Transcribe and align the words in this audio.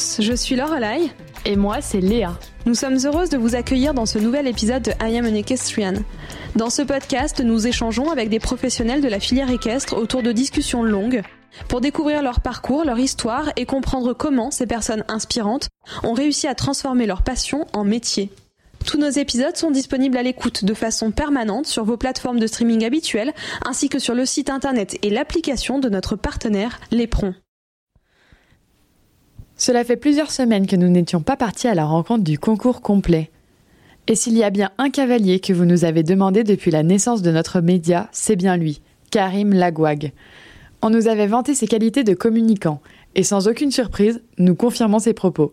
tous, 0.00 0.22
je 0.22 0.32
suis 0.32 0.56
Lorelai. 0.56 1.10
Et 1.44 1.56
moi, 1.56 1.80
c'est 1.80 2.00
Léa. 2.00 2.38
Nous 2.64 2.74
sommes 2.74 2.98
heureuses 3.04 3.28
de 3.28 3.36
vous 3.36 3.54
accueillir 3.54 3.92
dans 3.92 4.06
ce 4.06 4.18
nouvel 4.18 4.46
épisode 4.46 4.82
de 4.82 4.92
I 5.02 5.18
Am 5.18 5.26
an 5.26 5.34
Equestrian. 5.34 5.94
Dans 6.56 6.70
ce 6.70 6.82
podcast, 6.82 7.40
nous 7.40 7.66
échangeons 7.66 8.10
avec 8.10 8.28
des 8.30 8.38
professionnels 8.38 9.02
de 9.02 9.08
la 9.08 9.20
filière 9.20 9.50
équestre 9.50 9.96
autour 9.96 10.22
de 10.22 10.32
discussions 10.32 10.82
longues 10.82 11.22
pour 11.68 11.80
découvrir 11.80 12.22
leur 12.22 12.40
parcours, 12.40 12.84
leur 12.84 12.98
histoire 12.98 13.50
et 13.56 13.66
comprendre 13.66 14.14
comment 14.14 14.50
ces 14.50 14.66
personnes 14.66 15.04
inspirantes 15.08 15.68
ont 16.02 16.14
réussi 16.14 16.46
à 16.46 16.54
transformer 16.54 17.06
leur 17.06 17.22
passion 17.22 17.66
en 17.72 17.84
métier. 17.84 18.30
Tous 18.86 18.96
nos 18.96 19.10
épisodes 19.10 19.56
sont 19.56 19.70
disponibles 19.70 20.16
à 20.16 20.22
l'écoute 20.22 20.64
de 20.64 20.74
façon 20.74 21.10
permanente 21.10 21.66
sur 21.66 21.84
vos 21.84 21.98
plateformes 21.98 22.40
de 22.40 22.46
streaming 22.46 22.84
habituelles, 22.84 23.34
ainsi 23.66 23.88
que 23.88 23.98
sur 23.98 24.14
le 24.14 24.24
site 24.24 24.48
internet 24.48 24.96
et 25.02 25.10
l'application 25.10 25.78
de 25.78 25.90
notre 25.90 26.16
partenaire 26.16 26.80
Lépron. 26.90 27.34
Cela 29.60 29.84
fait 29.84 29.96
plusieurs 29.96 30.30
semaines 30.30 30.66
que 30.66 30.74
nous 30.74 30.88
n'étions 30.88 31.20
pas 31.20 31.36
partis 31.36 31.68
à 31.68 31.74
la 31.74 31.84
rencontre 31.84 32.24
du 32.24 32.38
concours 32.38 32.80
complet. 32.80 33.30
Et 34.06 34.14
s'il 34.14 34.34
y 34.34 34.42
a 34.42 34.48
bien 34.48 34.70
un 34.78 34.88
cavalier 34.88 35.38
que 35.38 35.52
vous 35.52 35.66
nous 35.66 35.84
avez 35.84 36.02
demandé 36.02 36.44
depuis 36.44 36.70
la 36.70 36.82
naissance 36.82 37.20
de 37.20 37.30
notre 37.30 37.60
média, 37.60 38.08
c'est 38.10 38.36
bien 38.36 38.56
lui, 38.56 38.80
Karim 39.10 39.52
Lagouag. 39.52 40.12
On 40.80 40.88
nous 40.88 41.08
avait 41.08 41.26
vanté 41.26 41.54
ses 41.54 41.66
qualités 41.66 42.04
de 42.04 42.14
communicant, 42.14 42.80
et 43.14 43.22
sans 43.22 43.48
aucune 43.48 43.70
surprise, 43.70 44.22
nous 44.38 44.54
confirmons 44.54 44.98
ses 44.98 45.12
propos. 45.12 45.52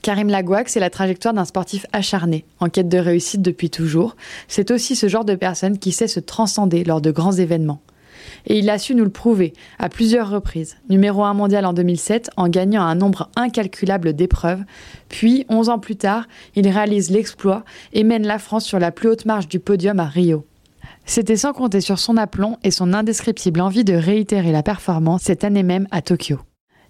Karim 0.00 0.30
Lagouag, 0.30 0.68
c'est 0.68 0.80
la 0.80 0.88
trajectoire 0.88 1.34
d'un 1.34 1.44
sportif 1.44 1.84
acharné, 1.92 2.46
en 2.58 2.70
quête 2.70 2.88
de 2.88 2.96
réussite 2.96 3.42
depuis 3.42 3.68
toujours. 3.68 4.16
C'est 4.48 4.70
aussi 4.70 4.96
ce 4.96 5.08
genre 5.08 5.26
de 5.26 5.34
personne 5.34 5.78
qui 5.78 5.92
sait 5.92 6.08
se 6.08 6.20
transcender 6.20 6.84
lors 6.84 7.02
de 7.02 7.10
grands 7.10 7.32
événements. 7.32 7.82
Et 8.46 8.58
il 8.58 8.70
a 8.70 8.78
su 8.78 8.94
nous 8.94 9.04
le 9.04 9.10
prouver 9.10 9.52
à 9.78 9.88
plusieurs 9.88 10.30
reprises. 10.30 10.76
Numéro 10.88 11.24
1 11.24 11.34
mondial 11.34 11.66
en 11.66 11.72
2007 11.72 12.30
en 12.36 12.48
gagnant 12.48 12.82
un 12.82 12.94
nombre 12.94 13.30
incalculable 13.36 14.12
d'épreuves. 14.12 14.62
Puis, 15.08 15.46
11 15.48 15.68
ans 15.68 15.78
plus 15.78 15.96
tard, 15.96 16.26
il 16.54 16.68
réalise 16.68 17.10
l'exploit 17.10 17.64
et 17.92 18.04
mène 18.04 18.26
la 18.26 18.38
France 18.38 18.64
sur 18.64 18.78
la 18.78 18.90
plus 18.90 19.08
haute 19.08 19.24
marche 19.24 19.48
du 19.48 19.60
podium 19.60 20.00
à 20.00 20.06
Rio. 20.06 20.44
C'était 21.04 21.36
sans 21.36 21.52
compter 21.52 21.80
sur 21.80 21.98
son 21.98 22.16
aplomb 22.16 22.58
et 22.64 22.70
son 22.70 22.92
indescriptible 22.92 23.60
envie 23.60 23.84
de 23.84 23.94
réitérer 23.94 24.50
la 24.50 24.62
performance 24.64 25.22
cette 25.22 25.44
année 25.44 25.62
même 25.62 25.86
à 25.92 26.02
Tokyo. 26.02 26.40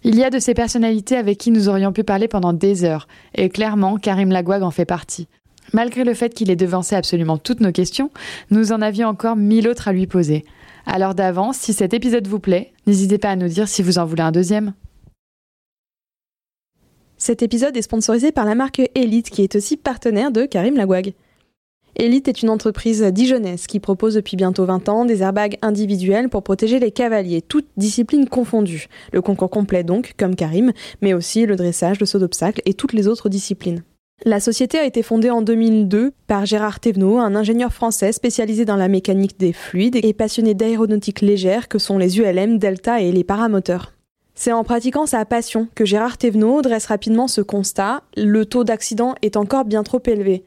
Il 0.03 0.15
y 0.15 0.25
a 0.25 0.31
de 0.31 0.39
ces 0.39 0.55
personnalités 0.55 1.17
avec 1.17 1.37
qui 1.39 1.51
nous 1.51 1.69
aurions 1.69 1.93
pu 1.93 2.05
parler 2.05 2.29
pendant 2.29 2.53
des 2.53 2.85
heures, 2.85 3.09
et 3.35 3.49
clairement, 3.49 3.97
Karim 3.97 4.31
Lagouag 4.31 4.63
en 4.63 4.71
fait 4.71 4.85
partie. 4.85 5.29
Malgré 5.73 6.05
le 6.05 6.15
fait 6.15 6.33
qu'il 6.33 6.51
ait 6.51 6.57
devancé 6.57 6.95
absolument 6.95 7.39
toutes 7.39 7.61
nos 7.61 7.73
questions, 7.73 8.11
nous 8.51 8.73
en 8.73 8.83
avions 8.83 9.09
encore 9.09 9.37
mille 9.37 9.69
autres 9.69 9.89
à 9.89 9.93
lui 9.93 10.07
poser. 10.07 10.45
Alors 10.87 11.17
d'avance, 11.17 11.57
si 11.59 11.73
cet 11.73 11.95
épisode 11.95 12.29
vous 12.29 12.39
plaît, 12.39 12.73
n'hésitez 12.87 13.19
pas 13.19 13.31
à 13.31 13.37
nous 13.37 13.49
dire 13.49 13.67
si 13.67 13.83
vous 13.83 13.99
en 13.99 14.07
voulez 14.07 14.23
un 14.23 14.31
deuxième. 14.31 14.73
Cet 17.19 17.43
épisode 17.43 17.77
est 17.77 17.83
sponsorisé 17.83 18.31
par 18.31 18.45
la 18.45 18.55
marque 18.55 18.81
Elite 18.95 19.31
qui 19.31 19.43
est 19.43 19.57
aussi 19.57 19.77
partenaire 19.77 20.31
de 20.31 20.47
Karim 20.47 20.77
Lagouag. 20.77 21.15
Elite 21.97 22.29
est 22.29 22.43
une 22.43 22.51
entreprise 22.51 23.03
dijonnaise 23.03 23.67
qui 23.67 23.81
propose 23.81 24.15
depuis 24.15 24.37
bientôt 24.37 24.65
20 24.65 24.89
ans 24.89 25.05
des 25.07 25.23
airbags 25.23 25.57
individuels 25.63 26.29
pour 26.29 26.43
protéger 26.43 26.79
les 26.79 26.93
cavaliers, 26.93 27.43
toutes 27.43 27.69
disciplines 27.77 28.29
confondues. 28.29 28.87
Le 29.13 29.23
concours 29.23 29.51
complet 29.51 29.83
donc, 29.83 30.13
comme 30.19 30.37
Karim, 30.37 30.73
mais 31.01 31.15
aussi 31.15 31.47
le 31.47 31.57
dressage, 31.57 31.99
le 31.99 32.07
saut 32.07 32.19
d'obstacle 32.19 32.61
et 32.65 32.75
toutes 32.75 32.93
les 32.93 33.09
autres 33.09 33.31
disciplines. 33.31 33.83
La 34.25 34.41
société 34.41 34.79
a 34.79 34.87
été 34.87 35.03
fondée 35.03 35.29
en 35.29 35.43
2002 35.43 36.11
par 36.27 36.47
Gérard 36.47 36.81
Thévenot, 36.81 37.19
un 37.19 37.37
ingénieur 37.37 37.73
français 37.73 38.13
spécialisé 38.13 38.65
dans 38.65 38.77
la 38.77 38.89
mécanique 38.89 39.39
des 39.39 39.53
fluides 39.53 40.01
et 40.03 40.15
passionné 40.15 40.55
d'aéronautique 40.55 41.21
légère 41.21 41.69
que 41.69 41.79
sont 41.79 41.99
les 41.99 42.19
ULM, 42.19 42.59
Delta 42.59 43.03
et 43.03 43.13
les 43.13 43.25
paramoteurs. 43.25 43.93
C'est 44.35 44.53
en 44.53 44.65
pratiquant 44.65 45.05
sa 45.05 45.25
passion 45.27 45.69
que 45.75 45.85
Gérard 45.85 46.17
Thévenot 46.17 46.63
dresse 46.63 46.87
rapidement 46.87 47.29
ce 47.29 47.43
constat, 47.43 48.05
le 48.17 48.47
taux 48.47 48.65
d'accident 48.65 49.15
est 49.21 49.37
encore 49.37 49.67
bien 49.67 49.83
trop 49.83 50.03
élevé. 50.07 50.45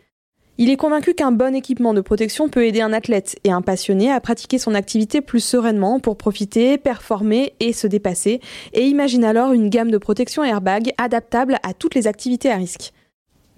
Il 0.57 0.72
est 0.72 0.75
convaincu 0.75 1.13
qu'un 1.13 1.31
bon 1.31 1.56
équipement 1.56 1.94
de 1.94 2.01
protection 2.01 2.50
peut 2.50 2.66
aider 2.66 2.81
un 2.81 2.91
athlète 2.91 3.38
et 3.44 3.51
un 3.51 3.62
passionné 3.62 4.12
à 4.12 4.19
pratiquer 4.19 4.57
son 4.57 4.74
activité 4.74 5.22
plus 5.22 5.40
sereinement 5.40 6.00
pour 6.00 6.18
profiter, 6.18 6.80
performer 6.80 7.53
et 7.59 7.72
se 7.72 7.88
dépasser, 7.88 8.41
et 8.74 8.86
imagine 8.88 9.24
alors 9.24 9.53
une 9.53 9.69
gamme 9.69 9.91
de 9.91 9.97
protection 10.00 10.44
airbag 10.44 10.91
adaptable 10.97 11.59
à 11.62 11.74
toutes 11.74 11.96
les 11.96 12.07
activités 12.07 12.51
à 12.51 12.56
risque. 12.56 12.94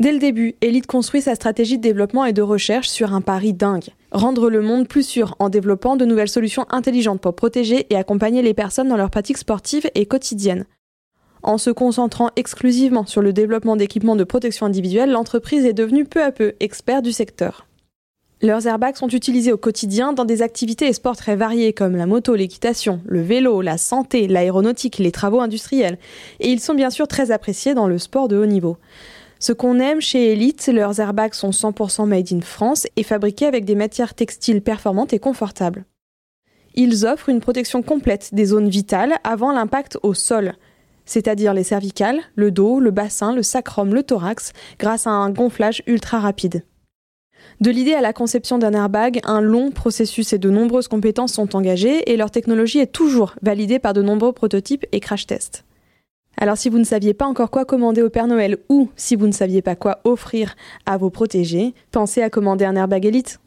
Dès 0.02 0.14
le 0.14 0.18
début, 0.18 0.56
Elite 0.62 0.88
construit 0.88 1.22
sa 1.22 1.36
stratégie 1.36 1.78
de 1.78 1.84
développement 1.84 2.26
et 2.26 2.34
de 2.34 2.42
recherche 2.42 2.90
sur 2.90 3.14
un 3.14 3.22
pari 3.22 3.54
dingue. 3.54 3.90
Rendre 4.12 4.50
le 4.50 4.64
monde 4.64 4.88
plus 4.88 5.06
sûr 5.06 5.36
en 5.38 5.48
développant 5.48 5.96
de 5.96 6.06
nouvelles 6.06 6.28
solutions 6.28 6.66
intelligentes 6.72 7.22
pour 7.22 7.36
protéger 7.36 7.86
et 7.92 7.96
accompagner 7.96 8.42
les 8.42 8.56
personnes 8.56 8.88
dans 8.88 8.98
leurs 8.98 9.12
pratiques 9.12 9.38
sportives 9.38 9.92
et 9.94 10.08
quotidiennes. 10.08 10.66
En 11.44 11.60
se 11.60 11.70
concentrant 11.70 12.32
exclusivement 12.36 13.06
sur 13.06 13.22
le 13.22 13.32
développement 13.32 13.76
d'équipements 13.76 14.16
de 14.16 14.24
protection 14.24 14.66
individuelle, 14.66 15.12
l'entreprise 15.12 15.66
est 15.66 15.74
devenue 15.74 16.06
peu 16.06 16.24
à 16.24 16.32
peu 16.32 16.54
expert 16.60 17.04
du 17.04 17.12
secteur. 17.12 17.68
Leurs 18.42 18.66
airbags 18.66 18.96
sont 18.96 19.10
utilisés 19.10 19.54
au 19.54 19.58
quotidien 19.58 20.14
dans 20.14 20.26
des 20.26 20.42
activités 20.42 20.88
et 20.88 20.94
sports 20.94 21.16
très 21.16 21.36
variés 21.36 21.74
comme 21.74 21.96
la 21.96 22.08
moto, 22.08 22.34
l'équitation, 22.34 23.02
le 23.06 23.22
vélo, 23.22 23.62
la 23.62 23.78
santé, 23.78 24.28
l'aéronautique, 24.28 24.98
les 24.98 25.12
travaux 25.12 25.42
industriels. 25.42 26.00
Et 26.40 26.50
ils 26.50 26.60
sont 26.60 26.74
bien 26.74 26.90
sûr 26.90 27.08
très 27.08 27.30
appréciés 27.30 27.76
dans 27.76 27.88
le 27.88 28.00
sport 28.00 28.28
de 28.28 28.38
haut 28.38 28.48
niveau. 28.48 28.78
Ce 29.42 29.54
qu'on 29.54 29.80
aime 29.80 30.02
chez 30.02 30.34
Elite, 30.34 30.68
leurs 30.68 31.00
airbags 31.00 31.34
sont 31.34 31.50
100% 31.50 32.06
made 32.06 32.32
in 32.32 32.42
France 32.42 32.86
et 32.96 33.02
fabriqués 33.02 33.48
avec 33.48 33.66
des 33.66 33.74
matières 33.74 34.14
textiles 34.14 34.62
performantes 34.62 35.14
et 35.14 35.20
confortables. 35.20 35.86
Ils 36.76 37.08
offrent 37.08 37.30
une 37.30 37.40
protection 37.40 37.82
complète 37.82 38.36
des 38.36 38.46
zones 38.46 38.70
vitales 38.70 39.16
avant 39.24 39.52
l'impact 39.52 39.98
au 40.04 40.14
sol, 40.14 40.54
c'est-à-dire 41.06 41.56
les 41.56 41.64
cervicales, 41.64 42.20
le 42.36 42.52
dos, 42.52 42.80
le 42.80 42.92
bassin, 42.92 43.34
le 43.34 43.42
sacrum, 43.42 43.96
le 43.96 44.04
thorax, 44.04 44.54
grâce 44.78 45.08
à 45.08 45.10
un 45.10 45.32
gonflage 45.32 45.82
ultra 45.88 46.20
rapide. 46.20 46.64
De 47.62 47.72
l'idée 47.72 47.96
à 47.96 48.02
la 48.02 48.14
conception 48.14 48.60
d'un 48.60 48.74
airbag, 48.74 49.22
un 49.24 49.42
long 49.42 49.72
processus 49.72 50.34
et 50.34 50.38
de 50.38 50.52
nombreuses 50.52 50.88
compétences 50.88 51.34
sont 51.34 51.56
engagées 51.56 52.12
et 52.12 52.16
leur 52.16 52.30
technologie 52.30 52.78
est 52.78 52.92
toujours 52.92 53.34
validée 53.42 53.80
par 53.80 53.94
de 53.94 54.04
nombreux 54.04 54.34
prototypes 54.34 54.86
et 54.92 55.00
crash 55.00 55.26
tests. 55.26 55.66
Alors 56.38 56.58
si 56.58 56.70
vous 56.70 56.80
ne 56.80 56.84
saviez 56.84 57.14
pas 57.14 57.26
encore 57.26 57.52
quoi 57.52 57.66
commander 57.66 58.02
au 58.02 58.10
Père 58.10 58.28
Noël 58.28 58.58
ou 58.70 58.90
si 58.96 59.16
vous 59.16 59.28
ne 59.28 59.32
saviez 59.32 59.62
pas 59.62 59.76
quoi 59.76 60.00
offrir 60.04 60.56
à 60.86 60.98
vos 60.98 61.10
protégés, 61.10 61.74
pensez 61.92 62.22
à 62.22 62.30
commander 62.30 62.66
un 62.66 62.76
airbag 62.76 63.06
Elite. 63.06 63.40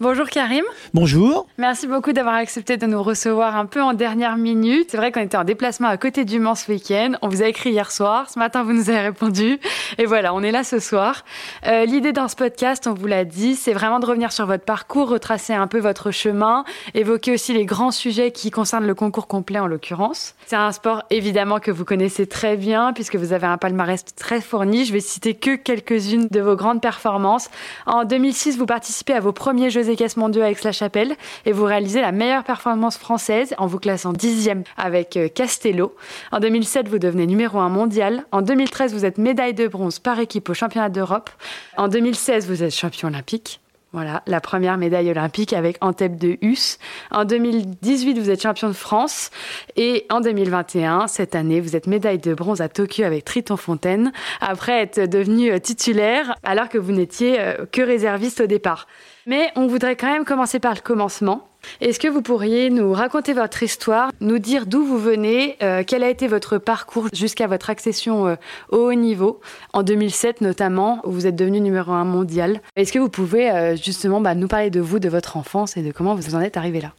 Bonjour 0.00 0.28
Karim. 0.28 0.64
Bonjour. 0.92 1.46
Merci 1.56 1.86
beaucoup 1.86 2.12
d'avoir 2.12 2.34
accepté 2.34 2.76
de 2.76 2.84
nous 2.84 3.00
recevoir 3.00 3.56
un 3.56 3.64
peu 3.64 3.80
en 3.80 3.92
dernière 3.92 4.36
minute. 4.36 4.88
C'est 4.90 4.96
vrai 4.96 5.12
qu'on 5.12 5.20
était 5.20 5.36
en 5.36 5.44
déplacement 5.44 5.86
à 5.86 5.96
côté 5.96 6.24
du 6.24 6.40
Mans 6.40 6.56
ce 6.56 6.68
week-end. 6.72 7.12
On 7.22 7.28
vous 7.28 7.44
a 7.44 7.46
écrit 7.46 7.70
hier 7.70 7.92
soir. 7.92 8.28
Ce 8.28 8.36
matin, 8.36 8.64
vous 8.64 8.72
nous 8.72 8.90
avez 8.90 8.98
répondu. 9.02 9.60
Et 9.98 10.04
voilà, 10.04 10.34
on 10.34 10.42
est 10.42 10.50
là 10.50 10.64
ce 10.64 10.80
soir. 10.80 11.24
Euh, 11.68 11.84
L'idée 11.84 12.10
dans 12.12 12.26
ce 12.26 12.34
podcast, 12.34 12.88
on 12.88 12.92
vous 12.92 13.06
l'a 13.06 13.24
dit, 13.24 13.54
c'est 13.54 13.72
vraiment 13.72 14.00
de 14.00 14.06
revenir 14.06 14.32
sur 14.32 14.46
votre 14.46 14.64
parcours, 14.64 15.10
retracer 15.10 15.52
un 15.52 15.68
peu 15.68 15.78
votre 15.78 16.10
chemin, 16.10 16.64
évoquer 16.94 17.32
aussi 17.32 17.52
les 17.52 17.64
grands 17.64 17.92
sujets 17.92 18.32
qui 18.32 18.50
concernent 18.50 18.88
le 18.88 18.96
concours 18.96 19.28
complet 19.28 19.60
en 19.60 19.68
l'occurrence. 19.68 20.34
C'est 20.46 20.56
un 20.56 20.72
sport 20.72 21.04
évidemment 21.10 21.60
que 21.60 21.70
vous 21.70 21.84
connaissez 21.84 22.26
très 22.26 22.56
bien 22.56 22.92
puisque 22.92 23.14
vous 23.14 23.32
avez 23.32 23.46
un 23.46 23.58
palmarès 23.58 24.04
très 24.16 24.40
fourni. 24.40 24.86
Je 24.86 24.92
vais 24.92 24.98
citer 24.98 25.34
que 25.34 25.54
quelques-unes 25.54 26.26
de 26.32 26.40
vos 26.40 26.56
grandes 26.56 26.82
performances. 26.82 27.48
En 27.86 28.04
2006, 28.04 28.58
vous 28.58 28.66
participez 28.66 29.12
à 29.12 29.20
vos 29.20 29.32
premiers 29.32 29.70
Jeux 29.70 29.83
Jeux 29.84 29.94
Caisse 29.94 30.16
mondiaux 30.16 30.42
avec 30.42 30.62
la 30.64 30.72
chapelle 30.72 31.16
et 31.46 31.52
vous 31.52 31.64
réalisez 31.64 32.00
la 32.00 32.12
meilleure 32.12 32.44
performance 32.44 32.98
française 32.98 33.54
en 33.58 33.66
vous 33.66 33.78
classant 33.78 34.12
dixième 34.12 34.64
avec 34.76 35.16
euh, 35.16 35.28
Castello. 35.28 35.94
En 36.32 36.40
2007, 36.40 36.88
vous 36.88 36.98
devenez 36.98 37.26
numéro 37.26 37.58
un 37.58 37.68
mondial. 37.68 38.24
En 38.32 38.42
2013, 38.42 38.92
vous 38.92 39.04
êtes 39.04 39.18
médaille 39.18 39.54
de 39.54 39.68
bronze 39.68 39.98
par 39.98 40.18
équipe 40.18 40.48
au 40.48 40.54
championnat 40.54 40.88
d'Europe. 40.88 41.30
En 41.76 41.88
2016, 41.88 42.48
vous 42.48 42.62
êtes 42.62 42.74
champion 42.74 43.08
olympique. 43.08 43.60
Voilà, 43.94 44.24
la 44.26 44.40
première 44.40 44.76
médaille 44.76 45.08
olympique 45.08 45.52
avec 45.52 45.76
Antep 45.80 46.16
de 46.16 46.36
Hus. 46.42 46.78
En 47.12 47.24
2018, 47.24 48.18
vous 48.18 48.28
êtes 48.28 48.42
champion 48.42 48.66
de 48.66 48.72
France. 48.72 49.30
Et 49.76 50.04
en 50.10 50.20
2021, 50.20 51.06
cette 51.06 51.36
année, 51.36 51.60
vous 51.60 51.76
êtes 51.76 51.86
médaille 51.86 52.18
de 52.18 52.34
bronze 52.34 52.60
à 52.60 52.68
Tokyo 52.68 53.04
avec 53.04 53.24
Triton 53.24 53.56
Fontaine, 53.56 54.10
après 54.40 54.80
être 54.80 55.08
devenu 55.08 55.52
euh, 55.52 55.60
titulaire 55.60 56.34
alors 56.42 56.68
que 56.68 56.76
vous 56.76 56.90
n'étiez 56.90 57.38
euh, 57.38 57.66
que 57.70 57.82
réserviste 57.82 58.40
au 58.40 58.46
départ. 58.46 58.88
Mais 59.26 59.52
on 59.54 59.68
voudrait 59.68 59.94
quand 59.94 60.10
même 60.10 60.24
commencer 60.24 60.58
par 60.58 60.74
le 60.74 60.80
commencement. 60.80 61.46
Est-ce 61.80 61.98
que 61.98 62.08
vous 62.08 62.22
pourriez 62.22 62.70
nous 62.70 62.92
raconter 62.92 63.32
votre 63.32 63.62
histoire, 63.62 64.10
nous 64.20 64.38
dire 64.38 64.66
d'où 64.66 64.84
vous 64.84 64.98
venez, 64.98 65.56
euh, 65.62 65.82
quel 65.86 66.02
a 66.02 66.10
été 66.10 66.28
votre 66.28 66.58
parcours 66.58 67.08
jusqu'à 67.12 67.46
votre 67.46 67.70
accession 67.70 68.26
euh, 68.26 68.36
au 68.70 68.90
haut 68.90 68.94
niveau, 68.94 69.40
en 69.72 69.82
2007 69.82 70.40
notamment, 70.40 71.00
où 71.04 71.10
vous 71.10 71.26
êtes 71.26 71.36
devenu 71.36 71.60
numéro 71.60 71.92
un 71.92 72.04
mondial? 72.04 72.60
Est-ce 72.76 72.92
que 72.92 72.98
vous 72.98 73.08
pouvez 73.08 73.50
euh, 73.50 73.76
justement 73.76 74.20
bah, 74.20 74.34
nous 74.34 74.48
parler 74.48 74.70
de 74.70 74.80
vous, 74.80 74.98
de 74.98 75.08
votre 75.08 75.36
enfance 75.36 75.76
et 75.76 75.82
de 75.82 75.92
comment 75.92 76.14
vous 76.14 76.34
en 76.34 76.40
êtes 76.40 76.56
arrivé 76.56 76.80
là? 76.80 76.92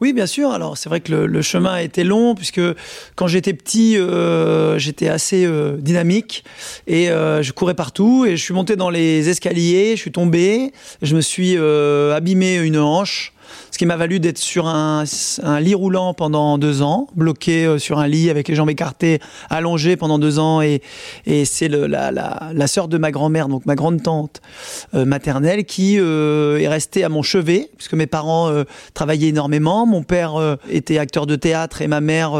Oui, 0.00 0.14
bien 0.14 0.26
sûr. 0.26 0.50
Alors 0.52 0.78
c'est 0.78 0.88
vrai 0.88 1.00
que 1.00 1.12
le, 1.12 1.42
chemin 1.42 1.74
a 1.74 1.82
été 1.82 2.04
long 2.04 2.34
puisque 2.34 2.62
quand 3.16 3.26
j'étais 3.26 3.52
petit, 3.52 3.98
j'étais 4.78 5.08
assez 5.08 5.46
dynamique 5.76 6.42
et 6.86 7.08
je 7.08 7.52
courais 7.52 7.74
partout 7.74 8.24
et 8.24 8.34
je 8.34 8.42
suis 8.42 8.54
monté 8.54 8.76
dans 8.76 8.88
les 8.88 9.28
escaliers, 9.28 9.96
je 9.96 10.00
suis 10.00 10.10
tombé, 10.10 10.72
je 11.02 11.14
me 11.14 11.20
suis 11.20 11.58
abîmé 11.58 12.56
une 12.56 12.78
hanche. 12.78 13.34
Ce 13.70 13.78
qui 13.78 13.86
m'a 13.86 13.96
valu 13.96 14.20
d'être 14.20 14.38
sur 14.38 14.66
un, 14.66 15.04
lit 15.60 15.74
roulant 15.74 16.14
pendant 16.14 16.58
deux 16.58 16.82
ans, 16.82 17.08
bloqué 17.14 17.78
sur 17.78 17.98
un 17.98 18.06
lit 18.08 18.30
avec 18.30 18.48
les 18.48 18.54
jambes 18.54 18.70
écartées, 18.70 19.20
allongé 19.48 19.96
pendant 19.96 20.18
deux 20.18 20.38
ans. 20.38 20.60
Et, 20.62 20.80
c'est 21.44 21.68
la, 21.68 22.10
la, 22.10 22.66
sœur 22.66 22.88
de 22.88 22.98
ma 22.98 23.10
grand-mère, 23.10 23.48
donc 23.48 23.66
ma 23.66 23.74
grande 23.74 24.02
tante 24.02 24.40
maternelle, 24.92 25.64
qui 25.64 25.96
est 25.96 26.68
restée 26.68 27.04
à 27.04 27.08
mon 27.08 27.22
chevet, 27.22 27.70
puisque 27.76 27.94
mes 27.94 28.06
parents 28.06 28.50
travaillaient 28.94 29.28
énormément. 29.28 29.86
Mon 29.86 30.02
père 30.02 30.58
était 30.68 30.98
acteur 30.98 31.26
de 31.26 31.36
théâtre 31.36 31.82
et 31.82 31.88
ma 31.88 32.00
mère 32.00 32.32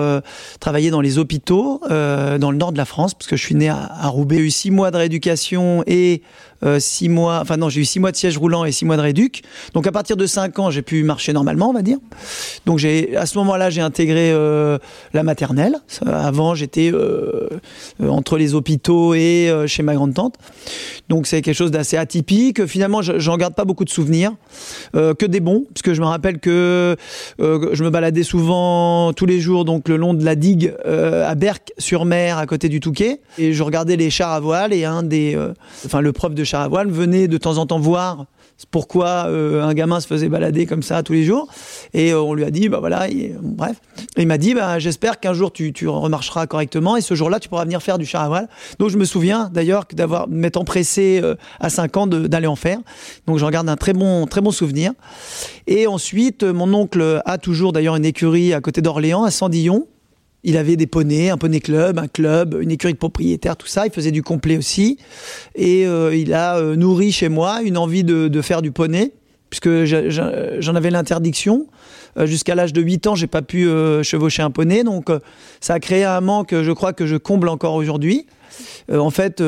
travaillait 0.60 0.90
dans 0.90 1.00
les 1.00 1.18
hôpitaux 1.18 1.80
dans 1.88 2.50
le 2.50 2.56
nord 2.56 2.72
de 2.72 2.78
la 2.78 2.84
France, 2.84 3.14
parce 3.14 3.26
que 3.26 3.36
je 3.36 3.44
suis 3.44 3.54
né 3.54 3.68
à, 3.68 3.90
à 4.00 4.08
Roubaix. 4.08 4.36
J'ai 4.36 4.44
eu 4.44 4.50
six 4.50 4.70
mois 4.70 4.90
de 4.90 4.96
rééducation 4.96 5.84
et 5.86 6.22
euh, 6.62 6.78
six 6.78 7.08
mois, 7.08 7.40
enfin 7.40 7.56
non, 7.56 7.68
j'ai 7.68 7.80
eu 7.80 7.84
six 7.84 8.00
mois 8.00 8.12
de 8.12 8.16
siège 8.16 8.36
roulant 8.36 8.64
et 8.64 8.72
six 8.72 8.84
mois 8.84 8.96
de 8.96 9.02
réduc. 9.02 9.42
Donc 9.74 9.86
à 9.86 9.92
partir 9.92 10.16
de 10.16 10.26
cinq 10.26 10.58
ans, 10.58 10.70
j'ai 10.70 10.82
pu 10.82 11.02
marcher 11.02 11.19
normalement, 11.28 11.70
on 11.70 11.72
va 11.72 11.82
dire. 11.82 11.98
Donc 12.66 12.78
j'ai, 12.78 13.16
à 13.16 13.26
ce 13.26 13.38
moment-là, 13.38 13.70
j'ai 13.70 13.80
intégré 13.80 14.30
euh, 14.32 14.78
la 15.12 15.22
maternelle. 15.22 15.76
Avant, 16.06 16.54
j'étais 16.54 16.90
euh, 16.92 17.48
entre 18.00 18.36
les 18.36 18.54
hôpitaux 18.54 19.14
et 19.14 19.52
chez 19.66 19.82
ma 19.82 19.94
grande 19.94 20.14
tante. 20.14 20.34
Donc 21.08 21.26
c'est 21.26 21.42
quelque 21.42 21.54
chose 21.54 21.70
d'assez 21.70 21.96
atypique. 21.96 22.66
Finalement, 22.66 23.02
j'en 23.02 23.36
garde 23.36 23.54
pas 23.54 23.64
beaucoup 23.64 23.84
de 23.84 23.90
souvenirs, 23.90 24.32
que 24.92 25.26
des 25.26 25.40
bons, 25.40 25.64
puisque 25.74 25.92
je 25.92 26.00
me 26.00 26.06
rappelle 26.06 26.38
que 26.38 26.96
je 27.38 27.84
me 27.84 27.90
baladais 27.90 28.22
souvent 28.22 29.12
tous 29.12 29.26
les 29.26 29.40
jours, 29.40 29.64
donc 29.64 29.88
le 29.88 29.96
long 29.96 30.14
de 30.14 30.24
la 30.24 30.34
digue 30.34 30.74
à 30.84 31.34
Berck-sur-Mer, 31.34 32.38
à 32.38 32.46
côté 32.46 32.68
du 32.68 32.80
Touquet, 32.80 33.20
et 33.38 33.52
je 33.52 33.62
regardais 33.62 33.96
les 33.96 34.10
chars 34.10 34.32
à 34.32 34.40
voile 34.40 34.72
et 34.72 34.84
un 34.84 35.02
des, 35.02 35.38
enfin 35.84 36.00
le 36.00 36.12
prof 36.12 36.34
de 36.34 36.44
char 36.44 36.62
à 36.62 36.68
voile 36.68 36.90
venait 36.90 37.28
de 37.28 37.38
temps 37.38 37.58
en 37.58 37.66
temps 37.66 37.80
voir 37.80 38.26
pourquoi 38.70 39.26
euh, 39.26 39.62
un 39.62 39.74
gamin 39.74 40.00
se 40.00 40.06
faisait 40.06 40.28
balader 40.28 40.66
comme 40.66 40.82
ça 40.82 41.02
tous 41.02 41.12
les 41.12 41.24
jours. 41.24 41.48
Et 41.94 42.12
euh, 42.12 42.20
on 42.20 42.34
lui 42.34 42.44
a 42.44 42.50
dit, 42.50 42.68
bah 42.68 42.78
voilà, 42.80 43.06
bref. 43.42 43.80
il 44.16 44.26
m'a 44.26 44.38
dit, 44.38 44.54
bah, 44.54 44.78
j'espère 44.78 45.20
qu'un 45.20 45.34
jour 45.34 45.52
tu, 45.52 45.72
tu, 45.72 45.88
remarcheras 45.88 46.46
correctement 46.46 46.96
et 46.96 47.00
ce 47.00 47.14
jour-là, 47.14 47.40
tu 47.40 47.48
pourras 47.48 47.64
venir 47.64 47.82
faire 47.82 47.98
du 47.98 48.06
char 48.06 48.32
à. 48.32 48.42
Donc 48.78 48.90
je 48.90 48.96
me 48.96 49.04
souviens 49.04 49.50
d'ailleurs 49.52 49.84
d'avoir 49.92 50.28
m'étant 50.28 50.64
pressé 50.64 51.20
euh, 51.22 51.34
à 51.58 51.70
5 51.70 51.96
ans 51.96 52.06
d'aller 52.06 52.46
en 52.46 52.56
faire. 52.56 52.78
Donc 53.26 53.38
j'en 53.38 53.50
garde 53.50 53.68
un 53.68 53.76
très 53.76 53.92
bon, 53.92 54.26
très 54.26 54.40
bon 54.40 54.50
souvenir. 54.50 54.92
Et 55.66 55.86
ensuite, 55.86 56.42
mon 56.42 56.72
oncle 56.74 57.22
a 57.24 57.38
toujours 57.38 57.72
d'ailleurs 57.72 57.96
une 57.96 58.04
écurie 58.04 58.52
à 58.52 58.60
côté 58.60 58.82
d'Orléans, 58.82 59.24
à 59.24 59.30
Sandillon. 59.30 59.86
Il 60.42 60.56
avait 60.56 60.76
des 60.76 60.86
poneys, 60.86 61.28
un 61.28 61.36
poney 61.36 61.60
club, 61.60 61.98
un 61.98 62.08
club, 62.08 62.58
une 62.60 62.70
écurie 62.70 62.94
de 62.94 62.98
propriétaire, 62.98 63.56
tout 63.56 63.66
ça. 63.66 63.86
Il 63.86 63.92
faisait 63.92 64.10
du 64.10 64.22
complet 64.22 64.56
aussi. 64.56 64.98
Et 65.54 65.86
euh, 65.86 66.14
il 66.14 66.32
a 66.32 66.56
euh, 66.56 66.76
nourri 66.76 67.12
chez 67.12 67.28
moi 67.28 67.60
une 67.62 67.76
envie 67.76 68.04
de, 68.04 68.40
faire 68.40 68.62
du 68.62 68.72
poney, 68.72 69.12
puisque 69.50 69.84
j'en 69.84 70.74
avais 70.74 70.90
l'interdiction. 70.90 71.66
Euh, 72.16 72.26
jusqu'à 72.26 72.54
l'âge 72.54 72.72
de 72.72 72.80
8 72.80 73.06
ans, 73.08 73.14
j'ai 73.14 73.26
pas 73.26 73.42
pu 73.42 73.68
chevaucher 74.02 74.42
un 74.42 74.50
poney. 74.50 74.82
Donc 74.82 75.10
ça 75.60 75.74
a 75.74 75.80
créé 75.80 76.04
un 76.04 76.22
manque, 76.22 76.54
je 76.54 76.72
crois, 76.72 76.94
que 76.94 77.06
je 77.06 77.16
comble 77.16 77.48
encore 77.48 77.74
aujourd'hui. 77.74 78.26
en 78.90 79.10
fait, 79.10 79.42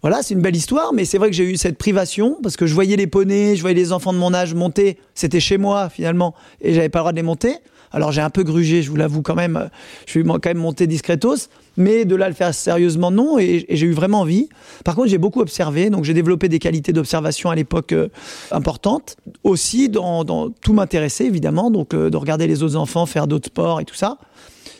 voilà, 0.00 0.22
c'est 0.22 0.32
une 0.32 0.40
belle 0.40 0.56
histoire, 0.56 0.94
mais 0.94 1.04
c'est 1.04 1.18
vrai 1.18 1.28
que 1.28 1.36
j'ai 1.36 1.44
eu 1.44 1.58
cette 1.58 1.76
privation 1.76 2.38
parce 2.42 2.56
que 2.56 2.66
je 2.66 2.72
voyais 2.72 2.96
les 2.96 3.06
poneys, 3.06 3.54
je 3.54 3.60
voyais 3.60 3.76
les 3.76 3.92
enfants 3.92 4.14
de 4.14 4.18
mon 4.18 4.32
âge 4.32 4.54
monter. 4.54 4.96
C'était 5.14 5.40
chez 5.40 5.58
moi 5.58 5.90
finalement, 5.90 6.34
et 6.62 6.72
j'avais 6.72 6.88
pas 6.88 7.00
le 7.00 7.02
droit 7.02 7.12
de 7.12 7.16
les 7.16 7.22
monter. 7.22 7.58
Alors 7.92 8.12
j'ai 8.12 8.20
un 8.20 8.30
peu 8.30 8.42
grugé, 8.42 8.82
je 8.82 8.90
vous 8.90 8.96
l'avoue 8.96 9.22
quand 9.22 9.34
même. 9.34 9.70
Je 10.06 10.12
suis 10.12 10.22
quand 10.22 10.46
même 10.46 10.58
monté 10.58 10.86
discretos, 10.86 11.48
mais 11.76 12.04
de 12.04 12.14
là 12.16 12.28
le 12.28 12.34
faire 12.34 12.54
sérieusement 12.54 13.10
non. 13.10 13.38
Et, 13.38 13.66
j'ai 13.68 13.86
eu 13.86 13.92
vraiment 13.92 14.20
envie. 14.20 14.48
Par 14.84 14.94
contre, 14.94 15.08
j'ai 15.08 15.18
beaucoup 15.18 15.40
observé, 15.40 15.90
donc 15.90 16.04
j'ai 16.04 16.14
développé 16.14 16.48
des 16.48 16.58
qualités 16.58 16.92
d'observation 16.92 17.50
à 17.50 17.54
l'époque 17.54 17.92
euh, 17.92 18.08
importantes. 18.50 19.16
Aussi, 19.44 19.88
dans, 19.88 20.50
tout 20.50 20.72
m'intéresser 20.72 21.24
évidemment, 21.24 21.70
donc 21.70 21.94
euh, 21.94 22.10
de 22.10 22.16
regarder 22.16 22.46
les 22.46 22.62
autres 22.62 22.76
enfants 22.76 23.06
faire 23.06 23.26
d'autres 23.26 23.46
sports 23.46 23.80
et 23.80 23.84
tout 23.84 23.94
ça. 23.94 24.18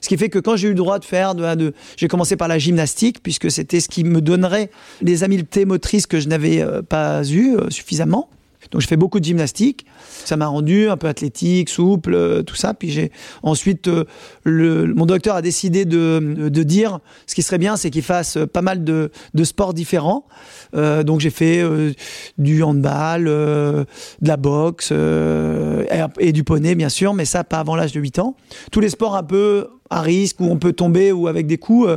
Ce 0.00 0.08
qui 0.08 0.16
fait 0.16 0.28
que 0.28 0.38
quand 0.38 0.56
j'ai 0.56 0.68
eu 0.68 0.72
le 0.72 0.76
droit 0.76 0.98
de 0.98 1.04
faire, 1.04 1.34
de, 1.34 1.72
j'ai 1.96 2.08
commencé 2.08 2.36
par 2.36 2.46
la 2.46 2.58
gymnastique, 2.58 3.22
puisque 3.22 3.50
c'était 3.50 3.80
ce 3.80 3.88
qui 3.88 4.04
me 4.04 4.20
donnerait 4.20 4.70
les 5.02 5.24
habiletés 5.24 5.64
motrices 5.64 6.06
que 6.06 6.20
je 6.20 6.28
n'avais 6.28 6.60
euh, 6.60 6.82
pas 6.82 7.24
eues 7.28 7.56
suffisamment. 7.70 8.28
Donc 8.70 8.80
je 8.80 8.86
fais 8.86 8.96
beaucoup 8.96 9.20
de 9.20 9.24
gymnastique. 9.24 9.86
Ça 10.24 10.36
m'a 10.36 10.46
rendu 10.46 10.88
un 10.88 10.96
peu 10.96 11.08
athlétique, 11.08 11.68
souple, 11.68 12.14
euh, 12.14 12.42
tout 12.42 12.54
ça. 12.54 12.74
Puis 12.74 12.90
j'ai 12.90 13.12
ensuite 13.42 13.88
euh, 13.88 14.04
le, 14.44 14.92
mon 14.94 15.06
docteur 15.06 15.36
a 15.36 15.42
décidé 15.42 15.84
de, 15.84 16.48
de, 16.48 16.62
dire 16.62 17.00
ce 17.26 17.34
qui 17.34 17.42
serait 17.42 17.58
bien, 17.58 17.76
c'est 17.76 17.90
qu'il 17.90 18.02
fasse 18.02 18.38
pas 18.52 18.62
mal 18.62 18.84
de, 18.84 19.10
de 19.34 19.44
sports 19.44 19.74
différents. 19.74 20.26
Euh, 20.74 21.02
donc 21.02 21.20
j'ai 21.20 21.30
fait 21.30 21.62
euh, 21.62 21.92
du 22.36 22.62
handball, 22.62 23.24
de 23.24 23.86
la 24.22 24.36
boxe 24.36 24.92
et, 24.92 26.32
du 26.32 26.44
poney 26.44 26.74
bien 26.74 26.88
sûr, 26.88 27.14
mais 27.14 27.24
ça 27.24 27.44
pas 27.44 27.58
avant 27.58 27.76
l'âge 27.76 27.92
de 27.92 28.00
8 28.00 28.18
ans. 28.18 28.36
Tous 28.70 28.80
les 28.80 28.90
sports 28.90 29.16
un 29.16 29.22
peu 29.22 29.68
à 29.90 30.02
risque 30.02 30.40
où 30.40 30.44
on 30.44 30.58
peut 30.58 30.74
tomber 30.74 31.12
ou 31.12 31.28
avec 31.28 31.46
des 31.46 31.56
coups, 31.56 31.88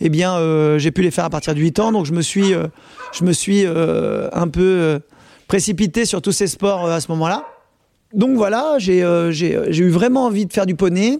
eh 0.00 0.08
bien 0.08 0.78
j'ai 0.78 0.90
pu 0.90 1.02
les 1.02 1.10
faire 1.10 1.24
à 1.24 1.30
partir 1.30 1.54
de 1.54 1.60
8 1.60 1.78
ans. 1.78 1.92
Donc 1.92 2.06
je 2.06 2.12
me 2.12 2.22
suis 2.22 2.52
je 3.12 3.24
me 3.24 3.32
suis 3.32 3.64
un 3.66 4.48
peu 4.48 5.00
précipité 5.48 6.04
sur 6.04 6.22
tous 6.22 6.30
ces 6.30 6.46
sports 6.46 6.86
euh, 6.86 6.94
à 6.94 7.00
ce 7.00 7.10
moment-là. 7.10 7.46
Donc 8.14 8.36
voilà, 8.36 8.76
euh, 8.88 9.32
j'ai 9.32 9.50
eu 9.50 9.90
vraiment 9.90 10.26
envie 10.26 10.46
de 10.46 10.52
faire 10.52 10.64
du 10.66 10.74
poney. 10.74 11.18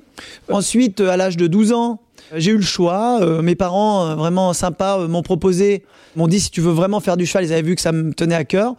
Ensuite, 0.50 1.00
à 1.00 1.16
l'âge 1.16 1.36
de 1.36 1.46
12 1.46 1.72
ans, 1.72 2.00
j'ai 2.34 2.52
eu 2.52 2.56
le 2.56 2.62
choix. 2.62 3.18
Euh, 3.20 3.42
mes 3.42 3.56
parents, 3.56 4.14
vraiment 4.14 4.52
sympas, 4.52 5.06
m'ont 5.06 5.22
proposé, 5.22 5.84
m'ont 6.16 6.28
dit 6.28 6.40
si 6.40 6.50
tu 6.50 6.60
veux 6.60 6.72
vraiment 6.72 7.00
faire 7.00 7.16
du 7.16 7.26
cheval, 7.26 7.44
ils 7.44 7.52
avaient 7.52 7.62
vu 7.62 7.74
que 7.74 7.82
ça 7.82 7.92
me 7.92 8.14
tenait 8.14 8.34
à 8.34 8.44
cœur. 8.44 8.74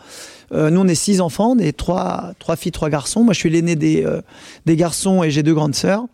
nous, 0.51 0.79
on 0.79 0.87
est 0.87 0.95
six 0.95 1.21
enfants, 1.21 1.55
des 1.55 1.71
trois, 1.71 2.31
trois 2.39 2.55
filles, 2.55 2.71
trois 2.71 2.89
garçons. 2.89 3.23
Moi, 3.23 3.33
je 3.33 3.39
suis 3.39 3.49
l'aîné 3.51 3.75
des, 3.75 4.07
des 4.65 4.75
garçons 4.75 5.23
et 5.23 5.29
j'ai 5.29 5.43
deux 5.43 5.53
grandes 5.53 5.75
sœurs. 5.75 6.05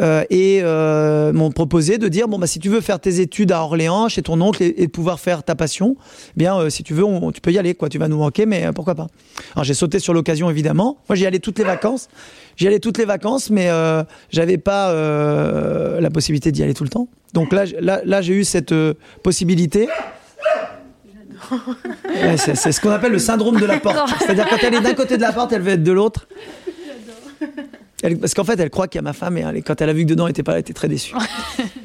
Euh, 0.00 0.24
et 0.30 0.60
euh, 0.62 1.32
m'ont 1.32 1.50
proposé 1.50 1.98
de 1.98 2.08
dire 2.08 2.26
bon 2.26 2.38
bah 2.38 2.46
si 2.46 2.58
tu 2.58 2.70
veux 2.70 2.80
faire 2.80 2.98
tes 2.98 3.20
études 3.20 3.52
à 3.52 3.60
Orléans 3.60 4.08
chez 4.08 4.22
ton 4.22 4.40
oncle 4.40 4.62
et, 4.62 4.72
de 4.72 4.90
pouvoir 4.90 5.20
faire 5.20 5.42
ta 5.42 5.54
passion, 5.54 5.96
eh 6.30 6.32
bien 6.36 6.56
euh, 6.56 6.70
si 6.70 6.82
tu 6.82 6.94
veux 6.94 7.04
tu 7.34 7.42
peux 7.42 7.52
y 7.52 7.58
aller 7.58 7.74
quoi, 7.74 7.90
tu 7.90 7.98
vas 7.98 8.08
nous 8.08 8.16
manquer 8.16 8.46
mais 8.46 8.70
pourquoi 8.74 8.94
pas. 8.94 9.08
Alors 9.54 9.64
j'ai 9.64 9.74
sauté 9.74 9.98
sur 9.98 10.14
l'occasion 10.14 10.48
évidemment. 10.48 10.96
Moi 11.08 11.16
j'y 11.16 11.26
allais 11.26 11.40
toutes 11.40 11.58
les 11.58 11.64
vacances, 11.64 12.08
j'y 12.56 12.66
allais 12.66 12.78
toutes 12.78 12.96
les 12.96 13.04
vacances 13.04 13.50
mais 13.50 13.68
j'avais 14.30 14.58
pas 14.58 14.92
la 16.00 16.10
possibilité 16.10 16.52
d'y 16.52 16.62
aller 16.62 16.74
tout 16.74 16.84
le 16.84 16.90
temps. 16.90 17.08
Donc 17.34 17.52
là 17.52 17.64
là, 17.80 18.00
là 18.04 18.22
j'ai 18.22 18.34
eu 18.34 18.44
cette 18.44 18.74
possibilité. 19.22 19.88
c'est 22.36 22.72
ce 22.72 22.80
qu'on 22.80 22.90
appelle 22.90 23.12
le 23.12 23.18
syndrome 23.18 23.60
de 23.60 23.66
la 23.66 23.78
porte. 23.78 24.08
C'est-à-dire 24.20 24.48
quand 24.48 24.58
elle 24.62 24.74
est 24.74 24.80
d'un 24.80 24.94
côté 24.94 25.16
de 25.16 25.22
la 25.22 25.32
porte, 25.32 25.52
elle 25.52 25.62
veut 25.62 25.72
être 25.72 25.82
de 25.82 25.92
l'autre 25.92 26.26
parce 28.20 28.34
qu'en 28.34 28.44
fait, 28.44 28.58
elle 28.58 28.70
croit 28.70 28.88
qu'il 28.88 28.98
y 28.98 29.00
a 29.00 29.02
ma 29.02 29.12
femme 29.12 29.38
et 29.38 29.62
quand 29.62 29.80
elle 29.80 29.88
a 29.88 29.92
vu 29.92 30.04
que 30.04 30.10
dedans, 30.10 30.26
elle 30.26 30.32
était 30.32 30.42
pas, 30.42 30.54
elle 30.54 30.60
était 30.60 30.72
très 30.72 30.88
déçue. 30.88 31.14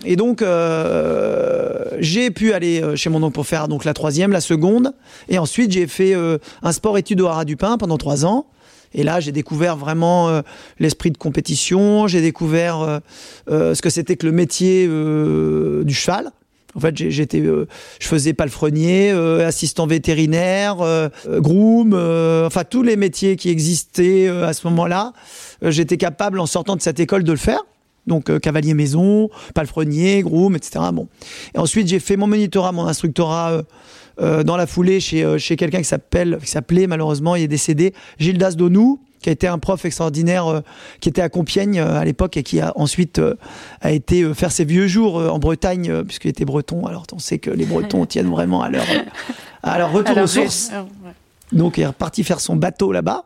et 0.06 0.16
donc, 0.16 0.42
euh, 0.42 1.86
j'ai 2.00 2.32
pu 2.32 2.54
aller 2.54 2.82
euh, 2.82 2.96
chez 2.96 3.10
mon 3.10 3.22
oncle 3.22 3.34
pour 3.34 3.46
faire 3.46 3.68
donc 3.68 3.86
la 3.86 3.94
troisième, 3.94 4.32
la 4.32 4.42
seconde, 4.42 4.94
et 5.30 5.38
ensuite 5.38 5.72
j'ai 5.72 5.86
fait 5.86 6.16
euh, 6.16 6.40
un 6.64 6.72
sport-études 6.72 7.22
au 7.22 7.28
Haras 7.28 7.46
du 7.46 7.56
Pin 7.56 7.78
pendant 7.78 7.98
trois 7.98 8.26
ans. 8.26 8.48
Et 8.94 9.04
là, 9.04 9.20
j'ai 9.20 9.34
découvert 9.34 9.76
vraiment 9.76 10.42
l'esprit 10.80 11.12
de 11.12 11.18
compétition. 11.18 12.08
J'ai 12.08 12.22
découvert 12.22 13.02
ce 13.50 13.80
que 13.82 13.90
c'était 13.90 14.16
que 14.16 14.26
le 14.26 14.32
métier 14.32 14.88
du 14.88 15.94
cheval. 15.94 16.32
En 16.78 16.80
fait, 16.80 16.96
j'étais, 16.96 17.42
je 17.42 18.08
faisais 18.08 18.34
palefrenier, 18.34 19.10
assistant 19.10 19.88
vétérinaire, 19.88 20.78
groom, 21.28 21.94
enfin 22.46 22.64
tous 22.64 22.84
les 22.84 22.96
métiers 22.96 23.36
qui 23.36 23.50
existaient 23.50 24.28
à 24.30 24.54
ce 24.54 24.68
moment-là. 24.68 25.14
Euh, 25.64 25.72
j'étais 25.72 25.98
capable 25.98 26.40
en 26.40 26.46
sortant 26.46 26.76
de 26.76 26.82
cette 26.82 27.00
école 27.00 27.24
de 27.24 27.32
le 27.32 27.38
faire. 27.38 27.62
Donc 28.06 28.30
euh, 28.30 28.40
cavalier 28.40 28.74
maison, 28.74 29.30
palefrenier, 29.54 30.22
groom, 30.22 30.56
etc. 30.56 30.86
Bon. 30.94 31.08
Et 31.54 31.60
ensuite 31.60 31.88
j'ai 31.88 32.00
fait 32.00 32.16
mon 32.16 32.28
monitorat, 32.28 32.72
mon 32.72 32.88
instructorat 32.88 33.64
euh, 34.22 34.44
dans 34.44 34.58
la 34.58 34.66
foulée 34.66 35.00
chez, 35.00 35.38
chez 35.40 35.56
quelqu'un 35.56 35.80
qui 35.80 35.86
s'appelle, 35.86 36.40
qui 36.42 36.50
s'appelait 36.50 36.88
malheureusement, 36.88 37.36
il 37.36 37.44
est 37.44 37.48
décédé, 37.48 37.94
Gildas 38.18 38.52
Donou, 38.52 39.00
qui 39.28 39.32
a 39.32 39.34
été 39.34 39.48
un 39.48 39.60
prof 39.60 39.84
extraordinaire, 39.84 40.62
qui 41.02 41.10
était 41.10 41.22
à 41.22 41.28
Compiègne 41.28 41.82
à 41.82 42.06
l'époque 42.06 42.38
et 42.38 42.44
qui 42.44 42.62
a 42.62 42.72
ensuite 42.78 43.20
a 43.82 43.92
été 43.92 44.34
faire 44.34 44.54
ses 44.54 44.64
vieux 44.64 44.88
jours 44.88 45.16
en 45.18 45.38
Bretagne, 45.38 46.04
puisqu'il 46.06 46.30
était 46.30 46.46
breton. 46.46 46.86
Alors 46.86 47.06
on 47.12 47.20
sait 47.20 47.38
que 47.38 47.50
les 47.50 47.66
Bretons 47.66 48.06
tiennent 48.08 48.32
vraiment 48.32 48.62
à 48.62 48.70
leur, 48.70 48.86
à 49.64 49.78
leur 49.78 49.92
retour 49.92 50.18
aux 50.18 50.28
sources. 50.28 50.72
Donc 51.52 51.78
il 51.78 51.82
est 51.82 51.88
reparti 51.88 52.24
faire 52.24 52.40
son 52.40 52.56
bateau 52.56 52.92
là-bas. 52.92 53.26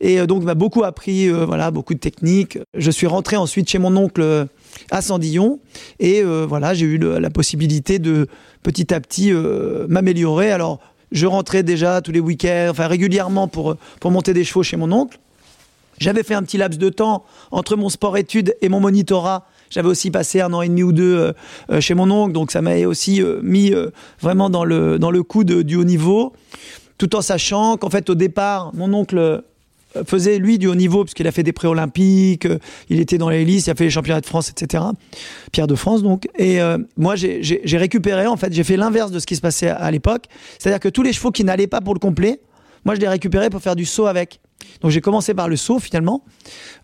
Et 0.00 0.20
euh, 0.20 0.26
donc 0.26 0.42
m'a 0.42 0.54
beaucoup 0.54 0.84
appris, 0.84 1.28
euh, 1.28 1.44
voilà, 1.44 1.70
beaucoup 1.70 1.94
de 1.94 1.98
techniques. 1.98 2.58
Je 2.74 2.90
suis 2.90 3.06
rentré 3.06 3.36
ensuite 3.36 3.68
chez 3.68 3.78
mon 3.78 3.96
oncle 3.96 4.22
euh, 4.22 4.44
à 4.90 5.02
Sandillon 5.02 5.60
et 5.98 6.22
voilà, 6.22 6.72
j'ai 6.74 6.86
eu 6.86 6.98
la 6.98 7.30
possibilité 7.30 7.98
de 7.98 8.26
petit 8.62 8.92
à 8.94 9.00
petit 9.00 9.32
m'améliorer. 9.88 10.50
Alors 10.50 10.80
je 11.12 11.26
rentrais 11.26 11.62
déjà 11.62 12.00
tous 12.00 12.12
les 12.12 12.20
week-ends, 12.20 12.68
enfin 12.70 12.86
régulièrement 12.86 13.48
pour 13.48 13.76
pour 14.00 14.10
monter 14.10 14.32
des 14.34 14.44
chevaux 14.44 14.62
chez 14.62 14.76
mon 14.76 14.90
oncle. 14.92 15.18
J'avais 15.98 16.22
fait 16.22 16.34
un 16.34 16.42
petit 16.42 16.58
laps 16.58 16.78
de 16.78 16.88
temps 16.88 17.24
entre 17.50 17.76
mon 17.76 17.88
sport-études 17.88 18.56
et 18.60 18.68
mon 18.68 18.80
monitorat. 18.80 19.46
J'avais 19.70 19.88
aussi 19.88 20.10
passé 20.10 20.40
un 20.40 20.52
an 20.52 20.62
et 20.62 20.68
demi 20.68 20.82
ou 20.82 20.92
deux 20.92 21.32
chez 21.80 21.94
mon 21.94 22.10
oncle, 22.10 22.32
donc 22.32 22.50
ça 22.50 22.60
m'a 22.60 22.76
aussi 22.80 23.22
mis 23.42 23.72
vraiment 24.20 24.50
dans 24.50 24.64
le, 24.64 24.98
dans 24.98 25.10
le 25.10 25.22
coup 25.22 25.44
de, 25.44 25.62
du 25.62 25.76
haut 25.76 25.84
niveau 25.84 26.32
tout 26.98 27.16
en 27.16 27.20
sachant 27.20 27.76
qu'en 27.78 27.90
fait 27.90 28.10
au 28.10 28.14
départ 28.14 28.70
mon 28.74 28.92
oncle 28.94 29.42
faisait 30.06 30.38
lui 30.38 30.58
du 30.58 30.66
haut 30.66 30.74
niveau 30.74 31.04
puisqu'il 31.04 31.26
a 31.26 31.32
fait 31.32 31.42
des 31.42 31.52
pré-olympiques, 31.52 32.46
euh, 32.46 32.58
il 32.88 33.00
était 33.00 33.18
dans 33.18 33.28
listes, 33.30 33.66
il 33.66 33.70
a 33.70 33.74
fait 33.74 33.84
les 33.84 33.90
championnats 33.90 34.20
de 34.20 34.26
France, 34.26 34.50
etc. 34.50 34.84
Pierre 35.52 35.66
de 35.66 35.74
France 35.74 36.02
donc. 36.02 36.28
Et 36.36 36.60
euh, 36.60 36.78
moi 36.96 37.16
j'ai 37.16 37.76
récupéré 37.76 38.26
en 38.26 38.36
fait, 38.36 38.52
j'ai 38.52 38.64
fait 38.64 38.76
l'inverse 38.76 39.10
de 39.10 39.18
ce 39.18 39.26
qui 39.26 39.36
se 39.36 39.40
passait 39.40 39.68
à, 39.68 39.90
l'époque, 39.90 40.24
c'est-à-dire 40.58 40.80
que 40.80 40.88
tous 40.88 41.02
les 41.02 41.12
chevaux 41.12 41.30
qui 41.30 41.44
n'allaient 41.44 41.66
pas 41.66 41.80
pour 41.80 41.94
le 41.94 42.00
complet, 42.00 42.40
moi 42.84 42.94
je 42.94 43.00
les 43.00 43.08
récupérais 43.08 43.50
pour 43.50 43.60
faire 43.60 43.76
du 43.76 43.84
saut 43.84 44.06
avec. 44.06 44.40
Donc 44.80 44.90
j'ai 44.90 45.00
commencé 45.00 45.34
par 45.34 45.48
le 45.48 45.56
saut 45.56 45.78
finalement, 45.78 46.24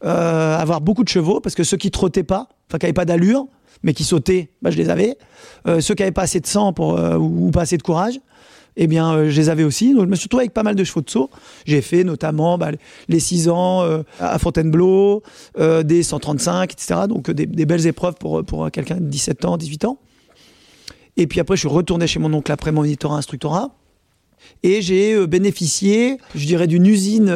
euh, 0.05 0.57
avoir 0.57 0.81
beaucoup 0.81 1.05
de 1.05 1.09
chevaux 1.09 1.41
parce 1.41 1.55
que 1.55 1.65
ceux 1.65 1.77
qui 1.77 1.91
trottaient 1.91 2.25
pas, 2.25 2.49
enfin 2.69 2.79
qui 2.79 2.87
n'avaient 2.87 2.93
pas 2.93 3.05
d'allure, 3.05 3.47
mais 3.83 3.95
qui 3.95 4.05
sautaient, 4.05 4.51
bah, 4.61 4.71
je 4.71 4.77
les 4.77 4.91
avais. 4.91 5.17
ceux 5.67 5.95
qui 5.95 6.03
n'avaient 6.03 6.11
pas 6.11 6.23
assez 6.23 6.41
de 6.41 6.47
sang 6.47 6.73
pour, 6.73 6.99
ou 7.21 7.51
pas 7.53 7.63
assez 7.63 7.77
de 7.77 7.83
courage, 7.83 8.19
eh 8.81 8.87
bien, 8.87 9.13
euh, 9.13 9.29
je 9.29 9.41
les 9.41 9.49
avais 9.49 9.65
aussi. 9.65 9.93
Donc, 9.93 10.05
je 10.05 10.11
me 10.11 10.15
suis 10.15 10.27
retrouvé 10.27 10.43
avec 10.45 10.55
pas 10.55 10.63
mal 10.63 10.77
de 10.77 10.85
chevaux 10.85 11.03
de 11.03 11.11
saut. 11.11 11.31
J'ai 11.67 11.83
fait 11.83 12.05
notamment 12.05 12.57
bah, 12.57 12.71
les 13.09 13.21
6 13.21 13.49
ans 13.49 13.83
euh, 13.83 14.03
à 14.21 14.39
Fontainebleau, 14.39 15.25
euh, 15.59 15.83
des 15.83 16.05
135, 16.05 16.73
etc. 16.73 17.01
Donc, 17.09 17.31
des, 17.31 17.67
belles 17.67 17.87
épreuves 17.89 18.15
pour, 18.15 18.45
pour 18.45 18.71
quelqu'un 18.71 18.97
de 18.97 19.05
17 19.05 19.45
ans, 19.45 19.57
18 19.57 19.85
ans. 19.85 19.99
Et 21.17 21.27
puis 21.27 21.41
après, 21.41 21.57
je 21.57 21.61
suis 21.61 21.69
retourné 21.69 22.07
chez 22.07 22.21
mon 22.21 22.33
oncle 22.33 22.53
après 22.53 22.71
mon 22.71 22.83
monitorat 22.83 23.17
instructorat. 23.17 23.75
Et 24.63 24.81
j'ai 24.81 25.27
bénéficié, 25.27 26.19
je 26.37 26.47
dirais, 26.47 26.69
d'une 26.69 26.87
usine, 26.87 27.35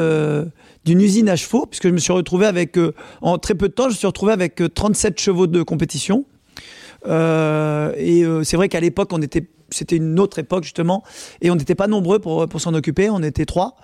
d'une 0.84 1.00
usine 1.00 1.28
à 1.28 1.34
chevaux, 1.34 1.66
puisque 1.66 1.88
je 1.88 1.92
me 1.92 1.98
suis 1.98 2.12
retrouvé 2.12 2.46
avec, 2.46 2.78
en 3.20 3.38
très 3.38 3.56
peu 3.56 3.68
de 3.68 3.74
temps, 3.74 3.84
je 3.84 3.94
me 3.94 3.96
suis 3.96 4.06
retrouvé 4.06 4.32
avec 4.32 4.62
37 4.72 5.20
chevaux 5.20 5.48
de 5.48 5.64
compétition. 5.64 6.24
et 7.04 8.24
c'est 8.44 8.56
vrai 8.56 8.68
qu'à 8.68 8.80
l'époque, 8.80 9.10
on 9.12 9.20
était 9.20 9.48
c'était 9.72 9.96
une 9.96 10.18
autre 10.20 10.38
époque 10.38 10.64
justement, 10.64 11.02
et 11.40 11.50
on 11.50 11.56
n'était 11.56 11.74
pas 11.74 11.86
nombreux 11.86 12.18
pour, 12.18 12.48
pour 12.48 12.60
s'en 12.60 12.74
occuper, 12.74 13.10
on 13.10 13.22
était 13.22 13.46
trois, 13.46 13.76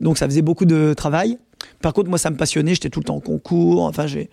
donc 0.00 0.18
ça 0.18 0.26
faisait 0.26 0.42
beaucoup 0.42 0.64
de 0.64 0.94
travail. 0.94 1.38
Par 1.82 1.92
contre, 1.92 2.08
moi, 2.08 2.18
ça 2.18 2.30
me 2.30 2.36
passionnait, 2.36 2.74
j'étais 2.74 2.90
tout 2.90 3.00
le 3.00 3.04
temps 3.04 3.16
en 3.16 3.20
concours, 3.20 3.82
enfin, 3.84 4.06
j'ai, 4.06 4.30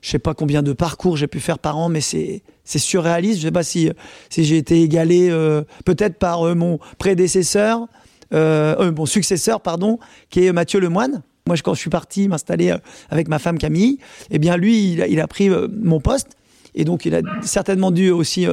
je 0.00 0.10
sais 0.10 0.18
pas 0.18 0.34
combien 0.34 0.62
de 0.62 0.72
parcours 0.72 1.16
j'ai 1.16 1.26
pu 1.26 1.40
faire 1.40 1.58
par 1.58 1.76
an, 1.76 1.88
mais 1.88 2.00
c'est, 2.00 2.42
c'est 2.64 2.78
surréaliste. 2.78 3.40
Je 3.40 3.46
sais 3.46 3.52
pas 3.52 3.62
si, 3.62 3.90
si 4.30 4.44
j'ai 4.44 4.56
été 4.56 4.82
égalé 4.82 5.28
euh, 5.30 5.62
peut-être 5.84 6.18
par 6.18 6.46
euh, 6.46 6.54
mon 6.54 6.78
prédécesseur, 6.98 7.86
euh, 8.34 8.92
mon 8.92 9.06
successeur, 9.06 9.60
pardon, 9.60 9.98
qui 10.30 10.46
est 10.46 10.52
Mathieu 10.52 10.80
Lemoine. 10.80 11.22
Moi, 11.46 11.56
quand 11.64 11.74
je 11.74 11.80
suis 11.80 11.90
parti 11.90 12.28
m'installer 12.28 12.74
avec 13.08 13.28
ma 13.28 13.38
femme 13.38 13.58
Camille, 13.58 13.98
eh 14.30 14.38
bien, 14.38 14.56
lui, 14.56 14.92
il 14.92 15.02
a, 15.02 15.06
il 15.06 15.18
a 15.18 15.26
pris 15.26 15.48
mon 15.48 15.98
poste. 15.98 16.36
Et 16.74 16.84
donc, 16.84 17.06
il 17.06 17.14
a 17.14 17.22
certainement 17.40 17.90
dû 17.90 18.10
aussi 18.10 18.46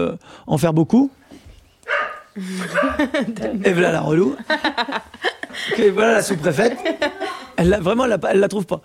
en 0.48 0.58
faire 0.58 0.72
beaucoup. 0.72 1.12
Et 2.38 3.74
voilà 3.74 3.92
la 3.92 4.02
relou. 4.02 4.36
et 5.78 5.90
voilà 5.90 6.14
la 6.14 6.22
sous-préfète. 6.22 6.78
Elle 7.58 7.78
vraiment, 7.82 8.06
elle, 8.06 8.40
la 8.40 8.48
trouve 8.48 8.66
pas. 8.66 8.82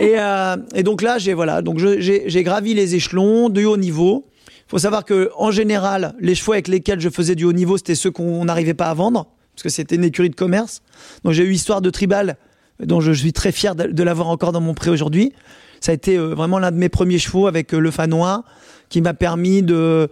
Euh, 0.00 0.56
et, 0.74 0.82
donc 0.82 1.02
là, 1.02 1.18
j'ai 1.18 1.34
voilà, 1.34 1.62
donc 1.62 1.78
j'ai 1.78 2.42
gravi 2.42 2.74
les 2.74 2.94
échelons 2.94 3.48
du 3.48 3.64
haut 3.64 3.76
niveau. 3.76 4.26
Il 4.48 4.70
faut 4.70 4.78
savoir 4.78 5.04
que 5.04 5.30
en 5.36 5.50
général, 5.50 6.14
les 6.20 6.34
chevaux 6.34 6.52
avec 6.52 6.68
lesquels 6.68 7.00
je 7.00 7.08
faisais 7.08 7.34
du 7.34 7.44
haut 7.44 7.52
niveau, 7.52 7.78
c'était 7.78 7.94
ceux 7.94 8.10
qu'on 8.10 8.44
n'arrivait 8.44 8.74
pas 8.74 8.86
à 8.86 8.94
vendre, 8.94 9.26
parce 9.54 9.62
que 9.62 9.68
c'était 9.70 9.96
une 9.96 10.04
écurie 10.04 10.30
de 10.30 10.34
commerce. 10.36 10.82
Donc 11.24 11.32
j'ai 11.32 11.42
eu 11.42 11.52
Histoire 11.52 11.80
de 11.80 11.90
Tribal, 11.90 12.36
dont 12.80 13.00
je 13.00 13.12
suis 13.12 13.32
très 13.32 13.50
fier 13.50 13.74
de, 13.74 14.02
l'avoir 14.02 14.28
encore 14.28 14.52
dans 14.52 14.60
mon 14.60 14.74
pré 14.74 14.90
aujourd'hui. 14.90 15.32
Ça 15.80 15.92
a 15.92 15.94
été 15.94 16.16
euh, 16.16 16.34
vraiment 16.34 16.58
l'un 16.58 16.70
de 16.70 16.76
mes 16.76 16.88
premiers 16.88 17.18
chevaux 17.18 17.46
avec 17.46 17.72
euh, 17.72 17.78
le 17.78 17.90
Fanois 17.90 18.44
qui 18.88 19.00
m'a 19.00 19.14
permis 19.14 19.62
de, 19.62 20.08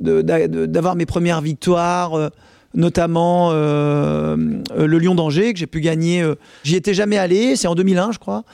d'avoir 0.00 0.96
mes 0.96 1.06
premières 1.06 1.40
victoires 1.40 2.14
euh, 2.14 2.28
notamment 2.74 3.50
euh, 3.52 4.36
le 4.76 4.98
Lion 4.98 5.14
d'Angers 5.14 5.52
que 5.54 5.58
j'ai 5.58 5.66
pu 5.66 5.80
gagner. 5.80 6.22
Euh, 6.22 6.34
j'y 6.64 6.76
étais 6.76 6.94
jamais 6.94 7.16
allé, 7.16 7.56
c'est 7.56 7.66
en 7.66 7.74
2001 7.74 8.12
je 8.12 8.18
crois, 8.18 8.44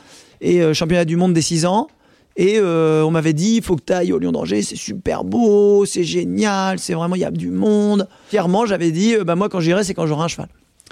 et 0.41 0.73
championnat 0.73 1.05
du 1.05 1.17
monde 1.17 1.33
des 1.33 1.43
6 1.43 1.67
ans. 1.67 1.89
Et 2.37 2.61
on 2.61 3.11
m'avait 3.13 3.33
dit, 3.33 3.57
il 3.57 3.63
faut 3.63 3.77
que 3.77 3.83
tu 3.87 3.93
ailles 3.93 4.13
au 4.13 4.19
Lion 4.19 4.33
d'Angers, 4.33 4.63
c'est 4.63 4.77
super 4.77 5.23
beau, 5.23 5.87
c'est 5.87 6.03
génial, 6.03 6.81
c'est 6.81 6.95
vraiment, 6.95 7.15
il 7.15 7.21
y 7.21 7.25
a 7.25 7.31
du 7.31 7.51
monde. 7.51 8.09
Fièrement, 8.29 8.67
j'avais 8.67 8.91
dit, 8.91 9.15
bah, 9.25 9.37
moi 9.37 9.49
quand 9.49 9.61
j'irai, 9.61 9.85
c'est 9.85 9.95
quand 9.95 10.07
j'aurai 10.07 10.25
un 10.25 10.29
cheval. 10.29 10.49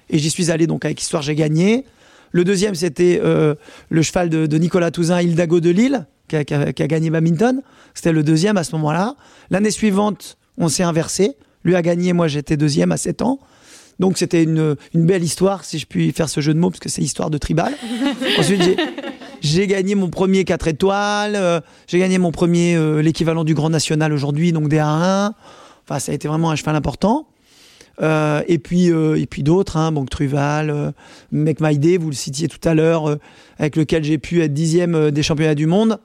Et 0.09 0.19
j'y 0.19 0.31
suis 0.31 0.53
allé, 0.53 0.69
donc 0.69 0.85
avec 0.85 1.01
Histoire, 1.01 1.23
j'ai 1.23 1.35
gagné. 1.35 1.85
Le 2.31 2.45
deuxième, 2.45 2.75
c'était 2.77 3.21
le 3.21 4.03
cheval 4.03 4.29
de, 4.29 4.47
de 4.47 4.59
Nicolas 4.59 4.91
Touzin, 4.93 5.21
Hildago 5.21 5.59
de 5.59 5.71
Lille, 5.71 6.07
qui 6.45 6.55
a, 6.55 6.73
gagné 6.73 7.11
badminton. 7.11 7.63
C'était 7.95 8.13
le 8.13 8.23
deuxième 8.23 8.57
à 8.57 8.65
ce 8.65 8.73
moment-là. 8.77 9.17
L'année 9.51 9.71
suivante, 9.71 10.37
on 10.59 10.69
s'est 10.69 10.83
inversé. 10.83 11.37
Lui 11.65 11.77
a 11.77 11.83
gagné, 11.83 12.13
moi 12.13 12.29
j'étais 12.29 12.57
deuxième 12.57 12.93
à 12.93 12.97
7 12.97 13.23
ans. 13.23 13.39
Donc 13.99 14.19
c'était 14.19 14.43
une, 14.43 14.77
belle 14.95 15.23
histoire, 15.23 15.65
si 15.65 15.79
je 15.79 15.87
puis 15.87 16.13
faire 16.13 16.29
ce 16.29 16.41
jeu 16.41 16.55
de 16.55 16.59
mots, 16.59 16.71
parce 16.71 16.81
que 16.81 16.89
c'est 16.89 17.03
histoire 17.03 17.31
de 17.31 17.39
tribal. 17.39 17.73
Ensuite, 18.39 18.63
j'ai 19.41 19.67
gagné 19.67 19.95
mon 19.95 20.09
premier 20.09 20.45
4 20.45 20.69
étoiles, 20.69 21.37
euh, 21.37 21.61
j'ai 21.87 21.99
gagné 21.99 22.19
mon 22.19 22.33
premier, 22.33 22.75
euh, 22.75 23.01
l'équivalent 23.01 23.45
du 23.45 23.55
Grand 23.55 23.71
National 23.71 24.13
aujourd'hui, 24.13 24.53
donc 24.53 24.69
des 24.69 24.79
A1. 24.79 25.33
Enfin, 25.85 25.99
ça 25.99 26.13
a 26.13 26.15
été 26.15 26.27
vraiment 26.27 26.51
un 26.51 26.57
cheval 26.57 26.75
important. 26.75 27.29
Euh, 28.01 28.43
et 28.49 28.59
puis, 28.59 28.87
et 28.87 29.27
puis 29.27 29.43
d'autres, 29.43 29.77
hein, 29.77 29.93
donc 29.93 30.11
Truval, 30.11 30.95
Mec 31.31 31.61
vous 31.61 32.09
le 32.09 32.15
citiez 32.15 32.49
tout 32.49 32.67
à 32.67 32.75
l'heure, 32.75 33.19
avec 33.59 33.77
lequel 33.77 34.03
j'ai 34.03 34.19
pu 34.19 34.43
être 34.43 34.55
dixième 34.55 35.11
des 35.11 35.23
championnats 35.23 35.55
du 35.55 35.67
monde 35.67 35.99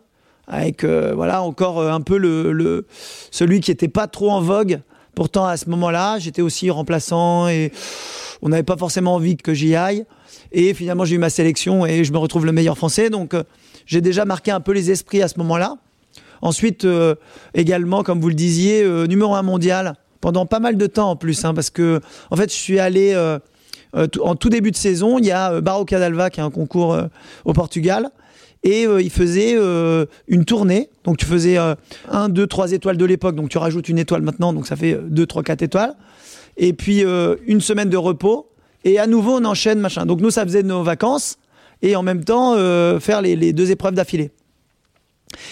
avec 0.47 0.83
euh, 0.83 1.13
voilà 1.13 1.41
encore 1.41 1.79
euh, 1.79 1.91
un 1.91 2.01
peu 2.01 2.17
le, 2.17 2.85
celui 3.31 3.59
qui 3.59 3.71
était 3.71 3.87
pas 3.87 4.07
trop 4.07 4.31
en 4.31 4.41
vogue. 4.41 4.79
Pourtant 5.13 5.45
à 5.45 5.57
ce 5.57 5.69
moment-là, 5.69 6.19
j'étais 6.19 6.41
aussi 6.41 6.69
remplaçant 6.69 7.47
et 7.47 7.71
on 8.41 8.49
n'avait 8.49 8.63
pas 8.63 8.77
forcément 8.77 9.15
envie 9.15 9.35
que 9.35 9.53
j'y 9.53 9.75
aille. 9.75 10.05
Et 10.51 10.73
finalement, 10.73 11.05
j'ai 11.05 11.15
eu 11.15 11.19
ma 11.19 11.29
sélection 11.29 11.85
et 11.85 12.03
je 12.03 12.13
me 12.13 12.17
retrouve 12.17 12.45
le 12.45 12.51
meilleur 12.51 12.77
français. 12.77 13.09
Donc 13.09 13.33
euh, 13.33 13.43
j'ai 13.85 13.99
déjà 13.99 14.25
marqué 14.25 14.51
un 14.51 14.59
peu 14.59 14.71
les 14.71 14.91
esprits 14.91 15.21
à 15.21 15.27
ce 15.27 15.37
moment-là. 15.39 15.77
Ensuite, 16.43 16.85
également, 17.55 18.03
comme 18.03 18.21
vous 18.21 18.27
le 18.27 18.35
disiez, 18.35 18.87
numéro 19.07 19.33
un 19.33 19.41
mondial 19.41 19.95
pendant 20.21 20.45
pas 20.45 20.59
mal 20.59 20.77
de 20.77 20.85
temps 20.85 21.09
en 21.09 21.15
plus, 21.15 21.43
hein, 21.45 21.55
parce 21.55 21.71
que 21.71 21.99
en 22.29 22.35
fait, 22.35 22.51
je 22.51 22.55
suis 22.55 22.79
allé 22.79 23.15
en 23.95 24.35
tout 24.35 24.49
début 24.49 24.69
de 24.69 24.75
saison. 24.75 25.17
Il 25.17 25.25
y 25.25 25.31
a 25.31 25.61
Barro 25.61 25.83
Cadalva 25.83 26.29
qui 26.29 26.39
a 26.39 26.45
un 26.45 26.51
concours 26.51 26.95
au 27.43 27.53
Portugal 27.53 28.11
et 28.63 28.85
euh, 28.85 29.01
il 29.01 29.09
faisait 29.09 29.55
euh, 29.55 30.05
une 30.27 30.45
tournée. 30.45 30.89
Donc 31.03 31.17
tu 31.17 31.25
faisais 31.25 31.57
1, 31.57 32.29
2, 32.29 32.47
3 32.47 32.71
étoiles 32.73 32.97
de 32.97 33.05
l'époque, 33.05 33.35
donc 33.35 33.49
tu 33.49 33.57
rajoutes 33.57 33.89
une 33.89 33.99
étoile 33.99 34.21
maintenant, 34.21 34.53
donc 34.53 34.67
ça 34.67 34.75
fait 34.75 34.97
2, 35.01 35.25
3, 35.25 35.43
4 35.43 35.61
étoiles. 35.61 35.95
Et 36.57 36.73
puis 36.73 37.03
euh, 37.03 37.35
une 37.45 37.61
semaine 37.61 37.89
de 37.89 37.97
repos, 37.97 38.49
et 38.83 38.99
à 38.99 39.07
nouveau 39.07 39.37
on 39.37 39.45
enchaîne, 39.45 39.79
machin. 39.79 40.05
Donc 40.05 40.21
nous 40.21 40.31
ça 40.31 40.43
faisait 40.43 40.63
nos 40.63 40.83
vacances, 40.83 41.37
et 41.81 41.95
en 41.95 42.03
même 42.03 42.23
temps 42.23 42.55
faire 42.99 43.21
les, 43.21 43.53
deux 43.53 43.71
épreuves 43.71 43.93
d'affilée. 43.93 44.31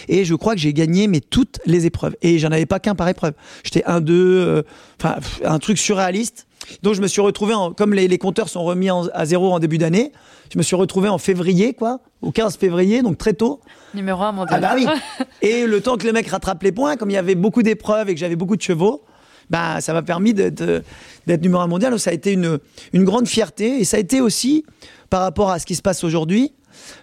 Et 0.08 0.26
je 0.26 0.34
crois 0.34 0.56
que 0.56 0.62
j'ai 0.62 0.74
gagné 0.74 1.08
mais 1.08 1.20
toutes 1.20 1.60
les 1.66 1.86
épreuves. 1.86 2.16
Et 2.22 2.40
j'en 2.40 2.50
avais 2.52 2.66
pas 2.66 2.80
qu'un 2.80 2.96
par 2.96 3.08
épreuve. 3.08 3.34
J'étais 3.64 3.84
1, 3.86 4.02
2, 4.02 4.64
enfin 5.00 5.18
un 5.44 5.60
truc 5.60 5.78
surréaliste. 5.78 6.48
Donc 6.84 6.96
je 6.96 7.02
me 7.02 7.08
suis 7.08 7.22
retrouvé, 7.22 7.54
en, 7.54 7.74
comme 7.74 7.94
les, 7.94 8.18
compteurs 8.18 8.50
sont 8.50 8.64
remis 8.64 8.90
à 9.14 9.26
zéro 9.26 9.54
en 9.54 9.60
début 9.60 9.78
d'année, 9.78 10.12
je 10.52 10.58
me 10.58 10.64
suis 10.64 10.76
retrouvé 10.76 11.10
en 11.10 11.18
février, 11.18 11.74
quoi, 11.74 12.00
au 12.22 12.32
15 12.32 12.58
février, 12.58 13.02
donc 13.02 13.18
très 13.18 13.34
tôt. 13.34 13.60
Numéro 13.94 14.22
1 14.22 14.32
mondial. 14.32 14.64
Ah 14.64 14.76
bah 14.76 14.76
oui. 14.76 14.88
et 15.42 15.66
le 15.66 15.82
temps 15.82 15.98
que 15.98 16.06
le 16.06 16.14
mec 16.14 16.28
rattrape 16.28 16.64
les 16.64 16.72
points, 16.72 16.98
comme 16.98 17.10
il 17.10 17.14
y 17.14 17.18
avait 17.18 17.36
beaucoup 17.36 17.64
d'épreuves 17.64 18.10
et 18.10 18.14
que 18.14 18.20
j'avais 18.20 18.36
beaucoup 18.36 18.56
de 18.56 18.62
chevaux, 18.62 19.04
bah, 19.50 19.80
ça 19.82 19.94
m'a 19.94 20.02
permis 20.02 20.34
d'être 20.34 20.84
numéro 21.28 21.62
1 21.62 21.68
mondial. 21.68 21.92
Donc 21.92 22.00
ça 22.00 22.12
a 22.12 22.14
été 22.14 22.32
une, 22.34 22.60
une 22.94 23.04
grande 23.04 23.28
fierté. 23.28 23.80
Et 23.80 23.86
ça 23.86 23.98
a 23.98 24.00
été 24.00 24.22
aussi, 24.22 24.66
par 25.10 25.22
rapport 25.22 25.52
à 25.52 25.60
ce 25.60 25.66
qui 25.66 25.76
se 25.76 25.82
passe 25.82 26.04
aujourd'hui, 26.04 26.54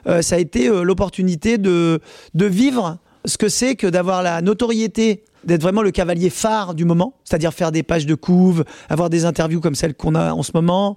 euh, 0.07 0.23
ça 0.23 0.37
a 0.37 0.39
été 0.39 0.69
euh, 0.69 0.83
l'opportunité 0.83 1.59
de, 1.59 2.01
de 2.35 2.47
vivre 2.47 2.99
ce 3.25 3.39
que 3.39 3.49
c'est 3.49 3.77
que 3.77 3.87
d'avoir 3.87 4.23
la 4.23 4.43
notoriété 4.43 5.25
d'être 5.45 5.63
vraiment 5.63 5.83
le 5.83 5.91
cavalier 5.91 6.31
phare 6.31 6.75
du 6.75 6.85
moment, 6.85 7.15
c'est-à-dire 7.25 7.53
faire 7.53 7.73
des 7.73 7.83
pages 7.83 8.07
de 8.07 8.15
couve, 8.15 8.65
avoir 8.89 9.11
des 9.11 9.25
interviews 9.25 9.61
comme 9.61 9.75
celles 9.75 9.95
qu'on 9.95 10.15
a 10.15 10.33
en 10.33 10.43
ce 10.43 10.53
moment, 10.55 10.97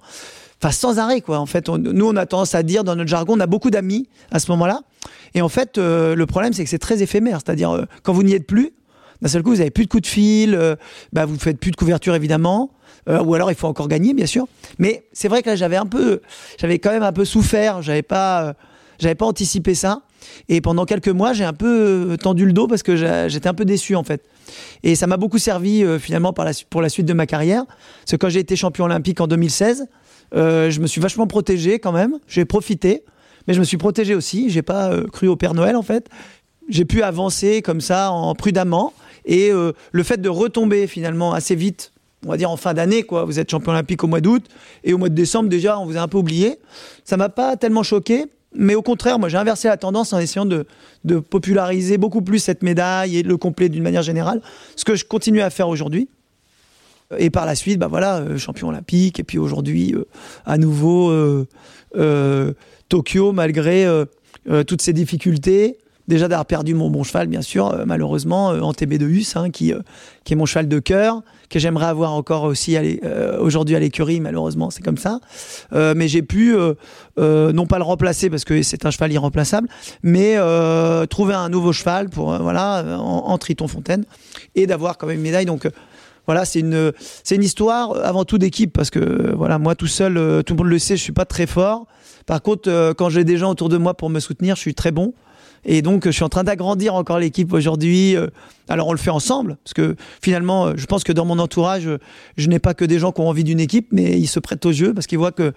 enfin 0.60 0.72
sans 0.72 0.98
arrêt 0.98 1.20
quoi. 1.20 1.38
En 1.38 1.46
fait, 1.46 1.68
nous 1.68 2.06
on 2.06 2.16
a 2.16 2.26
tendance 2.26 2.54
à 2.54 2.62
dire 2.62 2.84
dans 2.84 2.94
notre 2.94 3.08
jargon, 3.08 3.34
on 3.36 3.40
a 3.40 3.46
beaucoup 3.46 3.70
d'amis 3.70 4.08
à 4.30 4.38
ce 4.38 4.50
moment-là, 4.52 4.82
et 5.34 5.42
en 5.42 5.48
fait 5.48 5.78
euh, 5.78 6.14
le 6.14 6.26
problème 6.26 6.52
c'est 6.52 6.64
que 6.64 6.70
c'est 6.70 6.78
très 6.78 7.02
éphémère, 7.02 7.40
c'est-à-dire 7.44 7.70
euh, 7.70 7.84
quand 8.02 8.12
vous 8.12 8.22
n'y 8.22 8.34
êtes 8.34 8.46
plus, 8.46 8.72
d'un 9.22 9.28
seul 9.28 9.42
coup 9.42 9.50
vous 9.50 9.60
avez 9.60 9.70
plus 9.70 9.84
de 9.84 9.90
coups 9.90 10.02
de 10.02 10.08
fil, 10.08 10.54
euh, 10.54 10.76
bah 11.12 11.26
vous 11.26 11.38
faites 11.38 11.58
plus 11.58 11.70
de 11.70 11.76
couverture 11.76 12.14
évidemment, 12.14 12.70
ou 13.08 13.34
alors 13.34 13.52
il 13.52 13.56
faut 13.56 13.68
encore 13.68 13.86
gagner 13.86 14.14
bien 14.14 14.26
sûr. 14.26 14.48
Mais 14.80 15.06
c'est 15.12 15.28
vrai 15.28 15.40
que 15.40 15.50
là 15.50 15.54
j'avais 15.54 15.76
un 15.76 15.86
peu, 15.86 16.22
j'avais 16.58 16.80
quand 16.80 16.90
même 16.90 17.04
un 17.04 17.12
peu 17.12 17.24
souffert, 17.24 17.80
j'avais 17.80 18.02
pas, 18.02 18.54
j'avais 18.98 19.14
pas 19.14 19.26
anticipé 19.26 19.76
ça. 19.76 20.02
Et 20.48 20.60
pendant 20.60 20.84
quelques 20.84 21.08
mois, 21.08 21.32
j'ai 21.32 21.44
un 21.44 21.52
peu 21.52 22.12
euh, 22.12 22.16
tendu 22.16 22.46
le 22.46 22.52
dos 22.52 22.66
parce 22.66 22.82
que 22.82 22.96
j'étais 23.28 23.48
un 23.48 23.54
peu 23.54 23.64
déçu 23.64 23.96
en 23.96 24.04
fait. 24.04 24.24
Et 24.82 24.94
ça 24.94 25.06
m'a 25.06 25.16
beaucoup 25.16 25.38
servi 25.38 25.82
euh, 25.82 25.98
finalement 25.98 26.32
pour 26.32 26.82
la 26.82 26.88
suite 26.88 27.06
de 27.06 27.12
ma 27.12 27.26
carrière. 27.26 27.64
Parce 27.66 28.12
que 28.12 28.16
quand 28.16 28.28
j'ai 28.28 28.40
été 28.40 28.56
champion 28.56 28.84
olympique 28.84 29.20
en 29.20 29.26
2016, 29.26 29.86
euh, 30.34 30.70
je 30.70 30.80
me 30.80 30.86
suis 30.86 31.00
vachement 31.00 31.26
protégé 31.26 31.78
quand 31.78 31.92
même. 31.92 32.18
J'ai 32.26 32.44
profité, 32.44 33.04
mais 33.46 33.54
je 33.54 33.60
me 33.60 33.64
suis 33.64 33.76
protégé 33.76 34.14
aussi. 34.14 34.50
J'ai 34.50 34.62
pas 34.62 34.92
cru 35.12 35.28
au 35.28 35.36
Père 35.36 35.54
Noël 35.54 35.76
en 35.76 35.82
fait. 35.82 36.08
J'ai 36.68 36.84
pu 36.84 37.02
avancer 37.02 37.62
comme 37.62 37.80
ça 37.80 38.10
en 38.10 38.34
prudemment. 38.34 38.92
Et 39.24 39.50
le 39.50 40.02
fait 40.04 40.20
de 40.20 40.28
retomber 40.28 40.86
finalement 40.86 41.32
assez 41.32 41.56
vite 41.56 41.92
on 42.24 42.30
va 42.30 42.36
dire 42.36 42.50
en 42.50 42.56
fin 42.56 42.74
d'année, 42.74 43.04
quoi. 43.04 43.24
Vous 43.24 43.38
êtes 43.38 43.50
champion 43.50 43.72
olympique 43.72 44.02
au 44.02 44.08
mois 44.08 44.20
d'août 44.20 44.44
et 44.84 44.92
au 44.92 44.98
mois 44.98 45.08
de 45.08 45.14
décembre 45.14 45.48
déjà, 45.48 45.78
on 45.78 45.86
vous 45.86 45.96
a 45.96 46.00
un 46.00 46.08
peu 46.08 46.18
oublié. 46.18 46.58
Ça 47.04 47.16
m'a 47.16 47.28
pas 47.28 47.56
tellement 47.56 47.82
choqué, 47.82 48.26
mais 48.58 48.74
au 48.74 48.82
contraire, 48.82 49.18
moi 49.18 49.28
j'ai 49.28 49.36
inversé 49.36 49.68
la 49.68 49.76
tendance 49.76 50.12
en 50.12 50.18
essayant 50.18 50.46
de, 50.46 50.66
populariser 51.30 51.98
beaucoup 51.98 52.22
plus 52.22 52.38
cette 52.38 52.62
médaille 52.62 53.18
et 53.18 53.22
de 53.22 53.28
le 53.28 53.36
complet 53.36 53.68
d'une 53.68 53.82
manière 53.82 54.02
générale, 54.02 54.40
ce 54.74 54.84
que 54.84 54.94
je 54.94 55.04
continue 55.04 55.40
à 55.40 55.50
faire 55.50 55.68
aujourd'hui. 55.68 56.08
Et 57.18 57.30
par 57.30 57.46
la 57.46 57.54
suite, 57.54 57.78
bah 57.78 57.86
voilà, 57.86 58.16
euh, 58.16 58.36
champion 58.36 58.68
olympique, 58.68 59.20
et 59.20 59.22
puis 59.22 59.38
aujourd'hui, 59.38 59.94
euh, 59.94 60.06
à 60.44 60.58
nouveau, 60.58 61.10
euh, 61.10 62.54
Tokyo, 62.88 63.32
malgré 63.32 63.86
toutes 64.66 64.82
ces 64.82 64.92
difficultés. 64.92 65.78
Déjà 66.08 66.28
d'avoir 66.28 66.46
perdu 66.46 66.74
mon 66.74 66.90
bon 66.90 67.02
cheval, 67.02 67.26
bien 67.26 67.42
sûr, 67.42 67.82
malheureusement, 67.86 68.48
en 68.48 68.72
TB2US, 68.72 69.36
hein, 69.36 69.50
qui, 69.50 69.72
qui 70.24 70.32
est 70.32 70.36
mon 70.36 70.46
cheval 70.46 70.68
de 70.68 70.78
cœur, 70.78 71.22
que 71.50 71.58
j'aimerais 71.58 71.86
avoir 71.86 72.12
encore 72.12 72.44
aussi 72.44 72.76
aujourd'hui 73.40 73.74
à 73.74 73.80
l'écurie, 73.80 74.20
malheureusement, 74.20 74.70
c'est 74.70 74.82
comme 74.82 74.98
ça. 74.98 75.20
mais 75.72 76.06
j'ai 76.06 76.22
pu, 76.22 76.54
non 77.18 77.66
pas 77.66 77.78
le 77.78 77.84
remplacer, 77.84 78.30
parce 78.30 78.44
que 78.44 78.62
c'est 78.62 78.86
un 78.86 78.90
cheval 78.90 79.12
irremplaçable, 79.12 79.68
mais 80.04 80.36
trouver 81.10 81.34
un 81.34 81.48
nouveau 81.48 81.72
cheval 81.72 82.08
pour, 82.08 82.36
voilà, 82.38 82.84
en, 82.98 83.24
en 83.26 83.38
Triton 83.38 83.66
Fontaine, 83.66 84.04
et 84.54 84.66
d'avoir 84.66 84.98
quand 84.98 85.08
même 85.08 85.16
une 85.16 85.22
médaille. 85.22 85.46
Donc, 85.46 85.66
voilà, 86.26 86.44
c'est 86.44 86.60
une, 86.60 86.92
c'est 87.22 87.36
une 87.36 87.44
histoire 87.44 87.96
avant 88.04 88.24
tout 88.24 88.38
d'équipe 88.38 88.72
parce 88.72 88.90
que 88.90 89.32
voilà, 89.34 89.58
moi 89.58 89.74
tout 89.74 89.86
seul, 89.86 90.16
euh, 90.16 90.42
tout 90.42 90.54
le 90.54 90.58
monde 90.58 90.68
le 90.68 90.78
sait, 90.78 90.96
je 90.96 91.02
suis 91.02 91.12
pas 91.12 91.24
très 91.24 91.46
fort. 91.46 91.86
Par 92.26 92.42
contre, 92.42 92.68
euh, 92.68 92.94
quand 92.94 93.08
j'ai 93.08 93.22
des 93.22 93.36
gens 93.36 93.50
autour 93.50 93.68
de 93.68 93.76
moi 93.76 93.94
pour 93.94 94.10
me 94.10 94.18
soutenir, 94.18 94.56
je 94.56 94.60
suis 94.60 94.74
très 94.74 94.90
bon. 94.90 95.14
Et 95.66 95.82
donc, 95.82 96.06
je 96.06 96.10
suis 96.10 96.24
en 96.24 96.28
train 96.28 96.44
d'agrandir 96.44 96.94
encore 96.94 97.18
l'équipe 97.18 97.52
aujourd'hui. 97.52 98.16
Euh, 98.16 98.28
alors, 98.68 98.88
on 98.88 98.92
le 98.92 98.98
fait 98.98 99.10
ensemble, 99.10 99.58
parce 99.64 99.74
que 99.74 99.96
finalement, 100.22 100.76
je 100.76 100.86
pense 100.86 101.04
que 101.04 101.12
dans 101.12 101.24
mon 101.24 101.38
entourage, 101.38 101.88
je 102.36 102.48
n'ai 102.48 102.58
pas 102.58 102.72
que 102.72 102.84
des 102.84 102.98
gens 102.98 103.12
qui 103.12 103.20
ont 103.20 103.28
envie 103.28 103.44
d'une 103.44 103.60
équipe, 103.60 103.88
mais 103.92 104.18
ils 104.18 104.28
se 104.28 104.40
prêtent 104.40 104.64
au 104.64 104.72
jeu 104.72 104.94
parce 104.94 105.06
qu'ils 105.06 105.18
voient 105.18 105.32
que, 105.32 105.52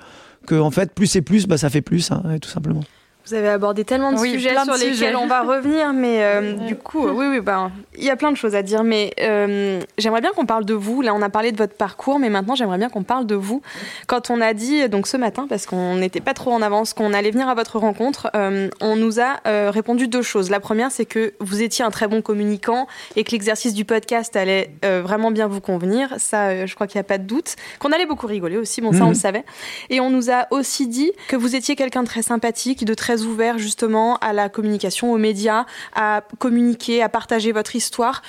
que 0.48 0.56
en 0.56 0.72
fait, 0.72 0.94
plus 0.94 1.08
c'est 1.08 1.22
plus, 1.22 1.48
bah, 1.48 1.58
ça 1.58 1.70
fait 1.70 1.82
plus, 1.82 2.12
hein, 2.12 2.24
tout 2.42 2.50
simplement. 2.50 2.82
Vous 3.30 3.36
avez 3.36 3.50
abordé 3.50 3.86
tellement 3.86 4.12
de 4.12 4.18
sujets 4.18 4.56
sur 4.64 4.74
lesquels 4.74 5.16
on 5.16 5.28
va 5.28 5.42
revenir, 5.42 5.94
mais 5.94 6.24
euh, 6.24 6.54
du 6.68 6.76
coup, 6.76 7.08
oui, 7.08 7.28
oui, 7.30 7.42
ben, 7.42 7.72
il 7.96 8.04
y 8.04 8.10
a 8.10 8.16
plein 8.16 8.32
de 8.32 8.38
choses 8.38 8.56
à 8.56 8.64
dire. 8.64 8.84
Mais 8.84 9.14
euh, 9.22 9.82
j'aimerais 10.00 10.22
bien 10.22 10.32
qu'on 10.32 10.48
parle 10.48 10.66
de 10.66 10.74
vous. 10.74 11.04
Là, 11.04 11.14
on 11.14 11.22
a 11.22 11.30
parlé 11.30 11.52
de 11.52 11.58
votre 11.58 11.76
parcours, 11.76 12.18
mais 12.18 12.30
maintenant, 12.30 12.56
j'aimerais 12.56 12.80
bien 12.80 12.90
qu'on 12.90 13.04
parle 13.04 13.28
de 13.28 13.36
vous. 13.36 13.62
Quand 14.08 14.32
on 14.32 14.42
a 14.42 14.56
dit, 14.56 14.90
donc 14.90 15.06
ce 15.06 15.16
matin, 15.16 15.46
parce 15.48 15.68
qu'on 15.68 15.98
n'était 15.98 16.22
pas 16.22 16.34
trop 16.34 16.52
en 16.52 16.64
avance, 16.64 16.94
qu'on 16.94 17.14
allait 17.14 17.30
venir 17.30 17.50
à 17.50 17.54
votre 17.54 17.78
rencontre, 17.78 18.32
euh, 18.36 18.70
on 18.82 18.96
nous 18.96 19.20
a 19.20 19.40
répondu 19.46 20.08
deux 20.08 20.24
choses. 20.24 20.50
La 20.50 20.60
première, 20.60 20.92
c'est 20.92 21.06
que 21.06 21.34
vous 21.40 21.62
étiez 21.62 21.86
un 21.86 21.92
très 21.92 22.08
bon 22.08 22.24
communicant 22.24 22.88
et 23.16 23.24
que 23.24 23.32
l'exercice 23.32 23.76
du 23.76 23.86
podcast 23.86 24.36
allait 24.36 24.72
vraiment 24.82 25.30
bien 25.30 25.46
vous 25.46 25.62
convenir. 25.62 26.16
Ça, 26.18 26.66
je 26.66 26.74
crois 26.74 26.88
qu'il 26.88 26.98
n'y 26.98 27.02
a 27.02 27.08
pas 27.08 27.20
de 27.20 27.26
doute. 27.26 27.56
Qu'on 27.78 27.92
allait 27.92 28.08
beaucoup 28.08 28.28
rigoler 28.28 28.58
aussi. 28.58 28.82
Bon, 28.82 28.92
ça, 28.92 29.04
on 29.04 29.10
le 29.10 29.10
mhm. 29.10 29.16
savait. 29.16 29.44
Et 29.92 30.00
on 30.00 30.10
nous 30.10 30.32
a 30.32 30.48
aussi 30.50 30.88
dit 30.88 31.12
que 31.28 31.36
vous 31.36 31.56
étiez 31.56 31.76
quelqu'un 31.76 32.02
de 32.02 32.08
très 32.08 32.24
sympathique, 32.24 32.86
de 32.86 32.94
très 32.94 33.19
ouvert 33.26 33.58
justement 33.58 34.18
à 34.18 34.34
la 34.34 34.50
communication, 34.50 35.12
aux 35.12 35.18
médias, 35.18 35.66
à 35.96 36.24
communiquer, 36.38 37.02
à 37.02 37.10
partager 37.10 37.52
votre 37.52 37.76
histoire. 37.76 38.22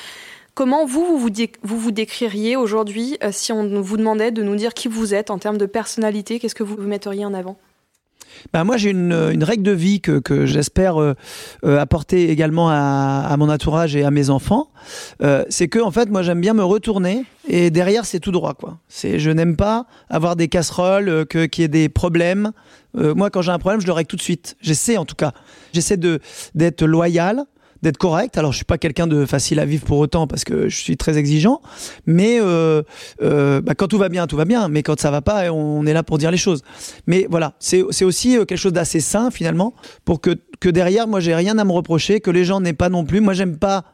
Comment 0.54 0.84
vous, 0.84 1.04
vous 1.06 1.18
vous, 1.18 1.30
vous, 1.62 1.78
vous 1.78 1.90
décririez 1.90 2.56
aujourd'hui 2.56 3.16
euh, 3.22 3.30
si 3.32 3.52
on 3.52 3.80
vous 3.80 3.96
demandait 3.96 4.30
de 4.30 4.42
nous 4.42 4.56
dire 4.56 4.74
qui 4.74 4.88
vous 4.88 5.14
êtes 5.14 5.30
en 5.30 5.38
termes 5.38 5.58
de 5.58 5.66
personnalité? 5.66 6.38
Qu'est-ce 6.38 6.54
que 6.54 6.64
vous 6.64 6.76
metteriez 6.82 7.24
en 7.24 7.34
avant? 7.34 7.56
Ben 8.52 8.64
moi, 8.64 8.76
j'ai 8.76 8.90
une, 8.90 9.12
une, 9.32 9.44
règle 9.44 9.62
de 9.62 9.72
vie 9.72 10.00
que, 10.00 10.18
que 10.18 10.46
j'espère 10.46 11.00
euh, 11.00 11.14
euh, 11.64 11.78
apporter 11.78 12.30
également 12.30 12.68
à, 12.70 13.26
à, 13.28 13.36
mon 13.36 13.48
entourage 13.48 13.96
et 13.96 14.04
à 14.04 14.10
mes 14.10 14.30
enfants. 14.30 14.70
Euh, 15.22 15.44
c'est 15.48 15.68
que, 15.68 15.78
en 15.78 15.90
fait, 15.90 16.08
moi, 16.10 16.22
j'aime 16.22 16.40
bien 16.40 16.54
me 16.54 16.64
retourner 16.64 17.24
et 17.48 17.70
derrière, 17.70 18.04
c'est 18.04 18.20
tout 18.20 18.32
droit, 18.32 18.54
quoi. 18.54 18.78
C'est, 18.88 19.18
je 19.18 19.30
n'aime 19.30 19.56
pas 19.56 19.86
avoir 20.08 20.36
des 20.36 20.48
casseroles, 20.48 21.26
que, 21.26 21.46
qu'il 21.46 21.62
y 21.62 21.64
ait 21.64 21.68
des 21.68 21.88
problèmes. 21.88 22.52
moi, 22.94 23.30
quand 23.30 23.42
j'ai 23.42 23.52
un 23.52 23.58
problème, 23.58 23.80
je 23.80 23.86
le 23.86 23.92
règle 23.92 24.08
tout 24.08 24.16
de 24.16 24.22
suite. 24.22 24.56
J'essaie, 24.60 24.96
en 24.96 25.04
tout 25.04 25.16
cas. 25.16 25.32
J'essaie 25.72 25.96
d'être 25.96 26.84
loyal 26.84 27.44
d'être 27.82 27.98
correct. 27.98 28.36
Alors, 28.38 28.52
je 28.52 28.56
suis 28.56 28.64
pas 28.64 28.78
quelqu'un 28.78 29.06
de 29.06 29.24
facile 29.26 29.60
à 29.60 29.64
vivre 29.64 29.84
pour 29.84 29.98
autant 29.98 30.26
parce 30.26 30.44
que 30.44 30.68
je 30.68 30.76
suis 30.76 30.96
très 30.96 31.18
exigeant. 31.18 31.60
Mais 32.06 32.38
euh, 32.40 32.82
euh, 33.22 33.60
bah, 33.60 33.74
quand 33.74 33.88
tout 33.88 33.98
va 33.98 34.08
bien, 34.08 34.26
tout 34.26 34.36
va 34.36 34.44
bien. 34.44 34.68
Mais 34.68 34.82
quand 34.82 35.00
ça 35.00 35.10
va 35.10 35.22
pas, 35.22 35.50
on 35.52 35.86
est 35.86 35.92
là 35.92 36.02
pour 36.02 36.18
dire 36.18 36.30
les 36.30 36.36
choses. 36.36 36.62
Mais 37.06 37.26
voilà, 37.30 37.54
c'est 37.58 37.82
aussi 38.02 38.36
euh, 38.36 38.44
quelque 38.44 38.58
chose 38.58 38.72
d'assez 38.72 39.00
sain 39.00 39.30
finalement 39.30 39.74
pour 40.04 40.20
que, 40.20 40.36
que 40.60 40.68
derrière, 40.68 41.06
moi, 41.06 41.20
j'ai 41.20 41.34
rien 41.34 41.58
à 41.58 41.64
me 41.64 41.72
reprocher, 41.72 42.20
que 42.20 42.30
les 42.30 42.44
gens 42.44 42.60
n'aient 42.60 42.72
pas 42.72 42.88
non 42.88 43.04
plus. 43.04 43.20
Moi, 43.20 43.34
j'aime 43.34 43.56
pas. 43.56 43.84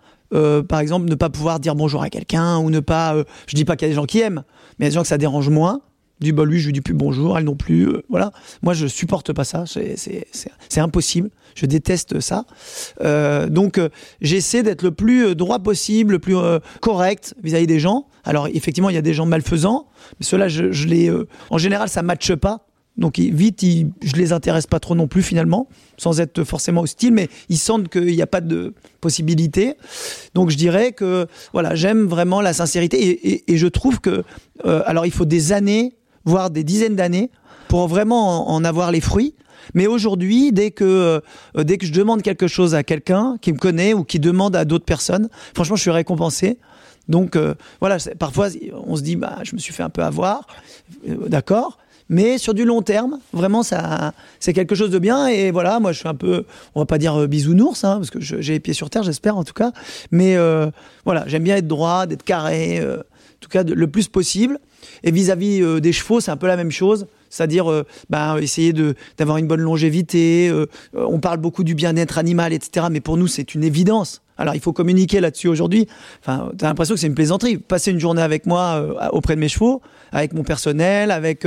Par 0.69 0.81
exemple, 0.81 1.09
ne 1.09 1.15
pas 1.15 1.31
pouvoir 1.31 1.61
dire 1.61 1.77
bonjour 1.77 2.03
à 2.03 2.11
quelqu'un 2.11 2.59
ou 2.59 2.69
ne 2.69 2.81
pas. 2.81 3.15
Euh, 3.15 3.25
je 3.47 3.55
dis 3.55 3.65
pas 3.65 3.77
qu'il 3.77 3.87
y 3.87 3.91
a 3.91 3.93
des 3.93 3.95
gens 3.95 4.07
qui 4.07 4.21
aiment, 4.21 4.43
mais 4.79 4.85
il 4.85 4.87
y 4.87 4.89
a 4.89 4.91
des 4.91 4.95
gens 4.97 5.03
que 5.03 5.09
ça 5.09 5.19
dérange 5.19 5.49
moins 5.49 5.81
du 6.21 6.33
bah 6.33 6.45
lui 6.45 6.61
je 6.61 6.67
lui 6.67 6.73
dis 6.73 6.81
plus 6.81 6.95
bonjour 6.95 7.37
elle 7.37 7.45
non 7.45 7.57
plus 7.57 7.89
euh, 7.89 8.03
voilà. 8.09 8.33
Moi 8.63 8.75
je 8.75 8.87
supporte 8.87 9.33
pas 9.33 9.45
ça 9.45 9.65
c'est 9.67 10.81
impossible. 10.81 11.31
Je 11.55 11.67
déteste 11.67 12.21
ça. 12.21 12.45
Euh, 13.03 13.49
donc 13.49 13.79
euh, 13.79 13.89
j'essaie 14.21 14.63
d'être 14.63 14.83
le 14.83 14.91
plus 14.91 15.35
droit 15.35 15.59
possible 15.59 16.13
le 16.13 16.19
plus 16.19 16.37
correct 16.81 17.35
vis-à-vis 17.43 17.67
des 17.67 17.81
gens. 17.81 18.07
Alors 18.25 18.49
effectivement 18.49 18.91
il 18.91 18.95
y 18.95 18.99
a 18.99 19.03
des 19.03 19.15
gens 19.15 19.27
malfaisants 19.27 19.89
mais 20.19 20.27
ceux-là 20.27 20.49
je, 20.49 20.87
les 20.87 21.13
en 21.51 21.59
général 21.59 21.89
ça 21.89 22.03
matche 22.03 22.35
pas. 22.35 22.63
Donc 22.97 23.19
vite, 23.19 23.63
ils, 23.63 23.91
je 24.03 24.15
les 24.15 24.33
intéresse 24.33 24.67
pas 24.67 24.81
trop 24.81 24.95
non 24.95 25.07
plus 25.07 25.21
finalement, 25.21 25.69
sans 25.99 26.19
être 26.19 26.45
forcément 26.45 26.81
hostile, 26.81 27.13
mais 27.13 27.29
ils 27.51 27.59
sentent 27.59 27.91
qu'il 27.91 28.07
n'y 28.07 28.23
a 28.23 28.27
pas 28.27 28.41
de 28.41 28.73
possibilité. 29.03 29.75
Donc 30.33 30.49
je 30.49 30.57
dirais 30.57 30.93
que 30.93 31.27
voilà, 31.53 31.75
j'aime 31.75 32.07
vraiment 32.07 32.41
la 32.41 32.55
sincérité 32.55 33.43
et 33.53 33.59
je 33.59 33.67
trouve 33.67 34.01
que 34.01 34.25
alors 34.65 35.05
il 35.05 35.13
faut 35.13 35.27
des 35.27 35.53
années 35.53 35.93
voire 36.27 36.51
des 36.51 36.65
dizaines 36.65 36.97
d'années, 36.97 37.31
pour 37.69 37.89
vraiment 37.89 38.51
en 38.51 38.65
avoir 38.65 38.91
les 38.91 39.01
fruits. 39.01 39.35
Mais 39.75 39.87
aujourd'hui, 39.87 40.53
dès 40.53 40.71
que 40.71 40.85
euh, 41.57 41.65
dès 41.65 41.79
que 41.79 41.87
je 41.87 41.93
demande 41.93 42.23
quelque 42.23 42.47
chose 42.47 42.75
à 42.75 42.83
quelqu'un 42.83 43.37
qui 43.41 43.53
me 43.53 43.59
connaît 43.59 43.95
ou 43.95 44.05
qui 44.05 44.21
demande 44.21 44.55
à 44.55 44.65
d'autres 44.65 44.85
personnes, 44.85 45.29
franchement, 45.55 45.77
je 45.77 45.83
suis 45.83 45.91
récompensé. 45.91 46.59
Donc 47.09 47.37
euh, 47.37 47.55
voilà, 47.81 47.99
parfois 48.19 48.49
on 48.87 48.97
se 48.97 49.03
dit 49.03 49.17
bah 49.17 49.39
je 49.43 49.55
me 49.55 49.61
suis 49.61 49.73
fait 49.73 49.83
un 49.83 49.91
peu 49.91 50.03
avoir, 50.03 50.47
euh, 51.09 51.29
d'accord. 51.29 51.79
Mais 52.09 52.39
sur 52.39 52.55
du 52.55 52.65
long 52.65 52.83
terme, 52.83 53.19
vraiment, 53.33 53.65
ça, 53.65 54.13
c'est 54.39 54.53
quelque 54.53 54.77
chose 54.77 54.91
de 54.91 55.01
bien. 55.01 55.27
Et 55.27 55.51
voilà, 55.51 55.81
moi, 55.81 55.91
je 55.91 55.99
suis 55.99 56.09
un 56.09 56.15
peu, 56.15 56.45
on 56.77 56.81
va 56.81 56.87
pas 56.87 56.99
dire 56.99 57.27
bisounours, 57.27 57.83
hein, 57.83 57.97
parce 57.97 58.11
que 58.11 58.21
j'ai 58.21 58.53
les 58.53 58.61
pieds 58.61 58.75
sur 58.75 58.91
terre, 58.91 59.03
j'espère 59.03 59.37
en 59.37 59.43
tout 59.43 59.53
cas. 59.53 59.73
Mais 60.13 60.37
voilà, 61.05 61.25
j'aime 61.27 61.43
bien 61.43 61.57
être 61.57 61.67
droit, 61.67 62.07
d'être 62.07 62.23
carré, 62.23 62.81
tout 63.47 63.51
cas 63.51 63.63
le 63.63 63.87
plus 63.87 64.09
possible. 64.09 64.59
Et 65.05 65.11
vis-à-vis 65.11 65.63
euh, 65.63 65.81
des 65.81 65.93
chevaux, 65.93 66.21
c'est 66.21 66.31
un 66.31 66.37
peu 66.37 66.47
la 66.47 66.57
même 66.57 66.71
chose. 66.71 67.07
C'est-à-dire 67.31 67.71
euh, 67.71 67.85
ben, 68.11 68.39
essayer 68.39 68.73
d'avoir 69.19 69.39
une 69.39 69.47
bonne 69.47 69.61
longévité. 69.61 70.49
Euh, 70.49 70.67
on 70.95 71.21
parle 71.21 71.39
beaucoup 71.39 71.65
du 71.65 71.75
bien-être 71.75 72.19
animal, 72.19 72.53
etc. 72.53 72.87
Mais 72.91 73.01
pour 73.01 73.17
nous, 73.17 73.27
c'est 73.27 73.55
une 73.55 73.65
évidence. 73.65 74.23
Alors, 74.39 74.55
il 74.55 74.61
faut 74.61 74.73
communiquer 74.73 75.21
là-dessus 75.21 75.49
aujourd'hui. 75.49 75.87
Enfin, 76.21 76.51
as 76.61 76.65
l'impression 76.65 76.95
que 76.95 77.01
c'est 77.01 77.07
une 77.07 77.15
plaisanterie. 77.15 77.57
Passer 77.57 77.91
une 77.91 78.01
journée 78.01 78.21
avec 78.21 78.45
moi 78.45 78.85
auprès 79.13 79.35
de 79.35 79.41
mes 79.41 79.49
chevaux, 79.49 79.81
avec 80.13 80.35
mon 80.35 80.43
personnel, 80.43 81.11
avec 81.11 81.47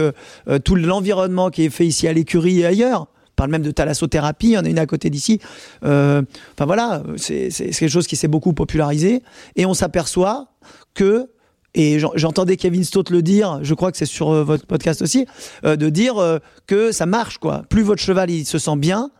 tout 0.64 0.76
l'environnement 0.76 1.52
qui 1.52 1.66
est 1.66 1.70
fait 1.70 1.86
ici 1.86 2.08
à 2.08 2.14
l'écurie 2.14 2.62
et 2.62 2.66
ailleurs. 2.66 3.02
On 3.02 3.36
parle 3.36 3.52
même 3.52 3.62
de 3.62 3.70
thalassothérapie, 3.70 4.48
il 4.48 4.54
y 4.54 4.58
en 4.58 4.66
a 4.66 4.70
une 4.70 4.80
à 4.80 4.88
côté 4.88 5.12
d'ici. 5.12 5.40
enfin 5.84 6.26
voilà, 6.66 7.04
c'est 7.18 7.50
quelque 7.52 7.90
chose 7.90 8.08
qui 8.08 8.16
s'est 8.16 8.28
beaucoup 8.28 8.54
popularisé. 8.54 9.22
Et 9.56 9.68
on 9.68 9.76
s'aperçoit 9.76 10.48
que 10.96 11.30
et 11.76 12.00
j'entendais 12.16 12.58
Kevin 12.58 12.84
Stott 12.84 13.10
le 13.10 13.22
dire, 13.22 13.60
je 13.62 13.74
crois 13.74 13.92
que 13.92 13.98
c'est 13.98 14.06
sur 14.06 14.32
euh, 14.32 14.44
votre 14.44 14.66
podcast 14.66 15.02
aussi, 15.02 15.28
euh, 15.66 15.76
de 15.76 15.90
dire 15.90 16.18
euh, 16.18 16.40
que 16.66 16.92
ça 16.92 17.06
marche 17.06 17.38
quoi. 17.38 17.64
Plus 17.70 17.84
votre 17.84 18.02
cheval 18.02 18.32
il 18.32 18.46
se 18.46 18.58
sent 18.58 18.76
bien 18.78 19.12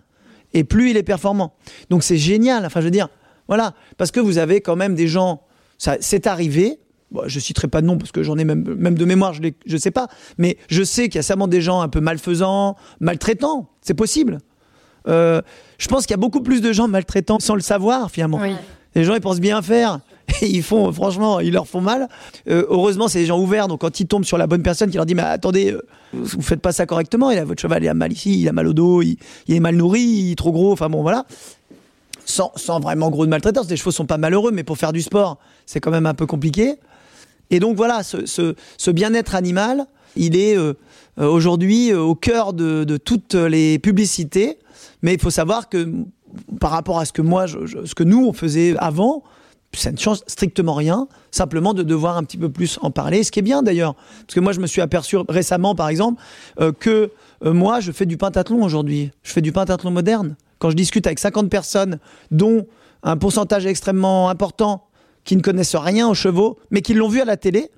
et 0.54 0.64
plus 0.64 0.90
il 0.90 0.98
est 0.98 1.04
performant. 1.04 1.54
Donc 1.90 2.04
c'est 2.04 2.18
génial. 2.18 2.66
Enfin 2.66 2.80
je 2.80 2.86
veux 2.86 2.92
dire, 2.92 3.10
voilà, 3.48 3.74
parce 3.98 4.12
que 4.12 4.20
vous 4.20 4.40
avez 4.40 4.62
quand 4.62 4.76
même 4.76 4.96
des 4.96 5.08
gens, 5.08 5.44
ça 5.78 5.98
c'est 6.00 6.26
arrivé. 6.26 6.80
Bon, 7.12 7.24
je 7.28 7.40
citerai 7.40 7.68
pas 7.68 7.82
de 7.82 7.88
nom 7.88 7.98
parce 7.98 8.12
que 8.12 8.22
j'en 8.22 8.38
ai 8.38 8.46
même, 8.46 8.64
même 8.76 8.96
de 8.96 9.06
mémoire, 9.06 9.34
je 9.34 9.42
ne 9.42 9.78
sais 9.78 9.92
pas, 9.92 10.08
mais 10.38 10.58
je 10.70 10.84
sais 10.84 11.10
qu'il 11.10 11.16
y 11.16 11.20
a 11.20 11.24
sûrement 11.24 11.48
des 11.48 11.62
gens 11.62 11.82
un 11.82 11.90
peu 11.90 12.02
malfaisants, 12.02 12.76
maltraitants. 13.00 13.70
C'est 13.82 13.96
possible. 13.96 14.40
je 15.08 15.88
pense 15.88 16.06
qu'il 16.06 16.12
y 16.12 16.16
a 16.16 16.18
beaucoup 16.18 16.42
plus 16.42 16.62
de 16.62 16.72
gens 16.74 16.88
maltraitants 16.88 17.40
sans 17.40 17.56
le 17.56 17.62
savoir 17.62 18.10
finalement. 18.10 18.42
Les 18.96 19.04
gens 19.04 19.14
ils 19.14 19.22
pensent 19.22 19.40
bien 19.40 19.62
faire 19.62 20.00
ils 20.46 20.64
font, 20.64 20.92
franchement, 20.92 21.40
ils 21.40 21.54
leur 21.54 21.68
font 21.68 21.82
mal. 21.82 22.08
Euh, 22.50 22.66
heureusement, 22.70 23.08
c'est 23.08 23.20
des 23.20 23.26
gens 23.26 23.40
ouverts, 23.40 23.68
donc 23.68 23.82
quand 23.82 24.00
ils 24.00 24.08
tombent 24.08 24.26
sur 24.26 24.38
la 24.38 24.48
bonne 24.48 24.64
personne 24.64 24.90
qui 24.90 24.98
leur 24.98 25.06
dit, 25.06 25.16
mais 25.16 25.24
attendez, 25.24 25.72
euh, 25.72 25.82
vous 26.14 26.42
faites 26.42 26.62
pas 26.62 26.72
ça 26.72 26.86
correctement, 26.86 27.30
a, 27.30 27.44
votre 27.44 27.62
cheval 27.62 27.84
il 27.84 27.90
a 27.90 27.94
mal 27.94 28.12
ici, 28.12 28.42
il 28.42 28.48
a 28.48 28.52
mal 28.52 28.68
au 28.68 28.74
dos, 28.74 29.02
il, 29.02 29.18
est 29.48 29.60
mal 29.60 29.76
nourri, 29.76 30.02
il 30.02 30.32
est 30.32 30.36
trop 30.36 30.52
gros, 30.52 30.72
enfin 30.72 30.90
bon, 30.90 31.02
voilà. 31.02 31.26
Sans, 32.26 32.80
vraiment 32.80 33.10
gros 33.10 33.26
de 33.26 33.32
maltraitance, 33.32 33.70
les 33.70 33.78
chevaux 33.78 33.92
sont 33.92 34.06
pas 34.06 34.18
malheureux, 34.18 34.52
mais 34.52 34.64
pour 34.64 34.78
faire 34.78 34.94
du 34.94 35.02
sport, 35.02 35.40
c'est 35.66 35.80
quand 35.80 35.92
même 35.92 36.06
un 36.06 36.14
peu 36.14 36.28
compliqué. 36.28 36.76
Et 37.50 37.60
donc 37.60 37.76
voilà, 37.76 38.04
ce, 38.04 38.92
bien-être 38.92 39.34
animal, 39.34 39.88
il 40.16 40.36
est 40.36 40.56
euh, 40.56 40.76
aujourd'hui 41.18 41.92
au 41.92 42.14
cœur 42.14 42.54
de, 42.54 42.98
toutes 42.98 43.34
les 43.34 43.80
publicités. 43.80 44.60
Mais 45.02 45.16
il 45.16 45.20
faut 45.20 45.32
savoir 45.32 45.70
que 45.70 45.92
par 46.60 46.70
rapport 46.70 47.00
à 47.00 47.06
ce 47.06 47.14
que 47.14 47.24
moi, 47.24 47.48
ce 47.48 47.96
que 47.96 48.04
nous 48.04 48.28
on 48.28 48.34
faisait 48.34 48.76
avant, 48.78 49.24
ça 49.74 49.92
ne 49.92 49.98
change 49.98 50.20
strictement 50.28 50.74
rien, 50.74 51.08
simplement 51.32 51.74
de 51.74 51.84
devoir 51.84 52.18
un 52.18 52.24
petit 52.24 52.38
peu 52.38 52.50
plus 52.50 52.80
en 52.82 52.92
parler, 52.92 53.24
ce 53.24 53.32
qui 53.32 53.40
est 53.40 53.44
bien 53.44 53.62
d'ailleurs. 53.62 53.96
Parce 54.22 54.34
que 54.34 54.40
moi, 54.40 54.52
je 54.52 54.60
me 54.60 54.68
suis 54.68 54.82
aperçu 54.82 55.18
récemment, 55.28 55.76
par 55.76 55.90
exemple, 55.90 56.22
euh, 56.60 56.72
que 56.72 57.12
euh, 57.46 57.54
moi, 57.54 57.80
je 57.80 57.92
fais 57.92 58.06
du 58.06 58.18
pentathlon 58.18 58.64
aujourd'hui. 58.64 59.12
Je 59.24 59.32
fais 59.32 59.42
du 59.42 59.52
pentathlon 59.52 59.92
moderne. 59.92 60.36
Quand 60.58 60.70
je 60.70 60.76
discute 60.76 61.06
avec 61.06 61.20
50 61.20 61.50
personnes, 61.50 62.00
dont 62.32 62.66
un 63.04 63.16
pourcentage 63.16 63.66
extrêmement 63.66 64.30
important 64.30 64.88
qui 65.24 65.36
ne 65.36 65.42
connaissent 65.42 65.76
rien 65.76 66.10
aux 66.10 66.16
chevaux, 66.16 66.58
mais 66.72 66.82
qui 66.82 66.94
l'ont 66.94 67.08
vu 67.08 67.22
à 67.22 67.26
la 67.26 67.38
télé, 67.38 67.70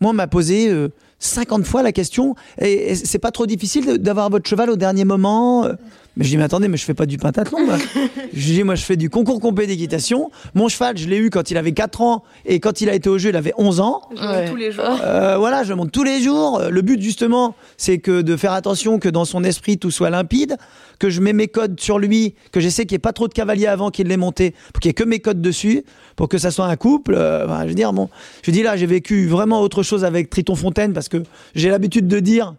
moi, 0.00 0.10
on 0.10 0.14
m'a 0.14 0.26
posé 0.26 0.72
50 1.20 1.64
fois 1.64 1.82
la 1.82 1.92
question, 1.92 2.34
et, 2.58 2.96
c'est 2.96 3.20
pas 3.20 3.30
trop 3.30 3.46
difficile 3.46 3.98
d'avoir 3.98 4.30
votre 4.30 4.48
cheval 4.48 4.70
au 4.70 4.76
dernier 4.76 5.04
moment 5.04 5.68
mais 6.16 6.24
je 6.24 6.30
dis, 6.30 6.36
mais 6.36 6.44
attendez, 6.44 6.68
mais 6.68 6.76
je 6.76 6.84
fais 6.84 6.94
pas 6.94 7.06
du 7.06 7.18
pentathlon. 7.18 7.66
Moi. 7.66 7.76
je 8.32 8.52
dis, 8.52 8.62
moi, 8.62 8.76
je 8.76 8.84
fais 8.84 8.96
du 8.96 9.10
concours 9.10 9.40
compé 9.40 9.66
d'équitation. 9.66 10.30
Mon 10.54 10.68
cheval, 10.68 10.96
je 10.96 11.08
l'ai 11.08 11.16
eu 11.16 11.30
quand 11.30 11.50
il 11.50 11.56
avait 11.56 11.72
4 11.72 12.00
ans 12.02 12.22
et 12.46 12.60
quand 12.60 12.80
il 12.80 12.88
a 12.88 12.94
été 12.94 13.08
au 13.08 13.18
jeu, 13.18 13.30
il 13.30 13.36
avait 13.36 13.52
11 13.58 13.80
ans. 13.80 14.02
Je 14.16 14.22
monte 14.22 14.50
tous 14.50 14.56
les 14.56 14.70
jours. 14.70 14.98
Euh, 15.02 15.36
voilà, 15.38 15.64
je 15.64 15.72
monte 15.72 15.90
tous 15.90 16.04
les 16.04 16.20
jours. 16.22 16.62
Le 16.70 16.82
but, 16.82 17.00
justement, 17.00 17.56
c'est 17.76 17.98
que 17.98 18.22
de 18.22 18.36
faire 18.36 18.52
attention 18.52 19.00
que 19.00 19.08
dans 19.08 19.24
son 19.24 19.42
esprit, 19.42 19.76
tout 19.76 19.90
soit 19.90 20.10
limpide, 20.10 20.56
que 21.00 21.10
je 21.10 21.20
mets 21.20 21.32
mes 21.32 21.48
codes 21.48 21.80
sur 21.80 21.98
lui, 21.98 22.34
que 22.52 22.60
j'essaie 22.60 22.84
qu'il 22.84 22.94
n'y 22.94 22.96
ait 22.96 22.98
pas 23.00 23.12
trop 23.12 23.26
de 23.26 23.34
cavaliers 23.34 23.66
avant 23.66 23.90
qu'il 23.90 24.06
l'ait 24.06 24.16
monté, 24.16 24.54
pour 24.72 24.80
qu'il 24.80 24.88
n'y 24.88 24.90
ait 24.90 24.94
que 24.94 25.04
mes 25.04 25.18
codes 25.18 25.42
dessus, 25.42 25.84
pour 26.14 26.28
que 26.28 26.38
ça 26.38 26.52
soit 26.52 26.66
un 26.66 26.76
couple. 26.76 27.14
Euh, 27.14 27.46
je 27.62 27.68
veux 27.68 27.74
dire, 27.74 27.92
bon, 27.92 28.08
je 28.42 28.52
dis 28.52 28.62
là, 28.62 28.76
j'ai 28.76 28.86
vécu 28.86 29.26
vraiment 29.26 29.60
autre 29.60 29.82
chose 29.82 30.04
avec 30.04 30.30
Triton 30.30 30.54
Fontaine 30.54 30.92
parce 30.92 31.08
que 31.08 31.22
j'ai 31.56 31.70
l'habitude 31.70 32.06
de 32.06 32.20
dire 32.20 32.54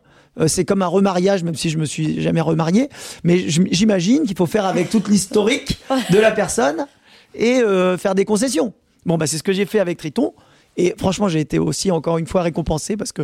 c'est 0.48 0.66
comme 0.66 0.82
un 0.82 0.88
remariage, 0.88 1.44
même 1.44 1.56
si 1.56 1.70
je 1.70 1.78
me 1.78 1.86
suis 1.86 2.22
jamais 2.22 2.42
remarié. 2.42 2.90
Mais 3.24 3.48
j'imagine 3.48 4.24
qu'il 4.24 4.36
faut 4.36 4.46
faire 4.46 4.66
avec 4.66 4.90
toute 4.90 5.08
l'historique 5.08 5.80
de 6.12 6.20
la 6.20 6.32
personne 6.32 6.86
et 7.34 7.60
euh, 7.60 7.98
faire 7.98 8.16
des 8.16 8.26
concessions. 8.26 8.74
Bon, 9.06 9.18
bah, 9.18 9.28
c'est 9.28 9.38
ce 9.38 9.44
que 9.44 9.54
j'ai 9.54 9.66
fait 9.66 9.80
avec 9.80 9.98
Triton. 9.98 10.34
Et 10.78 10.94
franchement, 10.98 11.30
j'ai 11.30 11.40
été 11.40 11.60
aussi 11.60 11.92
encore 11.92 12.18
une 12.18 12.28
fois 12.28 12.42
récompensé 12.42 12.98
parce 12.98 13.12
que 13.12 13.24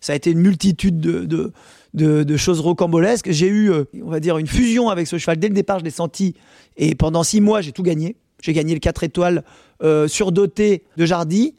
ça 0.00 0.12
a 0.12 0.16
été 0.16 0.30
une 0.30 0.40
multitude 0.40 1.00
de, 1.00 2.36
choses 2.36 2.60
rocambolesques. 2.60 3.30
J'ai 3.30 3.48
eu, 3.48 3.70
euh, 3.70 3.84
on 4.02 4.10
va 4.10 4.20
dire, 4.20 4.38
une 4.38 4.46
fusion 4.46 4.88
avec 4.88 5.06
ce 5.06 5.18
cheval. 5.18 5.38
Dès 5.38 5.48
le 5.48 5.54
départ, 5.54 5.78
je 5.78 5.84
l'ai 5.84 5.90
senti. 5.90 6.34
Et 6.76 6.94
pendant 6.94 7.22
six 7.22 7.40
mois, 7.40 7.60
j'ai 7.60 7.72
tout 7.72 7.82
gagné. 7.82 8.16
J'ai 8.42 8.52
gagné 8.52 8.74
le 8.74 8.80
4 8.80 9.04
étoiles 9.04 9.44
surdoté 10.08 10.84
de 10.96 11.06
Jardy. 11.06 11.54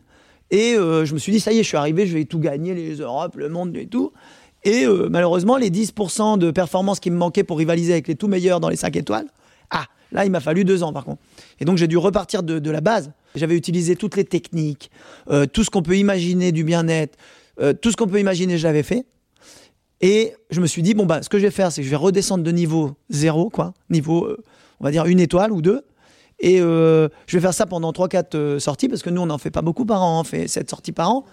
Et 0.52 0.74
je 0.74 1.14
me 1.14 1.20
suis 1.20 1.32
dit, 1.32 1.40
ça 1.40 1.54
y 1.54 1.60
est, 1.60 1.64
je 1.64 1.68
suis 1.68 1.78
arrivé, 1.78 2.08
je 2.08 2.18
vais 2.18 2.26
tout 2.26 2.40
gagner, 2.40 2.74
les 2.74 2.96
Europes, 2.96 3.36
le 3.36 3.50
monde 3.50 3.76
et 3.78 3.86
tout. 3.86 4.12
Et 4.64 4.86
euh, 4.86 5.08
malheureusement, 5.10 5.58
les 5.58 5.70
10% 5.70 6.38
de 6.38 6.52
performance 6.52 7.00
qui 7.00 7.10
me 7.10 7.18
manquaient 7.18 7.44
pour 7.44 7.58
rivaliser 7.58 7.94
avec 7.94 8.08
les 8.08 8.16
tout 8.16 8.28
meilleurs 8.28 8.60
dans 8.60 8.70
les 8.70 8.76
5 8.76 8.96
étoiles, 8.96 9.28
ah, 9.72 9.86
là, 10.12 10.26
il 10.26 10.32
m'a 10.32 10.40
fallu 10.40 10.66
deux 10.66 10.84
ans 10.84 10.94
par 10.94 11.06
contre. 11.06 11.22
Et 11.60 11.66
donc, 11.66 11.78
j'ai 11.78 11.88
dû 11.88 11.98
repartir 11.98 12.44
de, 12.44 12.70
la 12.70 12.82
base. 12.82 13.12
J'avais 13.36 13.56
utilisé 13.56 13.96
toutes 13.96 14.16
les 14.16 14.26
techniques, 14.26 14.92
euh, 15.30 15.46
tout 15.46 15.64
ce 15.64 15.70
qu'on 15.70 15.82
peut 15.82 15.98
imaginer 15.98 16.52
du 16.52 16.64
bien-être, 16.64 17.18
euh, 17.60 17.74
tout 17.74 17.92
ce 17.92 17.98
qu'on 17.98 18.08
peut 18.08 18.20
imaginer, 18.20 18.58
je 18.58 18.68
l'avais 18.68 18.84
fait. 18.84 19.06
Et 20.02 20.34
je 20.50 20.62
me 20.62 20.68
suis 20.68 20.82
dit, 20.82 20.94
bon, 20.94 21.06
bah, 21.06 21.22
ce 21.22 21.30
que 21.30 21.38
je 21.38 21.44
vais 21.44 21.52
faire, 21.52 21.72
c'est 21.72 21.82
que 21.82 21.86
je 21.86 21.92
vais 21.92 21.96
redescendre 21.96 22.44
de 22.44 22.52
niveau 22.52 22.92
zéro, 23.10 23.50
quoi, 23.50 23.74
niveau, 23.90 24.36
on 24.80 24.84
va 24.84 24.92
dire, 24.92 25.06
une 25.06 25.20
étoile 25.20 25.52
ou 25.52 25.62
deux. 25.62 25.84
Et 26.40 26.58
je 26.58 27.10
vais 27.32 27.40
faire 27.40 27.54
ça 27.54 27.68
pendant 27.68 27.92
3-4 27.92 28.58
sorties, 28.58 28.90
parce 28.90 29.04
que 29.04 29.12
nous, 29.12 29.22
on 29.22 29.28
n'en 29.28 29.38
fait 29.38 29.52
pas 29.52 29.62
beaucoup 29.62 29.86
par 29.86 30.02
an, 30.02 30.22
on 30.22 30.24
fait 30.24 30.48
7 30.48 30.68
sorties 30.68 30.92
par 30.92 31.12
an. 31.12 31.26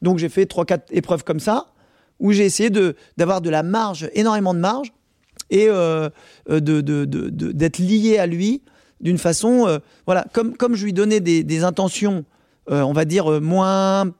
Donc 0.00 0.16
j'ai 0.16 0.30
fait 0.30 0.50
3-4 0.50 0.84
épreuves 0.90 1.22
comme 1.22 1.38
ça 1.38 1.73
où 2.20 2.32
j'ai 2.32 2.44
essayé 2.44 2.70
d'avoir 3.16 3.40
de, 3.40 3.50
la 3.50 3.62
marge, 3.62 4.08
énormément 4.14 4.54
de 4.54 4.60
marge, 4.60 4.92
et 5.50 5.66
euh, 5.68 6.08
euh, 6.50 6.60
d'être 6.60 7.78
lié 7.78 8.18
à 8.18 8.26
lui 8.26 8.62
d'une 9.00 9.18
façon, 9.18 9.66
euh, 9.66 9.78
voilà, 10.06 10.24
comme, 10.32 10.56
comme 10.56 10.74
je 10.74 10.84
lui 10.84 10.92
donnais 10.92 11.20
des, 11.20 11.64
intentions, 11.64 12.24
on 12.68 12.92
va 12.92 13.04
dire, 13.04 13.40
moins 13.40 14.10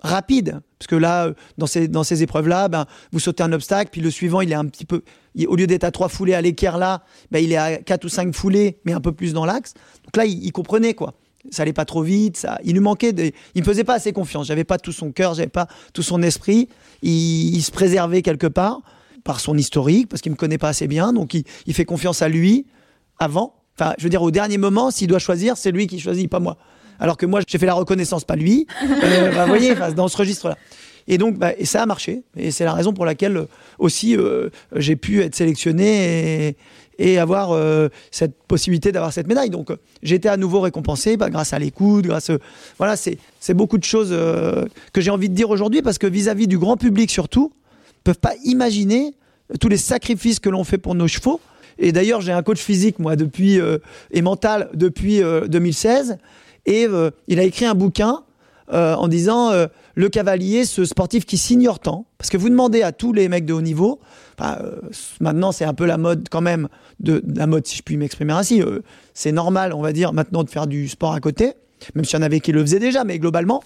rapides, 0.00 0.60
parce 0.78 0.86
que 0.86 0.96
là, 0.96 1.30
dans 1.58 1.66
ces, 1.66 1.88
dans 1.88 2.04
ces 2.04 2.22
épreuves-là, 2.22 2.68
ben, 2.68 2.86
vous 3.12 3.20
sautez 3.20 3.42
un 3.42 3.52
obstacle, 3.52 3.90
puis 3.92 4.00
le 4.00 4.10
suivant, 4.10 4.40
il 4.40 4.50
est 4.50 4.54
un 4.56 4.64
petit 4.64 4.86
peu, 4.86 5.02
au 5.46 5.56
lieu 5.56 5.66
d'être 5.66 5.84
à 5.84 5.90
trois 5.90 6.08
foulées 6.08 6.32
à 6.32 6.40
l'équerre 6.40 6.78
là, 6.78 7.02
ben, 7.30 7.40
il 7.44 7.52
est 7.52 7.56
à 7.56 7.76
quatre 7.78 8.06
ou 8.06 8.08
cinq 8.08 8.34
foulées, 8.34 8.78
mais 8.84 8.92
un 8.94 9.00
peu 9.00 9.12
plus 9.12 9.34
dans 9.34 9.44
l'axe. 9.44 9.74
Donc 10.04 10.16
là, 10.16 10.24
il, 10.24 10.42
il 10.42 10.52
comprenait, 10.52 10.94
quoi 10.94 11.14
ça 11.50 11.62
allait 11.62 11.72
pas 11.72 11.84
trop 11.84 12.02
vite, 12.02 12.36
ça, 12.36 12.58
il 12.64 12.74
lui 12.74 12.80
manquait, 12.80 13.12
de, 13.12 13.30
il 13.54 13.62
me 13.62 13.66
faisait 13.66 13.84
pas 13.84 13.94
assez 13.94 14.12
confiance. 14.12 14.46
J'avais 14.46 14.64
pas 14.64 14.78
tout 14.78 14.92
son 14.92 15.10
cœur, 15.12 15.34
j'avais 15.34 15.48
pas 15.48 15.66
tout 15.92 16.02
son 16.02 16.22
esprit. 16.22 16.68
Il, 17.02 17.60
se 17.62 17.70
préservait 17.70 18.22
quelque 18.22 18.46
part 18.46 18.80
par 19.24 19.40
son 19.40 19.56
historique, 19.56 20.08
parce 20.08 20.22
qu'il 20.22 20.32
me 20.32 20.36
connaît 20.36 20.58
pas 20.58 20.68
assez 20.68 20.86
bien, 20.86 21.12
donc 21.12 21.34
il, 21.34 21.74
fait 21.74 21.84
confiance 21.84 22.22
à 22.22 22.28
lui 22.28 22.66
avant. 23.18 23.54
Enfin, 23.78 23.94
je 23.98 24.04
veux 24.04 24.10
dire, 24.10 24.22
au 24.22 24.30
dernier 24.30 24.58
moment, 24.58 24.90
s'il 24.90 25.08
doit 25.08 25.18
choisir, 25.18 25.56
c'est 25.56 25.70
lui 25.70 25.86
qui 25.86 25.98
choisit, 25.98 26.28
pas 26.28 26.40
moi. 26.40 26.56
Alors 26.98 27.16
que 27.16 27.24
moi, 27.24 27.40
j'ai 27.46 27.58
fait 27.58 27.66
la 27.66 27.74
reconnaissance, 27.74 28.24
pas 28.24 28.36
lui. 28.36 28.66
Euh, 28.82 29.32
bah, 29.32 29.44
vous 29.44 29.48
voyez, 29.48 29.74
dans 29.96 30.08
ce 30.08 30.16
registre-là. 30.16 30.58
Et 31.08 31.18
donc, 31.18 31.38
bah, 31.38 31.52
et 31.58 31.64
ça 31.64 31.82
a 31.82 31.86
marché. 31.86 32.22
Et 32.36 32.50
c'est 32.50 32.64
la 32.64 32.74
raison 32.74 32.92
pour 32.92 33.04
laquelle 33.04 33.36
euh, 33.36 33.46
aussi 33.78 34.16
euh, 34.16 34.50
j'ai 34.76 34.96
pu 34.96 35.22
être 35.22 35.34
sélectionné 35.34 36.48
et, 36.48 36.56
et 37.00 37.18
avoir 37.18 37.52
euh, 37.52 37.88
cette 38.12 38.36
possibilité 38.46 38.92
d'avoir 38.92 39.12
cette 39.12 39.26
médaille. 39.26 39.50
Donc 39.50 39.70
j'ai 40.02 40.16
été 40.16 40.28
à 40.28 40.36
nouveau 40.36 40.60
récompensé 40.60 41.16
bah, 41.16 41.30
grâce 41.30 41.52
à 41.52 41.58
l'écoute, 41.58 42.04
grâce 42.06 42.30
voilà 42.78 42.94
c'est 42.96 43.54
beaucoup 43.54 43.78
de 43.78 43.84
choses 43.84 44.10
euh, 44.12 44.66
que 44.92 45.00
j'ai 45.00 45.10
envie 45.10 45.30
de 45.30 45.34
dire 45.34 45.50
aujourd'hui 45.50 45.82
parce 45.82 45.98
que 45.98 46.06
vis-à-vis 46.06 46.46
du 46.46 46.58
grand 46.58 46.76
public 46.76 47.10
surtout 47.10 47.52
peuvent 48.04 48.18
pas 48.18 48.34
imaginer 48.44 49.14
tous 49.60 49.68
les 49.68 49.78
sacrifices 49.78 50.38
que 50.38 50.50
l'on 50.50 50.62
fait 50.62 50.78
pour 50.78 50.94
nos 50.94 51.08
chevaux. 51.08 51.40
Et 51.78 51.90
d'ailleurs 51.90 52.20
j'ai 52.20 52.32
un 52.32 52.42
coach 52.42 52.60
physique 52.60 52.98
moi 52.98 53.16
depuis 53.16 53.58
euh, 53.58 53.78
et 54.10 54.20
mental 54.20 54.68
depuis 54.74 55.20
2016 55.20 56.18
et 56.66 56.86
il 57.26 57.38
a 57.40 57.42
écrit 57.42 57.64
un 57.64 57.74
bouquin 57.74 58.22
en 58.72 59.08
disant 59.08 59.52
le 59.94 60.08
cavalier, 60.08 60.64
ce 60.64 60.84
sportif 60.84 61.26
qui 61.26 61.36
s'ignore 61.38 61.78
tant. 61.78 62.06
Parce 62.18 62.30
que 62.30 62.36
vous 62.36 62.48
demandez 62.48 62.82
à 62.82 62.92
tous 62.92 63.12
les 63.12 63.28
mecs 63.28 63.44
de 63.44 63.52
haut 63.52 63.62
niveau, 63.62 64.00
euh, 64.40 64.80
maintenant, 65.20 65.52
c'est 65.52 65.64
un 65.64 65.74
peu 65.74 65.84
la 65.84 65.98
mode 65.98 66.28
quand 66.30 66.40
même, 66.40 66.68
de, 66.98 67.22
la 67.34 67.46
mode, 67.46 67.66
si 67.66 67.76
je 67.76 67.82
puis 67.82 67.96
m'exprimer 67.96 68.32
ainsi. 68.32 68.62
Euh, 68.62 68.80
c'est 69.14 69.32
normal, 69.32 69.72
on 69.72 69.82
va 69.82 69.92
dire, 69.92 70.12
maintenant 70.12 70.44
de 70.44 70.50
faire 70.50 70.66
du 70.66 70.88
sport 70.88 71.12
à 71.12 71.20
côté, 71.20 71.52
même 71.94 72.04
s'il 72.04 72.18
y 72.18 72.22
en 72.22 72.24
avait 72.24 72.40
qui 72.40 72.52
le 72.52 72.60
faisaient 72.60 72.78
déjà, 72.78 73.04
mais 73.04 73.18
globalement, 73.18 73.62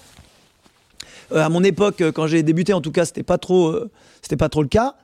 euh, 1.32 1.44
à 1.44 1.48
mon 1.48 1.62
époque, 1.64 2.02
quand 2.12 2.26
j'ai 2.26 2.42
débuté, 2.42 2.72
en 2.72 2.80
tout 2.80 2.92
cas, 2.92 3.04
c'était 3.04 3.22
pas 3.22 3.38
trop, 3.38 3.74
c'était 4.22 4.36
pas 4.36 4.48
trop 4.48 4.62
le 4.62 4.68
cas. 4.68 4.94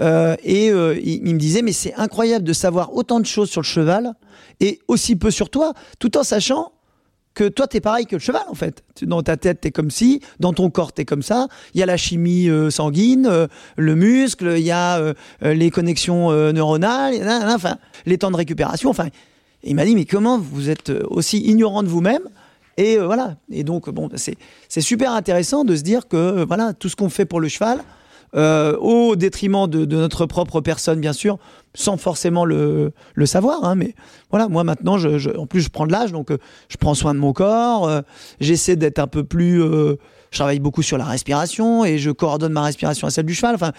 et 0.00 0.66
il, 0.68 1.34
me 1.34 1.38
disait, 1.38 1.62
mais 1.62 1.72
c'est 1.72 1.94
incroyable 1.94 2.44
de 2.44 2.52
savoir 2.52 2.94
autant 2.94 3.20
de 3.20 3.26
choses 3.26 3.50
sur 3.50 3.60
le 3.60 3.66
cheval 3.66 4.14
et 4.60 4.80
aussi 4.88 5.16
peu 5.16 5.30
sur 5.30 5.50
toi, 5.50 5.74
tout 5.98 6.16
en 6.16 6.22
sachant 6.22 6.72
que 7.34 7.48
toi, 7.48 7.66
t'es 7.66 7.80
pareil 7.80 8.06
que 8.06 8.16
le 8.16 8.20
cheval, 8.20 8.42
en 8.48 8.54
fait. 8.54 8.82
Dans 9.02 9.22
ta 9.22 9.36
tête, 9.36 9.60
t'es 9.60 9.70
comme 9.70 9.90
si, 9.90 10.20
dans 10.40 10.52
ton 10.52 10.68
corps, 10.70 10.92
t'es 10.92 11.04
comme 11.04 11.22
ça. 11.22 11.48
Il 11.74 11.80
y 11.80 11.82
a 11.82 11.86
la 11.86 11.96
chimie 11.96 12.48
euh, 12.48 12.70
sanguine, 12.70 13.26
euh, 13.26 13.46
le 13.76 13.94
muscle, 13.94 14.54
il 14.56 14.64
y 14.64 14.70
a 14.70 14.98
euh, 14.98 15.14
les 15.42 15.70
connexions 15.70 16.30
neuronales, 16.52 17.14
enfin, 17.46 17.78
les 18.06 18.18
temps 18.18 18.30
de 18.30 18.36
récupération. 18.36 18.90
Enfin, 18.90 19.08
il 19.62 19.74
m'a 19.74 19.84
dit, 19.84 19.94
mais 19.94 20.06
comment 20.06 20.38
vous 20.38 20.70
êtes 20.70 20.90
aussi 21.08 21.38
ignorant 21.38 21.82
de 21.82 21.88
vous-même 21.88 22.22
Et 22.76 22.98
voilà. 22.98 23.36
Et 23.50 23.62
donc, 23.62 23.88
bon, 23.90 24.08
c'est 24.16 24.80
super 24.80 25.12
intéressant 25.12 25.64
de 25.64 25.76
se 25.76 25.82
dire 25.82 26.08
que, 26.08 26.44
voilà, 26.44 26.72
tout 26.72 26.88
ce 26.88 26.96
qu'on 26.96 27.10
fait 27.10 27.26
pour 27.26 27.40
le 27.40 27.48
cheval, 27.48 27.80
euh, 28.36 28.76
au 28.76 29.16
détriment 29.16 29.66
de, 29.66 29.84
notre 29.84 30.24
propre 30.24 30.60
personne, 30.60 31.00
bien 31.00 31.12
sûr, 31.12 31.38
sans 31.74 31.96
forcément 31.96 32.44
le, 32.44 32.92
savoir. 33.24 33.64
Hein, 33.64 33.74
mais 33.74 33.94
voilà, 34.30 34.48
moi 34.48 34.62
maintenant, 34.62 34.98
je, 34.98 35.36
en 35.36 35.46
plus, 35.46 35.62
je 35.62 35.68
prends 35.68 35.86
de 35.86 35.92
l'âge, 35.92 36.12
donc 36.12 36.30
euh, 36.30 36.38
je 36.68 36.76
prends 36.76 36.94
soin 36.94 37.12
de 37.12 37.18
mon 37.18 37.32
corps. 37.32 37.88
Euh, 37.88 38.02
j'essaie 38.38 38.76
d'être 38.76 39.00
un 39.00 39.08
peu 39.08 39.24
plus. 39.24 39.60
je 39.60 39.96
travaille 40.38 40.60
beaucoup 40.60 40.82
sur 40.82 40.96
la 40.96 41.04
respiration 41.04 41.84
et 41.84 41.98
je 41.98 42.10
coordonne 42.10 42.52
ma 42.52 42.62
respiration 42.62 43.08
à 43.08 43.10
celle 43.10 43.26
du 43.26 43.34
cheval. 43.34 43.56
Enfin, 43.56 43.72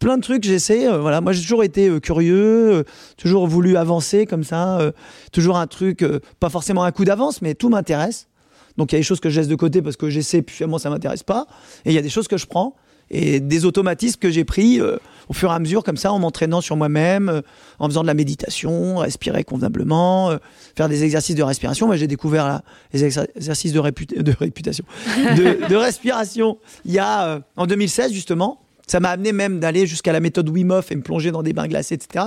plein 0.00 0.16
de 0.16 0.22
trucs, 0.22 0.44
j'essaie. 0.44 0.88
voilà, 0.98 1.20
moi, 1.20 1.32
j'ai 1.32 1.42
toujours 1.42 1.62
été 1.62 2.00
curieux, 2.00 2.84
toujours 3.18 3.46
voulu 3.46 3.76
avancer 3.76 4.24
comme 4.24 4.44
ça. 4.44 4.92
toujours 5.30 5.58
un 5.58 5.66
truc, 5.66 6.04
pas 6.40 6.48
forcément 6.48 6.84
un 6.84 6.92
coup 6.92 7.04
d'avance, 7.04 7.42
mais 7.42 7.54
tout 7.54 7.68
m'intéresse. 7.68 8.28
Donc 8.76 8.90
il 8.90 8.96
y 8.96 8.98
a 8.98 9.00
des 9.00 9.04
choses 9.04 9.20
que 9.20 9.30
je 9.30 9.38
laisse 9.38 9.48
de 9.48 9.54
côté 9.54 9.82
parce 9.82 9.96
que 9.96 10.10
j'essaie, 10.10 10.42
puis 10.42 10.56
finalement 10.56 10.78
ça 10.78 10.90
m'intéresse 10.90 11.22
pas. 11.22 11.46
Et 11.84 11.90
il 11.90 11.94
y 11.94 11.98
a 11.98 12.02
des 12.02 12.08
choses 12.08 12.26
que 12.26 12.36
je 12.36 12.46
prends 12.46 12.74
et 13.10 13.40
des 13.40 13.64
automatismes 13.64 14.18
que 14.18 14.30
j'ai 14.30 14.44
pris 14.44 14.80
euh, 14.80 14.96
au 15.28 15.32
fur 15.32 15.50
et 15.50 15.54
à 15.54 15.58
mesure, 15.58 15.84
comme 15.84 15.96
ça, 15.96 16.12
en 16.12 16.18
m'entraînant 16.18 16.60
sur 16.60 16.76
moi-même, 16.76 17.28
euh, 17.28 17.40
en 17.78 17.88
faisant 17.88 18.02
de 18.02 18.06
la 18.06 18.14
méditation, 18.14 18.96
respirer 18.96 19.44
convenablement, 19.44 20.30
euh, 20.30 20.36
faire 20.76 20.88
des 20.88 21.04
exercices 21.04 21.36
de 21.36 21.42
respiration. 21.42 21.86
Moi, 21.86 21.96
j'ai 21.96 22.06
découvert 22.06 22.62
les 22.92 23.04
exercices 23.04 23.72
de, 23.72 23.78
réputation, 23.78 24.84
de, 25.16 25.76
respiration 25.76 26.58
il 26.84 26.92
y 26.92 26.98
a 26.98 27.40
en 27.56 27.66
2016 27.66 28.12
justement. 28.12 28.60
Ça 28.86 29.00
m'a 29.00 29.10
amené 29.10 29.32
même 29.32 29.60
d'aller 29.60 29.86
jusqu'à 29.86 30.12
la 30.12 30.20
méthode 30.20 30.48
Wim 30.50 30.70
Hof 30.70 30.92
et 30.92 30.96
me 30.96 31.02
plonger 31.02 31.30
dans 31.30 31.42
des 31.42 31.54
bains 31.54 31.68
glacés, 31.68 31.94
etc. 31.94 32.26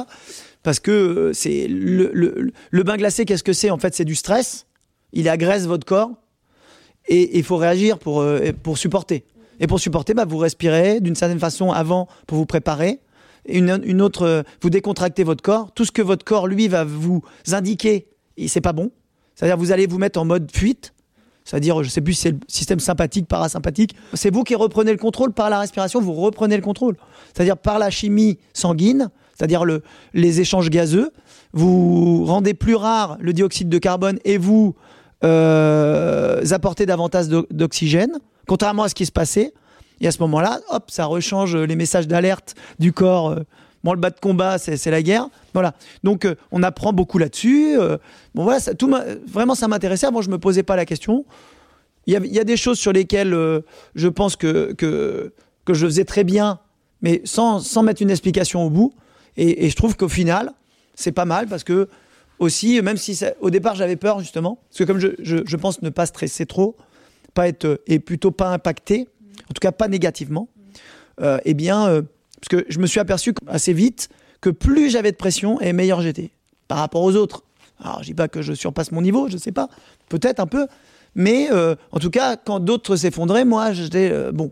Parce 0.63 0.79
que 0.79 1.31
c'est 1.33 1.67
le, 1.67 2.11
le, 2.13 2.83
bain 2.83 2.97
glacé, 2.97 3.25
qu'est-ce 3.25 3.43
que 3.43 3.53
c'est? 3.53 3.69
En 3.69 3.77
fait, 3.77 3.93
c'est 3.93 4.05
du 4.05 4.15
stress. 4.15 4.65
Il 5.13 5.29
agresse 5.29 5.65
votre 5.65 5.85
corps 5.85 6.11
et 7.07 7.37
il 7.37 7.43
faut 7.43 7.57
réagir 7.57 7.99
pour, 7.99 8.25
pour 8.63 8.77
supporter. 8.77 9.23
Et 9.59 9.67
pour 9.67 9.79
supporter, 9.79 10.13
bah, 10.13 10.25
vous 10.25 10.37
respirez 10.37 10.99
d'une 11.01 11.15
certaine 11.15 11.39
façon 11.39 11.71
avant 11.71 12.07
pour 12.25 12.37
vous 12.37 12.45
préparer. 12.45 12.99
Une, 13.47 13.81
une 13.85 14.01
autre, 14.01 14.43
vous 14.61 14.69
décontractez 14.69 15.23
votre 15.23 15.41
corps. 15.41 15.71
Tout 15.71 15.85
ce 15.85 15.91
que 15.91 16.01
votre 16.01 16.25
corps, 16.25 16.47
lui, 16.47 16.67
va 16.67 16.83
vous 16.83 17.23
indiquer, 17.51 18.07
c'est 18.47 18.61
pas 18.61 18.73
bon. 18.73 18.91
C'est-à-dire, 19.35 19.57
vous 19.57 19.71
allez 19.71 19.87
vous 19.87 19.97
mettre 19.97 20.19
en 20.19 20.25
mode 20.25 20.51
fuite. 20.51 20.93
C'est-à-dire, 21.47 21.81
je 21.81 21.89
sais 21.89 22.01
plus 22.01 22.13
si 22.13 22.21
c'est 22.23 22.31
le 22.31 22.39
système 22.47 22.79
sympathique, 22.81 23.25
parasympathique. 23.25 23.95
C'est 24.13 24.33
vous 24.33 24.43
qui 24.43 24.53
reprenez 24.53 24.91
le 24.91 24.97
contrôle 24.97 25.31
par 25.31 25.49
la 25.49 25.59
respiration, 25.59 26.01
vous 26.01 26.13
reprenez 26.13 26.57
le 26.57 26.61
contrôle. 26.61 26.97
C'est-à-dire 27.33 27.55
par 27.55 27.79
la 27.79 27.89
chimie 27.89 28.37
sanguine, 28.51 29.09
c'est-à-dire 29.33 29.63
le, 29.63 29.81
les 30.13 30.41
échanges 30.41 30.69
gazeux, 30.69 31.13
vous 31.53 32.25
rendez 32.25 32.53
plus 32.53 32.75
rare 32.75 33.17
le 33.21 33.31
dioxyde 33.31 33.69
de 33.69 33.77
carbone 33.77 34.19
et 34.25 34.37
vous 34.37 34.75
euh, 35.23 36.43
apportez 36.51 36.85
davantage 36.85 37.29
d'oxygène, 37.29 38.19
contrairement 38.47 38.83
à 38.83 38.89
ce 38.89 38.95
qui 38.95 39.05
se 39.05 39.11
passait. 39.11 39.53
Et 40.01 40.07
à 40.07 40.11
ce 40.11 40.19
moment-là, 40.19 40.59
hop, 40.69 40.89
ça 40.89 41.05
rechange 41.05 41.55
les 41.55 41.75
messages 41.75 42.07
d'alerte 42.07 42.55
du 42.79 42.93
corps. 42.93 43.31
Euh, 43.31 43.43
bon, 43.83 43.93
le 43.93 43.99
bas 43.99 44.09
de 44.09 44.19
combat, 44.19 44.57
c'est 44.57 44.91
la 44.91 45.01
guerre. 45.01 45.27
Voilà. 45.53 45.73
Donc, 46.03 46.25
euh, 46.25 46.35
on 46.51 46.63
apprend 46.63 46.93
beaucoup 46.93 47.17
là-dessus. 47.17 47.77
Euh, 47.79 47.97
bon, 48.35 48.43
voilà, 48.43 48.59
vraiment, 49.27 49.55
ça 49.55 49.67
m'intéressait. 49.67 50.07
Avant, 50.07 50.21
je 50.21 50.29
me 50.29 50.37
posais 50.37 50.63
pas 50.63 50.75
la 50.75 50.85
question. 50.85 51.25
Il 52.05 52.13
y 52.13 52.39
a, 52.39 52.43
des 52.45 52.55
choses 52.55 52.79
sur 52.79 52.93
lesquelles 52.93 53.35
je 53.95 54.07
pense 54.07 54.37
que, 54.37 54.71
que, 54.71 55.33
je 55.67 55.85
faisais 55.85 56.05
très 56.05 56.23
bien, 56.23 56.59
mais 57.01 57.21
sans, 57.25 57.59
sans 57.59 57.83
mettre 57.83 58.01
une 58.01 58.09
explication 58.09 58.65
au 58.65 58.69
bout. 58.69 58.93
Et, 59.35 59.69
je 59.69 59.75
trouve 59.75 59.97
qu'au 59.97 60.07
final, 60.07 60.53
c'est 60.95 61.11
pas 61.11 61.25
mal 61.25 61.47
parce 61.47 61.65
que 61.65 61.89
aussi, 62.39 62.81
même 62.81 62.95
si 62.95 63.19
au 63.41 63.49
départ 63.49 63.75
j'avais 63.75 63.97
peur 63.97 64.21
justement, 64.21 64.57
parce 64.69 64.79
que 64.79 64.83
comme 64.85 64.99
je, 64.99 65.09
je, 65.19 65.55
pense 65.57 65.81
ne 65.81 65.89
pas 65.89 66.05
stresser 66.05 66.45
trop, 66.45 66.77
pas 67.37 67.47
être 67.47 67.81
et 67.85 67.99
plutôt 67.99 68.31
pas 68.31 68.49
impacté, 68.51 69.07
en 69.43 69.53
tout 69.53 69.59
cas 69.61 69.71
pas 69.71 69.87
négativement, 69.87 70.49
euh, 71.21 71.37
eh 71.45 71.53
bien, 71.53 71.87
euh, 71.87 72.01
parce 72.41 72.49
que 72.49 72.65
je 72.67 72.79
me 72.79 72.87
suis 72.87 72.99
aperçu 72.99 73.35
assez 73.45 73.73
vite 73.73 74.09
que 74.41 74.49
plus 74.49 74.89
j'avais 74.89 75.11
de 75.11 75.17
pression 75.17 75.61
et 75.61 75.71
meilleur 75.71 76.01
j'étais 76.01 76.31
par 76.67 76.79
rapport 76.79 77.03
aux 77.03 77.15
autres. 77.15 77.43
Alors, 77.79 77.99
je 78.01 78.07
dis 78.07 78.15
pas 78.15 78.27
que 78.27 78.41
je 78.41 78.53
surpasse 78.53 78.91
mon 78.91 79.03
niveau, 79.03 79.29
je 79.29 79.37
sais 79.37 79.51
pas, 79.51 79.69
peut-être 80.09 80.39
un 80.39 80.47
peu, 80.47 80.65
mais 81.13 81.49
euh, 81.51 81.75
en 81.91 81.99
tout 81.99 82.09
cas, 82.09 82.37
quand 82.37 82.59
d'autres 82.59 82.95
s'effondraient, 82.95 83.45
moi, 83.45 83.71
j'étais 83.71 84.09
euh, 84.11 84.31
bon. 84.31 84.51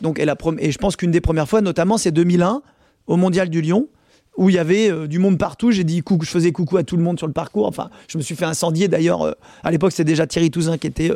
Donc, 0.00 0.18
et, 0.18 0.24
la 0.24 0.36
et 0.58 0.72
je 0.72 0.78
pense 0.78 0.96
qu'une 0.96 1.10
des 1.10 1.20
premières 1.20 1.48
fois, 1.48 1.60
notamment, 1.60 1.98
c'est 1.98 2.12
2001 2.12 2.62
au 3.08 3.16
Mondial 3.16 3.50
du 3.50 3.60
Lyon 3.60 3.88
où 4.36 4.50
il 4.50 4.54
y 4.54 4.58
avait 4.58 4.90
euh, 4.90 5.06
du 5.06 5.18
monde 5.18 5.38
partout. 5.38 5.70
J'ai 5.70 5.84
dit 5.84 6.02
coucou, 6.02 6.24
je 6.24 6.30
faisais 6.30 6.52
coucou 6.52 6.76
à 6.76 6.82
tout 6.82 6.96
le 6.96 7.02
monde 7.02 7.18
sur 7.18 7.26
le 7.26 7.32
parcours. 7.32 7.66
Enfin, 7.66 7.90
je 8.08 8.18
me 8.18 8.22
suis 8.22 8.34
fait 8.34 8.44
incendier 8.44 8.88
d'ailleurs. 8.88 9.22
Euh, 9.22 9.32
à 9.64 9.70
l'époque, 9.70 9.92
c'était 9.92 10.04
déjà 10.04 10.26
Thierry 10.26 10.50
Touzin 10.50 10.78
qui 10.78 10.86
était 10.86 11.10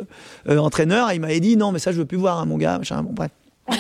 euh, 0.49 0.59
entraîneur. 0.59 1.11
Et 1.11 1.17
il 1.17 1.21
m'avait 1.21 1.41
dit 1.41 1.57
non, 1.57 1.73
mais 1.73 1.79
ça, 1.79 1.93
je 1.93 1.99
veux 1.99 2.05
plus 2.05 2.17
voir, 2.17 2.39
hein, 2.39 2.47
mon 2.47 2.57
gars. 2.57 2.79
Machin, 2.79 3.03
bon, 3.03 3.13
bref. 3.13 3.31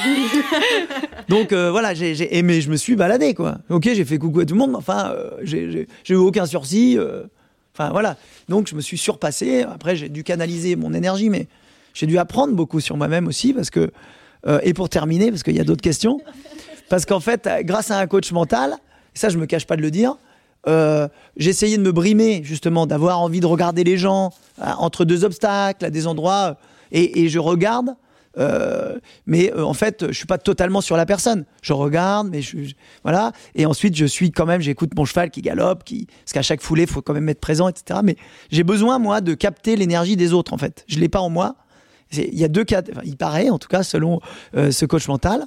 Donc 1.29 1.53
voilà, 1.53 1.94
j'ai 1.94 2.37
aimé, 2.37 2.61
je 2.61 2.70
me 2.70 2.76
suis 2.76 2.94
baladé 2.94 3.35
quoi. 3.35 3.59
Ok, 3.70 3.85
j'ai 3.92 4.05
fait 4.05 4.18
coucou 4.18 4.40
à 4.40 4.44
tout 4.44 4.55
le 4.55 4.61
monde, 4.61 4.70
mais 4.70 4.76
enfin, 4.76 5.14
j'ai 5.42 5.87
eu 6.09 6.14
aucun 6.14 6.46
sursis. 6.46 6.96
Enfin 7.74 7.90
voilà, 7.90 8.16
donc 8.48 8.68
je 8.68 8.76
me 8.76 8.81
suis 8.81 8.98
surpassé. 8.98 9.62
Après, 9.62 9.96
j'ai 9.96 10.09
dû 10.09 10.22
canaliser 10.22 10.76
mon 10.76 10.92
énergie, 10.92 11.29
mais 11.29 11.48
j'ai 11.94 12.07
dû 12.07 12.18
apprendre 12.18 12.55
beaucoup 12.55 12.79
sur 12.79 12.96
moi-même 12.96 13.26
aussi 13.26 13.53
parce 13.53 13.70
que. 13.70 13.90
et 14.62 14.74
pour 14.74 14.88
terminer, 14.88 15.31
parce 15.31 15.42
qu'il 15.42 15.57
y 15.57 15.61
a 15.61 15.64
d'autres 15.64 15.83
questions, 15.83 16.20
parce 16.88 17.05
qu'en 17.05 17.20
fait, 17.20 17.48
grâce 17.62 17.90
à 17.90 17.98
un 17.98 18.07
coach 18.07 18.31
mental, 18.31 18.76
ça 19.14 19.29
je 19.29 19.38
me 19.38 19.46
cache 19.46 19.66
pas 19.66 19.77
de 19.77 19.83
le 19.83 19.90
dire, 19.90 20.16
euh, 20.66 21.09
essayé 21.37 21.79
de 21.79 21.83
me 21.83 21.92
brimer 21.92 22.42
justement, 22.44 22.87
d'avoir 22.87 23.20
envie 23.20 23.40
de 23.40 23.46
regarder 23.46 23.83
les 23.83 23.96
gens 23.96 24.31
euh, 24.61 24.66
entre 24.79 25.07
deux 25.07 25.25
obstacles, 25.25 25.85
à 25.85 25.90
des 25.90 26.07
endroits, 26.07 26.59
euh, 26.94 27.07
et, 27.14 27.29
je 27.29 27.38
regarde. 27.38 27.94
Mais 29.27 29.53
en 29.55 29.75
fait, 29.75 30.07
je 30.09 30.12
suis 30.12 30.27
pas 30.27 30.38
totalement 30.38 30.81
sur 30.81 30.96
la 30.96 31.07
personne. 31.07 31.44
Je 31.62 31.73
regarde, 31.73 32.29
mais 32.31 32.42
je, 32.42 32.62
je, 32.62 32.75
voilà. 33.03 33.33
Et 33.55 33.66
ensuite, 33.66 33.96
je 33.96 34.07
suis 34.07 34.31
quand 34.31 34.46
même, 34.46 34.61
j'écoute 34.61 34.90
mon 34.96 35.05
cheval 35.05 35.31
qui 35.31 35.40
galope, 35.40 35.85
qui, 35.85 36.07
parce 36.07 36.33
qu'à 36.33 36.42
chaque 36.42 36.61
foulée, 36.61 36.83
il 36.83 36.88
faut 36.88 37.03
quand 37.03 37.14
même 37.14 37.29
être 37.29 37.40
présent, 37.40 37.68
etc. 37.68 38.01
Mais 38.05 38.16
j'ai 38.51 38.62
besoin 38.62 38.99
moi 38.99 39.20
de 39.20 39.35
capter 39.35 39.77
l'énergie 39.77 40.16
des 40.16 40.33
autres. 40.33 40.53
En 40.53 40.59
fait, 40.59 40.85
je 40.88 40.99
l'ai 40.99 41.09
pas 41.09 41.20
en 41.20 41.31
moi. 41.31 41.57
Il 42.12 42.38
y 42.38 42.44
a 42.44 42.49
deux 42.49 42.64
cas, 42.64 42.83
il 43.05 43.16
paraît 43.16 43.51
en 43.51 43.59
tout 43.59 43.68
cas 43.68 43.85
selon 43.85 44.18
ce 44.53 44.85
coach 44.85 45.07
mental, 45.07 45.46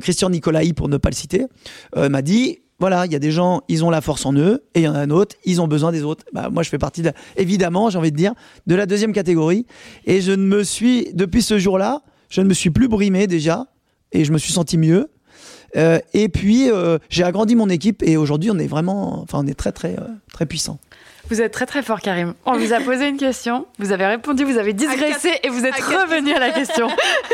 Christian 0.00 0.30
Nicolaï 0.30 0.72
pour 0.72 0.88
ne 0.88 0.96
pas 0.96 1.10
le 1.10 1.14
citer, 1.14 1.46
m'a 1.94 2.22
dit 2.22 2.61
voilà, 2.82 3.06
il 3.06 3.12
y 3.12 3.14
a 3.14 3.20
des 3.20 3.30
gens, 3.30 3.62
ils 3.68 3.84
ont 3.84 3.90
la 3.90 4.00
force 4.00 4.26
en 4.26 4.32
eux, 4.32 4.64
et 4.74 4.80
il 4.80 4.82
y 4.82 4.88
en 4.88 4.94
a 4.96 4.98
un 4.98 5.10
autre, 5.10 5.36
ils 5.44 5.60
ont 5.60 5.68
besoin 5.68 5.92
des 5.92 6.02
autres. 6.02 6.24
Bah, 6.32 6.48
moi, 6.50 6.64
je 6.64 6.68
fais 6.68 6.78
partie, 6.78 7.00
de, 7.00 7.12
évidemment, 7.36 7.90
j'ai 7.90 7.98
envie 7.98 8.10
de 8.10 8.16
dire, 8.16 8.34
de 8.66 8.74
la 8.74 8.86
deuxième 8.86 9.12
catégorie. 9.12 9.66
Et 10.04 10.20
je 10.20 10.32
ne 10.32 10.44
me 10.44 10.64
suis, 10.64 11.12
depuis 11.14 11.42
ce 11.42 11.60
jour-là, 11.60 12.02
je 12.28 12.40
ne 12.40 12.48
me 12.48 12.54
suis 12.54 12.70
plus 12.70 12.88
brimé 12.88 13.28
déjà, 13.28 13.68
et 14.10 14.24
je 14.24 14.32
me 14.32 14.38
suis 14.38 14.52
senti 14.52 14.78
mieux. 14.78 15.12
Euh, 15.76 16.00
et 16.12 16.28
puis, 16.28 16.72
euh, 16.72 16.98
j'ai 17.08 17.22
agrandi 17.22 17.54
mon 17.54 17.68
équipe, 17.68 18.02
et 18.02 18.16
aujourd'hui, 18.16 18.50
on 18.50 18.58
est 18.58 18.66
vraiment, 18.66 19.22
enfin, 19.22 19.38
on 19.44 19.46
est 19.46 19.54
très, 19.54 19.70
très, 19.70 19.96
euh, 20.00 20.08
très 20.32 20.46
puissant. 20.46 20.80
Vous 21.32 21.40
êtes 21.40 21.52
très 21.52 21.64
très 21.64 21.80
fort, 21.80 22.02
Karim. 22.02 22.34
On 22.44 22.58
vous 22.58 22.74
a 22.74 22.80
posé 22.84 23.08
une 23.08 23.16
question, 23.16 23.64
vous 23.78 23.90
avez 23.92 24.04
répondu, 24.04 24.44
vous 24.44 24.58
avez 24.58 24.74
digressé 24.74 25.30
et 25.42 25.48
vous 25.48 25.64
êtes 25.64 25.80
revenu 25.80 26.34
à 26.34 26.38
la 26.38 26.50
question. 26.50 26.88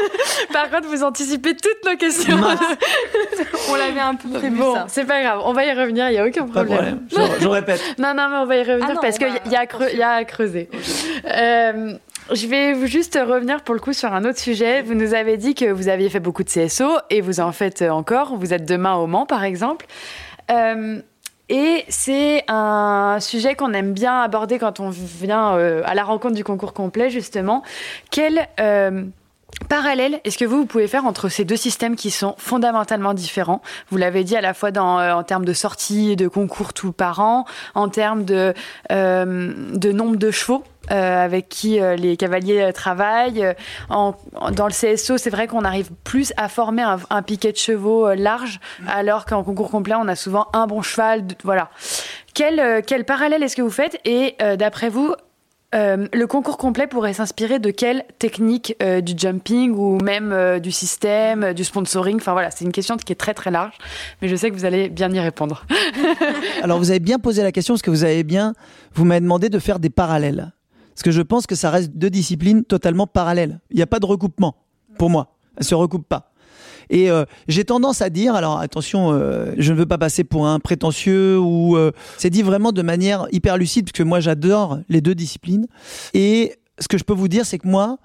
Par 0.53 0.71
contre, 0.71 0.87
vous 0.87 1.03
anticipez 1.03 1.57
toutes 1.57 1.85
nos 1.85 1.97
questions. 1.97 2.39
on 3.69 3.75
l'avait 3.75 3.99
un 3.99 4.15
peu 4.15 4.29
prévu. 4.29 4.57
Bon, 4.57 4.77
c'est 4.87 5.05
pas 5.05 5.21
grave, 5.21 5.41
on 5.45 5.53
va 5.53 5.65
y 5.65 5.73
revenir, 5.73 6.11
il 6.11 6.13
n'y 6.13 6.19
a 6.19 6.25
aucun 6.25 6.47
problème. 6.47 7.01
problème. 7.09 7.09
Je, 7.11 7.43
je, 7.43 7.49
répète. 7.49 7.83
non, 7.99 8.15
non, 8.15 8.29
mais 8.31 8.37
on 8.37 8.47
va 8.47 8.57
y 8.57 8.63
revenir 8.63 8.95
ah 8.97 9.01
parce 9.03 9.19
qu'il 9.19 9.33
y, 9.51 9.57
a 9.57 9.67
creux, 9.67 9.91
y 9.93 10.03
a 10.03 10.11
à 10.13 10.25
creuser. 10.25 10.71
Euh, 11.27 11.95
je 12.33 12.47
vais 12.47 12.87
juste 12.87 13.19
revenir 13.21 13.63
pour 13.63 13.75
le 13.75 13.81
coup 13.81 13.93
sur 13.93 14.13
un 14.13 14.25
autre 14.25 14.39
sujet. 14.39 14.83
Vous 14.83 14.95
nous 14.95 15.13
avez 15.13 15.37
dit 15.39 15.57
que 15.57 15.73
vous 15.73 15.89
aviez 15.89 16.09
fait 16.09 16.21
beaucoup 16.21 16.45
de 16.45 16.51
CSO 16.51 16.99
et 17.11 17.21
vous 17.21 17.41
en 17.41 17.51
faites 17.51 17.83
encore. 17.83 18.37
Vous 18.37 18.55
êtes 18.55 18.65
demain 18.65 18.95
au 18.95 19.09
Mans, 19.09 19.27
par 19.27 19.43
exemple. 19.43 19.87
Euh, 20.53 21.01
et 21.49 21.85
c'est 21.89 22.45
un 22.49 23.19
sujet 23.21 23.55
qu'on 23.55 23.73
aime 23.73 23.93
bien 23.93 24.21
aborder 24.21 24.59
quand 24.59 24.81
on 24.81 24.91
vient 24.91 25.57
euh, 25.57 25.83
à 25.85 25.95
la 25.95 26.05
rencontre 26.05 26.35
du 26.35 26.45
concours 26.45 26.73
complet, 26.73 27.11
justement. 27.11 27.63
Quel 28.11 28.47
euh, 28.61 29.05
parallèle 29.69 30.21
est-ce 30.25 30.39
que 30.39 30.45
vous, 30.45 30.67
pouvez 30.67 30.89
faire 30.89 31.05
entre 31.07 31.29
ces 31.29 31.45
deux 31.45 31.57
systèmes 31.57 31.97
qui 31.97 32.11
sont 32.11 32.35
fondamentalement 32.39 33.15
différents? 33.15 33.63
Vous 33.91 33.97
l'avez 33.97 34.25
dit 34.25 34.37
à 34.37 34.41
la 34.41 34.55
fois 34.55 34.71
dans, 34.71 34.99
euh, 34.99 35.13
en 35.13 35.23
termes 35.23 35.45
de 35.45 35.53
sortie 35.53 36.17
de 36.17 36.29
concours 36.29 36.73
tout 36.73 36.93
par 36.93 37.21
an, 37.21 37.45
en 37.75 37.89
termes 37.89 38.25
de, 38.25 38.55
euh, 38.93 39.53
de 39.75 39.93
nombre 39.93 40.17
de 40.17 40.31
chevaux 40.31 40.65
euh, 40.91 41.25
avec 41.25 41.49
qui 41.49 41.81
euh, 41.81 41.97
les 41.97 42.17
cavaliers 42.17 42.73
travaillent. 42.73 43.55
En, 43.91 44.15
dans 44.53 44.67
le 44.67 44.73
CSO, 44.73 45.19
c'est 45.19 45.31
vrai 45.31 45.47
qu'on 45.47 45.65
arrive 45.65 45.91
plus 46.05 46.33
à 46.37 46.49
former 46.49 46.83
un, 46.83 46.99
un 47.11 47.23
piquet 47.23 47.53
de 47.53 47.57
chevaux 47.57 48.09
euh, 48.09 48.15
large, 48.15 48.61
alors 48.87 49.25
qu'en 49.27 49.43
concours 49.45 49.71
complet, 49.71 49.95
on 49.97 50.09
a 50.09 50.17
souvent 50.17 50.49
un 50.53 50.67
bon 50.67 50.83
cheval. 50.83 51.25
Voilà. 51.45 51.71
Quel, 52.35 52.61
euh, 52.61 52.81
quel 52.87 53.05
parallèle 53.05 53.43
est-ce 53.43 53.57
que 53.57 53.63
vous 53.63 53.71
faites 53.71 53.99
Et 54.05 54.37
euh, 54.43 54.57
d'après 54.57 54.89
vous, 54.89 55.15
euh, 55.75 56.07
le 56.15 56.27
concours 56.27 56.57
complet 56.57 56.87
pourrait 56.87 57.13
s'inspirer 57.13 57.59
de 57.59 57.71
quelle 57.71 58.05
technique 58.19 58.75
euh, 58.83 59.03
du 59.03 59.13
jumping 59.17 59.73
ou 59.73 59.99
même 59.99 60.33
euh, 60.33 60.59
du 60.61 60.73
système, 60.73 61.53
du 61.53 61.63
sponsoring? 61.63 62.17
Enfin 62.17 62.33
voilà, 62.33 62.51
c'est 62.51 62.65
une 62.65 62.73
question 62.73 62.97
qui 62.97 63.13
est 63.13 63.17
très 63.17 63.35
très 63.35 63.51
large, 63.51 63.75
mais 64.23 64.29
je 64.29 64.37
sais 64.37 64.51
que 64.51 64.55
vous 64.55 64.65
allez 64.65 64.89
bien 64.89 65.13
y 65.13 65.21
répondre. 65.21 65.67
Alors 66.63 66.79
vous 66.79 66.91
avez 66.91 67.01
bien 67.01 67.19
posé 67.19 67.43
la 67.43 67.53
question 67.53 67.75
parce 67.75 67.83
que 67.83 67.91
vous 67.91 68.05
avez 68.05 68.25
bien, 68.25 68.55
vous 68.95 69.05
m'avez 69.05 69.21
demandé 69.21 69.51
de 69.51 69.59
faire 69.59 69.79
des 69.79 69.91
parallèles. 69.91 70.53
Parce 70.99 71.05
que 71.05 71.11
je 71.13 71.23
pense 71.23 71.47
que 71.47 71.55
ça 71.55 71.71
reste 71.71 71.93
deux 71.93 72.11
disciplines 72.11 72.65
totalement 72.65 73.07
parallèles. 73.07 73.61
Il 73.71 73.77
n'y 73.77 73.83
a 73.83 73.87
pas 73.87 74.01
de 74.01 74.07
recoupement 74.07 74.57
pour 74.99 75.11
moi. 75.11 75.37
Elles 75.57 75.63
se 75.63 75.77
recoupent 75.77 76.09
pas. 76.09 76.33
Et 76.91 77.09
euh, 77.09 77.25
j'ai 77.47 77.65
tendance 77.65 78.03
à 78.03 78.11
dire, 78.11 78.35
alors 78.35 78.59
attention, 78.59 79.13
euh, 79.13 79.55
je 79.59 79.73
ne 79.73 79.79
veux 79.79 79.87
pas 79.87 79.97
passer 79.97 80.25
pour 80.25 80.49
un 80.49 80.59
prétentieux 80.59 81.39
ou 81.39 81.77
euh, 81.77 81.93
c'est 82.17 82.31
dit 82.31 82.43
vraiment 82.43 82.73
de 82.73 82.83
manière 82.83 83.29
hyper 83.31 83.59
lucide 83.59 83.85
parce 83.85 83.93
que 83.93 84.03
moi 84.03 84.19
j'adore 84.19 84.81
les 84.89 85.01
deux 85.01 85.15
disciplines. 85.15 85.69
Et 86.15 86.57
ce 86.81 86.89
que 86.89 86.99
je 86.99 87.05
peux 87.05 87.15
vous 87.15 87.29
dire, 87.29 87.47
c'est 87.47 87.59
que 87.59 87.69
moi, 87.69 87.99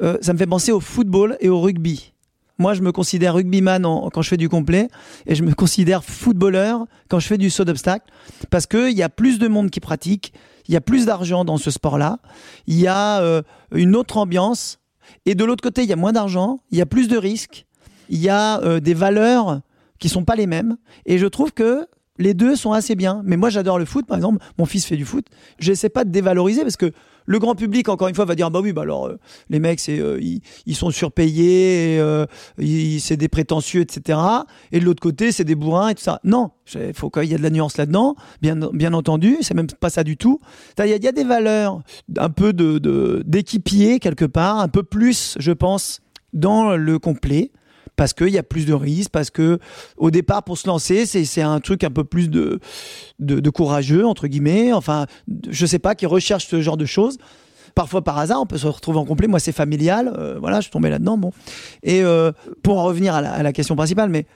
ça 0.00 0.32
me 0.32 0.38
fait 0.38 0.46
penser 0.46 0.72
au 0.72 0.80
football 0.80 1.36
et 1.40 1.50
au 1.50 1.60
rugby. 1.60 2.14
Moi, 2.60 2.74
je 2.74 2.82
me 2.82 2.90
considère 2.92 3.34
rugbyman 3.34 3.84
en, 3.84 4.10
quand 4.10 4.22
je 4.22 4.30
fais 4.30 4.36
du 4.36 4.48
complet 4.48 4.88
et 5.26 5.34
je 5.34 5.44
me 5.44 5.54
considère 5.54 6.02
footballeur 6.02 6.86
quand 7.08 7.20
je 7.20 7.26
fais 7.26 7.38
du 7.38 7.50
saut 7.50 7.64
d'obstacle 7.64 8.06
parce 8.50 8.66
qu'il 8.66 8.96
y 8.96 9.02
a 9.02 9.08
plus 9.08 9.38
de 9.38 9.48
monde 9.48 9.70
qui 9.70 9.80
pratique, 9.80 10.32
il 10.68 10.74
y 10.74 10.76
a 10.76 10.80
plus 10.80 11.06
d'argent 11.06 11.44
dans 11.44 11.56
ce 11.56 11.70
sport-là, 11.70 12.18
il 12.66 12.78
y 12.78 12.86
a 12.86 13.20
euh, 13.20 13.42
une 13.72 13.96
autre 13.96 14.18
ambiance. 14.18 14.78
Et 15.24 15.34
de 15.34 15.44
l'autre 15.44 15.62
côté, 15.62 15.82
il 15.82 15.88
y 15.88 15.92
a 15.92 15.96
moins 15.96 16.12
d'argent, 16.12 16.60
il 16.70 16.78
y 16.78 16.82
a 16.82 16.86
plus 16.86 17.08
de 17.08 17.16
risques, 17.16 17.66
il 18.10 18.18
y 18.18 18.28
a 18.28 18.60
euh, 18.62 18.78
des 18.78 18.94
valeurs 18.94 19.60
qui 19.98 20.08
sont 20.08 20.24
pas 20.24 20.36
les 20.36 20.46
mêmes. 20.46 20.76
Et 21.06 21.18
je 21.18 21.26
trouve 21.26 21.52
que 21.52 21.86
les 22.18 22.34
deux 22.34 22.56
sont 22.56 22.72
assez 22.72 22.94
bien. 22.94 23.22
Mais 23.24 23.36
moi, 23.36 23.50
j'adore 23.50 23.78
le 23.78 23.84
foot, 23.84 24.06
par 24.06 24.16
exemple. 24.16 24.44
Mon 24.58 24.66
fils 24.66 24.84
fait 24.84 24.96
du 24.96 25.04
foot. 25.04 25.26
J'essaie 25.58 25.88
pas 25.88 26.04
de 26.04 26.10
dévaloriser 26.10 26.62
parce 26.62 26.76
que 26.76 26.92
le 27.28 27.38
grand 27.38 27.54
public, 27.54 27.90
encore 27.90 28.08
une 28.08 28.14
fois, 28.14 28.24
va 28.24 28.34
dire 28.34 28.50
bah 28.50 28.60
oui, 28.62 28.72
bah 28.72 28.82
alors 28.82 29.06
euh, 29.06 29.18
les 29.50 29.60
mecs, 29.60 29.86
euh, 29.90 30.18
ils, 30.66 30.74
sont 30.74 30.90
surpayés, 30.90 31.98
euh, 32.00 32.24
c'est 32.98 33.18
des 33.18 33.28
prétentieux, 33.28 33.82
etc. 33.82 34.18
Et 34.72 34.80
de 34.80 34.84
l'autre 34.86 35.02
côté, 35.02 35.30
c'est 35.30 35.44
des 35.44 35.54
bourrins 35.54 35.90
et 35.90 35.94
tout 35.94 36.02
ça. 36.02 36.20
Non, 36.24 36.52
il 36.74 36.94
faut 36.94 37.10
qu'il 37.10 37.24
y 37.24 37.34
a 37.34 37.38
de 37.38 37.42
la 37.42 37.50
nuance 37.50 37.76
là-dedans, 37.76 38.16
bien, 38.40 38.92
entendu. 38.94 39.36
C'est 39.42 39.52
même 39.52 39.66
pas 39.66 39.90
ça 39.90 40.04
du 40.04 40.16
tout. 40.16 40.40
Il 40.78 40.86
y, 40.86 40.92
a, 40.92 40.96
il 40.96 41.04
y 41.04 41.08
a 41.08 41.12
des 41.12 41.24
valeurs 41.24 41.82
un 42.16 42.30
peu 42.30 42.54
de 42.54 43.22
d'équipier 43.26 43.98
quelque 43.98 44.24
part, 44.24 44.58
un 44.60 44.68
peu 44.68 44.82
plus, 44.82 45.36
je 45.38 45.52
pense, 45.52 46.00
dans 46.32 46.76
le 46.76 46.98
complet 46.98 47.52
parce 47.98 48.14
qu'il 48.14 48.30
y 48.30 48.38
a 48.38 48.42
plus 48.42 48.64
de 48.64 48.72
risques, 48.72 49.10
parce 49.10 49.28
que 49.28 49.58
au 49.98 50.10
départ 50.10 50.42
pour 50.44 50.56
se 50.56 50.66
lancer, 50.66 51.04
c'est 51.04 51.42
un 51.42 51.60
truc 51.60 51.84
un 51.84 51.90
peu 51.90 52.04
plus 52.04 52.30
de, 52.30 52.60
de, 53.18 53.40
de 53.40 53.50
courageux 53.50 54.06
entre 54.06 54.26
guillemets. 54.28 54.72
Enfin, 54.72 55.04
je 55.50 55.66
sais 55.66 55.78
pas, 55.80 55.94
qui 55.94 56.06
recherche 56.06 56.46
ce 56.46 56.62
genre 56.62 56.78
de 56.78 56.86
choses. 56.86 57.18
parfois 57.78 58.02
par 58.02 58.18
hasard, 58.18 58.40
on 58.40 58.46
peut 58.46 58.58
se 58.58 58.66
retrouver 58.66 58.98
en 58.98 59.04
complet. 59.04 59.28
Moi, 59.28 59.38
c'est 59.38 59.52
familial. 59.52 60.12
euh, 60.18 60.36
voilà, 60.40 60.56
je 60.56 60.62
suis 60.62 60.70
tombé 60.72 60.90
là-dedans. 60.90 61.16
Bon. 61.16 61.30
Et 61.84 62.02
euh, 62.02 62.32
pour 62.64 62.78
en 62.78 62.84
revenir 62.84 63.14
à 63.14 63.20
la, 63.20 63.32
à 63.32 63.42
la 63.44 63.52
question 63.52 63.76
principale, 63.76 64.10
mais 64.10 64.26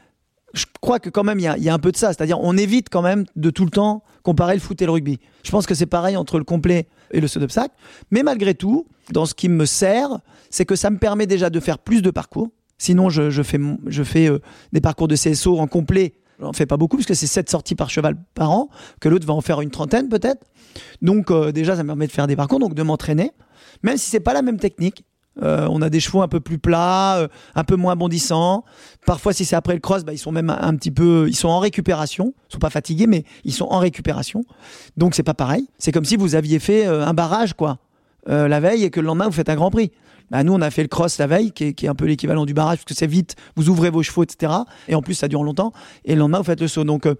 je 0.54 0.64
crois 0.80 1.00
que 1.00 1.10
quand 1.10 1.24
même, 1.24 1.40
il 1.40 1.42
y 1.42 1.48
a, 1.48 1.58
y 1.58 1.68
a 1.68 1.74
un 1.74 1.78
peu 1.80 1.90
de 1.90 1.96
ça. 1.96 2.08
C'est-à-dire, 2.12 2.38
on 2.40 2.56
évite 2.56 2.88
quand 2.88 3.02
même 3.02 3.24
de 3.34 3.50
tout 3.50 3.64
le 3.64 3.70
temps 3.70 4.04
comparer 4.22 4.54
le 4.54 4.60
foot 4.60 4.80
et 4.80 4.86
le 4.86 4.92
rugby. 4.92 5.18
Je 5.42 5.50
pense 5.50 5.66
que 5.66 5.74
c'est 5.74 5.86
pareil 5.86 6.16
entre 6.16 6.38
le 6.38 6.44
complet 6.44 6.86
et 7.10 7.20
le 7.20 7.26
saut 7.26 7.40
d'obstacle. 7.40 7.74
Mais 8.12 8.22
malgré 8.22 8.54
tout, 8.54 8.86
dans 9.10 9.26
ce 9.26 9.34
qui 9.34 9.48
me 9.48 9.64
sert, 9.66 10.10
c'est 10.50 10.64
que 10.64 10.76
ça 10.76 10.90
me 10.90 10.98
permet 10.98 11.26
déjà 11.26 11.50
de 11.50 11.58
faire 11.58 11.78
plus 11.78 12.00
de 12.00 12.10
parcours. 12.10 12.50
Sinon, 12.82 13.10
je, 13.10 13.42
fais, 13.44 14.28
euh, 14.28 14.40
des 14.72 14.80
parcours 14.80 15.06
de 15.06 15.14
CSO 15.14 15.56
en 15.56 15.68
complet. 15.68 16.14
J'en 16.40 16.52
fais 16.52 16.66
pas 16.66 16.76
beaucoup, 16.76 16.96
puisque 16.96 17.14
c'est 17.14 17.28
7 17.28 17.48
sorties 17.48 17.76
par 17.76 17.90
cheval 17.90 18.16
par 18.34 18.50
an, 18.50 18.70
que 18.98 19.08
l'autre 19.08 19.24
va 19.24 19.34
en 19.34 19.40
faire 19.40 19.60
une 19.60 19.70
trentaine 19.70 20.08
peut-être. 20.08 20.44
Donc 21.00 21.30
euh, 21.30 21.52
déjà, 21.52 21.76
ça 21.76 21.84
me 21.84 21.90
permet 21.90 22.08
de 22.08 22.12
faire 22.12 22.26
des 22.26 22.34
parcours, 22.34 22.58
donc 22.58 22.74
de 22.74 22.82
m'entraîner, 22.82 23.30
même 23.84 23.96
si 23.96 24.10
c'est 24.10 24.18
pas 24.18 24.32
la 24.32 24.42
même 24.42 24.58
technique. 24.58 25.04
Euh, 25.44 25.68
on 25.70 25.80
a 25.80 25.90
des 25.90 26.00
chevaux 26.00 26.22
un 26.22 26.28
peu 26.28 26.40
plus 26.40 26.58
plats, 26.58 27.28
un 27.54 27.62
peu 27.62 27.76
moins 27.76 27.94
bondissants. 27.94 28.64
Parfois, 29.06 29.32
si 29.32 29.44
c'est 29.44 29.54
après 29.54 29.74
le 29.74 29.80
cross, 29.80 30.02
bah, 30.02 30.12
ils 30.12 30.18
sont 30.18 30.32
même 30.32 30.50
un, 30.50 30.74
petit 30.74 30.90
peu, 30.90 31.26
ils 31.28 31.36
sont 31.36 31.50
en 31.50 31.60
récupération. 31.60 32.34
Ils 32.50 32.54
sont 32.54 32.58
pas 32.58 32.70
fatigués, 32.70 33.06
mais 33.06 33.22
ils 33.44 33.52
sont 33.52 33.68
en 33.70 33.78
récupération. 33.78 34.42
Donc 34.96 35.14
c'est 35.14 35.22
pas 35.22 35.34
pareil. 35.34 35.68
C'est 35.78 35.92
comme 35.92 36.04
si 36.04 36.16
vous 36.16 36.34
aviez 36.34 36.58
fait 36.58 36.84
un 36.84 37.14
barrage, 37.14 37.54
quoi, 37.54 37.78
la 38.26 38.58
veille 38.58 38.82
et 38.82 38.90
que 38.90 38.98
le 38.98 39.06
lendemain 39.06 39.26
vous 39.26 39.32
faites 39.32 39.50
un 39.50 39.54
Grand 39.54 39.70
Prix. 39.70 39.92
Bah, 40.32 40.42
nous, 40.42 40.54
on 40.54 40.62
a 40.62 40.70
fait 40.70 40.82
le 40.82 40.88
cross 40.88 41.18
la 41.18 41.26
veille, 41.26 41.52
qui 41.52 41.64
est, 41.64 41.86
un 41.86 41.94
peu 41.94 42.06
l'équivalent 42.06 42.46
du 42.46 42.54
barrage, 42.54 42.78
parce 42.78 42.86
que 42.86 42.94
c'est 42.94 43.06
vite, 43.06 43.36
vous 43.54 43.68
ouvrez 43.68 43.90
vos 43.90 44.02
chevaux, 44.02 44.22
etc. 44.22 44.50
Et 44.88 44.94
en 44.94 45.02
plus, 45.02 45.12
ça 45.12 45.28
dure 45.28 45.44
longtemps. 45.44 45.72
Et 46.06 46.14
le 46.14 46.20
lendemain, 46.20 46.38
vous 46.38 46.44
faites 46.44 46.60
le 46.60 46.68
saut. 46.68 46.84
Donc, 46.84 47.04
euh, 47.04 47.14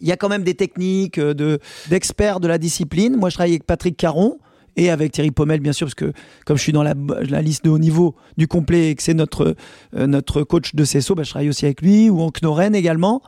il 0.00 0.08
y 0.08 0.12
a 0.12 0.16
quand 0.16 0.30
même 0.30 0.42
des 0.42 0.54
techniques 0.54 1.18
euh, 1.18 1.34
de 1.34 1.60
d'experts 1.90 2.40
de 2.40 2.48
la 2.48 2.56
discipline. 2.56 3.14
Moi, 3.16 3.28
je 3.28 3.34
travaille 3.34 3.52
avec 3.52 3.66
Patrick 3.66 3.94
Caron 3.94 4.38
et 4.76 4.88
avec 4.88 5.12
Thierry 5.12 5.32
Pommel, 5.32 5.60
bien 5.60 5.74
sûr, 5.74 5.86
parce 5.86 5.94
que 5.94 6.12
comme 6.46 6.56
je 6.56 6.62
suis 6.62 6.72
dans 6.72 6.82
la, 6.82 6.94
liste 7.42 7.66
de 7.66 7.70
haut 7.70 7.78
niveau 7.78 8.14
du 8.38 8.48
complet 8.48 8.88
et 8.88 8.94
que 8.94 9.02
c'est 9.02 9.12
notre, 9.12 9.54
euh, 9.94 10.06
notre 10.06 10.42
coach 10.42 10.74
de 10.74 10.84
CSO, 10.84 11.14
bah, 11.14 11.22
je 11.24 11.30
travaille 11.30 11.50
aussi 11.50 11.66
avec 11.66 11.82
lui, 11.82 12.08
ou 12.08 12.22
en 12.22 12.30
Knoren 12.30 12.74
également. 12.74 13.20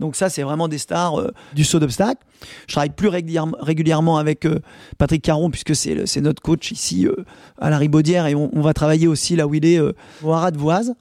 Donc 0.00 0.16
ça, 0.16 0.28
c'est 0.28 0.42
vraiment 0.42 0.68
des 0.68 0.78
stars 0.78 1.20
euh, 1.20 1.30
du 1.54 1.64
saut 1.64 1.78
d'obstacle. 1.78 2.22
Je 2.66 2.74
travaille 2.74 2.90
plus 2.90 3.08
régulièrement, 3.08 4.18
avec 4.18 4.44
euh, 4.44 4.60
Patrick 4.98 5.22
Caron, 5.22 5.50
puisque 5.50 5.74
c'est 5.74 6.20
notre 6.20 6.42
coach 6.42 6.70
ici 6.70 7.06
euh, 7.06 7.24
à 7.58 7.70
la 7.70 7.78
Ribaudière, 7.78 8.26
et 8.26 8.34
on, 8.34 8.60
va 8.60 8.74
travailler 8.74 9.06
aussi 9.06 9.36
là 9.36 9.46
où 9.46 9.54
il 9.54 9.64
est, 9.64 9.80
au 9.80 10.32
Haras 10.32 10.50
de 10.50 10.58
Voise. 10.58 10.94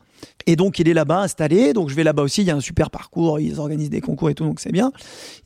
Et 0.48 0.56
donc, 0.56 0.80
il 0.80 0.88
est 0.88 0.94
là-bas 0.94 1.22
installé. 1.22 1.74
Donc, 1.74 1.90
je 1.90 1.96
vais 1.96 2.04
là-bas 2.04 2.24
aussi. 2.24 2.42
Il 2.42 2.48
y 2.48 2.52
a 2.52 2.56
un 2.56 2.62
super 2.62 2.92
parcours. 2.92 3.40
Ils 3.40 3.60
organisent 3.60 3.90
des 3.90 4.02
concours 4.02 4.30
et 4.30 4.36
tout. 4.36 4.44
Donc, 4.44 4.60
c'est 4.60 4.72
bien. 4.72 4.92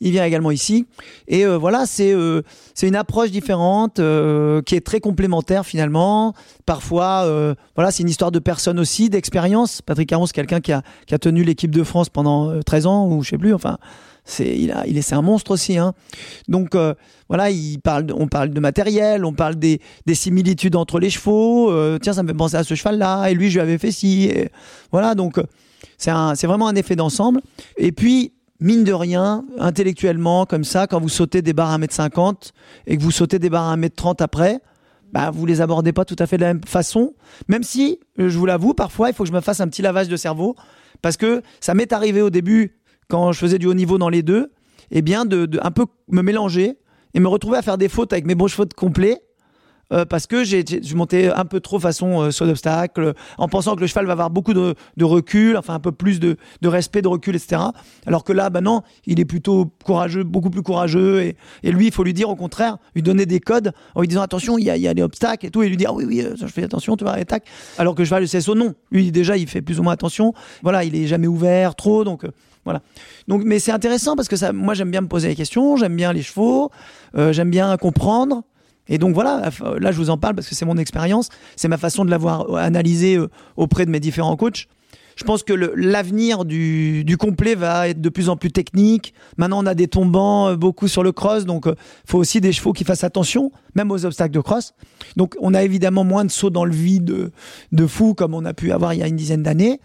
Il 0.00 0.10
vient 0.12 0.24
également 0.24 0.50
ici. 0.50 0.86
Et 1.26 1.46
euh, 1.46 1.56
voilà, 1.56 1.86
c'est 1.86 2.12
euh, 2.12 2.42
c'est 2.74 2.88
une 2.88 2.96
approche 2.96 3.30
différente 3.30 3.98
euh, 3.98 4.62
qui 4.62 4.74
est 4.74 4.80
très 4.80 5.00
complémentaire 5.00 5.66
finalement. 5.66 6.34
Parfois, 6.66 7.24
euh, 7.24 7.54
voilà, 7.74 7.90
c'est 7.90 8.02
une 8.02 8.08
histoire 8.08 8.30
de 8.30 8.38
personne 8.38 8.78
aussi, 8.78 9.10
d'expérience. 9.10 9.82
Patrick 9.82 10.08
Caron, 10.08 10.26
c'est 10.26 10.32
quelqu'un 10.32 10.60
qui 10.60 10.72
a, 10.72 10.82
qui 11.06 11.14
a 11.14 11.18
tenu 11.18 11.44
l'équipe 11.44 11.74
de 11.74 11.82
France 11.82 12.08
pendant 12.08 12.50
euh, 12.50 12.62
13 12.62 12.86
ans 12.86 13.08
ou 13.08 13.22
je 13.22 13.30
sais 13.30 13.38
plus. 13.38 13.54
Enfin, 13.54 13.78
c'est 14.30 14.58
il 14.58 14.72
a 14.72 14.86
est 14.86 15.02
c'est 15.02 15.14
un 15.14 15.22
monstre 15.22 15.50
aussi. 15.52 15.78
Hein. 15.78 15.94
Donc 16.48 16.74
euh, 16.74 16.94
voilà, 17.28 17.50
il 17.50 17.78
parle, 17.78 18.06
on 18.16 18.28
parle 18.28 18.50
de 18.50 18.60
matériel, 18.60 19.24
on 19.24 19.32
parle 19.32 19.56
des, 19.56 19.80
des 20.06 20.14
similitudes 20.14 20.76
entre 20.76 20.98
les 20.98 21.10
chevaux. 21.10 21.70
Euh, 21.70 21.98
tiens, 22.00 22.12
ça 22.12 22.22
me 22.22 22.28
fait 22.28 22.34
penser 22.34 22.56
à 22.56 22.64
ce 22.64 22.74
cheval-là. 22.74 23.28
Et 23.28 23.34
lui, 23.34 23.50
je 23.50 23.54
lui 23.54 23.60
avais 23.60 23.78
fait 23.78 23.92
ci. 23.92 24.32
Voilà, 24.92 25.14
donc 25.14 25.38
euh, 25.38 25.44
c'est 25.98 26.46
vraiment 26.46 26.68
un 26.68 26.74
effet 26.74 26.96
d'ensemble. 26.96 27.40
Et 27.76 27.92
puis, 27.92 28.32
mine 28.60 28.84
de 28.84 28.92
rien, 28.92 29.44
intellectuellement, 29.58 30.46
comme 30.46 30.64
ça, 30.64 30.86
quand 30.86 31.00
vous 31.00 31.08
sautez 31.08 31.42
des 31.42 31.52
barres 31.52 31.70
à 31.70 31.78
1m50 31.78 32.52
et 32.86 32.96
que 32.96 33.02
vous 33.02 33.10
sautez 33.10 33.38
des 33.38 33.50
barres 33.50 33.68
à 33.68 33.76
1m30 33.76 34.22
après, 34.22 34.60
bah, 35.12 35.30
vous 35.30 35.44
les 35.46 35.60
abordez 35.60 35.92
pas 35.92 36.04
tout 36.04 36.16
à 36.18 36.26
fait 36.26 36.36
de 36.36 36.42
la 36.42 36.54
même 36.54 36.64
façon. 36.64 37.14
Même 37.48 37.62
si, 37.62 37.98
je 38.16 38.38
vous 38.38 38.46
l'avoue, 38.46 38.74
parfois, 38.74 39.08
il 39.08 39.14
faut 39.14 39.24
que 39.24 39.28
je 39.28 39.34
me 39.34 39.40
fasse 39.40 39.60
un 39.60 39.68
petit 39.68 39.82
lavage 39.82 40.08
de 40.08 40.16
cerveau. 40.16 40.54
Parce 41.02 41.16
que 41.16 41.42
ça 41.60 41.74
m'est 41.74 41.92
arrivé 41.92 42.20
au 42.20 42.30
début, 42.30 42.79
quand 43.10 43.32
je 43.32 43.38
faisais 43.38 43.58
du 43.58 43.66
haut 43.66 43.74
niveau 43.74 43.98
dans 43.98 44.08
les 44.08 44.22
deux, 44.22 44.52
eh 44.90 45.02
bien, 45.02 45.26
de, 45.26 45.48
un 45.62 45.70
peu 45.70 45.84
me 46.08 46.22
mélanger 46.22 46.78
et 47.12 47.20
me 47.20 47.28
retrouver 47.28 47.58
à 47.58 47.62
faire 47.62 47.76
des 47.76 47.88
fautes 47.88 48.12
avec 48.12 48.24
mes 48.24 48.34
bons 48.34 48.46
chevaux 48.46 48.64
de 48.64 48.72
complet. 48.72 49.20
euh, 49.92 50.04
parce 50.04 50.28
que 50.28 50.44
j'ai 50.44 50.64
je 50.64 50.94
montais 50.94 51.32
un 51.32 51.44
peu 51.44 51.58
trop 51.58 51.80
façon 51.80 52.22
euh, 52.22 52.30
saut 52.30 52.46
d'obstacle, 52.46 53.14
en 53.38 53.48
pensant 53.48 53.74
que 53.74 53.80
le 53.80 53.88
cheval 53.88 54.06
va 54.06 54.12
avoir 54.12 54.30
beaucoup 54.30 54.54
de, 54.54 54.76
recul, 55.02 55.56
enfin 55.56 55.74
un 55.74 55.80
peu 55.80 55.90
plus 55.90 56.20
de, 56.20 56.36
respect, 56.64 57.02
de 57.02 57.08
recul, 57.08 57.34
etc. 57.34 57.60
Alors 58.06 58.22
que 58.22 58.32
là, 58.32 58.50
bah 58.50 58.60
non, 58.60 58.82
il 59.06 59.18
est 59.18 59.24
plutôt 59.24 59.72
courageux, 59.84 60.22
beaucoup 60.22 60.50
plus 60.50 60.62
courageux. 60.62 61.22
Et, 61.22 61.36
et 61.64 61.72
lui, 61.72 61.88
il 61.88 61.92
faut 61.92 62.04
lui 62.04 62.14
dire 62.14 62.30
au 62.30 62.36
contraire, 62.36 62.78
lui 62.94 63.02
donner 63.02 63.26
des 63.26 63.40
codes 63.40 63.72
en 63.96 64.02
lui 64.02 64.08
disant 64.08 64.22
attention, 64.22 64.58
il 64.58 64.64
y 64.64 64.70
a, 64.70 64.76
y 64.76 64.86
a 64.86 64.94
des 64.94 65.02
obstacles 65.02 65.46
et 65.46 65.50
tout, 65.50 65.62
et 65.64 65.68
lui 65.68 65.76
dire 65.76 65.92
oui, 65.92 66.04
oui, 66.06 66.20
euh, 66.20 66.36
je 66.36 66.46
fais 66.46 66.62
attention, 66.62 66.96
tu 66.96 67.02
vas 67.04 67.10
arrêter. 67.10 67.26
tac. 67.26 67.44
Alors 67.76 67.96
que 67.96 68.02
le 68.02 68.06
cheval, 68.06 68.22
le 68.22 68.28
CSO, 68.28 68.54
non. 68.54 68.74
Lui, 68.92 69.10
déjà, 69.10 69.36
il 69.36 69.48
fait 69.48 69.62
plus 69.62 69.80
ou 69.80 69.82
moins 69.82 69.94
attention. 69.94 70.34
Voilà, 70.62 70.84
il 70.84 70.94
est 70.94 71.08
jamais 71.08 71.26
ouvert 71.26 71.74
trop, 71.74 72.04
donc. 72.04 72.24
Euh, 72.70 72.78
voilà. 72.78 72.82
Donc, 73.28 73.42
mais 73.44 73.58
c'est 73.58 73.72
intéressant 73.72 74.16
parce 74.16 74.28
que 74.28 74.36
ça, 74.36 74.52
moi, 74.52 74.74
j'aime 74.74 74.90
bien 74.90 75.00
me 75.00 75.08
poser 75.08 75.28
des 75.28 75.36
questions, 75.36 75.76
j'aime 75.76 75.96
bien 75.96 76.12
les 76.12 76.22
chevaux, 76.22 76.70
euh, 77.16 77.32
j'aime 77.32 77.50
bien 77.50 77.76
comprendre. 77.76 78.42
Et 78.90 78.98
donc 78.98 79.14
voilà, 79.14 79.50
là 79.78 79.92
je 79.92 79.96
vous 79.96 80.10
en 80.10 80.18
parle 80.18 80.34
parce 80.34 80.48
que 80.48 80.54
c'est 80.56 80.64
mon 80.64 80.76
expérience, 80.76 81.28
c'est 81.54 81.68
ma 81.68 81.78
façon 81.78 82.04
de 82.04 82.10
l'avoir 82.10 82.52
analysé 82.56 83.16
euh, 83.16 83.28
auprès 83.56 83.86
de 83.86 83.90
mes 83.90 84.00
différents 84.00 84.36
coachs. 84.36 84.66
Je 85.16 85.24
pense 85.24 85.42
que 85.42 85.52
l'avenir 85.52 86.44
du, 86.44 87.16
complet 87.18 87.54
va 87.54 87.88
être 87.88 88.00
de 88.00 88.08
plus 88.08 88.28
en 88.28 88.36
plus 88.36 88.50
technique. 88.50 89.12
Maintenant, 89.36 89.62
on 89.62 89.66
a 89.66 89.74
des 89.74 89.86
tombants 89.86 90.48
euh, 90.48 90.56
beaucoup 90.56 90.88
sur 90.88 91.02
le 91.02 91.12
cross, 91.12 91.44
donc 91.44 91.66
faut 92.06 92.18
aussi 92.18 92.40
des 92.40 92.52
chevaux 92.52 92.72
qui 92.72 92.84
fassent 92.84 93.04
attention, 93.04 93.52
même 93.74 93.90
aux 93.92 94.04
obstacles 94.04 94.34
de 94.34 94.40
cross. 94.40 94.74
Donc, 95.16 95.36
on 95.40 95.54
a 95.54 95.62
évidemment 95.62 96.04
moins 96.04 96.24
de 96.24 96.30
sauts 96.30 96.50
dans 96.50 96.64
le 96.64 96.72
vide 96.72 97.04
de, 97.04 97.32
de 97.70 97.86
fou 97.86 98.14
comme 98.14 98.34
on 98.34 98.44
a 98.44 98.54
pu 98.54 98.72
avoir 98.72 98.94
il 98.94 99.00
y 99.00 99.02
a 99.02 99.08
une 99.08 99.16
dizaine 99.16 99.42
d'années. 99.42 99.80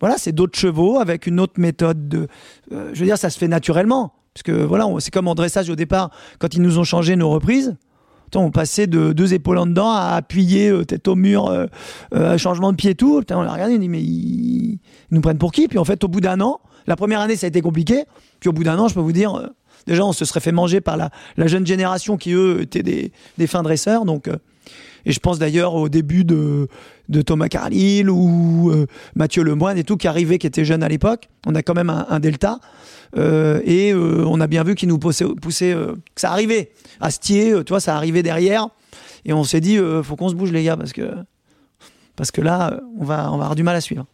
Voilà, 0.00 0.16
c'est 0.18 0.32
d'autres 0.32 0.58
chevaux 0.58 0.98
avec 0.98 1.26
une 1.26 1.40
autre 1.40 1.54
méthode 1.58 2.08
de. 2.08 2.28
euh, 2.72 2.90
je 2.92 3.00
veux 3.00 3.06
dire, 3.06 3.18
ça 3.18 3.30
se 3.30 3.38
fait 3.38 3.48
naturellement. 3.48 4.12
Parce 4.34 4.42
que 4.42 4.52
voilà, 4.52 4.88
c'est 4.98 5.12
comme 5.12 5.28
en 5.28 5.34
dressage 5.34 5.70
au 5.70 5.76
départ, 5.76 6.10
quand 6.40 6.54
ils 6.54 6.62
nous 6.62 6.78
ont 6.78 6.84
changé 6.84 7.16
nos 7.16 7.30
reprises. 7.30 7.76
On 8.36 8.50
passait 8.50 8.86
de 8.86 9.12
deux 9.12 9.34
épaules 9.34 9.58
en 9.58 9.66
dedans 9.66 9.90
à 9.90 10.14
appuyer 10.16 10.68
euh, 10.68 10.84
tête 10.84 11.06
au 11.08 11.14
mur, 11.14 11.46
euh, 11.46 11.66
euh, 12.14 12.38
changement 12.38 12.72
de 12.72 12.76
pied 12.76 12.90
et 12.90 12.94
tout. 12.94 13.20
Putain, 13.20 13.38
on 13.38 13.42
l'a 13.42 13.52
regardé, 13.52 13.74
on 13.74 13.78
dit 13.78 13.88
mais 13.88 14.02
ils, 14.02 14.78
nous 15.10 15.20
prennent 15.20 15.38
pour 15.38 15.52
qui? 15.52 15.68
Puis 15.68 15.78
en 15.78 15.84
fait, 15.84 16.02
au 16.04 16.08
bout 16.08 16.20
d'un 16.20 16.40
an, 16.40 16.60
la 16.86 16.96
première 16.96 17.20
année 17.20 17.36
ça 17.36 17.46
a 17.46 17.48
été 17.48 17.60
compliqué. 17.60 18.04
Puis 18.40 18.48
au 18.48 18.52
bout 18.52 18.64
d'un 18.64 18.78
an, 18.78 18.88
je 18.88 18.94
peux 18.94 19.00
vous 19.00 19.12
dire, 19.12 19.50
déjà 19.86 20.04
on 20.04 20.12
se 20.12 20.24
serait 20.24 20.40
fait 20.40 20.52
manger 20.52 20.80
par 20.80 20.96
la, 20.96 21.10
jeune 21.46 21.66
génération 21.66 22.16
qui 22.16 22.32
eux 22.32 22.62
étaient 22.62 22.82
des, 22.82 23.12
des 23.38 23.46
fins 23.46 23.62
dresseurs. 23.62 24.04
Donc, 24.04 24.28
et 25.06 25.12
je 25.12 25.20
pense 25.20 25.38
d'ailleurs 25.38 25.74
au 25.74 25.88
début 25.88 26.24
de, 26.24 26.68
Thomas 27.26 27.48
Carlyle 27.48 28.10
ou 28.10 28.70
euh, 28.70 28.86
Mathieu 29.14 29.42
Lemoine 29.42 29.78
et 29.78 29.84
tout 29.84 29.96
qui 29.96 30.08
arrivaient, 30.08 30.38
qui 30.38 30.46
étaient 30.46 30.64
jeunes 30.64 30.82
à 30.82 30.88
l'époque. 30.88 31.28
On 31.46 31.54
a 31.54 31.62
quand 31.62 31.74
même 31.74 31.90
un, 31.90 32.20
delta. 32.20 32.60
Euh, 33.16 33.60
et 33.64 33.92
euh, 33.92 34.24
on 34.26 34.40
a 34.40 34.46
bien 34.46 34.64
vu 34.64 34.74
qu'ils 34.74 34.88
nous 34.88 34.98
euh, 35.04 35.34
que 35.34 36.20
ça 36.20 36.30
arrivait. 36.30 36.72
Astier, 37.00 37.52
tu 37.64 37.70
vois, 37.72 37.80
ça 37.80 37.96
arrivait 37.96 38.22
derrière. 38.22 38.68
Et 39.24 39.32
on 39.32 39.44
s'est 39.44 39.60
dit, 39.60 39.78
faut 40.02 40.16
qu'on 40.16 40.28
se 40.28 40.34
bouge, 40.34 40.52
les 40.52 40.64
gars, 40.64 40.76
parce 40.76 40.92
que, 40.92 41.14
parce 42.14 42.30
que 42.30 42.40
là, 42.40 42.80
on 42.98 43.04
va 43.04 43.24
avoir 43.24 43.54
du 43.54 43.62
mal 43.62 43.74
à 43.74 43.80
suivre. 43.80 44.04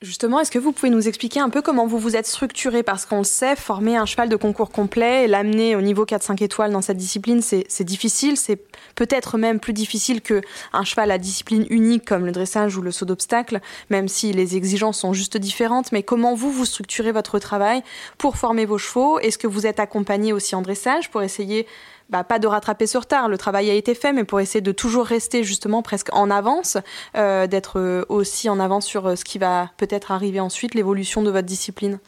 Justement, 0.00 0.38
est-ce 0.38 0.52
que 0.52 0.60
vous 0.60 0.70
pouvez 0.70 0.90
nous 0.90 1.08
expliquer 1.08 1.40
un 1.40 1.50
peu 1.50 1.60
comment 1.60 1.88
vous 1.88 1.98
vous 1.98 2.14
êtes 2.14 2.28
structuré? 2.28 2.84
Parce 2.84 3.04
qu'on 3.04 3.18
le 3.18 3.24
sait, 3.24 3.56
former 3.56 3.96
un 3.96 4.06
cheval 4.06 4.28
de 4.28 4.36
concours 4.36 4.70
complet 4.70 5.24
et 5.24 5.26
l'amener 5.26 5.74
au 5.74 5.80
niveau 5.80 6.04
4-5 6.04 6.40
étoiles 6.44 6.70
dans 6.70 6.82
cette 6.82 6.98
discipline, 6.98 7.42
c'est 7.42 7.82
difficile. 7.82 8.36
C'est 8.36 8.62
peut-être 8.94 9.38
même 9.38 9.58
plus 9.58 9.72
difficile 9.72 10.20
que 10.20 10.40
un 10.72 10.84
cheval 10.84 11.10
à 11.10 11.18
discipline 11.18 11.66
unique 11.68 12.04
comme 12.04 12.26
le 12.26 12.30
dressage 12.30 12.76
ou 12.76 12.80
le 12.80 12.92
saut 12.92 13.06
d'obstacle, 13.06 13.60
même 13.90 14.06
si 14.06 14.32
les 14.32 14.54
exigences 14.54 15.00
sont 15.00 15.14
juste 15.14 15.36
différentes. 15.36 15.90
Mais 15.90 16.04
comment 16.04 16.36
vous, 16.36 16.52
vous 16.52 16.64
structurez 16.64 17.10
votre 17.10 17.40
travail 17.40 17.82
pour 18.18 18.36
former 18.36 18.66
vos 18.66 18.78
chevaux? 18.78 19.18
Est-ce 19.18 19.36
que 19.36 19.48
vous 19.48 19.66
êtes 19.66 19.80
accompagné 19.80 20.32
aussi 20.32 20.54
en 20.54 20.62
dressage 20.62 21.10
pour 21.10 21.22
essayer 21.22 21.66
bah, 22.10 22.24
pas 22.24 22.38
de 22.38 22.46
rattraper 22.46 22.86
ce 22.86 22.98
retard, 22.98 23.28
le 23.28 23.36
travail 23.36 23.70
a 23.70 23.74
été 23.74 23.94
fait, 23.94 24.12
mais 24.12 24.24
pour 24.24 24.40
essayer 24.40 24.60
de 24.60 24.72
toujours 24.72 25.04
rester 25.04 25.44
justement 25.44 25.82
presque 25.82 26.08
en 26.14 26.30
avance, 26.30 26.78
euh, 27.16 27.46
d'être 27.46 27.78
euh, 27.78 28.04
aussi 28.08 28.48
en 28.48 28.60
avance 28.60 28.86
sur 28.86 29.06
euh, 29.06 29.16
ce 29.16 29.24
qui 29.24 29.38
va 29.38 29.70
peut-être 29.76 30.10
arriver 30.10 30.40
ensuite, 30.40 30.74
l'évolution 30.74 31.22
de 31.22 31.30
votre 31.30 31.46
discipline. 31.46 31.98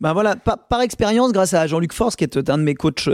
Ben 0.00 0.12
voilà, 0.12 0.36
par, 0.36 0.58
par 0.58 0.80
expérience, 0.80 1.32
grâce 1.32 1.54
à 1.54 1.66
Jean-Luc 1.66 1.92
Force, 1.92 2.14
qui 2.14 2.22
est 2.22 2.48
un 2.48 2.58
de 2.58 2.62
mes 2.62 2.74
coachs 2.74 3.08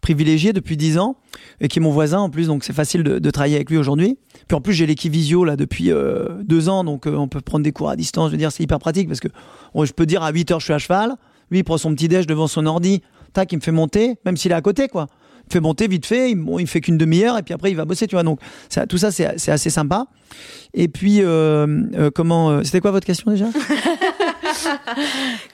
privilégiés 0.00 0.52
depuis 0.52 0.76
10 0.76 0.98
ans, 0.98 1.16
et 1.60 1.66
qui 1.66 1.80
est 1.80 1.82
mon 1.82 1.90
voisin 1.90 2.18
en 2.18 2.30
plus, 2.30 2.46
donc 2.46 2.62
c'est 2.62 2.72
facile 2.72 3.02
de, 3.02 3.30
travailler 3.30 3.56
avec 3.56 3.70
lui 3.70 3.78
aujourd'hui. 3.78 4.18
Puis 4.46 4.54
en 4.54 4.60
plus, 4.60 4.74
j'ai 4.74 4.86
l'équipe 4.86 5.12
visio 5.12 5.44
là 5.44 5.56
depuis 5.56 5.90
euh, 5.90 6.28
deux 6.44 6.68
ans, 6.68 6.84
donc 6.84 7.06
on 7.06 7.26
peut 7.26 7.40
prendre 7.40 7.64
des 7.64 7.72
cours 7.72 7.88
à 7.88 7.96
distance. 7.96 8.26
Je 8.26 8.32
veux 8.32 8.38
dire, 8.38 8.52
c'est 8.52 8.62
hyper 8.62 8.78
pratique 8.78 9.08
parce 9.08 9.20
que 9.20 9.28
je 9.74 9.92
peux 9.92 10.06
dire 10.06 10.22
à 10.22 10.30
8 10.30 10.52
heures, 10.52 10.60
je 10.60 10.66
suis 10.66 10.74
à 10.74 10.78
cheval. 10.78 11.16
Lui, 11.50 11.60
il 11.60 11.64
prend 11.64 11.78
son 11.78 11.92
petit 11.94 12.08
déj 12.08 12.26
devant 12.26 12.46
son 12.46 12.66
ordi, 12.66 13.02
tac, 13.32 13.50
il 13.52 13.56
me 13.56 13.60
fait 13.60 13.72
monter, 13.72 14.16
même 14.24 14.36
s'il 14.36 14.52
est 14.52 14.54
à 14.54 14.60
côté, 14.60 14.88
quoi. 14.88 15.08
Fait 15.50 15.60
monter 15.60 15.88
vite 15.88 16.06
fait, 16.06 16.30
il, 16.30 16.36
bon, 16.36 16.58
il 16.58 16.66
fait 16.66 16.80
qu'une 16.80 16.98
demi-heure 16.98 17.38
et 17.38 17.42
puis 17.42 17.54
après 17.54 17.70
il 17.70 17.76
va 17.76 17.84
bosser, 17.84 18.06
tu 18.06 18.14
vois. 18.14 18.22
Donc 18.22 18.40
ça, 18.68 18.86
tout 18.86 18.98
ça 18.98 19.10
c'est 19.10 19.48
assez 19.48 19.70
sympa. 19.70 20.06
Et 20.74 20.88
puis 20.88 21.18
euh, 21.20 21.66
euh, 21.94 22.10
comment 22.10 22.50
euh, 22.50 22.62
C'était 22.64 22.80
quoi 22.80 22.90
votre 22.90 23.06
question 23.06 23.30
déjà? 23.30 23.46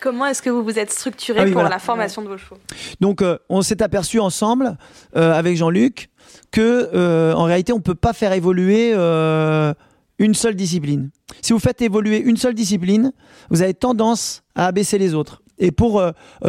Comment 0.01 0.27
est-ce 0.27 0.43
que 0.43 0.51
vous 0.51 0.63
vous 0.63 0.79
êtes 0.79 0.93
structuré 0.93 1.41
Ah 1.41 1.45
oui, 1.45 1.51
pour 1.53 1.61
voilà. 1.61 1.77
la 1.77 1.81
formation 1.81 2.23
de 2.23 2.29
vos 2.29 2.39
chevaux? 2.39 2.59
Donc 3.01 3.23
on 3.49 3.63
s'est 3.63 3.83
aperçu 3.83 4.19
ensemble 4.21 4.77
avec 5.15 5.57
Jean-Luc 5.57 6.11
que 6.51 7.35
en 7.35 7.45
réalité 7.45 7.73
on 7.73 7.81
peut 7.81 7.95
pas 7.95 8.13
faire 8.13 8.33
évoluer 8.33 8.93
une 8.93 10.35
seule 10.35 10.57
discipline. 10.57 11.11
Si 11.43 11.53
vous 11.53 11.59
faites 11.59 11.81
évoluer 11.83 12.21
une 12.21 12.37
seule 12.37 12.55
discipline, 12.55 13.13
vous 13.51 13.63
avez 13.63 13.75
tendance 13.75 14.43
à 14.55 14.67
abaisser 14.67 14.99
les 14.99 15.15
autres. 15.15 15.43
Et 15.59 15.71
pour 15.71 16.03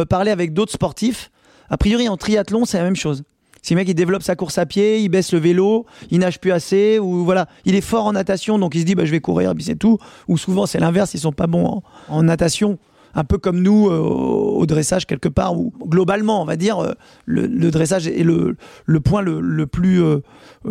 parler 0.08 0.30
avec 0.30 0.52
d'autres 0.52 0.72
sportifs, 0.72 1.30
a 1.70 1.76
priori 1.76 2.08
en 2.08 2.16
triathlon 2.16 2.64
c'est 2.64 2.78
la 2.78 2.84
même 2.84 2.96
chose. 2.96 3.22
Si 3.62 3.74
le 3.74 3.78
mec 3.78 3.88
il 3.88 3.94
développe 3.94 4.22
sa 4.22 4.36
course 4.36 4.58
à 4.58 4.66
pied, 4.66 5.00
il 5.00 5.08
baisse 5.08 5.32
le 5.32 5.38
vélo, 5.38 5.86
il 6.10 6.20
nage 6.20 6.40
plus 6.40 6.52
assez, 6.52 6.98
ou 6.98 7.24
voilà, 7.24 7.46
il 7.64 7.74
est 7.74 7.80
fort 7.80 8.06
en 8.06 8.12
natation, 8.12 8.58
donc 8.58 8.74
il 8.74 8.80
se 8.80 8.86
dit 8.86 8.94
bah, 8.94 9.04
je 9.04 9.10
vais 9.10 9.20
courir, 9.20 9.52
c'est 9.60 9.78
tout. 9.78 9.98
Ou 10.28 10.38
souvent 10.38 10.66
c'est 10.66 10.80
l'inverse, 10.80 11.14
ils 11.14 11.20
sont 11.20 11.32
pas 11.32 11.46
bons 11.46 11.82
en, 12.08 12.22
natation, 12.22 12.78
un 13.14 13.24
peu 13.24 13.38
comme 13.38 13.60
nous 13.60 13.88
euh, 13.88 13.98
au 13.98 14.64
dressage 14.66 15.06
quelque 15.06 15.28
part, 15.28 15.58
où 15.58 15.72
globalement 15.82 16.42
on 16.42 16.44
va 16.44 16.56
dire 16.56 16.78
euh, 16.78 16.92
le, 17.26 17.70
dressage 17.70 18.06
est 18.06 18.24
le, 18.24 18.56
le 18.86 19.00
point 19.00 19.22
le, 19.22 19.40
le 19.40 19.66
plus 19.66 20.02
euh, 20.02 20.20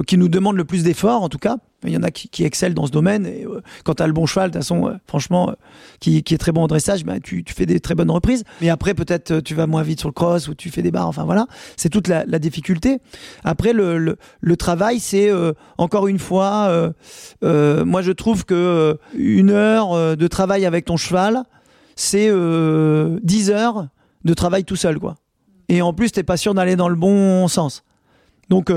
qui 0.07 0.17
nous 0.17 0.27
demande 0.27 0.55
le 0.55 0.65
plus 0.65 0.83
d'efforts 0.83 1.21
en 1.21 1.29
tout 1.29 1.39
cas. 1.39 1.57
Il 1.85 1.93
y 1.93 1.97
en 1.97 2.03
a 2.03 2.11
qui, 2.11 2.27
qui 2.27 2.43
excellent 2.43 2.73
dans 2.73 2.85
ce 2.85 2.91
domaine. 2.91 3.25
Et 3.25 3.45
euh, 3.45 3.61
quand 3.85 3.95
tu 3.95 4.03
as 4.03 4.07
le 4.07 4.13
bon 4.13 4.25
cheval, 4.25 4.49
de 4.49 4.53
toute 4.53 4.63
façon, 4.63 4.87
euh, 4.89 4.93
franchement, 5.07 5.49
euh, 5.49 5.53
qui, 5.99 6.23
qui 6.23 6.33
est 6.33 6.37
très 6.37 6.51
bon 6.51 6.63
en 6.63 6.67
dressage, 6.67 7.05
ben, 7.05 7.19
tu, 7.21 7.43
tu 7.43 7.53
fais 7.53 7.65
des 7.65 7.79
très 7.79 7.95
bonnes 7.95 8.11
reprises. 8.11 8.43
Mais 8.61 8.69
après, 8.69 8.93
peut-être 8.93 9.39
tu 9.39 9.55
vas 9.55 9.67
moins 9.67 9.83
vite 9.83 9.99
sur 9.99 10.09
le 10.09 10.13
cross 10.13 10.47
ou 10.47 10.55
tu 10.55 10.69
fais 10.69 10.81
des 10.81 10.91
barres. 10.91 11.07
Enfin 11.07 11.23
voilà, 11.23 11.47
c'est 11.77 11.89
toute 11.89 12.07
la, 12.07 12.25
la 12.25 12.39
difficulté. 12.39 12.99
Après, 13.43 13.73
le, 13.73 13.97
le, 13.97 14.17
le 14.41 14.57
travail, 14.57 14.99
c'est 14.99 15.31
encore 15.77 16.07
une 16.07 16.19
fois, 16.19 16.93
moi 17.41 18.01
je 18.01 18.11
trouve 18.11 18.45
que 18.45 18.97
une 19.15 19.49
heure 19.51 20.17
de 20.17 20.27
travail 20.27 20.65
avec 20.65 20.85
ton 20.85 20.97
cheval, 20.97 21.43
c'est 21.95 22.29
euh, 22.29 23.19
10 23.23 23.51
heures 23.51 23.87
de 24.23 24.33
travail 24.33 24.63
tout 24.63 24.77
seul, 24.77 24.99
quoi. 24.99 25.15
Et 25.67 25.81
en 25.81 25.93
plus, 25.93 26.11
t'es 26.11 26.23
pas 26.23 26.37
sûr 26.37 26.53
d'aller 26.53 26.75
dans 26.75 26.89
le 26.89 26.95
bon 26.95 27.47
sens. 27.47 27.83
Donc, 28.49 28.71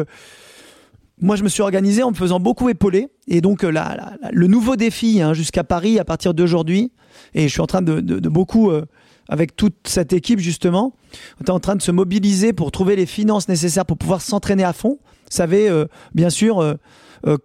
moi, 1.23 1.37
je 1.37 1.43
me 1.45 1.49
suis 1.49 1.63
organisé 1.63 2.03
en 2.03 2.11
me 2.11 2.17
faisant 2.17 2.41
beaucoup 2.41 2.69
épauler. 2.69 3.09
Et 3.29 3.41
donc, 3.41 3.65
euh, 3.65 3.71
la- 3.71 4.13
le 4.33 4.47
nouveau 4.49 4.77
défi 4.77 5.23
hein, 5.23 5.33
jusqu'à 5.33 5.65
Paris 5.65 5.99
à 5.99 6.05
partir 6.05 6.35
d'aujourd'hui, 6.35 6.93
et 7.35 7.45
je 7.49 7.53
suis 7.53 7.61
en 7.61 7.67
train 7.67 7.81
de, 7.83 8.01
beaucoup, 8.29 8.71
euh, 8.71 8.85
avec 9.29 9.55
toute 9.57 9.77
cette 9.87 10.13
équipe 10.13 10.41
justement, 10.41 10.95
on 11.41 11.45
est 11.45 11.51
en 11.51 11.61
train 11.61 11.77
de 11.77 11.83
se 11.83 11.93
mobiliser 11.93 12.53
pour 12.53 12.73
trouver 12.73 12.97
les 12.97 13.07
finances 13.07 13.49
nécessaires 13.49 13.87
pour 13.87 13.97
pouvoir 13.97 14.21
s'entraîner 14.21 14.65
à 14.65 14.73
fond. 14.73 14.99
Vous 15.01 15.37
savez, 15.37 15.69
euh, 15.69 15.87
bien 16.15 16.29
sûr, 16.29 16.77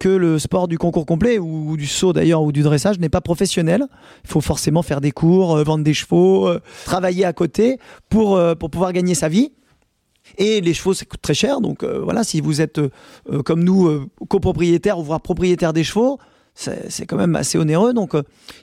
que 0.00 0.08
le 0.08 0.40
sport 0.40 0.66
du 0.66 0.76
concours 0.76 1.06
complet, 1.06 1.38
ou, 1.38 1.76
du 1.76 1.86
saut 1.86 2.12
d'ailleurs, 2.12 2.42
ou 2.42 2.50
du 2.50 2.62
dressage, 2.62 2.98
n'est 2.98 3.08
pas 3.08 3.20
professionnel. 3.20 3.86
Il 4.24 4.28
faut 4.28 4.40
forcément 4.40 4.82
faire 4.82 5.00
des 5.00 5.12
cours, 5.12 5.56
vendre 5.62 5.84
des 5.84 5.94
chevaux, 5.94 6.50
travailler 6.84 7.24
à 7.24 7.32
côté 7.32 7.78
pour, 8.08 8.40
pour 8.58 8.70
pouvoir 8.70 8.92
gagner 8.92 9.14
sa 9.14 9.28
vie. 9.28 9.52
Et 10.36 10.60
les 10.60 10.74
chevaux, 10.74 10.94
ça 10.94 11.04
coûte 11.04 11.22
très 11.22 11.34
cher. 11.34 11.60
Donc 11.60 11.82
euh, 11.82 12.00
voilà, 12.02 12.24
si 12.24 12.40
vous 12.40 12.60
êtes 12.60 12.78
euh, 12.78 12.90
euh, 13.32 13.42
comme 13.42 13.64
nous, 13.64 14.06
copropriétaire 14.28 14.98
ou 14.98 15.02
voire 15.02 15.20
propriétaire 15.20 15.72
des 15.72 15.84
chevaux, 15.84 16.18
c'est 16.54 17.06
quand 17.06 17.16
même 17.16 17.36
assez 17.36 17.56
onéreux. 17.56 17.92
Donc 17.94 18.14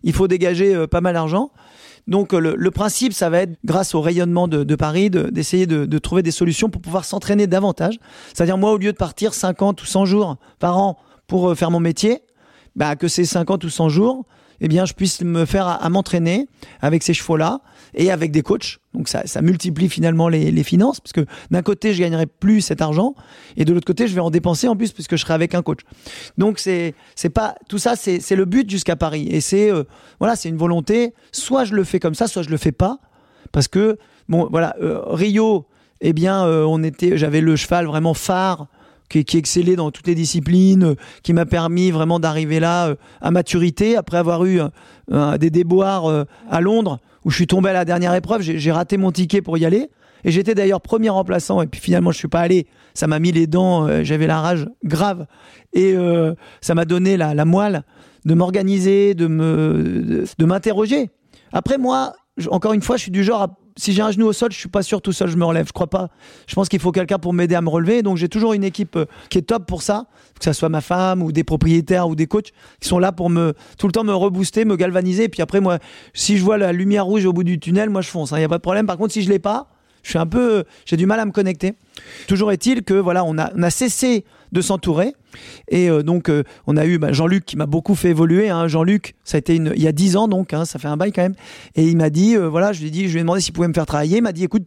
il 0.03 0.13
faut 0.13 0.27
dégager 0.27 0.85
pas 0.87 0.99
mal 0.99 1.13
d'argent. 1.13 1.51
Donc 2.07 2.33
le, 2.33 2.69
principe, 2.69 3.13
ça 3.13 3.29
va 3.29 3.39
être, 3.39 3.57
grâce 3.63 3.95
au 3.95 4.01
rayonnement 4.01 4.49
de, 4.49 4.75
Paris, 4.75 5.09
de- 5.09 5.29
d'essayer 5.29 5.65
de, 5.65 5.97
trouver 5.97 6.21
des 6.21 6.31
solutions 6.31 6.69
pour 6.69 6.81
pouvoir 6.81 7.05
s'entraîner 7.05 7.47
davantage. 7.47 7.97
C'est-à-dire 8.33 8.57
moi, 8.57 8.73
au 8.73 8.77
lieu 8.77 8.91
de 8.91 8.97
partir 8.97 9.33
50 9.33 9.81
ou 9.81 9.85
100 9.85 10.05
jours 10.05 10.35
par 10.59 10.77
an 10.77 10.97
pour 11.25 11.55
faire 11.55 11.71
mon 11.71 11.79
métier, 11.79 12.21
bah, 12.75 12.97
que 12.97 13.07
ces 13.07 13.23
50 13.23 13.63
ou 13.63 13.69
100 13.69 13.87
jours, 13.87 14.25
eh 14.59 14.67
bien, 14.67 14.85
je 14.85 14.93
puisse 14.93 15.21
me 15.21 15.45
faire 15.45 15.67
à 15.67 15.89
m'entraîner 15.89 16.47
avec 16.81 17.01
ces 17.01 17.13
chevaux-là 17.13 17.61
et 17.95 18.11
avec 18.11 18.31
des 18.31 18.41
coachs. 18.41 18.77
Donc 18.93 19.09
ça, 19.09 19.41
multiplie 19.41 19.89
finalement 19.89 20.29
les, 20.29 20.63
finances, 20.63 20.99
parce 20.99 21.13
que 21.13 21.25
d'un 21.51 21.61
côté, 21.61 21.93
je 21.93 22.01
gagnerai 22.01 22.27
plus 22.27 22.61
cet 22.61 22.81
argent, 22.81 23.15
et 23.57 23.65
de 23.65 23.73
l'autre 23.73 23.85
côté, 23.85 24.07
je 24.07 24.15
vais 24.15 24.21
en 24.21 24.29
dépenser 24.29 24.67
en 24.67 24.75
plus, 24.75 24.91
puisque 24.91 25.15
je 25.15 25.21
serai 25.21 25.33
avec 25.33 25.53
un 25.53 25.61
coach. 25.61 25.79
Donc 26.37 26.59
c'est 26.59 26.93
c'est 27.15 27.29
pas 27.29 27.55
tout 27.67 27.77
ça, 27.77 27.95
c'est 27.95 28.19
c'est 28.19 28.35
le 28.35 28.45
but 28.45 28.69
jusqu'à 28.69 28.95
Paris, 28.95 29.27
et 29.29 29.41
c'est 29.41 29.71
euh, 29.71 29.83
voilà, 30.19 30.35
c'est 30.35 30.49
une 30.49 30.57
volonté. 30.57 31.13
Soit 31.31 31.65
je 31.65 31.73
le 31.73 31.83
fais 31.83 31.99
comme 31.99 32.15
ça, 32.15 32.27
soit 32.27 32.43
je 32.43 32.49
le 32.49 32.57
fais 32.57 32.71
pas, 32.71 32.99
parce 33.51 33.67
que 33.67 33.97
bon, 34.29 34.47
voilà, 34.49 34.75
euh, 34.81 35.01
Rio, 35.05 35.65
eh 36.01 36.13
bien, 36.13 36.45
euh, 36.45 36.63
on 36.63 36.83
était, 36.83 37.17
j'avais 37.17 37.41
le 37.41 37.55
cheval 37.55 37.85
vraiment 37.85 38.13
phare 38.13 38.67
qui, 39.09 39.19
excellait 39.37 39.75
dans 39.75 39.91
toutes 39.91 40.07
les 40.07 40.15
disciplines, 40.15 40.95
qui 41.21 41.33
m'a 41.33 41.45
permis 41.45 41.91
vraiment 41.91 42.19
d'arriver 42.19 42.59
là 42.59 42.95
à 43.21 43.29
maturité 43.29 43.95
après 43.95 44.17
avoir 44.17 44.45
eu 44.45 44.59
des 45.37 45.51
déboires 45.51 46.25
à 46.49 46.59
Londres 46.59 46.99
où 47.25 47.31
je 47.31 47.35
suis 47.35 47.47
tombé 47.47 47.69
à 47.69 47.73
la 47.73 47.83
dernière 47.85 48.13
épreuve, 48.13 48.41
j'ai 48.41 48.71
raté 48.71 48.97
mon 48.97 49.11
ticket 49.11 49.41
pour 49.41 49.57
y 49.57 49.65
aller. 49.65 49.89
Et 50.23 50.31
j'étais 50.31 50.55
d'ailleurs 50.55 50.81
premier 50.81 51.09
remplaçant 51.09 51.61
et 51.61 51.67
puis 51.67 51.79
finalement 51.79 52.11
je 52.11 52.17
suis 52.17 52.27
pas 52.27 52.39
allé. 52.39 52.67
Ça 52.93 53.05
m'a 53.05 53.19
mis 53.19 53.31
les 53.31 53.45
dents, 53.45 53.87
euh, 53.87 54.03
j'avais 54.03 54.25
la 54.25 54.41
rage 54.41 54.67
grave 54.83 55.27
et 55.73 55.93
euh, 55.93 56.33
ça 56.61 56.73
m'a 56.73 56.85
donné 56.85 57.15
la, 57.15 57.45
moelle 57.45 57.83
de 58.25 58.33
m'organiser, 58.33 59.13
de 59.13 59.27
me 59.27 60.25
de, 60.37 60.45
m'interroger. 60.45 61.11
Après 61.53 61.77
moi, 61.77 62.13
encore 62.49 62.73
une 62.73 62.81
fois, 62.81 62.97
je 62.97 63.03
suis 63.03 63.11
du 63.11 63.23
genre 63.23 63.41
à- 63.43 63.57
si 63.77 63.91
j'ai 63.91 64.01
un 64.01 64.11
genou 64.11 64.27
au 64.27 64.33
sol, 64.33 64.51
je 64.51 64.57
suis 64.57 64.69
pas 64.69 64.83
sûr 64.83 65.01
tout 65.01 65.11
seul 65.11 65.29
je 65.29 65.35
me 65.35 65.43
relève. 65.43 65.67
Je 65.67 65.73
crois 65.73 65.89
pas. 65.89 66.09
Je 66.47 66.55
pense 66.55 66.69
qu'il 66.69 66.79
faut 66.79 66.91
quelqu'un 66.91 67.19
pour 67.19 67.33
m'aider 67.33 67.55
à 67.55 67.61
me 67.61 67.69
relever. 67.69 68.03
Donc 68.03 68.17
j'ai 68.17 68.29
toujours 68.29 68.53
une 68.53 68.63
équipe 68.63 68.95
euh, 68.95 69.05
qui 69.29 69.37
est 69.37 69.43
top 69.43 69.65
pour 69.65 69.81
ça, 69.81 70.07
que 70.39 70.45
ça 70.45 70.53
soit 70.53 70.69
ma 70.69 70.81
femme 70.81 71.21
ou 71.21 71.31
des 71.31 71.43
propriétaires 71.43 72.07
ou 72.07 72.15
des 72.15 72.27
coachs 72.27 72.51
qui 72.79 72.87
sont 72.87 72.99
là 72.99 73.11
pour 73.11 73.29
me 73.29 73.53
tout 73.77 73.87
le 73.87 73.91
temps 73.91 74.03
me 74.03 74.13
rebooster, 74.13 74.63
me 74.63 74.77
galvaniser. 74.77 75.23
Et 75.23 75.29
puis 75.29 75.41
après 75.41 75.59
moi, 75.59 75.79
si 76.13 76.37
je 76.37 76.43
vois 76.43 76.57
la 76.57 76.71
lumière 76.71 77.05
rouge 77.05 77.25
au 77.25 77.33
bout 77.33 77.43
du 77.43 77.59
tunnel, 77.59 77.89
moi 77.89 78.01
je 78.01 78.09
fonce. 78.09 78.31
Il 78.31 78.37
n'y 78.37 78.43
a 78.43 78.49
pas 78.49 78.57
de 78.57 78.63
problème. 78.63 78.85
Par 78.85 78.97
contre, 78.97 79.13
si 79.13 79.21
je 79.21 79.29
l'ai 79.29 79.39
pas, 79.39 79.69
je 80.03 80.09
suis 80.11 80.19
un 80.19 80.27
peu, 80.27 80.63
j'ai 80.85 80.95
du 80.95 81.05
mal 81.05 81.19
à 81.19 81.25
me 81.25 81.31
connecter. 81.31 81.73
Toujours 82.27 82.51
est-il 82.51 82.83
que 82.83 82.93
voilà, 82.93 83.25
on 83.25 83.37
a 83.37 83.69
cessé 83.69 84.23
de 84.51 84.61
s'entourer 84.61 85.13
et 85.69 85.89
euh, 85.89 86.03
donc 86.03 86.29
euh, 86.29 86.43
on 86.67 86.77
a 86.77 86.85
eu 86.85 86.97
bah, 86.97 87.11
Jean-Luc 87.11 87.45
qui 87.45 87.57
m'a 87.57 87.65
beaucoup 87.65 87.95
fait 87.95 88.09
évoluer. 88.09 88.49
hein. 88.49 88.67
Jean-Luc, 88.67 89.15
ça 89.23 89.37
a 89.37 89.39
été 89.39 89.55
une, 89.55 89.73
il 89.75 89.81
y 89.81 89.87
a 89.87 89.91
10 89.91 90.17
ans 90.17 90.27
donc, 90.27 90.53
hein, 90.53 90.65
ça 90.65 90.79
fait 90.79 90.87
un 90.87 90.97
bail 90.97 91.11
quand 91.11 91.21
même. 91.21 91.35
Et 91.75 91.85
il 91.85 91.97
m'a 91.97 92.09
dit, 92.09 92.35
euh, 92.35 92.47
voilà, 92.47 92.73
je 92.73 92.81
lui 92.81 92.87
ai 92.87 92.91
dit, 92.91 93.07
je 93.07 93.13
lui 93.13 93.19
ai 93.19 93.21
demandé 93.21 93.41
s'il 93.41 93.53
pouvait 93.53 93.67
me 93.67 93.73
faire 93.73 93.85
travailler. 93.85 94.17
Il 94.17 94.23
m'a 94.23 94.31
dit, 94.31 94.43
écoute, 94.43 94.63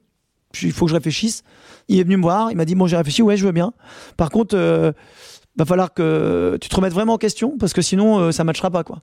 il 0.63 0.73
faut 0.73 0.87
que 0.87 0.91
je 0.91 0.97
réfléchisse. 0.97 1.43
Il 1.89 1.99
est 1.99 2.05
venu 2.05 2.17
me 2.17 2.23
voir, 2.23 2.51
il 2.51 2.57
m'a 2.57 2.65
dit, 2.65 2.75
bon, 2.75 2.87
j'ai 2.87 2.97
réfléchi, 2.97 3.23
ouais, 3.23 3.37
je 3.37 3.45
veux 3.45 3.53
bien. 3.53 3.73
Par 4.17 4.31
contre, 4.31 4.57
va 5.57 5.65
falloir 5.65 5.93
que 5.93 6.57
tu 6.61 6.69
te 6.69 6.77
remettes 6.77 6.93
vraiment 6.93 7.15
en 7.15 7.19
question 7.19 7.57
parce 7.59 7.73
que 7.73 7.83
sinon 7.83 8.31
ça 8.31 8.45
matchera 8.45 8.71
pas 8.71 8.85
quoi. 8.85 9.03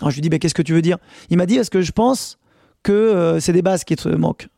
Alors 0.00 0.10
je 0.10 0.16
lui 0.16 0.22
dis, 0.22 0.28
bah, 0.28 0.38
qu'est-ce 0.38 0.54
que 0.54 0.62
tu 0.62 0.74
veux 0.74 0.82
dire? 0.82 0.98
Il 1.30 1.38
m'a 1.38 1.46
dit, 1.46 1.56
parce 1.56 1.70
que 1.70 1.80
je 1.80 1.92
pense 1.92 2.38
que 2.82 3.38
c'est 3.40 3.52
des 3.52 3.62
bases 3.62 3.84
qui 3.84 3.96
te 3.96 4.08
manquent? 4.08 4.48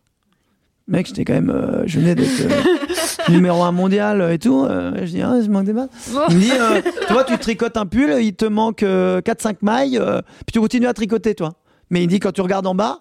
Mec, 0.89 1.07
j'étais 1.07 1.25
quand 1.25 1.35
même, 1.35 1.51
euh, 1.51 1.83
je 1.87 2.01
venais 2.01 2.15
d'être 2.15 2.41
euh, 2.41 3.29
numéro 3.29 3.63
un 3.63 3.73
mondial 3.73 4.33
et 4.33 4.39
tout. 4.39 4.65
euh, 4.65 4.93
je 5.03 5.11
dis, 5.11 5.23
ah, 5.23 5.35
je 5.43 5.49
manque 5.51 5.67
des 5.67 5.75
bases. 5.75 5.91
Il 6.31 6.37
me 6.37 6.41
dit, 6.41 6.51
euh, 6.53 6.81
tu 7.07 7.13
vois, 7.13 7.25
tu 7.25 7.37
tricotes 7.39 7.77
un 7.77 7.85
pull, 7.85 8.17
il 8.21 8.35
te 8.35 8.47
manque 8.47 8.83
4-5 8.83 9.57
mailles, 9.61 10.01
puis 10.47 10.53
tu 10.53 10.61
continues 10.61 10.87
à 10.87 10.95
tricoter, 10.95 11.35
toi. 11.35 11.55
Mais 11.91 12.03
il 12.03 12.07
dit, 12.07 12.21
quand 12.21 12.33
tu 12.33 12.41
regardes 12.41 12.67
en 12.67 12.75
bas, 12.75 13.01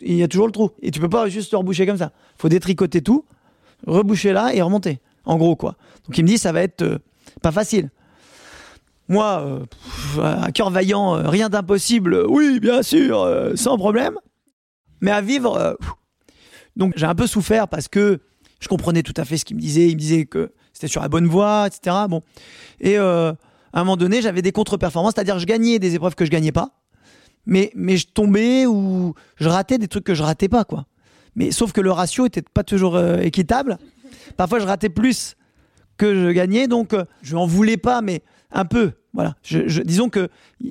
il 0.00 0.14
y 0.14 0.22
a 0.22 0.28
toujours 0.28 0.46
le 0.46 0.52
trou. 0.52 0.70
Et 0.80 0.90
tu 0.92 1.00
peux 1.00 1.08
pas 1.08 1.28
juste 1.28 1.50
te 1.50 1.56
reboucher 1.56 1.86
comme 1.86 1.96
ça. 1.98 2.12
faut 2.36 2.48
détricoter 2.48 3.02
tout, 3.02 3.24
reboucher 3.86 4.32
là 4.32 4.54
et 4.54 4.62
remonter. 4.62 5.00
En 5.24 5.36
gros, 5.36 5.56
quoi. 5.56 5.74
Donc 6.06 6.16
il 6.18 6.22
me 6.22 6.28
dit, 6.28 6.38
ça 6.38 6.52
va 6.52 6.62
être 6.62 7.00
pas 7.42 7.50
facile. 7.50 7.90
Moi, 9.08 9.42
euh, 9.44 9.58
pff, 9.60 10.18
à 10.22 10.50
cœur 10.52 10.70
vaillant, 10.70 11.16
euh, 11.16 11.28
rien 11.28 11.48
d'impossible, 11.48 12.14
euh, 12.14 12.26
oui, 12.28 12.58
bien 12.60 12.82
sûr, 12.82 13.26
sans 13.54 13.76
problème. 13.76 14.14
Mais 15.00 15.10
à 15.10 15.20
vivre, 15.20 15.76
pff. 15.80 15.90
Donc 16.76 16.94
j'ai 16.96 17.06
un 17.06 17.14
peu 17.14 17.26
souffert 17.26 17.68
parce 17.68 17.88
que 17.88 18.20
je 18.60 18.68
comprenais 18.68 19.02
tout 19.02 19.14
à 19.16 19.24
fait 19.24 19.36
ce 19.36 19.44
qu'il 19.44 19.56
me 19.56 19.60
disait. 19.60 19.88
Il 19.88 19.94
me 19.94 20.00
disait 20.00 20.24
que 20.24 20.52
c'était 20.72 20.88
sur 20.88 21.02
la 21.02 21.08
bonne 21.08 21.26
voie, 21.26 21.66
etc. 21.66 21.96
Bon. 22.08 22.22
Et 22.80 22.98
euh, 22.98 23.32
à 23.72 23.80
un 23.80 23.84
moment 23.84 23.96
donné, 23.96 24.22
j'avais 24.22 24.42
des 24.42 24.52
contre-performances, 24.52 25.14
c'est-à-dire 25.14 25.38
je 25.38 25.46
gagnais 25.46 25.78
des 25.78 25.94
épreuves 25.94 26.14
que 26.14 26.24
je 26.24 26.30
gagnais 26.30 26.52
pas, 26.52 26.70
mais, 27.46 27.70
mais 27.74 27.96
je 27.96 28.06
tombais 28.06 28.66
ou 28.66 29.14
je 29.36 29.48
ratais 29.48 29.78
des 29.78 29.88
trucs 29.88 30.04
que 30.04 30.14
je 30.14 30.22
ratais 30.22 30.48
pas, 30.48 30.64
quoi. 30.64 30.86
Mais 31.36 31.50
sauf 31.50 31.72
que 31.72 31.80
le 31.80 31.90
ratio 31.90 32.26
était 32.26 32.42
pas 32.42 32.62
toujours 32.62 32.96
euh, 32.96 33.18
équitable. 33.18 33.78
Parfois, 34.36 34.60
je 34.60 34.66
ratais 34.66 34.88
plus 34.88 35.36
que 35.96 36.14
je 36.14 36.30
gagnais, 36.30 36.66
donc 36.66 36.92
euh, 36.92 37.04
je 37.22 37.36
en 37.36 37.46
voulais 37.46 37.76
pas, 37.76 38.02
mais 38.02 38.22
un 38.50 38.64
peu. 38.64 38.92
Voilà. 39.12 39.36
Je, 39.42 39.82
disons 39.82 40.08
que 40.08 40.28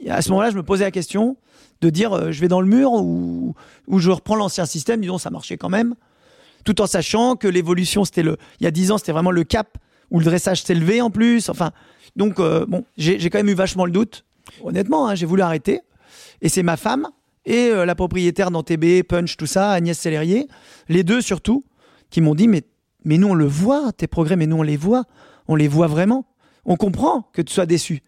à 0.09 0.21
ce 0.21 0.29
moment-là, 0.29 0.49
je 0.49 0.55
me 0.55 0.63
posais 0.63 0.83
la 0.83 0.91
question 0.91 1.37
de 1.81 1.89
dire 1.89 2.13
euh, 2.13 2.31
je 2.31 2.41
vais 2.41 2.47
dans 2.47 2.61
le 2.61 2.67
mur 2.67 2.91
ou, 2.93 3.55
je 3.97 4.09
reprends 4.09 4.35
l'ancien 4.35 4.65
système. 4.65 5.01
Disons, 5.01 5.17
ça 5.17 5.29
marchait 5.29 5.57
quand 5.57 5.69
même, 5.69 5.95
tout 6.65 6.81
en 6.81 6.87
sachant 6.87 7.35
que 7.35 7.47
l'évolution, 7.47 8.05
c'était 8.05 8.23
le. 8.23 8.37
Il 8.59 8.63
y 8.63 8.67
a 8.67 8.71
10 8.71 8.91
ans, 8.91 8.97
c'était 8.97 9.11
vraiment 9.11 9.31
le 9.31 9.43
cap 9.43 9.77
où 10.11 10.19
le 10.19 10.25
dressage 10.25 10.63
s'est 10.63 10.75
levé 10.75 11.01
en 11.01 11.09
plus. 11.09 11.49
Enfin, 11.49 11.71
donc 12.15 12.39
euh, 12.39 12.65
bon, 12.65 12.85
j'ai 12.97 13.29
quand 13.29 13.39
même 13.39 13.49
eu 13.49 13.55
vachement 13.55 13.85
le 13.85 13.91
doute. 13.91 14.25
Honnêtement, 14.61 15.07
hein, 15.07 15.15
j'ai 15.15 15.25
voulu 15.25 15.41
arrêter. 15.41 15.81
Et 16.41 16.49
c'est 16.49 16.63
ma 16.63 16.77
femme 16.77 17.07
et 17.45 17.71
la 17.71 17.95
propriétaire 17.95 18.51
d'Antébé, 18.51 19.03
Punch, 19.03 19.35
tout 19.35 19.45
ça, 19.45 19.71
Agnès 19.71 19.97
Sellerier, 19.97 20.47
les 20.87 21.03
deux 21.03 21.19
surtout, 21.19 21.65
qui 22.09 22.21
m'ont 22.21 22.35
dit 22.35 22.47
mais 22.47 22.63
mais 23.05 23.17
nous 23.17 23.29
on 23.29 23.33
le 23.33 23.45
voit, 23.45 23.91
tes 23.91 24.07
progrès, 24.07 24.35
mais 24.35 24.47
nous 24.47 24.57
on 24.57 24.63
les 24.63 24.77
voit, 24.77 25.05
on 25.47 25.55
les 25.55 25.67
voit 25.67 25.87
vraiment. 25.87 26.25
On 26.65 26.75
comprend 26.75 27.29
que 27.33 27.41
tu 27.41 27.53
sois 27.53 27.65
déçu. 27.65 28.01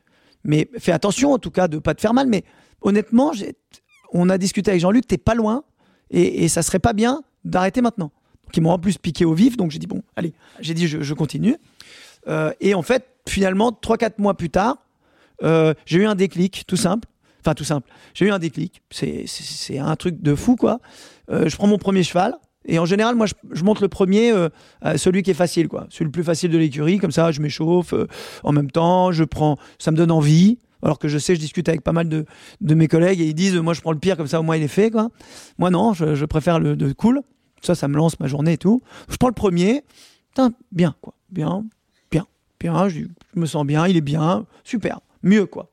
Mais 0.44 0.70
fais 0.78 0.92
attention 0.92 1.34
en 1.34 1.40
tout 1.40 1.52
cas 1.52 1.68
de 1.68 1.80
pas 1.80 1.94
te 1.94 2.02
faire 2.02 2.14
mal. 2.14 2.28
Mais 2.28 2.44
honnêtement, 2.82 3.32
on 4.14 4.30
a 4.30 4.38
discuté 4.38 4.72
avec 4.72 4.82
Jean-Luc, 4.82 5.08
t'es 5.08 5.18
pas 5.18 5.36
loin 5.36 5.64
et, 6.12 6.48
ça 6.48 6.62
serait 6.62 6.80
pas 6.80 6.94
bien 6.94 7.24
d'arrêter 7.44 7.82
maintenant. 7.82 8.12
Ils 8.56 8.62
m'ont 8.62 8.70
en 8.70 8.80
plus 8.80 8.98
piqué 8.98 9.26
au 9.26 9.34
vif, 9.34 9.58
donc 9.58 9.72
j'ai 9.72 9.80
dit 9.80 9.88
bon, 9.88 10.02
allez, 10.16 10.34
j'ai 10.62 10.74
dit 10.74 10.88
je, 10.88 11.14
continue. 11.14 11.58
Euh, 12.28 12.54
et 12.62 12.74
en 12.74 12.84
fait, 12.84 13.06
finalement, 13.28 13.72
3-4 13.72 14.14
mois 14.20 14.36
plus 14.36 14.50
tard, 14.50 14.78
euh, 15.44 15.74
j'ai 15.86 16.00
eu 16.00 16.06
un 16.06 16.16
déclic, 16.16 16.64
tout 16.66 16.78
simple. 16.78 17.10
Enfin, 17.42 17.54
tout 17.54 17.66
simple. 17.66 17.90
J'ai 18.14 18.26
eu 18.26 18.32
un 18.32 18.40
déclic. 18.40 18.82
C'est 18.92 19.78
un 19.78 19.96
truc 19.98 20.22
de 20.22 20.36
fou, 20.36 20.56
quoi. 20.56 20.80
Euh, 21.30 21.50
je 21.50 21.56
prends 21.58 21.68
mon 21.68 21.78
premier 21.78 22.02
cheval. 22.02 22.36
Et 22.68 22.80
en 22.80 22.86
général, 22.86 23.16
moi, 23.16 23.28
je, 23.52 23.64
monte 23.64 23.82
le 23.82 23.88
premier, 23.88 24.34
celui 24.96 25.24
qui 25.24 25.32
est 25.32 25.36
facile, 25.36 25.68
quoi. 25.68 25.88
Celui 25.90 26.06
le 26.06 26.12
plus 26.12 26.24
facile 26.24 26.52
de 26.52 26.58
l'écurie. 26.58 26.98
Comme 26.98 27.12
ça, 27.12 27.32
je 27.32 27.42
m'échauffe. 27.42 27.94
en 28.44 28.52
même 28.52 28.72
temps, 28.72 29.12
je 29.12 29.24
prends. 29.24 29.58
Ça 29.78 29.92
me 29.92 29.98
donne 29.98 30.12
envie. 30.12 30.58
Alors 30.86 31.00
que 31.00 31.08
je 31.08 31.18
sais, 31.18 31.36
je 31.36 31.40
discute 31.40 31.68
avec 31.68 31.82
pas 31.82 31.94
mal 31.94 32.08
de, 32.10 32.26
mes 32.62 32.88
collègues 32.88 33.20
et 33.20 33.26
ils 33.26 33.34
disent, 33.34 33.56
moi, 33.56 33.74
je 33.74 33.82
prends 33.82 33.92
le 33.92 34.00
pire, 34.00 34.18
comme 34.18 34.28
ça, 34.28 34.40
au 34.40 34.44
moins, 34.44 34.56
il 34.56 34.64
est 34.64 34.68
fait, 34.68 34.92
quoi. 34.92 35.10
Moi, 35.58 35.72
non, 35.72 35.94
je, 35.94 36.26
préfère 36.26 36.60
le 36.60 36.76
de 36.76 36.94
cool. 36.94 37.22
Ça, 37.62 37.74
ça 37.74 37.88
me 37.88 37.96
lance 37.96 38.20
ma 38.20 38.28
journée 38.28 38.54
et 38.54 38.58
tout. 38.58 38.82
Je 39.10 39.18
prends 39.18 39.28
le 39.28 39.34
premier. 39.34 39.84
Putain, 40.30 40.54
bien, 40.72 40.96
quoi. 41.02 41.16
Bien, 41.32 41.66
bien, 42.12 42.28
bien. 42.60 42.88
Je, 42.88 43.00
je 43.00 43.40
me 43.40 43.48
sens 43.48 43.66
bien, 43.66 43.88
il 43.88 43.98
est 43.98 44.02
bien. 44.02 44.46
Super. 44.64 45.00
Mieux, 45.24 45.48
quoi. 45.48 45.72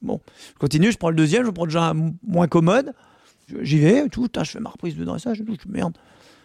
Bon, 0.00 0.20
je 0.54 0.58
continue, 0.58 0.92
je 0.92 0.96
prends 0.96 1.10
le 1.10 1.16
deuxième, 1.16 1.44
je 1.44 1.50
prends 1.50 1.66
déjà 1.66 1.92
moins 2.22 2.46
commode. 2.48 2.94
J'y 3.60 3.78
vais, 3.78 4.08
tout, 4.08 4.28
je 4.34 4.50
fais 4.50 4.60
ma 4.60 4.70
reprise 4.70 4.96
de 4.96 5.04
dressage, 5.04 5.38
je 5.38 5.68
merde. 5.68 5.96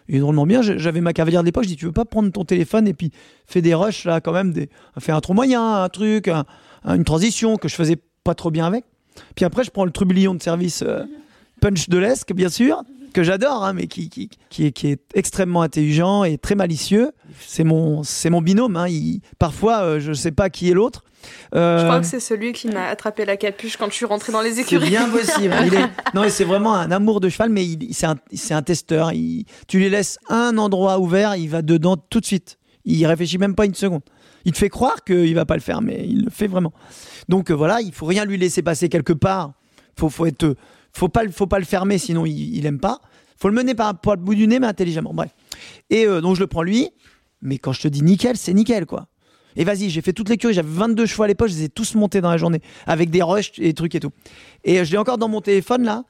Et 0.08 0.18
drôlement 0.18 0.46
bien, 0.46 0.60
j'avais 0.60 1.00
ma 1.00 1.12
cavalière 1.12 1.40
de 1.40 1.46
l'époque, 1.46 1.64
je 1.64 1.68
dis 1.68 1.76
tu 1.76 1.86
veux 1.86 1.92
pas 1.92 2.04
prendre 2.04 2.30
ton 2.30 2.44
téléphone 2.44 2.86
et 2.86 2.92
puis 2.92 3.10
fais 3.46 3.62
des 3.62 3.74
rushs 3.74 4.04
là 4.04 4.20
quand 4.20 4.32
même, 4.32 4.52
des, 4.52 4.68
fais 4.98 5.12
un 5.12 5.20
trop 5.20 5.32
moyen, 5.32 5.82
un 5.82 5.88
truc, 5.88 6.28
une 6.84 7.04
transition 7.04 7.56
que 7.56 7.68
je 7.68 7.74
faisais 7.74 7.96
pas 8.22 8.34
trop 8.34 8.50
bien 8.50 8.66
avec. 8.66 8.84
Puis 9.34 9.44
après 9.44 9.64
je 9.64 9.70
prends 9.70 9.86
le 9.86 9.90
trublion 9.90 10.34
de 10.34 10.42
service 10.42 10.82
euh, 10.86 11.04
punch 11.60 11.88
de 11.88 11.96
l'esque 11.96 12.34
bien 12.34 12.50
sûr, 12.50 12.82
que 13.14 13.22
j'adore, 13.22 13.64
hein, 13.64 13.72
mais 13.72 13.86
qui, 13.86 14.10
qui, 14.10 14.28
qui, 14.50 14.66
est, 14.66 14.72
qui, 14.72 14.88
est, 14.88 15.00
extrêmement 15.14 15.62
intelligent 15.62 16.24
et 16.24 16.36
très 16.36 16.54
malicieux. 16.54 17.12
C'est 17.40 17.64
mon, 17.64 18.02
c'est 18.02 18.28
mon 18.28 18.42
binôme. 18.42 18.76
Hein. 18.76 18.88
Il, 18.88 19.20
parfois, 19.38 19.80
euh, 19.80 20.00
je 20.00 20.10
ne 20.10 20.14
sais 20.14 20.32
pas 20.32 20.50
qui 20.50 20.70
est 20.70 20.74
l'autre. 20.74 21.04
Euh, 21.54 21.78
je 21.78 21.84
crois 21.84 22.00
que 22.00 22.06
c'est 22.06 22.20
celui 22.20 22.52
qui 22.52 22.68
m'a 22.68 22.86
attrapé 22.86 23.24
la 23.24 23.38
capuche 23.38 23.78
quand 23.78 23.88
je 23.88 23.94
suis 23.94 24.04
rentré 24.04 24.32
dans 24.32 24.42
les 24.42 24.60
écuries. 24.60 24.84
C'est 24.84 24.90
bien 24.90 25.08
possible. 25.08 25.54
il 25.66 25.74
est... 25.74 25.90
Non, 26.14 26.24
c'est 26.28 26.44
vraiment 26.44 26.74
un 26.74 26.90
amour 26.90 27.20
de 27.20 27.30
cheval, 27.30 27.48
mais 27.48 27.66
c'est 27.92 28.06
un, 28.06 28.16
un, 28.50 28.62
testeur. 28.62 29.12
Il... 29.12 29.46
Tu 29.68 29.78
lui 29.78 29.88
laisses 29.88 30.18
un 30.28 30.58
endroit 30.58 30.98
ouvert, 30.98 31.36
il 31.36 31.48
va 31.48 31.62
dedans 31.62 31.96
tout 31.96 32.20
de 32.20 32.26
suite. 32.26 32.58
Il 32.84 33.06
réfléchit 33.06 33.38
même 33.38 33.54
pas 33.54 33.64
une 33.64 33.74
seconde. 33.74 34.02
Il 34.44 34.52
te 34.52 34.58
fait 34.58 34.68
croire 34.68 35.02
qu'il 35.04 35.34
va 35.34 35.46
pas 35.46 35.54
le 35.54 35.62
faire, 35.62 35.80
mais 35.80 36.04
il 36.06 36.24
le 36.24 36.30
fait 36.30 36.48
vraiment. 36.48 36.74
Donc 37.30 37.50
euh, 37.50 37.54
voilà, 37.54 37.80
il 37.80 37.92
faut 37.92 38.04
rien 38.04 38.26
lui 38.26 38.36
laisser 38.36 38.62
passer 38.62 38.90
quelque 38.90 39.14
part. 39.14 39.52
Faut, 39.98 40.10
faut 40.10 40.26
être 40.26 40.56
faut 40.94 41.08
pas, 41.08 41.28
faut 41.30 41.46
pas 41.46 41.58
le 41.58 41.64
fermer, 41.64 41.98
sinon 41.98 42.24
il, 42.24 42.56
il 42.56 42.66
aime 42.66 42.80
pas. 42.80 43.00
Faut 43.36 43.48
le 43.48 43.54
mener 43.54 43.74
par, 43.74 43.94
le 44.06 44.16
bout 44.16 44.34
du 44.34 44.46
nez, 44.46 44.58
mais 44.58 44.66
intelligemment. 44.66 45.12
Bref. 45.12 45.30
Et 45.90 46.06
euh, 46.06 46.20
donc 46.20 46.36
je 46.36 46.40
le 46.40 46.46
prends 46.46 46.62
lui. 46.62 46.90
Mais 47.42 47.58
quand 47.58 47.72
je 47.72 47.82
te 47.82 47.88
dis 47.88 48.02
nickel, 48.02 48.36
c'est 48.36 48.54
nickel, 48.54 48.86
quoi. 48.86 49.08
Et 49.56 49.64
vas-y, 49.64 49.90
j'ai 49.90 50.00
fait 50.00 50.12
toutes 50.12 50.28
les 50.28 50.36
curies. 50.36 50.54
J'avais 50.54 50.68
22 50.68 51.06
chevaux 51.06 51.24
à 51.24 51.28
l'époque. 51.28 51.48
Je 51.48 51.54
les 51.54 51.64
ai 51.64 51.68
tous 51.68 51.94
montés 51.94 52.20
dans 52.20 52.30
la 52.30 52.38
journée. 52.38 52.60
Avec 52.86 53.10
des 53.10 53.22
rushs 53.22 53.52
et 53.58 53.74
trucs 53.74 53.94
et 53.94 54.00
tout. 54.00 54.10
Et 54.64 54.80
euh, 54.80 54.84
je 54.84 54.92
l'ai 54.92 54.98
encore 54.98 55.18
dans 55.18 55.28
mon 55.28 55.40
téléphone, 55.40 55.84
là. 55.84 56.04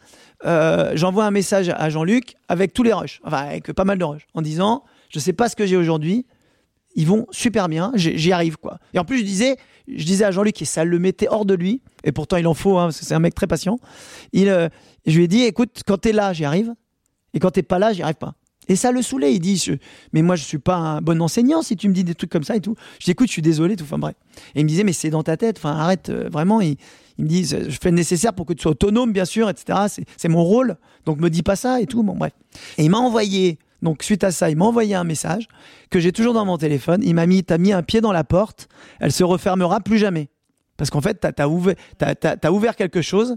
Euh, 0.45 0.93
j'envoie 0.95 1.25
un 1.25 1.31
message 1.31 1.71
à 1.71 1.91
Jean-Luc 1.91 2.37
avec 2.49 2.73
tous 2.73 2.83
les 2.83 2.93
rushs. 2.93 3.21
Enfin, 3.25 3.47
avec 3.47 3.73
pas 3.73 3.85
mal 3.85 3.99
de 3.99 4.05
rushs. 4.05 4.27
En 4.35 4.43
disant, 4.43 4.85
je 5.11 5.19
sais 5.19 5.33
pas 5.33 5.49
ce 5.49 5.57
que 5.57 5.67
j'ai 5.67 5.77
aujourd'hui. 5.77 6.27
Ils 6.95 7.07
vont 7.07 7.27
super 7.31 7.69
bien. 7.69 7.93
J'y 7.95 8.33
arrive, 8.33 8.57
quoi. 8.57 8.79
Et 8.93 8.99
en 8.99 9.05
plus, 9.05 9.19
je 9.19 9.25
disais, 9.25 9.57
je 9.89 10.05
disais 10.05 10.25
à 10.25 10.31
Jean-Luc, 10.31 10.61
et 10.63 10.65
ça 10.65 10.85
le 10.85 10.99
mettait 10.99 11.29
hors 11.29 11.45
de 11.45 11.55
lui, 11.55 11.83
et 12.05 12.13
pourtant 12.13 12.37
il 12.37 12.47
en 12.47 12.55
faut, 12.55 12.79
hein, 12.79 12.87
parce 12.87 13.01
que 13.01 13.05
c'est 13.05 13.15
un 13.15 13.21
mec 13.21 13.35
très 13.35 13.47
patient. 13.47 13.79
Il, 14.33 14.49
euh, 14.49 14.69
je 15.07 15.17
lui 15.17 15.25
ai 15.25 15.29
dit, 15.29 15.43
écoute, 15.43 15.83
quand 15.87 15.99
t'es 15.99 16.13
là, 16.13 16.33
j'y 16.33 16.45
arrive, 16.45 16.73
et 17.35 17.41
quand 17.41 17.51
t'es 17.51 17.63
pas 17.63 17.79
là, 17.79 17.93
j'y 17.93 18.03
arrive 18.03 18.17
pas. 18.17 18.35
Et 18.69 18.77
ça 18.77 18.93
le 18.93 19.03
saoulait. 19.03 19.35
Il 19.35 19.41
dit, 19.41 19.63
mais 20.13 20.23
moi, 20.23 20.37
je 20.37 20.45
suis 20.45 20.59
pas 20.59 20.77
un 20.77 21.01
bon 21.01 21.21
enseignant 21.21 21.63
si 21.63 21.77
tu 21.77 21.89
me 21.89 21.95
dis 21.95 22.05
des 22.05 22.15
trucs 22.15 22.31
comme 22.31 22.45
ça 22.45 22.57
et 22.57 22.61
tout. 22.61 22.77
Je 22.99 23.05
dis, 23.05 23.11
écoute, 23.11 23.29
je 23.29 23.33
suis 23.33 23.43
désolé, 23.43 23.77
tout. 23.77 23.85
Enfin, 23.85 23.99
bref. 23.99 24.15
Et 24.55 24.61
il 24.61 24.65
me 24.65 24.69
disait, 24.69 24.85
mais 24.85 24.93
c'est 24.93 25.11
dans 25.11 25.23
ta 25.23 25.37
tête. 25.37 25.59
Enfin, 25.59 25.73
arrête, 25.73 26.09
euh, 26.09 26.29
vraiment. 26.31 26.61
Il, 26.61 26.77
il, 27.19 27.25
me 27.25 27.29
dit, 27.29 27.45
je 27.45 27.79
fais 27.81 27.91
le 27.91 27.97
nécessaire 27.97 28.33
pour 28.33 28.47
que 28.47 28.53
tu 28.53 28.63
sois 28.63 28.73
autonome, 28.73 29.13
bien 29.13 29.25
sûr, 29.25 29.51
etc. 29.51 30.05
C'est 30.17 30.29
mon 30.29 30.43
rôle. 30.43 30.77
Donc, 31.05 31.21
me 31.21 31.29
dis 31.29 31.43
pas 31.43 31.57
ça 31.57 31.81
et 31.81 31.87
tout. 31.87 32.03
Bon, 32.03 32.15
bref. 32.17 32.33
Et 32.79 32.85
il 32.85 32.91
m'a 32.91 32.99
envoyé 32.99 33.59
donc 33.85 34.03
suite 34.03 34.25
à 34.25 34.33
ça, 34.33 34.49
il 34.49 34.57
m'a 34.57 34.65
envoyé 34.65 34.95
un 34.95 35.05
message 35.05 35.47
que 35.91 36.01
j'ai 36.01 36.11
toujours 36.11 36.33
dans 36.33 36.47
mon 36.47 36.57
téléphone. 36.57 37.03
Il 37.05 37.15
m'a 37.15 37.27
mis, 37.27 37.45
t'as 37.45 37.59
mis 37.59 37.73
un 37.73 37.83
pied 37.83 38.01
dans 38.01 38.13
la 38.13 38.25
porte, 38.25 38.67
elle 38.99 39.13
se 39.13 39.23
refermera 39.23 39.81
plus 39.81 39.99
jamais. 39.99 40.31
Parce 40.79 40.91
qu'en 40.91 41.03
fait, 41.03 41.21
t'as 41.21 41.45
as 41.45 42.51
ouvert, 42.53 42.77
quelque 42.77 43.03
chose. 43.03 43.37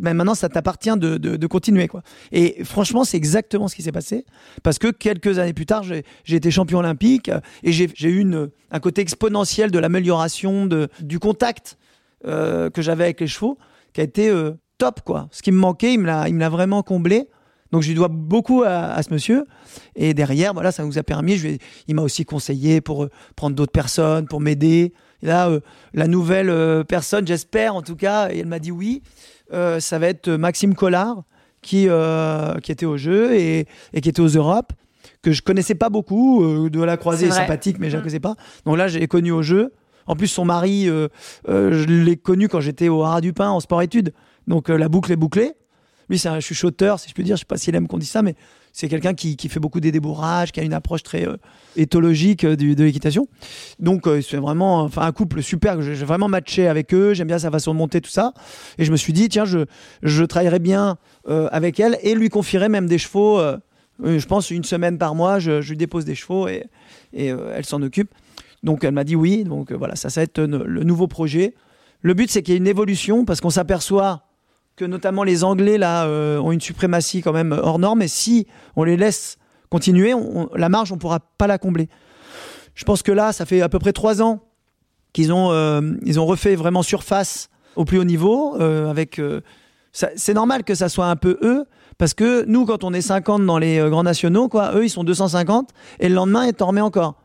Ben 0.00 0.14
maintenant, 0.14 0.34
ça 0.34 0.48
t'appartient 0.48 0.96
de, 0.96 1.46
continuer. 1.46 1.88
quoi. 1.88 2.02
Et 2.30 2.62
franchement, 2.64 3.04
c'est 3.04 3.16
exactement 3.16 3.68
ce 3.68 3.74
qui 3.74 3.82
s'est 3.82 3.92
passé. 3.92 4.24
Parce 4.62 4.78
que 4.78 4.88
quelques 4.88 5.38
années 5.38 5.54
plus 5.54 5.66
tard, 5.66 5.82
j'ai 5.82 6.04
été 6.36 6.50
champion 6.50 6.78
olympique 6.78 7.30
et 7.62 7.72
j'ai 7.72 8.08
eu 8.08 8.26
un 8.70 8.80
côté 8.80 9.00
exponentiel 9.00 9.70
de 9.70 9.78
l'amélioration 9.78 10.68
du 11.00 11.18
contact 11.18 11.78
euh, 12.26 12.68
que 12.70 12.82
j'avais 12.82 13.04
avec 13.04 13.20
les 13.20 13.26
chevaux 13.26 13.58
qui 13.94 14.02
a 14.02 14.04
été 14.04 14.28
euh, 14.28 14.52
top. 14.78 15.00
quoi. 15.04 15.28
Ce 15.30 15.40
qui 15.42 15.52
me 15.52 15.58
manquait, 15.58 15.94
il 15.94 16.00
me 16.00 16.06
l'a 16.38 16.48
vraiment 16.50 16.82
comblé. 16.82 17.28
Donc 17.72 17.82
je 17.82 17.88
lui 17.88 17.94
dois 17.94 18.08
beaucoup 18.08 18.62
à, 18.64 19.02
ce 19.02 19.12
monsieur. 19.12 19.44
Et 19.94 20.14
derrière, 20.14 20.54
voilà, 20.54 20.72
ça 20.72 20.84
nous 20.84 20.98
a 20.98 21.02
permis. 21.02 21.36
Je 21.36 21.48
il 21.88 21.94
m'a 21.94 22.02
aussi 22.02 22.24
conseillé 22.24 22.80
pour 22.80 23.04
euh, 23.04 23.10
prendre 23.34 23.56
d'autres 23.56 23.72
personnes, 23.72 24.26
pour 24.26 24.40
m'aider. 24.40 24.92
Là, 25.22 25.48
euh, 25.48 25.60
la 25.94 26.06
nouvelle 26.06 26.50
euh, 26.50 26.84
personne, 26.84 27.26
j'espère 27.26 27.74
en 27.74 27.82
tout 27.82 27.96
cas, 27.96 28.30
et 28.30 28.38
elle 28.38 28.46
m'a 28.46 28.58
dit 28.58 28.70
oui, 28.70 29.02
ça 29.50 29.98
va 29.98 30.08
être 30.08 30.28
Maxime 30.28 30.74
Collard 30.74 31.22
qui, 31.62 31.88
qui 32.62 32.72
était 32.72 32.86
au 32.86 32.96
jeu 32.96 33.34
et, 33.34 33.66
et, 33.92 34.00
qui 34.00 34.08
était 34.08 34.20
aux 34.20 34.26
Europes, 34.26 34.72
que 35.22 35.30
je 35.30 35.40
connaissais 35.42 35.76
pas 35.76 35.88
beaucoup, 35.88 36.68
de 36.68 36.82
la 36.82 36.96
croisée 36.96 37.30
sympathique, 37.30 37.78
mais 37.78 37.88
je 37.88 37.96
ne 37.96 38.00
mm. 38.00 38.02
connaissais 38.02 38.20
pas. 38.20 38.34
Donc 38.64 38.76
là, 38.76 38.88
j'ai 38.88 39.06
connu 39.06 39.30
au 39.30 39.42
jeu. 39.42 39.72
En 40.08 40.16
plus, 40.16 40.26
son 40.26 40.44
mari, 40.44 40.86
je 41.46 41.84
l'ai 41.84 42.16
connu 42.16 42.48
quand 42.48 42.60
j'étais 42.60 42.88
au 42.88 43.04
Haras 43.04 43.20
du 43.20 43.32
Pin 43.32 43.48
en 43.50 43.60
sport-études. 43.60 44.12
Donc 44.48 44.68
la 44.68 44.88
boucle 44.88 45.12
est 45.12 45.16
bouclée. 45.16 45.54
Lui, 46.08 46.18
c'est 46.18 46.28
un 46.28 46.40
chuchoteur, 46.40 47.00
si 47.00 47.08
je 47.08 47.14
peux 47.14 47.22
dire. 47.22 47.36
Je 47.36 47.40
sais 47.40 47.46
pas 47.46 47.56
s'il 47.56 47.74
aime 47.74 47.88
qu'on 47.88 47.98
dise 47.98 48.10
ça, 48.10 48.22
mais 48.22 48.34
c'est 48.76 48.88
quelqu'un 48.88 49.14
qui, 49.14 49.36
fait 49.48 49.58
beaucoup 49.58 49.80
des 49.80 49.90
débourrages, 49.90 50.52
qui 50.52 50.60
a 50.60 50.62
une 50.62 50.74
approche 50.74 51.02
très 51.02 51.26
euh, 51.26 51.38
éthologique 51.76 52.44
euh, 52.44 52.56
de 52.56 52.84
l'équitation. 52.84 53.26
Donc, 53.78 54.06
euh, 54.06 54.20
c'est 54.20 54.36
vraiment 54.36 54.82
enfin, 54.82 55.00
un 55.02 55.12
couple 55.12 55.42
super. 55.42 55.80
J'ai 55.80 55.94
vraiment 56.04 56.28
matché 56.28 56.68
avec 56.68 56.92
eux. 56.92 57.14
J'aime 57.14 57.28
bien 57.28 57.38
sa 57.38 57.50
façon 57.50 57.72
de 57.72 57.78
monter, 57.78 58.02
tout 58.02 58.10
ça. 58.10 58.34
Et 58.76 58.84
je 58.84 58.92
me 58.92 58.98
suis 58.98 59.14
dit, 59.14 59.30
tiens, 59.30 59.46
je, 59.46 59.60
je 60.02 60.24
travaillerais 60.24 60.58
bien 60.58 60.98
avec 61.26 61.80
elle 61.80 61.98
et 62.02 62.14
lui 62.14 62.28
confierais 62.28 62.68
même 62.68 62.86
des 62.86 62.98
chevaux. 62.98 63.40
je 64.04 64.26
pense 64.26 64.50
une 64.50 64.62
semaine 64.62 64.98
par 64.98 65.14
mois, 65.14 65.38
je, 65.38 65.66
lui 65.66 65.76
dépose 65.76 66.04
des 66.04 66.14
chevaux 66.14 66.46
et, 66.46 66.66
et 67.14 67.28
elle 67.28 67.64
s'en 67.64 67.80
occupe. 67.80 68.10
Donc, 68.62 68.84
elle 68.84 68.92
m'a 68.92 69.04
dit 69.04 69.16
oui. 69.16 69.44
Donc, 69.44 69.72
voilà, 69.72 69.96
ça, 69.96 70.10
ça 70.10 70.20
va 70.20 70.24
être 70.24 70.40
le 70.40 70.84
nouveau 70.84 71.08
projet. 71.08 71.54
Le 72.02 72.12
but, 72.12 72.30
c'est 72.30 72.42
qu'il 72.42 72.52
y 72.52 72.56
ait 72.56 72.60
une 72.60 72.66
évolution 72.66 73.24
parce 73.24 73.40
qu'on 73.40 73.50
s'aperçoit 73.50 74.25
que 74.76 74.84
notamment 74.84 75.24
les 75.24 75.42
Anglais 75.42 75.78
là 75.78 76.04
euh, 76.04 76.38
ont 76.38 76.52
une 76.52 76.60
suprématie 76.60 77.22
quand 77.22 77.32
même 77.32 77.52
hors 77.52 77.78
norme. 77.78 78.02
Et 78.02 78.08
si 78.08 78.46
on 78.76 78.84
les 78.84 78.96
laisse 78.96 79.38
continuer, 79.70 80.14
la 80.54 80.68
marge, 80.68 80.92
on 80.92 80.98
pourra 80.98 81.20
pas 81.20 81.46
la 81.46 81.58
combler. 81.58 81.88
Je 82.74 82.84
pense 82.84 83.02
que 83.02 83.10
là, 83.10 83.32
ça 83.32 83.46
fait 83.46 83.62
à 83.62 83.68
peu 83.68 83.78
près 83.78 83.92
trois 83.92 84.22
ans 84.22 84.42
qu'ils 85.12 85.32
ont, 85.32 85.50
euh, 85.50 85.80
ils 86.04 86.20
ont 86.20 86.26
refait 86.26 86.54
vraiment 86.54 86.82
surface 86.82 87.48
au 87.74 87.84
plus 87.84 87.98
haut 87.98 88.04
niveau. 88.04 88.56
Euh, 88.60 88.90
avec, 88.90 89.20
c'est 89.92 90.34
normal 90.34 90.62
que 90.62 90.74
ça 90.74 90.90
soit 90.90 91.06
un 91.06 91.16
peu 91.16 91.38
eux, 91.42 91.64
parce 91.96 92.12
que 92.12 92.44
nous, 92.44 92.66
quand 92.66 92.84
on 92.84 92.92
est 92.92 93.00
50 93.00 93.46
dans 93.46 93.58
les 93.58 93.78
grands 93.88 94.02
nationaux, 94.02 94.48
quoi, 94.48 94.74
eux, 94.74 94.84
ils 94.84 94.90
sont 94.90 95.04
250, 95.04 95.70
et 96.00 96.10
le 96.10 96.14
lendemain, 96.14 96.46
ils 96.46 96.52
t'en 96.52 96.66
remettent 96.66 96.84
encore. 96.84 97.22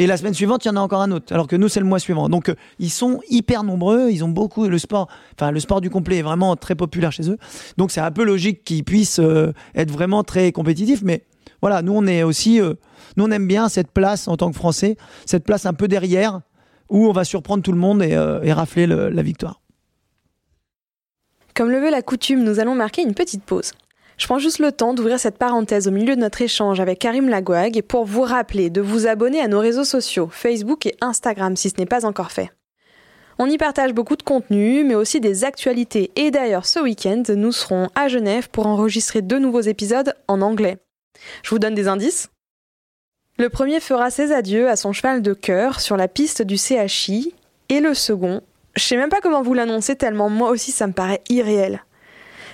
Et 0.00 0.06
la 0.06 0.16
semaine 0.16 0.32
suivante, 0.32 0.64
il 0.64 0.68
y 0.68 0.70
en 0.70 0.76
a 0.76 0.80
encore 0.80 1.02
un 1.02 1.10
autre. 1.10 1.30
Alors 1.30 1.46
que 1.46 1.56
nous, 1.56 1.68
c'est 1.68 1.78
le 1.78 1.84
mois 1.84 1.98
suivant. 1.98 2.30
Donc, 2.30 2.48
euh, 2.48 2.54
ils 2.78 2.88
sont 2.88 3.20
hyper 3.28 3.64
nombreux. 3.64 4.08
Ils 4.10 4.24
ont 4.24 4.30
beaucoup. 4.30 4.66
Le 4.66 4.78
sport, 4.78 5.08
enfin, 5.34 5.50
le 5.50 5.60
sport 5.60 5.82
du 5.82 5.90
complet 5.90 6.16
est 6.16 6.22
vraiment 6.22 6.56
très 6.56 6.74
populaire 6.74 7.12
chez 7.12 7.28
eux. 7.28 7.36
Donc, 7.76 7.90
c'est 7.90 8.00
un 8.00 8.10
peu 8.10 8.24
logique 8.24 8.64
qu'ils 8.64 8.82
puissent 8.82 9.18
euh, 9.18 9.52
être 9.74 9.90
vraiment 9.90 10.24
très 10.24 10.52
compétitifs. 10.52 11.02
Mais 11.02 11.26
voilà, 11.60 11.82
nous, 11.82 11.92
on 11.92 12.06
est 12.06 12.22
aussi. 12.22 12.62
Euh, 12.62 12.72
nous, 13.18 13.24
on 13.24 13.30
aime 13.30 13.46
bien 13.46 13.68
cette 13.68 13.90
place 13.90 14.26
en 14.26 14.38
tant 14.38 14.50
que 14.50 14.56
Français, 14.56 14.96
cette 15.26 15.44
place 15.44 15.66
un 15.66 15.74
peu 15.74 15.86
derrière 15.86 16.40
où 16.88 17.06
on 17.06 17.12
va 17.12 17.24
surprendre 17.24 17.62
tout 17.62 17.72
le 17.72 17.78
monde 17.78 18.02
et, 18.02 18.12
et 18.42 18.52
rafler 18.54 18.86
la 18.86 19.22
victoire. 19.22 19.60
Comme 21.54 21.68
le 21.68 21.78
veut 21.78 21.90
la 21.90 22.00
coutume, 22.00 22.42
nous 22.42 22.58
allons 22.58 22.74
marquer 22.74 23.02
une 23.02 23.14
petite 23.14 23.44
pause. 23.44 23.72
Je 24.20 24.26
prends 24.26 24.38
juste 24.38 24.58
le 24.58 24.70
temps 24.70 24.92
d'ouvrir 24.92 25.18
cette 25.18 25.38
parenthèse 25.38 25.88
au 25.88 25.90
milieu 25.90 26.14
de 26.14 26.20
notre 26.20 26.42
échange 26.42 26.78
avec 26.78 26.98
Karim 26.98 27.30
Lagouag 27.30 27.80
pour 27.80 28.04
vous 28.04 28.20
rappeler 28.20 28.68
de 28.68 28.82
vous 28.82 29.06
abonner 29.06 29.40
à 29.40 29.48
nos 29.48 29.60
réseaux 29.60 29.84
sociaux, 29.84 30.28
Facebook 30.30 30.84
et 30.84 30.94
Instagram 31.00 31.56
si 31.56 31.70
ce 31.70 31.76
n'est 31.78 31.86
pas 31.86 32.04
encore 32.04 32.30
fait. 32.30 32.52
On 33.38 33.48
y 33.48 33.56
partage 33.56 33.94
beaucoup 33.94 34.16
de 34.16 34.22
contenu, 34.22 34.84
mais 34.84 34.94
aussi 34.94 35.20
des 35.20 35.44
actualités. 35.44 36.10
Et 36.16 36.30
d'ailleurs, 36.30 36.66
ce 36.66 36.80
week-end, 36.80 37.22
nous 37.34 37.50
serons 37.50 37.88
à 37.94 38.08
Genève 38.08 38.50
pour 38.50 38.66
enregistrer 38.66 39.22
deux 39.22 39.38
nouveaux 39.38 39.62
épisodes 39.62 40.12
en 40.28 40.42
anglais. 40.42 40.76
Je 41.42 41.48
vous 41.48 41.58
donne 41.58 41.74
des 41.74 41.88
indices 41.88 42.28
Le 43.38 43.48
premier 43.48 43.80
fera 43.80 44.10
ses 44.10 44.32
adieux 44.32 44.68
à 44.68 44.76
son 44.76 44.92
cheval 44.92 45.22
de 45.22 45.32
cœur 45.32 45.80
sur 45.80 45.96
la 45.96 46.08
piste 46.08 46.42
du 46.42 46.58
CHI, 46.58 47.32
et 47.70 47.80
le 47.80 47.94
second, 47.94 48.42
je 48.76 48.82
sais 48.82 48.98
même 48.98 49.08
pas 49.08 49.22
comment 49.22 49.40
vous 49.40 49.54
l'annoncer 49.54 49.96
tellement 49.96 50.28
moi 50.28 50.50
aussi 50.50 50.72
ça 50.72 50.86
me 50.86 50.92
paraît 50.92 51.22
irréel. 51.30 51.82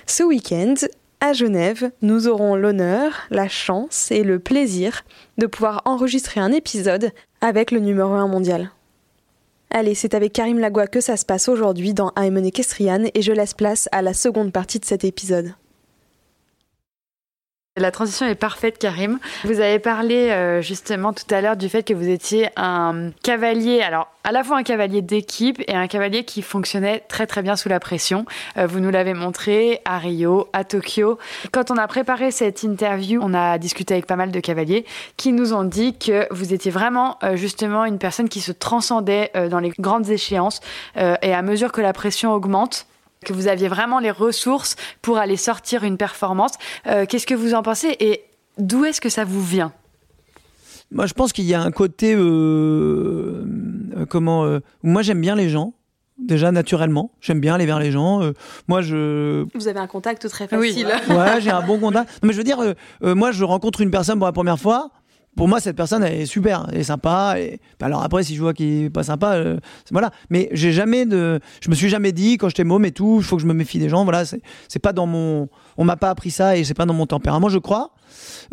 Ce 0.05 0.23
week-end, 0.23 0.75
à 1.19 1.33
Genève, 1.33 1.91
nous 2.01 2.27
aurons 2.27 2.55
l'honneur, 2.55 3.23
la 3.31 3.47
chance 3.47 4.11
et 4.11 4.23
le 4.23 4.39
plaisir 4.39 5.03
de 5.37 5.47
pouvoir 5.47 5.81
enregistrer 5.85 6.39
un 6.39 6.51
épisode 6.51 7.11
avec 7.41 7.71
le 7.71 7.79
numéro 7.79 8.13
1 8.13 8.27
mondial. 8.27 8.71
Allez, 9.69 9.95
c'est 9.95 10.13
avec 10.13 10.33
Karim 10.33 10.59
Lagua 10.59 10.87
que 10.87 11.01
ça 11.01 11.17
se 11.17 11.25
passe 11.25 11.49
aujourd'hui 11.49 11.93
dans 11.93 12.11
I'm 12.17 12.37
Equestrian 12.37 13.05
et 13.13 13.21
je 13.21 13.33
laisse 13.33 13.53
place 13.53 13.89
à 13.91 14.01
la 14.01 14.13
seconde 14.13 14.53
partie 14.53 14.79
de 14.79 14.85
cet 14.85 15.03
épisode. 15.03 15.53
La 17.77 17.91
transition 17.91 18.25
est 18.25 18.33
parfaite, 18.33 18.79
Karim. 18.79 19.19
Vous 19.43 19.59
avez 19.59 19.77
parlé 19.77 20.31
euh, 20.31 20.63
justement 20.63 21.13
tout 21.13 21.31
à 21.31 21.41
l'heure 21.41 21.55
du 21.55 21.69
fait 21.69 21.83
que 21.83 21.93
vous 21.93 22.09
étiez 22.09 22.49
un 22.55 23.11
cavalier, 23.21 23.81
alors 23.81 24.07
à 24.23 24.31
la 24.31 24.43
fois 24.43 24.57
un 24.57 24.63
cavalier 24.63 25.03
d'équipe 25.03 25.61
et 25.67 25.75
un 25.75 25.85
cavalier 25.85 26.23
qui 26.23 26.41
fonctionnait 26.41 27.03
très 27.07 27.27
très 27.27 27.43
bien 27.43 27.55
sous 27.55 27.69
la 27.69 27.79
pression. 27.79 28.25
Euh, 28.57 28.65
vous 28.65 28.79
nous 28.79 28.89
l'avez 28.89 29.13
montré 29.13 29.81
à 29.85 29.99
Rio, 29.99 30.47
à 30.53 30.63
Tokyo. 30.63 31.19
Quand 31.51 31.69
on 31.69 31.77
a 31.77 31.87
préparé 31.87 32.31
cette 32.31 32.63
interview, 32.63 33.21
on 33.21 33.35
a 33.35 33.59
discuté 33.59 33.93
avec 33.93 34.07
pas 34.07 34.15
mal 34.15 34.31
de 34.31 34.39
cavaliers 34.39 34.83
qui 35.15 35.31
nous 35.31 35.53
ont 35.53 35.63
dit 35.63 35.95
que 35.99 36.25
vous 36.33 36.55
étiez 36.55 36.71
vraiment 36.71 37.19
euh, 37.21 37.35
justement 37.35 37.85
une 37.85 37.99
personne 37.99 38.27
qui 38.27 38.41
se 38.41 38.51
transcendait 38.51 39.31
dans 39.51 39.59
les 39.59 39.71
grandes 39.77 40.09
échéances 40.09 40.61
et 40.95 41.33
à 41.33 41.41
mesure 41.43 41.71
que 41.71 41.81
la 41.81 41.93
pression 41.93 42.33
augmente, 42.33 42.87
que 43.25 43.33
vous 43.33 43.47
aviez 43.47 43.67
vraiment 43.67 43.99
les 43.99 44.11
ressources 44.11 44.75
pour 45.01 45.17
aller 45.17 45.37
sortir 45.37 45.83
une 45.83 45.97
performance. 45.97 46.53
Euh, 46.87 47.05
qu'est-ce 47.05 47.27
que 47.27 47.35
vous 47.35 47.53
en 47.53 47.63
pensez 47.63 47.95
et 47.99 48.23
d'où 48.57 48.85
est-ce 48.85 49.01
que 49.01 49.09
ça 49.09 49.25
vous 49.25 49.43
vient? 49.43 49.73
Moi, 50.91 51.05
je 51.05 51.13
pense 51.13 51.33
qu'il 51.33 51.45
y 51.45 51.53
a 51.53 51.61
un 51.61 51.71
côté 51.71 52.15
euh, 52.15 53.45
euh, 53.97 54.05
comment 54.05 54.59
moi 54.83 55.01
j'aime 55.01 55.19
bien 55.21 55.35
les 55.35 55.49
gens. 55.49 55.73
Déjà 56.17 56.51
naturellement, 56.51 57.11
j'aime 57.21 57.39
bien 57.39 57.53
aller 57.53 57.67
vers 57.67 57.77
les 57.77 57.91
gens. 57.91 58.21
moi, 58.67 58.81
je. 58.81 59.45
Vous 59.53 59.67
avez 59.67 59.79
un 59.79 59.87
contact 59.87 60.27
très 60.29 60.47
facile. 60.47 60.87
ouais, 61.09 61.41
j'ai 61.41 61.51
un 61.51 61.61
bon 61.61 61.77
contact. 61.77 62.09
mais 62.23 62.33
je 62.33 62.37
veux 62.37 62.43
dire, 62.43 62.73
moi, 63.01 63.31
je 63.31 63.43
rencontre 63.43 63.81
une 63.81 63.91
personne 63.91 64.17
pour 64.17 64.25
la 64.25 64.31
première 64.31 64.59
fois 64.59 64.89
pour 65.37 65.47
moi, 65.47 65.61
cette 65.61 65.77
personne 65.77 66.03
elle 66.03 66.21
est 66.21 66.25
super, 66.25 66.67
elle 66.71 66.79
est 66.79 66.83
sympa. 66.83 67.35
Et 67.39 67.59
alors 67.79 68.03
après, 68.03 68.23
si 68.23 68.35
je 68.35 68.41
vois 68.41 68.53
qu'il 68.53 68.85
est 68.85 68.89
pas 68.89 69.03
sympa, 69.03 69.35
euh, 69.35 69.57
voilà. 69.91 70.11
Mais 70.29 70.49
j'ai 70.51 70.73
jamais 70.73 71.05
de, 71.05 71.39
je 71.61 71.69
me 71.69 71.75
suis 71.75 71.87
jamais 71.87 72.11
dit 72.11 72.37
quand 72.37 72.49
j'étais 72.49 72.63
môme 72.65 72.83
et 72.83 72.91
tout, 72.91 73.17
il 73.19 73.23
faut 73.23 73.37
que 73.37 73.41
je 73.41 73.47
me 73.47 73.53
méfie 73.53 73.79
des 73.79 73.87
gens. 73.87 74.03
Voilà, 74.03 74.25
c'est 74.25 74.79
pas 74.79 74.91
dans 74.91 75.05
mon, 75.05 75.47
on 75.77 75.85
m'a 75.85 75.95
pas 75.95 76.09
appris 76.09 76.31
ça 76.31 76.57
et 76.57 76.63
c'est 76.63 76.73
pas 76.73 76.85
dans 76.85 76.93
mon 76.93 77.05
tempérament, 77.05 77.49
je 77.49 77.59
crois. 77.59 77.91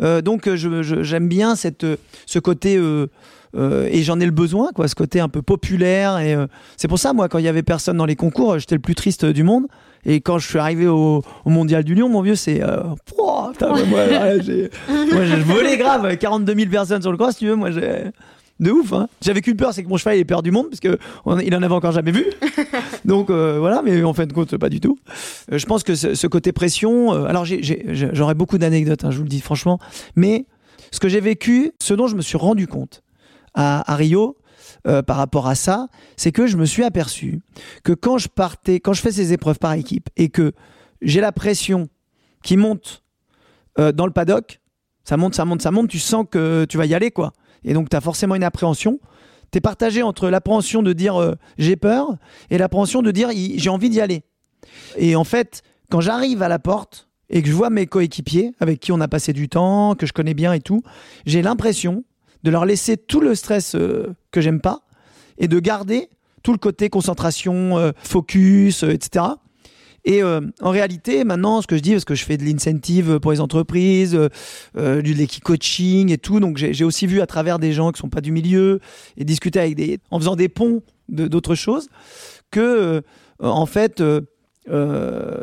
Euh, 0.01 0.21
donc 0.21 0.49
j'aime 0.53 1.27
bien 1.27 1.55
cette, 1.55 1.85
ce 2.25 2.39
côté. 2.39 2.77
Euh, 2.77 3.07
et 3.53 4.03
j'en 4.03 4.19
ai 4.19 4.25
le 4.25 4.31
besoin, 4.31 4.71
quoi, 4.73 4.87
ce 4.87 4.95
côté 4.95 5.19
un 5.19 5.29
peu 5.29 5.41
populaire. 5.41 6.19
Et 6.19 6.35
c'est 6.77 6.87
pour 6.87 6.99
ça, 6.99 7.13
moi, 7.13 7.29
quand 7.29 7.37
il 7.37 7.45
y 7.45 7.47
avait 7.47 7.63
personne 7.63 7.97
dans 7.97 8.05
les 8.05 8.15
concours, 8.15 8.59
j'étais 8.59 8.75
le 8.75 8.81
plus 8.81 8.95
triste 8.95 9.25
du 9.25 9.43
monde. 9.43 9.67
Et 10.05 10.21
quand 10.21 10.37
je 10.37 10.47
suis 10.47 10.59
arrivé 10.59 10.87
au, 10.87 11.23
Mondial 11.45 11.83
du 11.83 11.95
Lion, 11.95 12.09
mon 12.09 12.21
vieux, 12.21 12.35
c'est. 12.35 12.61
Euh, 12.61 12.83
moi, 13.17 13.51
je 13.59 15.41
volais 15.43 15.77
grave. 15.77 16.17
42 16.17 16.55
000 16.55 16.69
personnes 16.69 17.01
sur 17.01 17.11
le 17.11 17.17
cross, 17.17 17.33
si 17.33 17.39
tu 17.39 17.47
veux. 17.47 17.55
Moi, 17.55 17.71
j'ai. 17.71 18.11
De 18.59 18.71
ouf, 18.71 18.93
hein. 18.93 19.09
J'avais 19.21 19.41
qu'une 19.41 19.57
peur, 19.57 19.73
c'est 19.73 19.83
que 19.83 19.89
mon 19.89 19.97
cheval 19.97 20.17
ait 20.17 20.23
peur 20.23 20.41
du 20.41 20.49
monde, 20.49 20.67
parce 20.69 20.79
qu'il 20.79 21.55
en 21.55 21.61
avait 21.61 21.73
encore 21.73 21.91
jamais 21.91 22.11
vu. 22.11 22.25
Donc 23.05 23.29
euh, 23.29 23.57
voilà, 23.59 23.81
mais 23.83 24.01
en 24.03 24.13
fin 24.13 24.25
de 24.25 24.31
compte, 24.31 24.55
pas 24.55 24.69
du 24.69 24.79
tout. 24.79 24.97
Euh, 25.51 25.57
je 25.57 25.65
pense 25.65 25.83
que 25.83 25.93
ce, 25.93 26.27
côté 26.27 26.53
pression. 26.53 27.13
Euh, 27.13 27.25
alors 27.25 27.43
j'aurais 27.43 28.33
beaucoup 28.33 28.57
d'anecdotes, 28.57 29.03
hein, 29.03 29.11
je 29.11 29.17
vous 29.17 29.23
le 29.23 29.29
dis 29.29 29.41
franchement. 29.41 29.77
Mais 30.15 30.45
ce 30.91 31.01
que 31.01 31.09
j'ai 31.09 31.19
vécu, 31.19 31.73
ce 31.83 31.93
dont 31.93 32.07
je 32.07 32.15
me 32.15 32.21
suis 32.21 32.37
rendu 32.37 32.65
compte 32.65 33.01
à, 33.55 33.95
Rio, 33.95 34.37
euh, 34.87 35.01
par 35.01 35.17
rapport 35.17 35.47
à 35.47 35.55
ça, 35.55 35.87
c'est 36.17 36.31
que 36.31 36.45
je 36.45 36.57
me 36.57 36.65
suis 36.65 36.83
aperçu 36.83 37.41
que 37.83 37.93
quand 37.93 38.17
je 38.17 38.27
partais, 38.27 38.79
quand 38.79 38.93
je 38.93 39.01
fais 39.01 39.11
ces 39.11 39.33
épreuves 39.33 39.59
par 39.59 39.73
équipe 39.73 40.09
et 40.17 40.29
que 40.29 40.53
j'ai 41.01 41.21
la 41.21 41.31
pression 41.31 41.89
qui 42.43 42.57
monte 42.57 43.03
euh, 43.79 43.91
dans 43.91 44.05
le 44.05 44.11
paddock, 44.11 44.59
ça 45.03 45.17
monte, 45.17 45.35
ça 45.35 45.45
monte, 45.45 45.61
ça 45.61 45.71
monte, 45.71 45.89
tu 45.89 45.99
sens 45.99 46.25
que 46.29 46.65
tu 46.67 46.77
vas 46.77 46.85
y 46.85 46.93
aller, 46.93 47.11
quoi. 47.11 47.33
Et 47.63 47.73
donc, 47.73 47.89
tu 47.89 47.95
as 47.95 48.01
forcément 48.01 48.35
une 48.35 48.43
appréhension. 48.43 48.99
Tu 49.51 49.57
es 49.57 49.61
partagé 49.61 50.03
entre 50.03 50.29
l'appréhension 50.29 50.83
de 50.83 50.93
dire 50.93 51.19
euh, 51.19 51.35
j'ai 51.57 51.75
peur 51.75 52.17
et 52.49 52.57
l'appréhension 52.57 53.01
de 53.01 53.11
dire 53.11 53.29
j'ai 53.31 53.69
envie 53.69 53.89
d'y 53.89 54.01
aller. 54.01 54.23
Et 54.97 55.15
en 55.15 55.23
fait, 55.23 55.63
quand 55.89 56.01
j'arrive 56.01 56.41
à 56.41 56.47
la 56.47 56.59
porte 56.59 57.07
et 57.29 57.41
que 57.41 57.47
je 57.47 57.53
vois 57.53 57.69
mes 57.69 57.87
coéquipiers 57.87 58.53
avec 58.59 58.79
qui 58.79 58.91
on 58.91 58.99
a 59.01 59.07
passé 59.07 59.33
du 59.33 59.49
temps, 59.49 59.95
que 59.95 60.05
je 60.05 60.13
connais 60.13 60.33
bien 60.33 60.53
et 60.53 60.59
tout, 60.59 60.81
j'ai 61.25 61.41
l'impression 61.41 62.03
de 62.45 62.51
leur 62.51 62.65
laisser 62.65 62.95
tout 62.95 63.19
le 63.19 63.33
stress 63.33 63.73
euh, 63.73 64.15
que 64.31 64.39
j'aime 64.39 64.61
pas 64.61 64.83
et 65.39 65.47
de 65.47 65.59
garder 65.59 66.09
tout 66.43 66.51
le 66.51 66.59
côté 66.59 66.89
concentration, 66.89 67.77
euh, 67.79 67.91
focus, 68.03 68.83
euh, 68.83 68.91
etc. 68.91 69.25
Et 70.07 70.21
en 70.23 70.69
réalité, 70.69 71.23
maintenant, 71.23 71.63
ce 71.63 71.65
que 71.65 71.75
je 71.75 71.81
dis, 71.81 71.93
parce 71.93 72.05
que 72.05 72.13
je 72.13 72.23
fais 72.23 72.37
de 72.37 72.43
l'incentive 72.43 73.19
pour 73.19 73.31
les 73.31 73.41
entreprises, 73.41 74.11
du 74.75 75.13
l'équipe 75.15 75.43
coaching 75.43 76.11
et 76.11 76.19
tout, 76.19 76.39
donc 76.39 76.57
j'ai 76.57 76.83
aussi 76.83 77.07
vu 77.07 77.21
à 77.21 77.25
travers 77.25 77.57
des 77.57 77.73
gens 77.73 77.91
qui 77.91 78.01
sont 78.01 78.09
pas 78.09 78.21
du 78.21 78.31
milieu 78.31 78.81
et 79.17 79.25
discuter 79.25 79.59
avec 79.59 79.73
des, 79.73 79.97
en 80.11 80.19
faisant 80.19 80.35
des 80.35 80.47
ponts 80.47 80.83
d'autres 81.09 81.55
choses, 81.55 81.89
que 82.51 83.01
en 83.39 83.65
fait, 83.65 84.03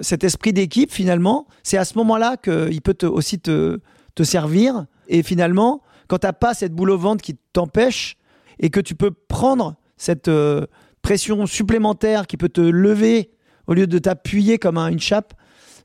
cet 0.00 0.22
esprit 0.22 0.52
d'équipe, 0.52 0.92
finalement, 0.92 1.48
c'est 1.64 1.76
à 1.76 1.84
ce 1.84 1.98
moment-là 1.98 2.36
qu'il 2.36 2.82
peut 2.82 3.04
aussi 3.08 3.40
te, 3.40 3.80
te 4.14 4.22
servir. 4.22 4.86
Et 5.08 5.24
finalement, 5.24 5.82
quand 6.08 6.18
tu 6.18 6.26
n'as 6.26 6.32
pas 6.32 6.54
cette 6.54 6.72
boule 6.72 6.90
au 6.90 6.98
ventre 6.98 7.22
qui 7.22 7.36
t'empêche 7.52 8.16
et 8.58 8.70
que 8.70 8.80
tu 8.80 8.94
peux 8.94 9.10
prendre 9.10 9.76
cette 9.96 10.28
euh, 10.28 10.66
pression 11.02 11.46
supplémentaire 11.46 12.26
qui 12.26 12.36
peut 12.36 12.48
te 12.48 12.60
lever 12.60 13.30
au 13.66 13.74
lieu 13.74 13.86
de 13.86 13.98
t'appuyer 13.98 14.58
comme 14.58 14.78
une 14.78 15.00
chape. 15.00 15.34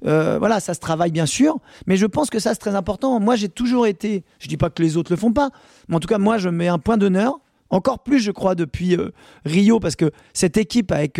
Euh, 0.05 0.37
voilà, 0.37 0.59
ça 0.59 0.73
se 0.73 0.79
travaille 0.79 1.11
bien 1.11 1.25
sûr, 1.25 1.57
mais 1.87 1.97
je 1.97 2.05
pense 2.05 2.29
que 2.29 2.39
ça 2.39 2.53
c'est 2.53 2.59
très 2.59 2.75
important. 2.75 3.19
Moi 3.19 3.35
j'ai 3.35 3.49
toujours 3.49 3.87
été, 3.87 4.23
je 4.39 4.47
dis 4.47 4.57
pas 4.57 4.69
que 4.69 4.83
les 4.83 4.95
autres 4.95 5.11
le 5.11 5.17
font 5.17 5.33
pas, 5.33 5.49
mais 5.87 5.95
en 5.95 5.99
tout 5.99 6.07
cas 6.07 6.19
moi 6.19 6.37
je 6.37 6.49
mets 6.49 6.67
un 6.67 6.77
point 6.77 6.97
d'honneur, 6.97 7.39
encore 7.69 8.03
plus 8.03 8.19
je 8.19 8.31
crois 8.31 8.53
depuis 8.53 8.95
euh, 8.95 9.09
Rio, 9.45 9.79
parce 9.79 9.95
que 9.95 10.11
cette 10.33 10.57
équipe 10.57 10.91
avec 10.91 11.19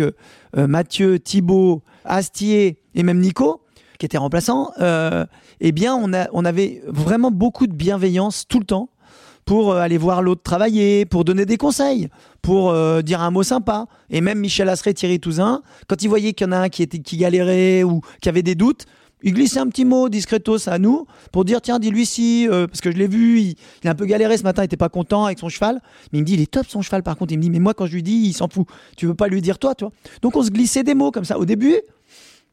Mathieu, 0.54 1.18
Thibaut, 1.18 1.82
Astier 2.04 2.78
et 2.94 3.02
même 3.02 3.18
Nico, 3.18 3.62
qui 3.98 4.06
était 4.06 4.18
remplaçant, 4.18 4.70
euh, 4.80 5.26
eh 5.60 5.72
bien, 5.72 5.94
on, 5.94 6.12
a, 6.12 6.28
on 6.32 6.44
avait 6.44 6.82
vraiment 6.86 7.30
beaucoup 7.30 7.66
de 7.66 7.74
bienveillance 7.74 8.46
tout 8.48 8.60
le 8.60 8.64
temps 8.64 8.90
pour 9.44 9.72
euh, 9.72 9.80
aller 9.80 9.98
voir 9.98 10.22
l'autre 10.22 10.42
travailler, 10.42 11.04
pour 11.04 11.24
donner 11.24 11.46
des 11.46 11.56
conseils, 11.56 12.08
pour 12.42 12.70
euh, 12.70 13.02
dire 13.02 13.20
un 13.20 13.30
mot 13.30 13.42
sympa. 13.42 13.86
Et 14.10 14.20
même 14.20 14.38
Michel 14.38 14.68
Asseret, 14.68 14.94
Thierry 14.94 15.18
Touzin, 15.18 15.62
quand 15.88 16.02
il 16.02 16.08
voyait 16.08 16.32
qu'il 16.32 16.46
y 16.46 16.50
en 16.50 16.52
a 16.52 16.58
un 16.58 16.68
qui, 16.68 16.82
était, 16.82 17.00
qui 17.00 17.16
galérait 17.16 17.82
ou 17.82 18.00
qui 18.22 18.28
avait 18.28 18.42
des 18.42 18.54
doutes, 18.54 18.84
il 19.22 19.34
glissait 19.34 19.58
un 19.58 19.66
petit 19.66 19.84
mot 19.84 20.08
discretos 20.08 20.68
à 20.68 20.78
nous 20.78 21.06
pour 21.32 21.44
dire 21.44 21.60
tiens 21.60 21.80
dis-lui 21.80 22.06
si 22.06 22.46
parce 22.48 22.80
que 22.80 22.92
je 22.92 22.96
l'ai 22.96 23.08
vu 23.08 23.40
il, 23.40 23.56
a 23.84 23.90
un 23.90 23.96
peu 23.96 24.04
galéré 24.04 24.38
ce 24.38 24.44
matin 24.44 24.62
il 24.62 24.66
était 24.66 24.76
pas 24.76 24.88
content 24.88 25.24
avec 25.24 25.40
son 25.40 25.48
cheval. 25.48 25.80
Mais 26.12 26.20
il 26.20 26.22
me 26.22 26.26
dit 26.26 26.34
il 26.34 26.40
est 26.40 26.48
top 26.48 26.66
son 26.68 26.82
cheval 26.82 27.02
par 27.02 27.16
contre. 27.16 27.32
Il 27.32 27.38
me 27.38 27.42
dit 27.42 27.50
mais 27.50 27.58
moi 27.58 27.74
quand 27.74 27.86
je 27.86 27.94
lui 27.94 28.04
dis 28.04 28.12
il 28.12 28.32
s'en 28.32 28.46
fout. 28.46 28.68
Tu 28.96 29.06
veux 29.06 29.16
pas 29.16 29.26
lui 29.26 29.42
dire 29.42 29.58
toi 29.58 29.74
toi 29.74 29.90
donc 30.22 30.36
on 30.36 30.42
se 30.44 30.50
glissait 30.50 30.84
des 30.84 30.94
mots 30.94 31.10
comme 31.10 31.24
ça. 31.24 31.36
Au 31.36 31.44
début 31.44 31.80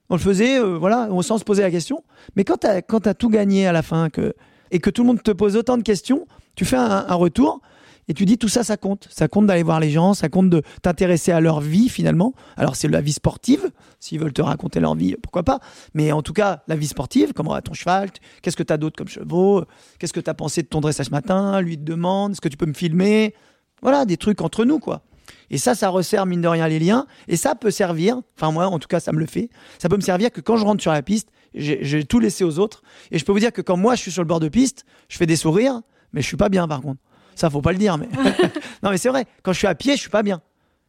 on 0.10 0.16
le 0.16 0.22
faisait, 0.22 0.60
euh, 0.60 0.78
voilà, 0.78 1.10
sans 1.22 1.38
se 1.38 1.44
poser 1.44 1.62
la 1.62 1.72
question. 1.72 2.04
Mais 2.36 2.44
quand 2.44 2.58
tu 2.58 2.68
as, 2.68 3.14
tout 3.14 3.30
gagné 3.30 3.68
à 3.68 3.72
la 3.72 3.82
fin 3.82 4.10
que, 4.10 4.34
et 4.72 4.80
que 4.80 4.90
tout 4.90 5.04
le 5.04 5.08
monde 5.08 5.24
te 5.24 5.32
pose 5.32 5.56
autant 5.56 5.78
de 5.78 5.84
questions, 5.84 6.28
tu 6.56 6.66
fais 6.66 6.78
un, 6.78 7.14
retour 7.16 7.62
et 8.08 8.14
tu 8.14 8.26
dis 8.26 8.38
tout 8.38 8.48
ça, 8.48 8.64
ça 8.64 8.78
compte. 8.78 9.08
Ça 9.10 9.28
compte 9.28 9.48
d'aller 9.48 9.64
voir 9.64 9.80
les 9.80 9.90
gens, 9.90 10.14
ça 10.14 10.30
compte 10.30 10.50
de 10.50 10.62
t'intéresser 10.84 11.32
à 11.32 11.42
leur 11.42 11.60
vie 11.60 11.90
finalement. 11.90 12.34
Alors 12.56 12.76
c'est 12.76 12.88
la 12.88 13.02
vie 13.02 13.14
sportive, 13.14 13.72
s'ils 14.00 14.20
veulent 14.20 14.34
te 14.34 14.44
raconter 14.44 14.80
leur 14.80 14.94
vie, 14.94 15.16
pourquoi 15.22 15.44
pas. 15.44 15.60
Mais 15.96 16.12
en 16.12 16.22
tout 16.22 16.34
cas, 16.34 16.62
la 16.68 16.76
vie 16.76 16.88
sportive, 16.88 17.34
comment 17.34 17.54
va 17.54 17.62
ton 17.62 17.74
cheval 17.74 18.10
Qu'est-ce 18.42 18.56
que 18.56 18.64
tu 18.64 18.72
as 18.72 18.78
d'autre 18.78 18.96
comme 18.96 19.08
chevaux 19.08 19.66
Qu'est-ce 19.98 20.14
que 20.14 20.20
tu 20.20 20.30
as 20.30 20.36
pensé 20.36 20.62
de 20.62 20.68
ton 20.68 20.82
dressage 20.82 21.08
ce 21.08 21.12
matin 21.12 21.60
Lui 21.62 21.78
te 21.78 21.84
demande, 21.84 22.34
est-ce 22.34 22.42
que 22.42 22.50
tu 22.50 22.58
peux 22.58 22.68
me 22.68 22.74
filmer? 22.74 23.34
Voilà, 23.82 24.06
des 24.06 24.18
trucs 24.18 24.42
entre 24.42 24.66
nous 24.66 24.78
quoi. 24.78 25.02
Et 25.50 25.58
ça, 25.58 25.76
ça 25.76 25.90
resserre 25.90 26.26
mine 26.26 26.42
de 26.42 26.48
rien 26.48 26.68
les 26.68 26.80
liens. 26.80 27.06
Et 27.28 27.38
ça 27.38 27.56
peut 27.56 27.72
servir, 27.72 28.22
enfin 28.38 28.52
moi 28.52 28.68
en 28.68 28.80
tout 28.80 28.88
cas 28.88 29.00
ça 29.00 29.12
me 29.12 29.20
le 29.20 29.26
fait, 29.26 29.50
ça 29.78 29.90
peut 29.90 29.96
me 29.96 30.02
servir 30.02 30.32
que 30.32 30.42
quand 30.42 30.58
je 30.58 30.66
rentre 30.66 30.82
sur 30.82 30.92
la 30.92 31.02
piste, 31.02 31.30
j'ai 31.54 32.04
tout 32.04 32.20
laissé 32.20 32.44
aux 32.44 32.60
autres. 32.60 32.84
Et 33.12 33.20
je 33.20 33.26
peux 33.26 33.32
vous 33.32 33.40
dire 33.40 33.54
que 33.54 33.62
quand 33.62 33.78
moi 33.78 33.96
je 33.96 34.02
suis 34.02 34.12
sur 34.12 34.22
le 34.22 34.28
bord 34.28 34.40
de 34.40 34.50
piste, 34.50 34.86
je 35.08 35.18
fais 35.18 35.26
des 35.26 35.36
sourires, 35.36 35.82
mais 36.14 36.22
je 36.22 36.28
suis 36.28 36.38
pas 36.38 36.50
bien 36.50 36.68
par 36.68 36.82
contre. 36.82 37.00
Ça 37.36 37.50
faut 37.50 37.62
pas 37.62 37.72
le 37.72 37.78
dire, 37.78 37.98
mais 37.98 38.08
non 38.84 38.92
mais 38.92 38.98
c'est 38.98 39.10
vrai. 39.10 39.26
Quand 39.44 39.54
je 39.54 39.58
suis 39.58 39.68
à 39.68 39.76
pied, 39.76 39.96
je 39.96 40.02
suis 40.02 40.10
pas 40.10 40.24
bien. 40.24 40.42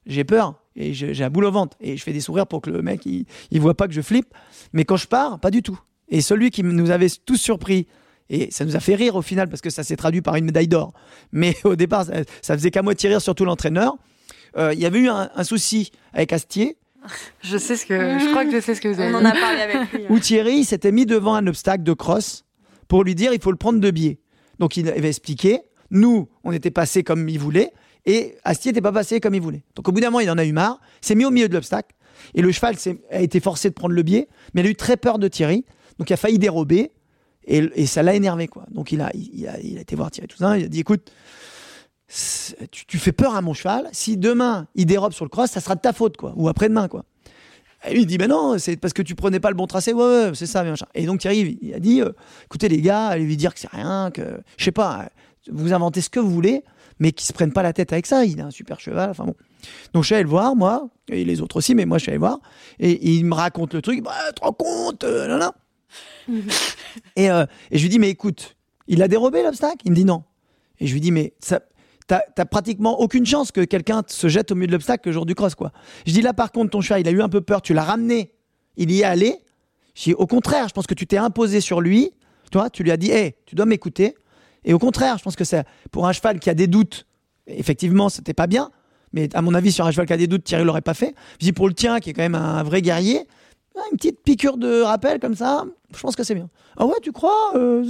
J'ai 0.07 0.25
peur 0.25 0.63
et 0.77 0.93
j'ai 0.95 1.13
la 1.15 1.31
boule 1.31 1.47
au 1.47 1.51
ventre 1.51 1.77
et 1.81 1.97
je 1.97 2.03
fais 2.03 2.13
des 2.13 2.21
sourires 2.21 2.47
pour 2.47 2.61
que 2.61 2.71
le 2.71 2.83
mec 2.83 3.05
il, 3.07 3.27
il 3.51 3.61
voit 3.61 3.75
pas 3.75 3.89
que 3.89 3.95
je 3.95 4.03
flippe. 4.03 4.33
Mais 4.73 4.85
quand 4.85 4.97
je 4.97 5.09
pars, 5.09 5.41
pas 5.41 5.51
du 5.51 5.63
tout. 5.63 5.79
Et 6.09 6.21
celui 6.21 6.51
qui 6.51 6.63
nous 6.63 6.91
avait 6.91 7.09
tous 7.25 7.37
surpris 7.37 7.89
et 8.29 8.51
ça 8.51 8.65
nous 8.65 8.77
a 8.77 8.81
fait 8.81 8.95
rire 8.95 9.17
au 9.17 9.23
final 9.23 9.49
parce 9.49 9.61
que 9.61 9.71
ça 9.71 9.85
s'est 9.85 9.97
traduit 9.97 10.23
par 10.23 10.37
une 10.37 10.45
médaille 10.45 10.69
d'or. 10.69 10.93
Mais 11.33 11.57
au 11.65 11.77
départ, 11.77 12.05
ça, 12.05 12.15
ça 12.43 12.57
faisait 12.57 12.71
qu'à 12.71 12.83
moitié 12.83 13.09
rire, 13.09 13.21
surtout 13.21 13.45
l'entraîneur. 13.45 13.97
Euh, 14.57 14.73
il 14.75 14.81
y 14.81 14.87
avait 14.87 15.01
eu 15.01 15.09
un, 15.09 15.45
souci 15.45 15.93
avec 16.13 16.33
Astier. 16.33 16.77
Je 17.43 17.57
sais 17.59 17.77
ce 17.77 17.87
que, 17.87 17.95
je 17.95 18.31
crois 18.31 18.45
que 18.45 18.51
je 18.51 18.61
sais 18.61 18.75
ce 18.75 18.81
que 18.81 18.89
vous 18.89 19.01
avez. 19.01 19.15
On 19.15 19.19
en 19.19 19.25
a 19.25 19.33
parlé 19.33 19.61
avec 19.61 19.93
lui. 19.93 20.03
Où 20.09 20.19
Thierry 20.19 20.65
s'était 20.65 20.91
mis 20.91 21.07
devant 21.07 21.35
un 21.35 21.47
obstacle 21.47 21.85
de 21.85 21.93
cross 21.93 22.45
pour 22.89 23.05
lui 23.05 23.15
dire 23.15 23.33
il 23.33 23.41
faut 23.41 23.53
le 23.53 23.57
prendre 23.57 23.79
de 23.79 23.91
biais. 23.93 24.19
Donc 24.59 24.77
il 24.77 24.89
avait 24.89 25.09
expliqué. 25.09 25.61
Nous, 25.91 26.29
on 26.43 26.51
était 26.51 26.73
passé 26.73 27.05
comme 27.05 27.29
il 27.29 27.39
voulait, 27.39 27.73
et 28.07 28.37
Astier 28.45 28.73
n'était 28.73 28.81
pas 28.81 28.93
passé 28.93 29.21
comme 29.21 29.35
il 29.35 29.41
voulait. 29.41 29.63
Donc 29.77 29.89
au 29.89 29.93
bout 29.93 30.01
d'un 30.01 30.09
moment, 30.09 30.21
il 30.21 30.31
en 30.31 30.39
a 30.39 30.45
eu 30.45 30.53
marre, 30.53 30.81
s'est 31.01 31.15
mis 31.15 31.25
au 31.25 31.31
milieu 31.31 31.49
de 31.49 31.55
l'obstacle, 31.55 31.95
et 32.35 32.43
le 32.43 32.51
cheval 32.51 32.75
a 33.11 33.21
été 33.21 33.39
forcé 33.41 33.69
de 33.69 33.75
prendre 33.75 33.95
le 33.95 34.03
biais, 34.03 34.29
mais 34.55 34.63
il 34.63 34.67
a 34.67 34.71
eu 34.71 34.75
très 34.75 34.97
peur 34.97 35.21
de 35.21 35.29
Thierry, 35.29 35.65
donc 35.99 36.11
il 36.11 36.13
a 36.13 36.17
failli 36.17 36.39
dérober, 36.41 36.91
et, 37.47 37.87
ça 37.87 38.03
l'a 38.03 38.15
énervé. 38.15 38.49
quoi. 38.49 38.67
Donc 38.71 38.91
il 38.91 39.01
a, 39.01 39.11
il, 39.15 39.47
a, 39.47 39.61
il 39.61 39.79
a 39.79 39.81
été 39.81 39.95
voir 39.95 40.11
Thierry 40.11 40.27
Touzin, 40.27 40.57
il 40.57 40.65
a 40.65 40.69
dit 40.69 40.81
écoute, 40.81 41.13
tu, 42.09 42.99
fais 42.99 43.13
peur 43.13 43.35
à 43.35 43.43
mon 43.43 43.53
cheval, 43.53 43.89
si 43.93 44.17
demain 44.17 44.67
il 44.75 44.87
dérobe 44.87 45.13
sur 45.13 45.25
le 45.25 45.29
cross, 45.29 45.51
ça 45.51 45.61
sera 45.61 45.75
de 45.75 45.81
ta 45.81 45.93
faute, 45.93 46.17
quoi, 46.17 46.33
ou 46.37 46.49
après-demain, 46.49 46.89
quoi. 46.89 47.05
Et 47.89 47.95
lui, 47.95 48.03
il 48.03 48.07
dit, 48.07 48.19
ben 48.19 48.29
non, 48.29 48.59
c'est 48.59 48.77
parce 48.77 48.93
que 48.93 49.03
tu 49.03 49.15
prenais 49.15 49.39
pas 49.39 49.51
le 49.51 49.55
bon 49.55 49.67
tracé. 49.67 49.93
Ouais, 49.93 50.03
ouais 50.03 50.31
c'est 50.35 50.47
ça, 50.47 50.65
machin. 50.65 50.87
Et 50.95 51.07
donc 51.07 51.21
Thierry, 51.21 51.59
il 51.61 51.75
a 51.75 51.79
dit, 51.79 52.01
euh, 52.01 52.11
écoutez 52.45 52.69
les 52.69 52.81
gars, 52.81 53.09
allez 53.09 53.25
lui 53.25 53.37
dire 53.37 53.55
que 53.55 53.61
c'est 53.61 53.71
rien, 53.71 54.11
que, 54.13 54.41
je 54.57 54.65
sais 54.65 54.73
pas, 54.73 55.09
vous 55.51 55.73
inventez 55.73 56.01
ce 56.01 56.09
que 56.09 56.19
vous 56.19 56.31
voulez, 56.31 56.65
mais 56.99 57.13
qu'il 57.13 57.27
se 57.27 57.33
prenne 57.33 57.53
pas 57.53 57.63
la 57.63 57.73
tête 57.73 57.93
avec 57.93 58.07
ça. 58.07 58.25
Il 58.25 58.41
a 58.41 58.47
un 58.47 58.51
super 58.51 58.81
cheval. 58.81 59.11
Enfin 59.11 59.25
bon. 59.25 59.35
Donc 59.93 60.03
je 60.03 60.07
suis 60.07 60.15
allé 60.15 60.25
le 60.25 60.31
voir, 60.31 60.57
moi, 60.57 60.89
et 61.09 61.25
les 61.25 61.41
autres 61.41 61.57
aussi, 61.57 61.75
mais 61.75 61.87
moi 61.87 61.99
je 61.99 62.05
suis 62.05 62.11
allé 62.11 62.19
voir. 62.19 62.41
Et, 62.79 63.15
il 63.15 63.25
me 63.25 63.35
raconte 63.35 63.75
le 63.75 63.83
truc. 63.83 64.03
Bah, 64.03 64.13
tu 64.29 64.35
te 64.35 64.41
rends 64.41 64.53
compte 64.53 65.05
euh, 65.05 65.39
non, 65.39 65.53
et, 67.17 67.31
euh, 67.31 67.47
et 67.71 67.79
je 67.79 67.83
lui 67.83 67.89
dis, 67.89 67.99
mais 67.99 68.11
écoute, 68.11 68.57
il 68.89 69.03
a 69.03 69.09
dérobé 69.09 69.43
l'obstacle? 69.43 69.79
Il 69.85 69.93
me 69.93 69.97
dit 69.97 70.05
non. 70.05 70.25
Et 70.81 70.87
je 70.87 70.93
lui 70.93 71.01
dis, 71.01 71.13
mais 71.13 71.35
ça, 71.41 71.61
t'as 72.07 72.45
pratiquement 72.45 73.01
aucune 73.01 73.27
chance 73.27 73.53
que 73.53 73.63
quelqu'un 73.63 74.03
se 74.07 74.29
jette 74.29 74.53
au 74.53 74.55
milieu 74.55 74.69
de 74.69 74.73
l'obstacle 74.73 75.09
le 75.09 75.13
jour 75.13 75.27
du 75.27 75.35
cross, 75.35 75.55
quoi. 75.55 75.73
Je 76.07 76.13
dis 76.13 76.23
là, 76.23 76.33
par 76.33 76.53
contre, 76.53 76.71
ton 76.71 76.81
cheval, 76.81 77.01
il 77.01 77.09
a 77.09 77.11
eu 77.11 77.23
un 77.23 77.29
peu 77.29 77.41
peur, 77.41 77.63
tu 77.63 77.75
l'as 77.75 77.83
ramené, 77.83 78.33
il 78.77 78.91
y 78.91 79.01
est 79.01 79.05
allé. 79.05 79.37
Je 79.95 80.05
dis, 80.05 80.15
au 80.15 80.27
contraire, 80.27 80.69
je 80.69 80.75
pense 80.75 80.87
que 80.87 80.95
tu 80.95 81.07
t'es 81.07 81.17
imposé 81.17 81.61
sur 81.61 81.81
lui, 81.81 82.13
toi, 82.51 82.71
tu 82.71 82.83
lui 82.83 82.91
as 82.91 82.97
dit, 82.97 83.11
hé, 83.11 83.37
tu 83.47 83.55
dois 83.55 83.67
m'écouter. 83.67 84.15
Et 84.65 84.75
au 84.75 84.79
contraire, 84.79 85.19
je 85.19 85.25
pense 85.25 85.37
que 85.37 85.45
c'est 85.45 85.65
pour 85.91 86.07
un 86.07 86.13
cheval 86.13 86.39
qui 86.39 86.51
a 86.51 86.55
des 86.55 86.67
doutes, 86.67 87.07
effectivement, 87.47 88.09
c'était 88.09 88.35
pas 88.35 88.47
bien. 88.47 88.71
Mais 89.13 89.35
à 89.35 89.43
mon 89.43 89.55
avis, 89.55 89.73
sur 89.73 89.87
un 89.87 89.91
cheval 89.91 90.07
qui 90.07 90.13
a 90.13 90.17
des 90.17 90.27
doutes, 90.27 90.45
Thierry 90.45 90.65
l'aurait 90.65 90.83
pas 90.83 90.95
fait. 90.95 91.15
Je 91.41 91.47
dis 91.47 91.53
pour 91.53 91.69
le 91.69 91.75
tien, 91.75 92.01
qui 92.01 92.11
est 92.11 92.13
quand 92.13 92.23
même 92.23 92.35
un 92.35 92.63
vrai 92.63 92.83
guerrier, 92.83 93.27
une 93.91 93.97
petite 93.97 94.23
piqûre 94.23 94.57
de 94.57 94.83
rappel 94.83 95.21
comme 95.21 95.35
ça, 95.35 95.65
je 95.97 96.03
pense 96.03 96.17
que 96.17 96.23
c'est 96.23 96.35
bien. 96.35 96.49
Ah 96.77 96.87
ouais, 96.87 96.97
tu 97.03 97.13
crois 97.13 97.53
euh, 97.57 97.85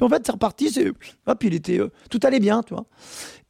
En 0.00 0.08
fait, 0.08 0.22
c'est 0.24 0.32
reparti, 0.32 0.70
c'est 0.70 0.88
hop, 1.26 1.44
il 1.44 1.54
était 1.54 1.80
euh, 1.80 1.90
tout 2.10 2.20
allait 2.22 2.40
bien, 2.40 2.62
tu 2.62 2.74
vois. 2.74 2.84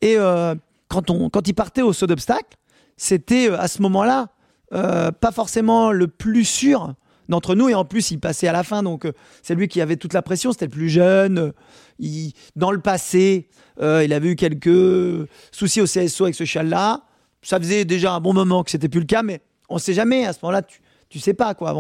Et 0.00 0.16
euh, 0.16 0.54
quand 0.88 1.10
on 1.10 1.30
quand 1.30 1.48
il 1.48 1.54
partait 1.54 1.82
au 1.82 1.92
saut 1.92 2.06
d'obstacle, 2.06 2.56
c'était 2.96 3.48
à 3.48 3.68
ce 3.68 3.82
moment-là 3.82 4.28
pas 4.70 5.30
forcément 5.30 5.92
le 5.92 6.08
plus 6.08 6.44
sûr 6.44 6.94
d'entre 7.28 7.54
nous 7.54 7.68
et 7.68 7.74
en 7.74 7.84
plus 7.84 8.10
il 8.10 8.18
passait 8.18 8.48
à 8.48 8.52
la 8.52 8.64
fin 8.64 8.82
donc 8.82 9.06
c'est 9.40 9.54
lui 9.54 9.68
qui 9.68 9.80
avait 9.80 9.94
toute 9.94 10.12
la 10.12 10.20
pression 10.20 10.50
c'était 10.50 10.64
le 10.64 10.72
plus 10.72 10.88
jeune 10.88 11.52
il, 12.00 12.32
dans 12.56 12.72
le 12.72 12.80
passé 12.80 13.48
il 13.80 14.12
avait 14.12 14.30
eu 14.30 14.34
quelques 14.34 15.28
soucis 15.52 15.80
au 15.80 15.84
CSO 15.84 16.24
avec 16.24 16.34
ce 16.34 16.44
cheval 16.44 16.70
là 16.70 17.02
ça 17.40 17.60
faisait 17.60 17.84
déjà 17.84 18.14
un 18.14 18.20
bon 18.20 18.34
moment 18.34 18.64
que 18.64 18.72
c'était 18.72 18.88
plus 18.88 18.98
le 18.98 19.06
cas 19.06 19.22
mais 19.22 19.42
on 19.68 19.78
sait 19.78 19.94
jamais 19.94 20.26
à 20.26 20.32
ce 20.32 20.40
moment-là 20.42 20.62
tu, 20.62 20.80
tu 21.08 21.20
sais 21.20 21.34
pas 21.34 21.54
quoi. 21.54 21.72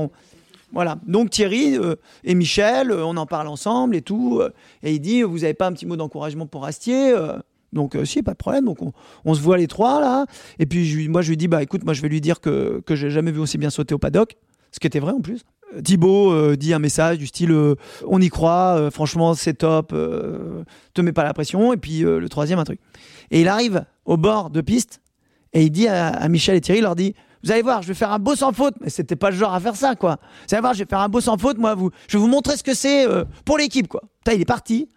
Voilà. 0.74 0.98
Donc 1.06 1.30
Thierry 1.30 1.78
euh, 1.78 1.94
et 2.24 2.34
Michel, 2.34 2.90
euh, 2.90 3.06
on 3.06 3.16
en 3.16 3.26
parle 3.26 3.46
ensemble 3.46 3.94
et 3.96 4.02
tout. 4.02 4.40
Euh, 4.40 4.50
et 4.82 4.92
il 4.92 5.00
dit, 5.00 5.22
vous 5.22 5.44
avez 5.44 5.54
pas 5.54 5.68
un 5.68 5.72
petit 5.72 5.86
mot 5.86 5.96
d'encouragement 5.96 6.46
pour 6.46 6.64
Astier 6.66 7.14
donc 7.72 7.96
si, 8.04 8.22
pas 8.22 8.32
de 8.32 8.36
problème. 8.36 8.66
Donc 8.66 8.78
on, 9.24 9.34
se 9.34 9.40
voit 9.40 9.58
les 9.58 9.66
trois 9.66 10.00
là. 10.00 10.26
Et 10.60 10.66
puis 10.66 11.08
moi 11.08 11.22
je 11.22 11.30
lui 11.30 11.36
dis 11.36 11.48
bah 11.48 11.60
écoute, 11.60 11.84
moi 11.84 11.92
je 11.92 12.02
vais 12.02 12.08
lui 12.08 12.20
dire 12.20 12.40
que 12.40 12.80
que 12.86 12.94
j'ai 12.94 13.10
jamais 13.10 13.32
vu 13.32 13.40
aussi 13.40 13.58
bien 13.58 13.68
sauter 13.68 13.96
au 13.96 13.98
paddock, 13.98 14.36
ce 14.70 14.78
qui 14.78 14.86
était 14.86 15.00
vrai 15.00 15.10
en 15.10 15.20
plus. 15.20 15.42
Thibaut 15.82 16.54
dit 16.54 16.72
un 16.72 16.78
message 16.78 17.18
du 17.18 17.26
style 17.26 17.52
on 18.06 18.20
y 18.20 18.28
croit, 18.28 18.90
franchement 18.92 19.34
c'est 19.34 19.54
top, 19.54 19.88
te 19.88 21.00
mets 21.00 21.10
pas 21.10 21.24
la 21.24 21.34
pression. 21.34 21.72
Et 21.72 21.76
puis 21.76 22.02
le 22.02 22.28
troisième 22.28 22.60
un 22.60 22.64
truc. 22.64 22.78
Et 23.32 23.40
il 23.40 23.48
arrive 23.48 23.84
au 24.04 24.16
bord 24.16 24.50
de 24.50 24.60
piste 24.60 25.00
et 25.52 25.64
il 25.64 25.70
dit 25.70 25.88
à, 25.88 26.10
à 26.10 26.28
Michel 26.28 26.54
et 26.54 26.60
Thierry, 26.60 26.78
il 26.78 26.82
leur 26.82 26.94
dit 26.94 27.16
vous 27.44 27.52
allez 27.52 27.62
voir, 27.62 27.82
je 27.82 27.88
vais 27.88 27.94
faire 27.94 28.10
un 28.10 28.18
beau 28.18 28.34
sans 28.34 28.52
faute. 28.52 28.74
Mais 28.80 28.88
c'était 28.88 29.16
pas 29.16 29.30
le 29.30 29.36
genre 29.36 29.52
à 29.52 29.60
faire 29.60 29.76
ça, 29.76 29.94
quoi. 29.94 30.18
Vous 30.48 30.54
allez 30.54 30.62
voir, 30.62 30.72
je 30.72 30.78
vais 30.78 30.88
faire 30.88 31.00
un 31.00 31.08
beau 31.10 31.20
sans 31.20 31.36
faute, 31.36 31.58
moi. 31.58 31.74
Vous, 31.74 31.90
je 32.08 32.16
vais 32.16 32.20
vous 32.20 32.28
montrer 32.28 32.56
ce 32.56 32.62
que 32.62 32.74
c'est 32.74 33.06
euh, 33.06 33.24
pour 33.44 33.58
l'équipe, 33.58 33.86
quoi. 33.86 34.02
Putain, 34.24 34.32
il 34.32 34.40
est 34.40 34.46
parti. 34.46 34.88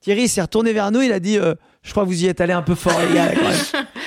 Thierry 0.00 0.28
s'est 0.28 0.42
retourné 0.42 0.72
vers 0.72 0.92
nous, 0.92 1.02
il 1.02 1.12
a 1.12 1.18
dit 1.18 1.38
euh, 1.38 1.54
Je 1.82 1.90
crois 1.90 2.04
que 2.04 2.08
vous 2.08 2.22
y 2.22 2.26
êtes 2.26 2.40
allé 2.40 2.52
un 2.52 2.62
peu 2.62 2.74
fort, 2.74 2.98
les 3.08 3.14
gars. 3.14 3.32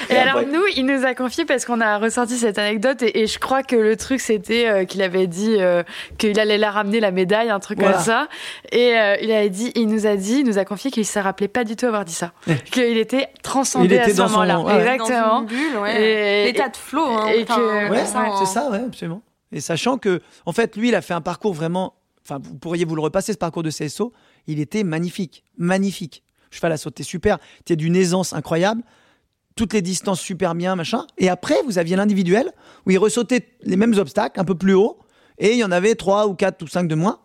Et, 0.09 0.15
alors, 0.15 0.41
nous, 0.45 0.63
il 0.75 0.85
nous 0.85 1.05
a 1.05 1.13
confié 1.13 1.45
parce 1.45 1.65
qu'on 1.65 1.81
a 1.81 1.97
ressorti 1.97 2.37
cette 2.37 2.57
anecdote 2.57 3.03
et, 3.03 3.27
je 3.27 3.39
crois 3.39 3.63
que 3.63 3.75
le 3.75 3.95
truc, 3.95 4.19
c'était 4.19 4.67
euh, 4.67 4.85
qu'il 4.85 5.01
avait 5.01 5.27
dit 5.27 5.57
euh, 5.59 5.83
qu'il 6.17 6.39
allait 6.39 6.57
la 6.57 6.71
ramener 6.71 6.99
la 6.99 7.11
médaille, 7.11 7.49
un 7.49 7.59
truc 7.59 7.79
comme 7.79 7.99
ça. 7.99 8.27
Et 8.71 8.89
il, 9.21 9.31
avait 9.31 9.49
dit, 9.49 9.71
il 9.75 9.87
nous 9.87 10.05
a 10.05 10.15
dit, 10.15 10.39
il 10.39 10.45
nous 10.45 10.57
a 10.57 10.65
confié 10.65 10.91
qu'il 10.91 11.01
ne 11.01 11.07
se 11.07 11.19
rappelait 11.19 11.47
pas 11.47 11.63
du 11.63 11.75
tout 11.75 11.85
avoir 11.85 12.05
dit 12.05 12.13
ça. 12.13 12.31
qu'il 12.71 12.97
était 12.97 13.29
transcendé 13.43 13.99
à 13.99 14.09
ce 14.09 14.21
moment-là. 14.21 14.63
Exactement. 14.79 15.45
L'état 15.85 16.69
de 16.69 16.77
flow. 16.77 17.05
Hein, 17.05 17.27
et 17.27 17.45
c'est 17.45 18.45
ça, 18.45 18.69
ouais, 18.69 18.81
absolument. 18.85 19.21
Et 19.51 19.61
sachant 19.61 19.97
que, 19.97 20.21
en 20.45 20.51
fait, 20.51 20.75
lui, 20.75 20.89
il 20.89 20.95
a 20.95 21.01
fait 21.01 21.13
un 21.13 21.21
parcours 21.21 21.53
vraiment. 21.53 21.93
Enfin, 22.25 22.41
vous 22.43 22.55
pourriez 22.55 22.83
vous 22.83 22.95
le 22.95 23.01
repasser, 23.01 23.31
ce 23.31 23.37
parcours 23.37 23.63
de 23.63 23.69
CSO 23.69 24.11
il 24.47 24.59
était 24.59 24.83
magnifique, 24.83 25.43
magnifique. 25.57 26.23
Cheval 26.49 26.71
a 26.71 26.77
sauté 26.77 27.03
super, 27.03 27.37
était 27.59 27.75
d'une 27.75 27.95
aisance 27.95 28.33
incroyable, 28.33 28.81
toutes 29.57 29.73
les 29.73 29.81
distances 29.81 30.21
super 30.21 30.55
bien, 30.55 30.75
machin. 30.75 31.05
Et 31.17 31.27
après, 31.27 31.55
vous 31.65 31.77
aviez 31.77 31.97
l'individuel 31.97 32.51
où 32.85 32.91
il 32.91 32.97
ressautait 32.97 33.49
les 33.63 33.75
mêmes 33.75 33.95
obstacles, 33.97 34.39
un 34.39 34.45
peu 34.45 34.55
plus 34.55 34.73
haut, 34.73 34.99
et 35.39 35.51
il 35.51 35.57
y 35.57 35.63
en 35.65 35.71
avait 35.71 35.95
trois 35.95 36.27
ou 36.27 36.33
quatre 36.33 36.61
ou 36.63 36.67
cinq 36.67 36.87
de 36.87 36.95
moins. 36.95 37.19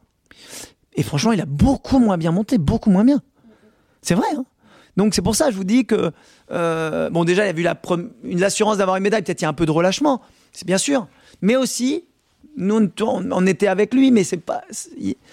Et 0.95 1.03
franchement, 1.03 1.33
il 1.33 1.41
a 1.41 1.47
beaucoup 1.47 1.99
moins 2.01 2.19
bien 2.19 2.33
monté, 2.33 2.59
beaucoup 2.59 2.91
moins 2.91 3.05
bien. 3.05 3.23
C'est 4.01 4.15
vrai. 4.15 4.27
Hein 4.37 4.45
donc 4.97 5.15
c'est 5.15 5.23
pour 5.23 5.37
ça, 5.37 5.51
je 5.51 5.57
vous 5.57 5.65
dis 5.65 5.87
que 5.87 6.11
euh, 6.51 7.09
bon, 7.11 7.25
déjà, 7.25 7.45
il 7.45 7.55
y 7.55 7.57
a 7.57 7.61
eu 7.61 7.63
la 7.63 7.81
l'assurance 8.25 8.79
d'avoir 8.79 8.97
une 8.97 9.05
médaille. 9.05 9.23
Peut-être 9.23 9.41
il 9.41 9.45
y 9.45 9.47
a 9.47 9.51
un 9.51 9.55
peu 9.55 9.67
de 9.67 9.71
relâchement, 9.71 10.21
c'est 10.53 10.67
bien 10.67 10.79
sûr, 10.79 11.07
mais 11.41 11.57
aussi 11.57 12.05
nous, 12.57 12.91
on 13.01 13.47
était 13.47 13.67
avec 13.67 13.95
lui, 13.95 14.11
mais 14.11 14.25
c'est 14.25 14.37
pas, 14.37 14.63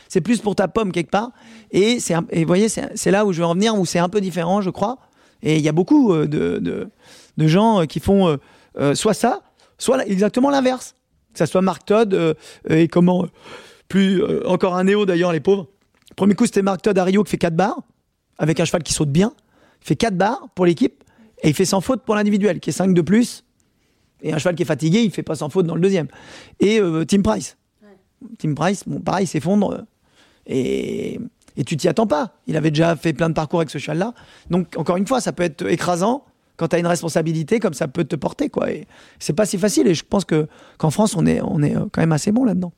c'est 0.08 0.22
plus 0.22 0.40
pour 0.40 0.56
ta 0.56 0.70
pomme 0.70 0.94
quelque 0.94 1.12
part. 1.12 1.32
Et 1.72 2.00
c'est, 2.00 2.14
et 2.30 2.42
vous 2.42 2.48
voyez, 2.48 2.70
c'est 2.70 3.12
là 3.12 3.26
où 3.26 3.34
je 3.34 3.40
veux 3.40 3.46
en 3.46 3.56
venir, 3.56 3.76
où 3.76 3.86
c'est 3.86 4.00
un 4.00 4.08
peu 4.08 4.22
différent, 4.22 4.62
je 4.62 4.70
crois. 4.70 5.00
Et 5.44 5.58
il 5.58 5.62
y 5.62 5.70
a 5.70 5.72
beaucoup 5.72 6.14
euh, 6.14 6.28
de, 6.28 6.60
de, 7.38 7.48
gens 7.48 7.82
euh, 7.82 7.86
qui 7.86 8.00
font 8.00 8.38
euh, 8.78 8.96
soit 8.96 9.14
ça, 9.14 9.42
soit 9.78 10.06
exactement 10.08 10.50
l'inverse. 10.50 10.96
Que 11.34 11.40
ça 11.40 11.46
soit 11.46 11.62
Marc 11.62 11.86
Todd 11.86 12.36
et 12.68 12.88
comment, 12.88 13.28
plus 13.88 14.24
encore 14.46 14.76
un 14.76 14.86
néo 14.86 15.06
d'ailleurs, 15.06 15.32
les 15.32 15.40
pauvres. 15.40 15.68
Premier 16.16 16.34
coup, 16.34 16.48
c'était 16.48 16.64
Marc 16.64 16.82
Todd 16.82 16.98
à 16.98 17.04
Rio 17.04 17.24
qui 17.24 17.30
fait 17.30 17.38
4 17.38 17.56
barres, 17.56 17.80
avec 18.40 18.60
un 18.60 18.66
cheval 18.66 18.82
qui 18.82 18.94
saute 18.94 19.12
bien. 19.12 19.32
Il 19.84 19.88
fait 19.88 19.96
4 19.96 20.18
barres 20.18 20.48
pour 20.56 20.66
l'équipe, 20.66 21.04
et 21.44 21.50
il 21.50 21.54
fait 21.54 21.66
sans 21.66 21.82
faute 21.82 22.02
pour 22.04 22.16
l'individuel, 22.16 22.60
qui 22.60 22.72
est 22.72 22.74
5 22.74 22.96
de 22.96 23.02
plus 23.02 23.44
et 24.22 24.34
un 24.34 24.38
cheval 24.38 24.56
qui 24.56 24.64
est 24.64 24.66
fatigué, 24.66 25.02
il 25.02 25.12
fait 25.12 25.24
pas 25.24 25.36
sans 25.36 25.50
faute 25.50 25.66
dans 25.66 25.76
le 25.76 25.82
deuxième. 25.82 26.08
Et 26.60 26.80
euh, 26.80 27.06
Tim 27.06 27.22
Price. 27.22 27.58
Tim 28.38 28.54
Price, 28.54 28.84
bon, 28.86 29.00
pareil, 29.00 29.28
s'effondre. 29.28 29.74
Euh, 29.74 29.84
et, 30.48 31.20
et 31.60 31.66
tu 31.66 31.76
t'y 31.76 31.90
attends 31.90 32.08
pas. 32.08 32.32
Il 32.48 32.56
avait 32.56 32.72
déjà 32.72 32.96
fait 32.96 33.12
plein 33.12 33.28
de 33.28 33.34
parcours 33.34 33.60
avec 33.60 33.70
ce 33.70 33.78
cheval-là. 33.78 34.14
Donc, 34.50 34.78
encore 34.78 34.96
une 34.96 35.06
fois, 35.06 35.20
ça 35.20 35.34
peut 35.34 35.44
être 35.44 35.70
écrasant 35.70 36.24
quand 36.56 36.70
tu 36.70 36.78
as 36.78 36.80
une 36.80 36.88
responsabilité, 36.88 37.60
comme 37.60 37.74
ça 37.74 37.90
peut 37.90 38.06
te 38.06 38.16
porter. 38.16 38.50
quoi. 38.50 38.72
Et 38.72 38.88
c'est 39.20 39.34
pas 39.34 39.46
si 39.46 39.58
facile. 39.58 39.86
Et 39.88 39.94
je 39.94 40.06
pense 40.06 40.24
que 40.24 40.48
qu'en 40.78 40.90
France, 40.90 41.18
on 41.18 41.26
est, 41.26 41.42
on 41.42 41.62
est 41.62 41.76
euh, 41.76 41.82
quand 41.92 42.02
même 42.02 42.14
assez 42.14 42.32
bon 42.32 42.46
là-dedans. 42.46 42.72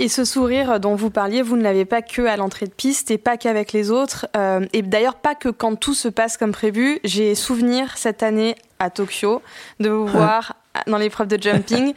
Et 0.00 0.08
ce 0.08 0.24
sourire 0.24 0.80
dont 0.80 0.96
vous 0.96 1.10
parliez, 1.10 1.42
vous 1.42 1.56
ne 1.56 1.62
l'avez 1.62 1.84
pas 1.84 2.02
que 2.02 2.22
à 2.22 2.36
l'entrée 2.36 2.66
de 2.66 2.72
piste 2.72 3.12
et 3.12 3.18
pas 3.18 3.36
qu'avec 3.36 3.72
les 3.72 3.90
autres. 3.90 4.26
et 4.72 4.82
d'ailleurs, 4.82 5.16
pas 5.16 5.34
que 5.34 5.50
quand 5.50 5.76
tout 5.76 5.94
se 5.94 6.08
passe 6.08 6.38
comme 6.38 6.52
prévu. 6.52 7.00
J'ai 7.04 7.34
souvenir 7.34 7.98
cette 7.98 8.22
année 8.22 8.56
à 8.78 8.88
Tokyo, 8.88 9.42
de 9.78 9.90
vous 9.90 10.06
voir 10.08 10.56
dans 10.86 10.96
l'épreuve 10.96 11.28
de 11.28 11.40
jumping. 11.40 11.92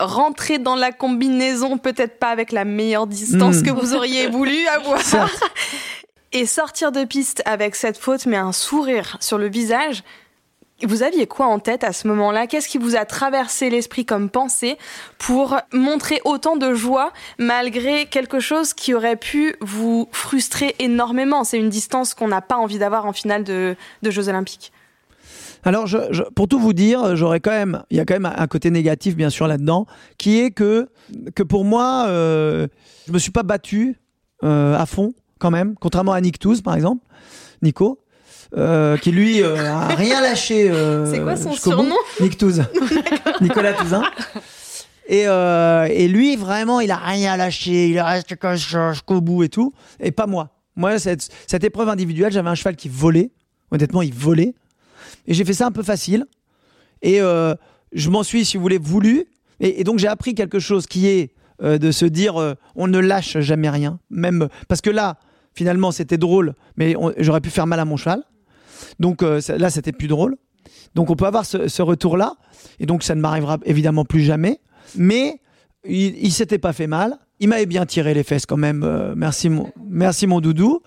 Rentrer 0.00 0.58
dans 0.58 0.76
la 0.76 0.92
combinaison, 0.92 1.78
peut-être 1.78 2.18
pas 2.18 2.28
avec 2.28 2.52
la 2.52 2.64
meilleure 2.64 3.06
distance 3.06 3.56
hmm. 3.56 3.62
que 3.62 3.70
vous 3.70 3.94
auriez 3.94 4.26
voulu 4.30 4.66
avoir. 4.68 5.00
Et 6.32 6.46
sortir 6.46 6.92
de 6.92 7.04
piste 7.04 7.42
avec 7.46 7.74
cette 7.76 7.98
faute, 7.98 8.26
mais 8.26 8.36
un 8.36 8.52
sourire 8.52 9.16
sur 9.20 9.38
le 9.38 9.48
visage. 9.48 10.02
Vous 10.82 11.02
aviez 11.02 11.26
quoi 11.26 11.46
en 11.46 11.58
tête 11.58 11.84
à 11.84 11.94
ce 11.94 12.06
moment-là? 12.08 12.46
Qu'est-ce 12.46 12.68
qui 12.68 12.76
vous 12.76 12.96
a 12.96 13.06
traversé 13.06 13.70
l'esprit 13.70 14.04
comme 14.04 14.28
pensée 14.28 14.76
pour 15.16 15.56
montrer 15.72 16.20
autant 16.26 16.56
de 16.56 16.74
joie 16.74 17.12
malgré 17.38 18.04
quelque 18.04 18.40
chose 18.40 18.74
qui 18.74 18.92
aurait 18.92 19.16
pu 19.16 19.56
vous 19.62 20.06
frustrer 20.12 20.76
énormément? 20.78 21.44
C'est 21.44 21.58
une 21.58 21.70
distance 21.70 22.12
qu'on 22.12 22.28
n'a 22.28 22.42
pas 22.42 22.56
envie 22.56 22.78
d'avoir 22.78 23.06
en 23.06 23.14
finale 23.14 23.42
de 23.42 23.76
Jeux 24.02 24.28
Olympiques. 24.28 24.72
Alors, 25.66 25.88
je, 25.88 25.98
pour 26.36 26.46
tout 26.46 26.60
vous 26.60 26.72
dire, 26.72 27.16
j'aurais 27.16 27.40
quand 27.40 27.50
même, 27.50 27.82
il 27.90 27.96
y 27.96 28.00
a 28.00 28.04
quand 28.04 28.14
même 28.14 28.32
un 28.36 28.46
côté 28.46 28.70
négatif 28.70 29.16
bien 29.16 29.30
sûr 29.30 29.48
là-dedans, 29.48 29.86
qui 30.16 30.38
est 30.38 30.52
que 30.52 30.88
que 31.34 31.42
pour 31.42 31.64
moi, 31.64 32.04
euh, 32.06 32.68
je 33.08 33.12
me 33.12 33.18
suis 33.18 33.32
pas 33.32 33.42
battu 33.42 34.00
euh, 34.44 34.78
à 34.78 34.86
fond 34.86 35.12
quand 35.40 35.50
même, 35.50 35.74
contrairement 35.80 36.12
à 36.12 36.20
Nick 36.20 36.38
Touz 36.38 36.62
par 36.62 36.76
exemple, 36.76 37.04
Nico. 37.62 38.00
Euh, 38.56 38.96
qui 38.96 39.10
lui 39.10 39.42
euh, 39.42 39.56
a 39.56 39.88
rien 39.88 40.20
lâché. 40.20 40.70
C'est 41.10 41.20
quoi 41.20 41.36
son 41.36 41.52
surnom 41.52 41.96
Nick 42.20 42.38
Touz. 42.38 42.62
Nicolas 43.40 43.72
Touzin. 43.72 44.04
Et, 45.08 45.22
et 45.22 46.08
lui, 46.08 46.36
vraiment, 46.36 46.78
il 46.78 46.92
a 46.92 46.96
rien 46.96 47.36
lâché, 47.36 47.88
il 47.88 48.00
reste 48.00 48.36
jusqu'au 48.54 49.20
bout 49.20 49.42
et 49.42 49.48
tout. 49.48 49.72
Et 49.98 50.12
pas 50.12 50.28
moi. 50.28 50.50
Moi, 50.76 51.00
cette, 51.00 51.28
cette 51.48 51.64
épreuve 51.64 51.88
individuelle, 51.88 52.30
j'avais 52.30 52.50
un 52.50 52.54
cheval 52.54 52.76
qui 52.76 52.88
volait. 52.88 53.32
Honnêtement, 53.72 54.02
il 54.02 54.14
volait. 54.14 54.54
Et 55.26 55.34
j'ai 55.34 55.44
fait 55.44 55.52
ça 55.52 55.66
un 55.66 55.72
peu 55.72 55.82
facile. 55.82 56.26
Et 57.02 57.20
euh, 57.20 57.54
je 57.92 58.10
m'en 58.10 58.22
suis, 58.22 58.44
si 58.44 58.56
vous 58.56 58.62
voulez, 58.62 58.78
voulu. 58.78 59.26
Et, 59.60 59.84
donc, 59.84 59.98
j'ai 59.98 60.08
appris 60.08 60.34
quelque 60.34 60.58
chose 60.58 60.86
qui 60.86 61.06
est 61.06 61.34
euh, 61.62 61.78
de 61.78 61.90
se 61.90 62.04
dire 62.04 62.36
euh, 62.36 62.54
on 62.74 62.86
ne 62.86 62.98
lâche 62.98 63.38
jamais 63.38 63.70
rien. 63.70 63.98
Même, 64.10 64.48
parce 64.68 64.80
que 64.80 64.90
là, 64.90 65.18
finalement, 65.54 65.90
c'était 65.90 66.18
drôle, 66.18 66.54
mais 66.76 66.94
j'aurais 67.18 67.40
pu 67.40 67.50
faire 67.50 67.66
mal 67.66 67.80
à 67.80 67.84
mon 67.84 67.96
cheval. 67.96 68.22
Donc 69.00 69.22
là, 69.22 69.70
c'était 69.70 69.92
plus 69.92 70.08
drôle. 70.08 70.36
Donc 70.94 71.10
on 71.10 71.16
peut 71.16 71.24
avoir 71.24 71.46
ce, 71.46 71.82
retour-là. 71.82 72.34
Et 72.78 72.86
donc, 72.86 73.02
ça 73.02 73.14
ne 73.14 73.20
m'arrivera 73.20 73.58
évidemment 73.64 74.04
plus 74.04 74.20
jamais. 74.20 74.60
Mais 74.96 75.40
il, 75.84 76.16
il 76.18 76.30
s'était 76.30 76.58
pas 76.58 76.74
fait 76.74 76.86
mal. 76.86 77.18
Il 77.40 77.48
m'avait 77.48 77.66
bien 77.66 77.86
tiré 77.86 78.12
les 78.12 78.22
fesses 78.22 78.44
quand 78.44 78.58
même. 78.58 79.14
Merci, 79.16 79.48
mon, 79.48 79.72
merci 79.82 80.26
mon 80.26 80.40
doudou. 80.40 80.82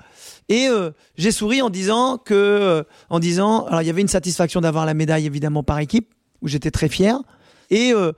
Et 0.49 0.67
euh, 0.67 0.91
j'ai 1.15 1.31
souri 1.31 1.61
en 1.61 1.69
disant 1.69 2.17
que, 2.17 2.33
euh, 2.33 2.83
en 3.09 3.19
disant, 3.19 3.65
alors 3.67 3.81
il 3.81 3.85
y 3.85 3.89
avait 3.89 4.01
une 4.01 4.07
satisfaction 4.07 4.61
d'avoir 4.61 4.85
la 4.85 4.93
médaille 4.95 5.25
évidemment 5.27 5.63
par 5.63 5.79
équipe, 5.79 6.13
où 6.41 6.47
j'étais 6.47 6.71
très 6.71 6.89
fier. 6.89 7.19
Et 7.69 7.93
euh, 7.93 8.11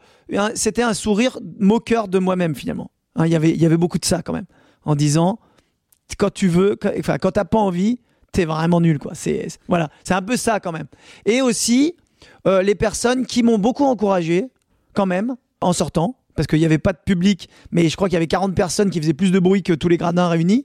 c'était 0.56 0.82
un 0.84 0.94
sourire 0.94 1.38
moqueur 1.60 2.08
de 2.08 2.20
moi-même 2.20 2.56
finalement. 2.56 2.90
Hein, 3.16 3.26
il 3.26 3.32
y 3.34 3.36
avait, 3.36 3.52
il 3.52 3.62
y 3.62 3.66
avait 3.66 3.78
beaucoup 3.78 4.00
de 4.00 4.06
ça 4.06 4.22
quand 4.22 4.32
même, 4.34 4.46
en 4.86 4.96
disant, 4.96 5.40
quand 6.18 6.34
tu 6.34 6.48
veux, 6.48 6.78
quand- 6.78 6.92
enfin 6.98 7.18
quand 7.18 7.32
t'as 7.32 7.44
pas 7.46 7.58
envie, 7.60 8.00
t'es 8.32 8.46
vraiment 8.46 8.80
nul 8.80 8.98
quoi. 8.98 9.14
C'est 9.14 9.48
voilà, 9.68 9.90
c'est 10.06 10.14
un 10.14 10.22
peu 10.22 10.38
ça 10.38 10.62
quand 10.62 10.72
même. 10.72 10.88
Et 11.26 11.42
aussi 11.42 11.96
les 12.46 12.76
personnes 12.76 13.26
qui 13.26 13.44
m'ont 13.44 13.60
beaucoup 13.60 13.86
encouragé 13.86 14.48
quand 14.94 15.06
même 15.06 15.36
en 15.60 15.74
sortant, 15.74 16.16
parce 16.36 16.48
qu'il 16.48 16.60
n'y 16.60 16.66
avait 16.66 16.78
pas 16.80 16.94
de 16.94 16.98
public, 17.06 17.50
mais 17.72 17.88
je 17.90 17.96
crois 17.96 18.08
qu'il 18.08 18.14
y 18.16 18.18
avait 18.18 18.26
40 18.28 18.56
personnes 18.56 18.90
qui 18.90 19.00
faisaient 19.00 19.14
plus 19.14 19.32
de 19.32 19.40
bruit 19.40 19.64
que 19.64 19.74
tous 19.74 19.90
les 19.90 19.98
gradins 19.98 20.28
réunis. 20.28 20.64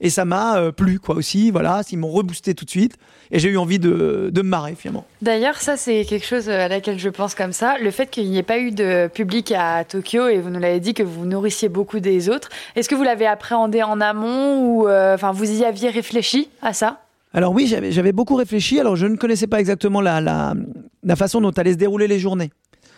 Et 0.00 0.10
ça 0.10 0.24
m'a 0.24 0.58
euh, 0.58 0.70
plu, 0.70 1.00
quoi, 1.00 1.16
aussi. 1.16 1.50
Voilà, 1.50 1.82
ils 1.90 1.98
m'ont 1.98 2.10
reboosté 2.10 2.54
tout 2.54 2.64
de 2.64 2.70
suite. 2.70 2.96
Et 3.30 3.38
j'ai 3.38 3.48
eu 3.48 3.58
envie 3.58 3.78
de, 3.78 4.30
de 4.32 4.42
me 4.42 4.48
marrer, 4.48 4.74
finalement. 4.76 5.04
D'ailleurs, 5.22 5.56
ça, 5.56 5.76
c'est 5.76 6.04
quelque 6.04 6.24
chose 6.24 6.48
à 6.48 6.68
laquelle 6.68 6.98
je 6.98 7.08
pense 7.08 7.34
comme 7.34 7.52
ça. 7.52 7.76
Le 7.78 7.90
fait 7.90 8.08
qu'il 8.08 8.30
n'y 8.30 8.38
ait 8.38 8.42
pas 8.44 8.58
eu 8.58 8.70
de 8.70 9.08
public 9.12 9.52
à 9.56 9.84
Tokyo, 9.84 10.28
et 10.28 10.38
vous 10.38 10.50
nous 10.50 10.60
l'avez 10.60 10.80
dit 10.80 10.94
que 10.94 11.02
vous 11.02 11.26
nourrissiez 11.26 11.68
beaucoup 11.68 12.00
des 12.00 12.28
autres, 12.28 12.48
est-ce 12.76 12.88
que 12.88 12.94
vous 12.94 13.02
l'avez 13.02 13.26
appréhendé 13.26 13.82
en 13.82 14.00
amont 14.00 14.64
ou 14.64 14.88
euh, 14.88 15.14
enfin 15.14 15.32
vous 15.32 15.60
y 15.60 15.64
aviez 15.64 15.90
réfléchi 15.90 16.48
à 16.62 16.72
ça? 16.72 17.00
Alors 17.34 17.52
oui, 17.52 17.66
j'avais 17.66 17.92
j'avais 17.92 18.12
beaucoup 18.12 18.36
réfléchi. 18.36 18.80
Alors 18.80 18.96
je 18.96 19.06
ne 19.06 19.16
connaissais 19.16 19.46
pas 19.46 19.60
exactement 19.60 20.00
la, 20.00 20.20
la, 20.20 20.54
la 21.02 21.16
façon 21.16 21.40
dont 21.40 21.50
allaient 21.50 21.72
se 21.72 21.78
dérouler 21.78 22.08
les 22.08 22.18
journées. 22.18 22.50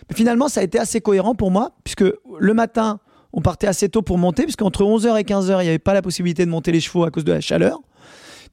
Mais 0.08 0.14
finalement, 0.14 0.48
ça 0.48 0.60
a 0.60 0.62
été 0.62 0.78
assez 0.78 1.00
cohérent 1.00 1.34
pour 1.34 1.50
moi, 1.50 1.72
puisque 1.82 2.04
le 2.38 2.54
matin, 2.54 3.00
on 3.32 3.40
partait 3.40 3.66
assez 3.66 3.88
tôt 3.88 4.02
pour 4.02 4.18
monter, 4.18 4.44
puisqu'entre 4.44 4.82
11h 4.82 5.18
et 5.18 5.22
15h, 5.22 5.60
il 5.60 5.62
n'y 5.62 5.68
avait 5.68 5.78
pas 5.78 5.94
la 5.94 6.02
possibilité 6.02 6.44
de 6.44 6.50
monter 6.50 6.72
les 6.72 6.80
chevaux 6.80 7.04
à 7.04 7.10
cause 7.10 7.24
de 7.24 7.32
la 7.32 7.40
chaleur. 7.40 7.80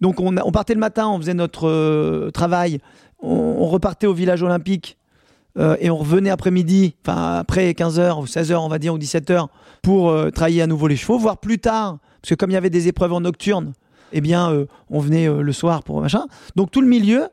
Donc 0.01 0.19
on, 0.19 0.51
partait 0.51 0.75
le 0.75 0.79
matin, 0.79 1.07
on 1.07 1.17
faisait 1.17 1.33
notre 1.33 1.67
euh, 1.67 2.29
travail, 2.29 2.79
on, 3.19 3.65
repartait 3.65 4.05
au 4.05 4.13
village 4.13 4.43
olympique 4.43 4.97
euh, 5.57 5.75
et 5.79 5.89
on 5.89 5.97
revenait 5.97 6.29
après-midi, 6.29 6.95
enfin 7.03 7.37
après 7.37 7.71
15h 7.71 8.21
ou 8.21 8.25
16h 8.25 8.55
on 8.57 8.67
va 8.67 8.77
dire 8.77 8.93
ou 8.93 8.99
17h 8.99 9.47
pour 9.81 10.11
euh, 10.11 10.29
travailler 10.29 10.61
à 10.61 10.67
nouveau 10.67 10.87
les 10.87 10.95
chevaux, 10.95 11.17
voire 11.17 11.39
plus 11.39 11.57
tard, 11.57 11.97
parce 12.21 12.29
que 12.29 12.35
comme 12.35 12.51
il 12.51 12.53
y 12.53 12.57
avait 12.57 12.69
des 12.69 12.87
épreuves 12.87 13.11
en 13.11 13.21
nocturne, 13.21 13.73
eh 14.13 14.21
bien 14.21 14.67
on 14.91 14.99
venait 14.99 15.27
le 15.27 15.51
soir 15.51 15.81
pour 15.83 15.99
machin. 15.99 16.27
Donc 16.55 16.69
tout 16.71 16.81
le 16.81 16.87
milieu, 16.87 17.27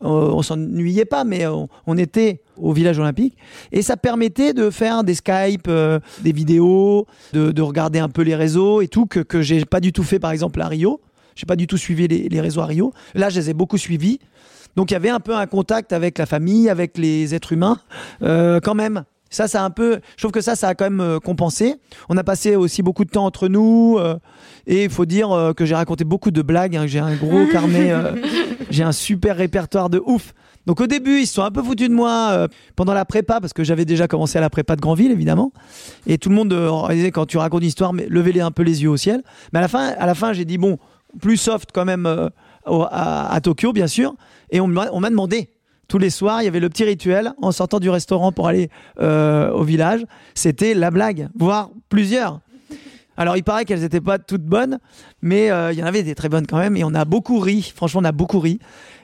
on 0.00 0.42
s'ennuyait 0.42 1.06
pas, 1.06 1.24
mais 1.24 1.44
on 1.46 1.98
était 1.98 2.43
au 2.56 2.72
village 2.72 2.98
olympique 2.98 3.36
et 3.72 3.82
ça 3.82 3.96
permettait 3.96 4.52
de 4.52 4.70
faire 4.70 5.04
des 5.04 5.14
Skype, 5.14 5.66
euh, 5.68 6.00
des 6.22 6.32
vidéos, 6.32 7.06
de, 7.32 7.50
de 7.52 7.62
regarder 7.62 7.98
un 7.98 8.08
peu 8.08 8.22
les 8.22 8.34
réseaux 8.36 8.80
et 8.80 8.88
tout 8.88 9.06
que 9.06 9.20
que 9.20 9.42
j'ai 9.42 9.64
pas 9.64 9.80
du 9.80 9.92
tout 9.92 10.02
fait 10.04 10.18
par 10.18 10.30
exemple 10.30 10.60
à 10.60 10.68
Rio. 10.68 11.00
J'ai 11.36 11.46
pas 11.46 11.56
du 11.56 11.66
tout 11.66 11.76
suivi 11.76 12.06
les, 12.06 12.28
les 12.28 12.40
réseaux 12.40 12.60
à 12.60 12.66
Rio. 12.66 12.92
Là, 13.14 13.28
je 13.28 13.40
les 13.40 13.50
ai 13.50 13.54
beaucoup 13.54 13.76
suivis. 13.78 14.20
Donc 14.76 14.90
il 14.90 14.94
y 14.94 14.96
avait 14.96 15.10
un 15.10 15.20
peu 15.20 15.34
un 15.34 15.46
contact 15.46 15.92
avec 15.92 16.18
la 16.18 16.26
famille, 16.26 16.68
avec 16.68 16.96
les 16.98 17.34
êtres 17.34 17.52
humains, 17.52 17.78
euh, 18.22 18.60
quand 18.60 18.74
même. 18.74 19.04
Ça, 19.30 19.48
ça 19.48 19.62
a 19.62 19.64
un 19.64 19.70
peu. 19.70 19.98
Je 20.16 20.22
trouve 20.22 20.30
que 20.30 20.40
ça, 20.40 20.54
ça 20.54 20.68
a 20.68 20.74
quand 20.76 20.84
même 20.84 21.00
euh, 21.00 21.18
compensé. 21.18 21.74
On 22.08 22.16
a 22.16 22.22
passé 22.22 22.54
aussi 22.54 22.82
beaucoup 22.82 23.04
de 23.04 23.10
temps 23.10 23.24
entre 23.24 23.48
nous, 23.48 23.96
euh, 23.98 24.16
et 24.68 24.84
il 24.84 24.90
faut 24.90 25.06
dire 25.06 25.32
euh, 25.32 25.52
que 25.52 25.64
j'ai 25.64 25.74
raconté 25.74 26.04
beaucoup 26.04 26.30
de 26.30 26.40
blagues. 26.42 26.76
hein. 26.76 26.86
J'ai 26.86 27.00
un 27.00 27.16
gros 27.16 27.44
carnet, 27.52 27.90
euh, 27.90 28.12
j'ai 28.70 28.84
un 28.84 28.92
super 28.92 29.36
répertoire 29.36 29.90
de 29.90 30.00
ouf. 30.06 30.34
Donc 30.66 30.80
au 30.80 30.86
début, 30.86 31.20
ils 31.20 31.26
se 31.26 31.34
sont 31.34 31.42
un 31.42 31.50
peu 31.50 31.62
foutus 31.62 31.88
de 31.88 31.94
moi 31.94 32.30
euh, 32.32 32.48
pendant 32.76 32.94
la 32.94 33.04
prépa 33.04 33.40
parce 33.40 33.52
que 33.52 33.64
j'avais 33.64 33.84
déjà 33.84 34.08
commencé 34.08 34.38
à 34.38 34.40
la 34.40 34.50
prépa 34.50 34.76
de 34.76 34.80
Granville, 34.80 35.10
évidemment. 35.10 35.52
Et 36.06 36.18
tout 36.18 36.28
le 36.30 36.34
monde 36.34 36.52
euh, 36.52 36.88
disait 36.90 37.10
quand 37.10 37.26
tu 37.26 37.38
racontes 37.38 37.62
une 37.62 37.68
histoire, 37.68 37.92
mais 37.92 38.06
levez-les 38.08 38.40
un 38.40 38.50
peu 38.50 38.62
les 38.62 38.82
yeux 38.82 38.90
au 38.90 38.96
ciel. 38.96 39.22
Mais 39.52 39.58
à 39.58 39.62
la 39.62 39.68
fin, 39.68 40.14
fin, 40.14 40.32
j'ai 40.32 40.44
dit 40.44 40.58
bon, 40.58 40.78
plus 41.20 41.36
soft 41.36 41.70
quand 41.72 41.84
même 41.84 42.06
euh, 42.06 42.28
à, 42.66 43.38
Tokyo, 43.42 43.72
bien 43.72 43.86
sûr. 43.86 44.14
Et 44.50 44.60
on 44.60 44.68
m'a 44.68 45.10
demandé. 45.10 45.50
Tous 45.86 45.98
les 45.98 46.10
soirs, 46.10 46.40
il 46.40 46.46
y 46.46 46.48
avait 46.48 46.60
le 46.60 46.70
petit 46.70 46.84
rituel 46.84 47.34
en 47.42 47.52
sortant 47.52 47.78
du 47.78 47.90
restaurant 47.90 48.32
pour 48.32 48.48
aller 48.48 48.70
euh, 49.00 49.50
au 49.50 49.64
village. 49.64 50.04
C'était 50.34 50.72
la 50.72 50.90
blague, 50.90 51.28
voire 51.34 51.70
plusieurs. 51.88 52.40
Alors, 53.16 53.36
il 53.36 53.44
paraît 53.44 53.64
qu'elles 53.64 53.80
n'étaient 53.80 54.00
pas 54.00 54.18
toutes 54.18 54.44
bonnes, 54.44 54.78
mais 55.20 55.50
euh, 55.50 55.72
il 55.72 55.78
y 55.78 55.82
en 55.82 55.86
avait 55.86 56.02
des 56.02 56.14
très 56.14 56.28
bonnes 56.28 56.46
quand 56.46 56.58
même. 56.58 56.76
Et 56.76 56.84
on 56.84 56.94
a 56.94 57.04
beaucoup 57.04 57.38
ri. 57.38 57.72
Franchement, 57.76 58.00
on 58.02 58.04
a 58.04 58.12
beaucoup 58.12 58.40
ri. 58.40 58.58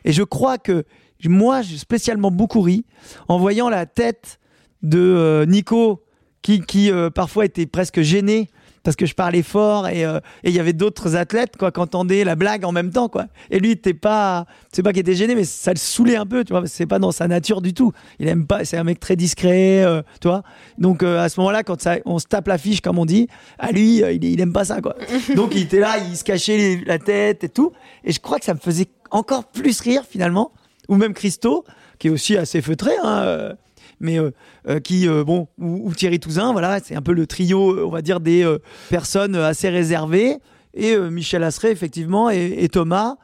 Et 0.04 0.12
je 0.12 0.22
crois 0.22 0.58
que 0.58 0.84
moi, 1.28 1.62
j'ai 1.62 1.76
spécialement 1.78 2.30
beaucoup 2.30 2.60
ri 2.62 2.84
en 3.28 3.38
voyant 3.38 3.68
la 3.68 3.86
tête 3.86 4.38
de 4.82 4.98
euh, 4.98 5.46
Nico, 5.46 6.02
qui, 6.42 6.60
qui 6.60 6.90
euh, 6.90 7.10
parfois 7.10 7.44
était 7.44 7.66
presque 7.66 8.00
gêné 8.00 8.48
parce 8.82 8.96
que 8.96 9.04
je 9.04 9.12
parlais 9.14 9.42
fort 9.42 9.88
et 9.88 10.06
euh, 10.06 10.20
et 10.42 10.48
il 10.48 10.56
y 10.56 10.58
avait 10.58 10.72
d'autres 10.72 11.14
athlètes 11.14 11.58
quoi 11.58 11.70
qui 11.70 11.80
entendaient 11.80 12.24
la 12.24 12.34
blague 12.34 12.64
en 12.64 12.72
même 12.72 12.90
temps 12.90 13.10
quoi. 13.10 13.26
Et 13.50 13.58
lui, 13.58 13.68
il 13.68 13.72
était 13.72 13.92
pas, 13.92 14.46
c'est 14.72 14.82
pas 14.82 14.92
qu'il 14.94 15.00
était 15.00 15.14
gêné, 15.14 15.34
mais 15.34 15.44
ça 15.44 15.72
le 15.72 15.76
saoulait 15.78 16.16
un 16.16 16.24
peu, 16.24 16.44
tu 16.44 16.54
vois. 16.54 16.60
parce 16.62 16.70
que 16.70 16.76
C'est 16.78 16.86
pas 16.86 16.98
dans 16.98 17.12
sa 17.12 17.28
nature 17.28 17.60
du 17.60 17.74
tout. 17.74 17.92
Il 18.20 18.26
aime 18.26 18.46
pas, 18.46 18.64
c'est 18.64 18.78
un 18.78 18.84
mec 18.84 18.98
très 18.98 19.16
discret, 19.16 19.84
euh, 19.84 20.00
tu 20.22 20.28
vois. 20.28 20.42
Donc 20.78 21.02
euh, 21.02 21.20
à 21.22 21.28
ce 21.28 21.38
moment-là, 21.40 21.62
quand 21.62 21.78
ça, 21.82 21.96
on 22.06 22.18
se 22.18 22.24
tape 22.26 22.48
la 22.48 22.56
fiche 22.56 22.80
comme 22.80 22.98
on 22.98 23.04
dit, 23.04 23.28
à 23.58 23.70
lui, 23.70 24.02
euh, 24.02 24.12
il, 24.12 24.24
il 24.24 24.40
aime 24.40 24.54
pas 24.54 24.64
ça 24.64 24.80
quoi. 24.80 24.96
Donc 25.36 25.54
il 25.54 25.60
était 25.64 25.80
là, 25.80 25.98
il 25.98 26.16
se 26.16 26.24
cachait 26.24 26.56
les- 26.56 26.84
la 26.86 26.98
tête 26.98 27.44
et 27.44 27.50
tout. 27.50 27.72
Et 28.02 28.12
je 28.12 28.20
crois 28.20 28.38
que 28.38 28.46
ça 28.46 28.54
me 28.54 28.60
faisait 28.60 28.86
encore 29.10 29.44
plus 29.44 29.78
rire 29.82 30.04
finalement. 30.08 30.52
Ou 30.90 30.96
même 30.96 31.14
Christo, 31.14 31.64
qui 31.98 32.08
est 32.08 32.10
aussi 32.10 32.36
assez 32.36 32.60
feutré, 32.60 32.90
hein, 33.02 33.22
euh, 33.22 33.54
mais 34.00 34.18
euh, 34.18 34.30
euh, 34.68 34.80
qui, 34.80 35.08
euh, 35.08 35.24
bon, 35.24 35.48
ou, 35.58 35.88
ou 35.88 35.94
Thierry 35.94 36.18
Touzin, 36.20 36.52
voilà, 36.52 36.80
c'est 36.84 36.94
un 36.96 37.00
peu 37.02 37.12
le 37.12 37.26
trio, 37.26 37.86
on 37.86 37.90
va 37.90 38.02
dire, 38.02 38.20
des 38.20 38.44
personnes 38.90 39.36
assez 39.36 39.68
réservées. 39.70 40.36
Et 40.74 40.96
Michel 40.96 41.42
Asseret, 41.44 41.72
effectivement, 41.72 42.28
et, 42.30 42.54
et 42.58 42.68
Thomas, 42.68 43.16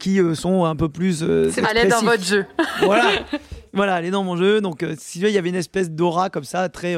qui 0.00 0.18
sont 0.34 0.64
un 0.64 0.76
peu 0.76 0.88
plus. 0.88 1.22
euh, 1.22 1.50
Allez 1.68 1.88
dans 1.88 2.00
expressifs. 2.00 2.04
votre 2.08 2.24
jeu. 2.24 2.46
Voilà, 2.82 3.10
voilà, 3.72 3.98
elle 3.98 4.06
est 4.06 4.10
dans 4.10 4.24
mon 4.24 4.36
jeu. 4.36 4.60
Donc, 4.60 4.84
si 4.98 5.18
tu 5.18 5.24
veux, 5.24 5.30
il 5.30 5.34
y 5.34 5.38
avait 5.38 5.48
une 5.50 5.54
espèce 5.54 5.90
d'aura 5.90 6.30
comme 6.30 6.44
ça, 6.44 6.68
très, 6.68 6.96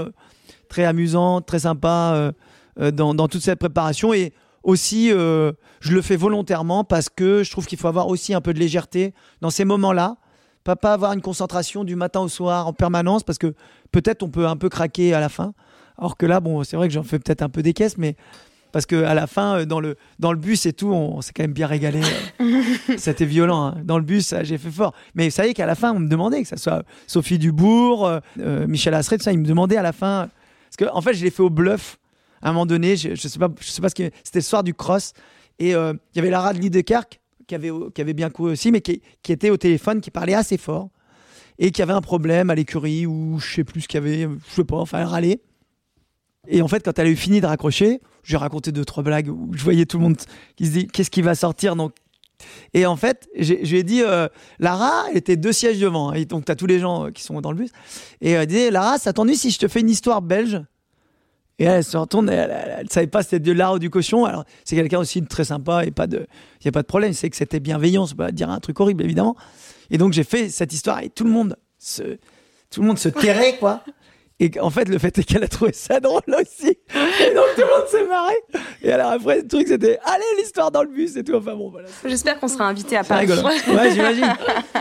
très 0.69 0.85
amusante, 0.85 1.47
très 1.47 1.61
sympa 1.61 2.33
dans, 2.79 3.15
dans 3.15 3.29
toute 3.29 3.43
cette 3.43 3.59
préparation. 3.59 4.13
Et 4.15 4.33
aussi, 4.67 5.13
euh, 5.13 5.53
je 5.81 5.93
le 5.93 6.03
fais 6.03 6.17
volontairement 6.17 6.83
parce 6.83 7.09
que 7.09 7.45
je 7.45 7.51
trouve 7.53 7.67
qu'il 7.67 7.79
faut 7.79 7.87
avoir 7.87 8.09
aussi 8.09 8.35
un 8.35 8.41
peu 8.41 8.53
de 8.53 8.59
légèreté 8.59 9.15
dans 9.41 9.51
ces 9.51 9.65
moments-là. 9.65 10.17
Pas, 10.65 10.75
pas 10.75 10.93
avoir 10.93 11.13
une 11.13 11.23
concentration 11.23 11.85
du 11.85 11.95
matin 11.95 12.21
au 12.21 12.29
soir 12.29 12.67
en 12.67 12.73
permanence 12.73 13.23
parce 13.23 13.39
que 13.39 13.55
peut-être 13.93 14.25
on 14.25 14.29
peut 14.29 14.49
un 14.49 14.57
peu 14.57 14.69
craquer 14.69 15.15
à 15.15 15.21
la 15.21 15.29
fin. 15.29 15.55
Alors 15.97 16.17
que 16.17 16.27
là, 16.27 16.41
bon, 16.41 16.65
c'est 16.65 16.77
vrai 16.77 16.89
que 16.89 16.95
j'en 16.95 17.05
fais 17.05 17.21
peut-être 17.21 17.43
un 17.43 17.49
peu 17.49 17.63
des 17.63 17.73
caisses, 17.75 17.97
mais 17.97 18.17
parce 18.73 18.87
que 18.87 19.05
à 19.05 19.15
la 19.15 19.29
fin, 19.29 19.61
euh, 19.61 19.65
dans 19.67 19.79
le, 19.79 19.97
dans 20.19 20.33
le 20.33 20.39
bus 20.39 20.67
et 20.67 20.73
tout, 20.73 20.93
on, 20.93 21.21
s'est 21.21 21.33
quand 21.35 21.45
même 21.45 21.53
bien 21.53 21.69
régalé. 21.69 22.01
C'était 22.99 23.25
violent. 23.25 23.67
hein. 23.67 23.77
Dans 23.85 23.99
le 23.99 24.05
bus, 24.05 24.27
ça, 24.27 24.43
j'ai 24.43 24.59
fait 24.59 24.73
fort. 24.73 24.95
Mais 25.15 25.27
vous 25.27 25.35
savez 25.35 25.55
qu'à 25.55 25.67
la 25.67 25.77
fin, 25.77 25.93
on 25.93 26.01
me 26.01 26.09
demandait, 26.09 26.43
que 26.43 26.49
ce 26.49 26.57
soit 26.57 26.83
Sophie 27.07 27.39
Dubourg, 27.39 28.21
euh, 28.41 28.67
Michel 28.67 28.95
Asseret, 28.95 29.19
tout 29.19 29.23
ça, 29.23 29.33
ils 29.33 29.39
me 29.39 29.47
demandaient 29.47 29.77
à 29.77 29.83
la 29.83 29.93
fin. 29.93 30.29
Parce 30.65 30.77
que, 30.77 30.93
en 30.93 31.01
fait, 31.01 31.15
je 31.15 31.23
l'ai 31.23 31.31
fait 31.31 31.45
au 31.45 31.51
bluff. 31.51 31.99
À 32.43 32.51
un 32.51 32.53
moment 32.53 32.67
donné, 32.67 32.97
je, 32.97 33.15
je 33.15 33.29
sais 33.29 33.39
pas, 33.39 33.49
je 33.61 33.67
sais 33.67 33.81
pas 33.81 33.89
ce 33.89 33.95
que 33.95 34.11
c'était 34.23 34.39
le 34.39 34.45
soir 34.45 34.63
du 34.63 34.75
cross. 34.75 35.13
Et 35.59 35.75
euh, 35.75 35.95
il 36.15 36.19
y 36.19 36.21
avait 36.21 36.31
Lara 36.31 36.53
de 36.53 36.59
Lidekerk 36.59 37.21
qui 37.47 37.55
avait, 37.55 37.71
qui 37.95 38.01
avait 38.01 38.15
bien 38.15 38.31
couru 38.31 38.53
aussi, 38.53 38.71
mais 38.71 38.81
qui, 38.81 39.03
qui 39.23 39.33
était 39.33 39.51
au 39.51 39.57
téléphone, 39.57 40.01
qui 40.01 40.11
parlait 40.11 40.35
assez 40.35 40.59
fort. 40.59 40.91
Et 41.59 41.71
qui 41.71 41.81
avait 41.81 41.95
un 41.95 42.03
problème 42.03 42.51
à 42.51 42.55
l'écurie 42.55 43.07
ou 43.07 43.39
je 43.39 43.55
sais 43.55 43.65
plus 43.65 43.83
ce 43.83 43.89
qu'il 43.89 43.97
y 43.99 44.03
avait, 44.03 44.29
je 44.51 44.55
sais 44.55 44.65
pas, 44.65 44.77
enfin, 44.77 45.01
elle 45.01 45.07
râlait. 45.07 45.41
Et 46.49 46.61
en 46.61 46.69
fait, 46.69 46.85
quand 46.85 46.99
elle 46.99 47.07
a 47.07 47.11
eu 47.11 47.17
fini 47.17 47.41
de 47.41 47.47
raccrocher, 47.47 48.01
j'ai 48.25 48.37
raconté 48.37 48.73
deux, 48.73 48.85
trois 48.85 49.03
blagues 49.03 49.29
où 49.29 49.51
je 49.55 49.65
voyais 49.65 49.87
tout 49.87 49.97
le 49.97 50.05
monde 50.05 50.17
qui 50.57 50.67
se 50.67 50.73
dit 50.73 50.87
qu'est-ce 50.87 51.11
qui 51.11 51.23
va 51.23 51.35
sortir. 51.35 51.75
Donc, 51.75 51.93
et 52.75 52.85
en 52.85 52.97
fait, 52.97 53.29
je 53.39 53.55
lui 53.55 53.79
ai 53.79 53.83
dit, 53.83 54.03
euh, 54.03 54.29
Lara, 54.59 55.07
elle 55.11 55.17
était 55.17 55.37
deux 55.37 55.53
sièges 55.53 55.79
devant. 55.81 56.13
hein, 56.13 56.23
donc, 56.25 56.45
tu 56.45 56.53
as 56.53 56.57
tous 56.57 56.67
les 56.67 56.79
gens 56.79 57.07
euh, 57.07 57.11
qui 57.11 57.23
sont 57.23 57.41
dans 57.41 57.51
le 57.51 57.57
bus. 57.57 57.71
Et 58.21 58.33
elle 58.33 58.47
disait, 58.47 58.71
Lara, 58.71 58.99
ça 58.99 59.13
si 59.35 59.51
je 59.51 59.59
te 59.59 59.69
fais 59.69 59.81
une 59.81 59.91
histoire 59.91 60.23
belge? 60.23 60.61
Et 61.59 61.65
elle, 61.65 61.77
elle 61.77 61.85
se 61.85 61.97
retourne, 61.97 62.29
et 62.29 62.35
elle, 62.35 62.87
savait 62.91 63.07
pas 63.07 63.23
si 63.23 63.31
c'était 63.31 63.41
de 63.41 63.53
l'art 63.53 63.75
ou 63.75 63.79
du 63.79 63.89
cochon. 63.89 64.25
Alors, 64.25 64.45
c'est 64.65 64.77
quelqu'un 64.77 64.99
aussi 64.99 65.23
de 65.23 65.27
très 65.27 65.45
sympa 65.45 65.85
et 65.85 65.91
pas 65.91 66.07
de, 66.07 66.27
il 66.61 66.67
n'y 66.67 66.69
a 66.69 66.73
pas 66.73 66.83
de 66.83 66.87
problème. 66.87 67.13
C'est 67.13 67.31
que 67.31 67.37
c'était 67.37 67.61
bienveillant, 67.61 68.07
c'est 68.07 68.17
pas 68.17 68.31
dire 68.31 68.51
un 68.51 68.61
truc 68.61 68.79
horrible, 68.81 69.05
évidemment. 69.05 69.37
Et 69.91 69.99
donc, 69.99 70.13
j'ai 70.13 70.25
fait 70.25 70.49
cette 70.51 70.73
histoire 70.73 71.03
et 71.03 71.09
tout 71.09 71.25
le 71.25 71.31
monde 71.31 71.57
se, 71.79 72.19
tout 72.71 72.83
le 72.83 72.87
monde 72.87 72.99
se 72.99 73.09
terrait, 73.09 73.57
quoi. 73.59 73.83
Et 74.39 74.51
en 74.61 74.69
fait, 74.69 74.87
le 74.89 74.99
fait 74.99 75.17
est 75.19 75.25
qu'elle 75.25 75.45
a 75.45 75.49
trouvé 75.49 75.73
ça 75.73 75.99
drôle 75.99 76.21
aussi. 76.39 76.69
Et 76.69 77.35
donc 77.35 77.45
tout 77.55 77.63
le 77.63 77.67
monde 77.67 77.89
s'est 77.91 78.05
marré. 78.05 78.35
Et 78.83 78.93
alors 78.93 79.13
après, 79.13 79.37
le 79.39 79.49
truc 79.49 79.67
c'était 79.67 79.99
allez 80.05 80.25
l'histoire 80.39 80.71
dans 80.71 80.83
le 80.83 80.89
bus 80.91 81.17
et 81.17 81.25
tout. 81.25 81.35
Enfin 81.35 81.55
bon, 81.55 81.71
voilà. 81.71 81.89
J'espère 82.05 82.39
qu'on 82.39 82.49
sera 82.49 82.65
invité 82.65 82.99
à 82.99 83.03
C'est 83.03 83.09
Paris. 83.09 83.27
rigolo. 83.27 83.43
Ouais, 83.69 83.91
j'imagine. 83.93 84.35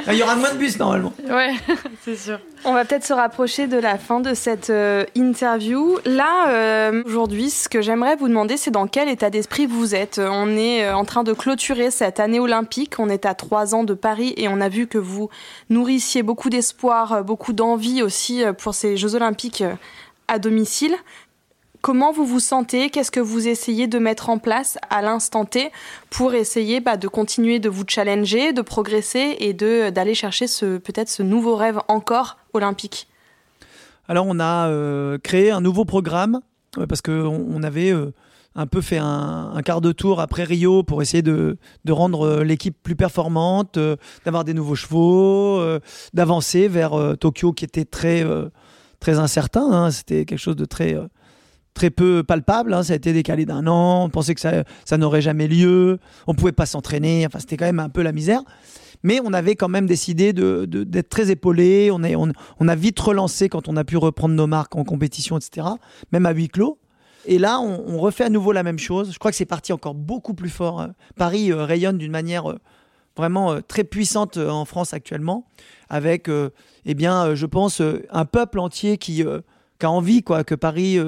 Il 0.09 0.15
y 0.15 0.23
aura 0.23 0.35
moins 0.35 0.51
de 0.51 0.57
bus 0.57 0.77
normalement. 0.77 1.13
Ouais, 1.29 1.53
c'est 2.03 2.17
sûr. 2.17 2.39
On 2.65 2.73
va 2.73 2.83
peut-être 2.83 3.05
se 3.05 3.13
rapprocher 3.13 3.67
de 3.67 3.77
la 3.77 3.97
fin 3.97 4.19
de 4.19 4.33
cette 4.33 4.71
euh, 4.71 5.05
interview. 5.15 5.99
Là, 6.05 6.49
euh, 6.49 7.03
aujourd'hui, 7.05 7.49
ce 7.49 7.69
que 7.69 7.81
j'aimerais 7.81 8.15
vous 8.15 8.27
demander, 8.27 8.57
c'est 8.57 8.71
dans 8.71 8.87
quel 8.87 9.07
état 9.07 9.29
d'esprit 9.29 9.67
vous 9.67 9.95
êtes. 9.95 10.19
On 10.19 10.49
est 10.57 10.83
euh, 10.85 10.95
en 10.95 11.05
train 11.05 11.23
de 11.23 11.31
clôturer 11.31 11.91
cette 11.91 12.19
année 12.19 12.39
olympique. 12.39 12.95
On 12.97 13.07
est 13.09 13.25
à 13.25 13.35
trois 13.35 13.73
ans 13.75 13.83
de 13.83 13.93
Paris 13.93 14.33
et 14.37 14.47
on 14.49 14.59
a 14.59 14.67
vu 14.67 14.87
que 14.87 14.97
vous 14.97 15.29
nourrissiez 15.69 16.23
beaucoup 16.23 16.49
d'espoir, 16.49 17.23
beaucoup 17.23 17.53
d'envie 17.53 18.01
aussi 18.01 18.43
pour 18.57 18.73
ces 18.73 18.97
Jeux 18.97 19.15
olympiques 19.15 19.44
euh, 19.61 19.75
à 20.27 20.39
domicile. 20.39 20.95
Comment 21.81 22.11
vous 22.11 22.25
vous 22.25 22.39
sentez? 22.39 22.89
Qu'est-ce 22.89 23.11
que 23.11 23.19
vous 23.19 23.47
essayez 23.47 23.85
de 23.85 23.99
mettre 23.99 24.29
en 24.29 24.39
place 24.39 24.79
à 24.89 25.03
l'instant 25.03 25.45
T 25.45 25.71
pour 26.09 26.33
essayer 26.33 26.79
bah, 26.79 26.97
de 26.97 27.07
continuer 27.07 27.59
de 27.59 27.69
vous 27.69 27.83
challenger, 27.87 28.53
de 28.53 28.61
progresser 28.63 29.37
et 29.39 29.53
de 29.53 29.91
d'aller 29.91 30.15
chercher 30.15 30.47
ce 30.47 30.77
peut-être 30.79 31.09
ce 31.09 31.21
nouveau 31.21 31.55
rêve 31.55 31.79
encore 31.87 32.37
olympique? 32.53 33.07
Alors 34.07 34.25
on 34.27 34.39
a 34.39 34.67
euh, 34.67 35.19
créé 35.21 35.51
un 35.51 35.61
nouveau 35.61 35.85
programme 35.85 36.41
euh, 36.79 36.87
parce 36.87 37.01
qu'on 37.01 37.45
on 37.49 37.61
avait 37.61 37.91
euh, 37.91 38.13
un 38.55 38.67
peu 38.67 38.81
fait 38.81 38.97
un, 38.97 39.61
quart 39.63 39.81
de 39.81 39.91
tour 39.91 40.21
après 40.21 40.43
Rio 40.43 40.83
pour 40.83 41.01
essayer 41.01 41.21
de, 41.21 41.57
de 41.83 41.91
rendre 41.91 42.25
euh, 42.25 42.43
l'équipe 42.43 42.75
plus 42.81 42.95
performante, 42.95 43.77
euh, 43.77 43.97
d'avoir 44.23 44.43
des 44.43 44.53
nouveaux 44.53 44.75
chevaux, 44.75 45.59
euh, 45.59 45.79
d'avancer 46.13 46.67
vers 46.67 46.93
euh, 46.93 47.15
Tokyo 47.15 47.51
qui 47.51 47.65
était 47.65 47.85
très, 47.85 48.23
euh, 48.23 48.49
très 49.05 49.19
incertain. 49.19 49.71
hein. 49.71 49.91
C'était 49.91 50.25
quelque 50.25 50.39
chose 50.39 50.55
de 50.55 50.65
très, 50.65 50.95
euh, 50.95 51.05
très 51.75 51.91
peu 51.91 52.23
palpable. 52.23 52.73
hein. 52.73 52.81
Ça 52.81 52.93
a 52.93 52.95
été 52.95 53.13
décalé 53.13 53.45
d'un 53.45 53.67
an. 53.67 54.05
On 54.05 54.09
pensait 54.09 54.33
que 54.33 54.41
ça, 54.41 54.63
ça 54.83 54.97
n'aurait 54.97 55.21
jamais 55.21 55.47
lieu. 55.47 55.99
On 56.25 56.33
pouvait 56.33 56.51
pas 56.51 56.65
s'entraîner. 56.65 57.23
Enfin, 57.27 57.37
c'était 57.39 57.55
quand 57.57 57.65
même 57.65 57.79
un 57.79 57.89
peu 57.89 58.01
la 58.01 58.11
misère. 58.11 58.41
Mais 59.03 59.19
on 59.23 59.31
avait 59.33 59.55
quand 59.55 59.69
même 59.69 59.85
décidé 59.85 60.33
de- 60.33 60.65
de- 60.65 60.83
d'être 60.83 61.09
très 61.09 61.29
épaulé. 61.29 61.91
On, 61.91 62.01
on, 62.59 62.67
a 62.67 62.75
vite 62.75 62.99
relancé 62.99 63.47
quand 63.47 63.67
on 63.67 63.77
a 63.77 63.83
pu 63.83 63.97
reprendre 63.97 64.33
nos 64.33 64.47
marques 64.47 64.75
en 64.75 64.83
compétition, 64.83 65.37
etc. 65.37 65.67
Même 66.11 66.25
à 66.25 66.31
huis 66.31 66.47
clos. 66.49 66.79
Et 67.27 67.37
là, 67.37 67.59
on, 67.59 67.99
refait 67.99 68.23
à 68.23 68.29
nouveau 68.29 68.53
la 68.53 68.63
même 68.63 68.79
chose. 68.79 69.11
Je 69.13 69.19
crois 69.19 69.29
que 69.29 69.37
c'est 69.37 69.45
parti 69.45 69.71
encore 69.73 69.93
beaucoup 69.93 70.33
plus 70.33 70.49
fort. 70.49 70.81
Euh, 70.81 70.87
Paris 71.15 71.51
euh, 71.51 71.63
rayonne 71.63 71.97
d'une 71.99 72.11
manière 72.11 72.49
euh, 72.49 72.57
vraiment 73.17 73.53
euh, 73.53 73.59
très 73.67 73.83
puissante 73.83 74.37
euh, 74.37 74.49
en 74.49 74.65
France 74.65 74.93
actuellement, 74.93 75.45
avec, 75.89 76.29
euh, 76.29 76.49
eh 76.85 76.93
bien, 76.93 77.35
je 77.35 77.45
pense, 77.45 77.81
un 78.09 78.25
peuple 78.25 78.59
entier 78.59 78.97
qui, 78.97 79.23
qui 79.79 79.85
a 79.85 79.91
envie 79.91 80.23
quoi, 80.23 80.43
que 80.43 80.55
Paris, 80.55 80.99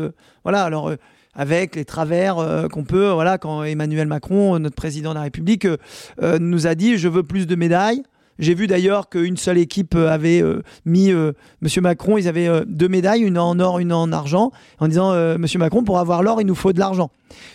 voilà, 0.43 0.63
alors. 0.63 0.91
avec 1.37 1.75
les 1.75 1.85
travers 1.85 2.39
euh, 2.39 2.67
qu'on 2.67 2.83
peut, 2.83 3.09
voilà, 3.11 3.37
quand 3.37 3.63
Emmanuel 3.63 4.07
Macron, 4.07 4.57
notre 4.57 4.75
président 4.75 5.11
de 5.11 5.15
la 5.15 5.21
République, 5.21 5.65
euh, 5.65 6.39
nous 6.39 6.65
a 6.65 6.73
dit 6.73 6.97
je 6.97 7.07
veux 7.07 7.21
plus 7.21 7.45
de 7.45 7.55
médailles. 7.55 8.01
J'ai 8.39 8.53
vu 8.53 8.67
d'ailleurs 8.67 9.09
qu'une 9.09 9.37
seule 9.37 9.57
équipe 9.57 9.95
euh, 9.95 10.09
avait 10.09 10.41
euh, 10.41 10.61
mis 10.85 11.11
euh, 11.11 11.31
Monsieur 11.61 11.81
Macron, 11.81 12.17
ils 12.17 12.27
avaient 12.27 12.47
euh, 12.47 12.63
deux 12.67 12.87
médailles, 12.87 13.21
une 13.21 13.37
en 13.37 13.59
or, 13.59 13.79
une 13.79 13.91
en 13.91 14.11
argent, 14.11 14.51
en 14.79 14.87
disant 14.87 15.13
Monsieur 15.37 15.59
Macron, 15.59 15.83
pour 15.83 15.97
avoir 15.99 16.21
l'or, 16.23 16.39
il 16.41 16.45
nous 16.47 16.55
faut 16.55 16.71
de 16.73 16.79
l'argent. 16.79 17.09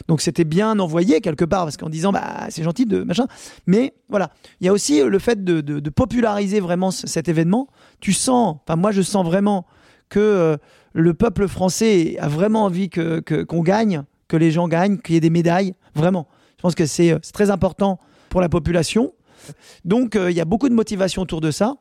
Donc 0.08 0.20
c'était 0.20 0.44
bien 0.44 0.78
envoyé 0.78 1.20
quelque 1.20 1.44
part, 1.44 1.64
parce 1.64 1.76
qu'en 1.76 1.88
disant 1.88 2.12
bah 2.12 2.46
c'est 2.50 2.62
gentil 2.62 2.84
de 2.86 3.02
machin. 3.02 3.26
Mais 3.66 3.94
voilà, 4.08 4.30
il 4.60 4.66
y 4.66 4.68
a 4.68 4.72
aussi 4.72 5.02
le 5.02 5.18
fait 5.18 5.44
de, 5.44 5.90
populariser 5.90 6.60
vraiment 6.60 6.90
ce- 6.90 7.06
cet 7.06 7.28
événement. 7.28 7.68
Tu 8.00 8.12
sens, 8.12 8.56
enfin 8.64 8.76
moi 8.76 8.90
je 8.92 9.02
sens 9.02 9.24
vraiment 9.24 9.66
que 10.08 10.58
le 10.92 11.14
peuple 11.14 11.48
français 11.48 12.16
a 12.18 12.28
vraiment 12.28 12.64
envie 12.64 12.90
que 12.90 13.20
qu'on 13.44 13.62
gagne, 13.62 14.02
que 14.28 14.36
les 14.36 14.50
gens 14.50 14.68
gagnent, 14.68 14.98
qu'il 14.98 15.14
y 15.14 15.18
ait 15.18 15.20
des 15.20 15.30
médailles. 15.30 15.74
Vraiment, 15.94 16.26
je 16.58 16.62
pense 16.62 16.74
que 16.74 16.86
c'est 16.86 17.18
très 17.32 17.50
important 17.50 17.98
pour 18.28 18.40
la 18.40 18.48
population. 18.48 19.12
Donc 19.84 20.16
euh, 20.16 20.30
il 20.30 20.36
y 20.36 20.40
a 20.40 20.44
beaucoup 20.44 20.68
de 20.68 20.74
motivation 20.74 21.22
autour 21.22 21.40
de 21.40 21.50
ça. 21.50 21.74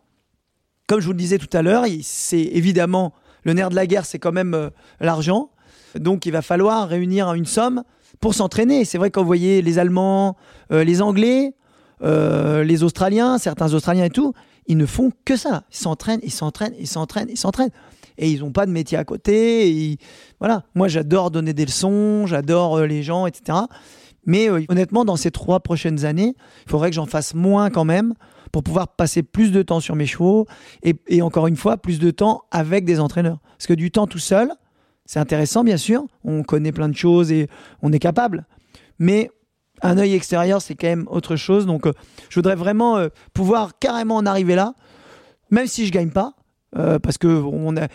Comme 0.88 1.00
je 1.00 1.06
vous 1.06 1.14
le 1.14 1.18
disais 1.18 1.38
tout 1.38 1.56
à 1.56 1.62
l'heure, 1.62 1.86
c'est 2.02 2.42
évidemment 2.42 3.14
le 3.44 3.54
nerf 3.54 3.70
de 3.70 3.76
la 3.76 3.88
guerre, 3.88 4.06
c'est 4.06 4.20
quand 4.20 4.32
même 4.32 4.54
euh, 4.54 4.70
l'argent. 5.00 5.52
Donc 5.96 6.26
il 6.26 6.32
va 6.32 6.42
falloir 6.42 6.88
réunir 6.88 7.34
une 7.34 7.46
somme 7.46 7.84
pour 8.20 8.34
s'entraîner. 8.34 8.86
C'est 8.86 8.98
vrai 8.98 9.12
vous 9.16 9.26
voyez 9.26 9.62
les 9.62 9.80
Allemands, 9.80 10.38
euh, 10.72 10.84
les 10.84 11.02
Anglais, 11.02 11.54
les 12.04 12.84
Australiens, 12.84 13.38
certains 13.38 13.76
Australiens 13.76 14.06
et 14.06 14.10
tout, 14.10 14.34
ils 14.66 14.78
ne 14.78 14.88
font 14.88 15.12
que 15.24 15.36
ça. 15.36 15.64
Ils 15.72 15.78
s'entraînent, 15.78 16.20
ils 16.24 16.32
s'entraînent, 16.32 16.74
ils 16.80 16.88
s'entraînent, 16.88 17.30
ils 17.30 17.38
s'entraînent. 17.38 17.70
Et 18.18 18.30
ils 18.30 18.40
n'ont 18.40 18.52
pas 18.52 18.66
de 18.66 18.72
métier 18.72 18.98
à 18.98 19.04
côté. 19.04 20.00
Voilà. 20.40 20.64
Moi, 20.74 20.88
j'adore 20.88 21.30
donner 21.30 21.54
des 21.54 21.66
leçons, 21.66 22.26
j'adore 22.26 22.82
les 22.82 23.04
gens, 23.04 23.28
etc. 23.28 23.60
Mais 24.26 24.50
euh, 24.50 24.64
honnêtement, 24.70 25.06
dans 25.06 25.16
ces 25.16 25.32
trois 25.32 25.60
prochaines 25.60 26.06
années, 26.06 26.36
il 26.66 26.70
faudrait 26.70 26.90
que 26.90 26.96
j'en 26.96 27.06
fasse 27.06 27.34
moins 27.34 27.70
quand 27.70 27.86
même 27.86 28.14
pour 28.52 28.64
pouvoir 28.64 28.90
passer 28.90 29.24
plus 29.24 29.52
de 29.52 29.62
temps 29.62 29.80
sur 29.80 29.96
mes 29.96 30.06
chevaux 30.06 30.46
et, 30.84 31.22
encore 31.22 31.48
une 31.48 31.56
fois, 31.56 31.78
plus 31.78 32.00
de 32.00 32.12
temps 32.12 32.44
avec 32.52 32.86
des 32.86 33.00
entraîneurs. 33.00 33.40
Parce 33.58 33.68
que 33.68 33.74
du 33.74 33.92
temps 33.92 34.08
tout 34.08 34.20
seul, 34.20 34.52
c'est 35.06 35.20
intéressant, 35.20 35.64
bien 35.64 35.78
sûr. 35.78 36.06
On 36.24 36.44
connaît 36.44 36.72
plein 36.72 36.90
de 36.90 36.96
choses 36.96 37.32
et 37.32 37.48
on 37.82 37.92
est 37.94 38.00
capable. 38.00 38.46
Mais 39.00 39.32
un 39.82 39.98
œil 39.98 40.14
extérieur, 40.14 40.62
c'est 40.62 40.76
quand 40.76 40.88
même 40.88 41.08
autre 41.10 41.36
chose. 41.38 41.66
Donc, 41.66 41.88
euh, 41.88 41.94
je 42.30 42.36
voudrais 42.36 42.56
vraiment 42.56 42.98
euh, 42.98 43.08
pouvoir 43.34 43.80
carrément 43.80 44.18
en 44.18 44.26
arriver 44.26 44.56
là, 44.56 44.74
même 45.50 45.68
si 45.68 45.88
je 45.88 45.92
gagne 45.92 46.12
pas. 46.12 46.34
parce 46.74 47.18
que 47.18 47.44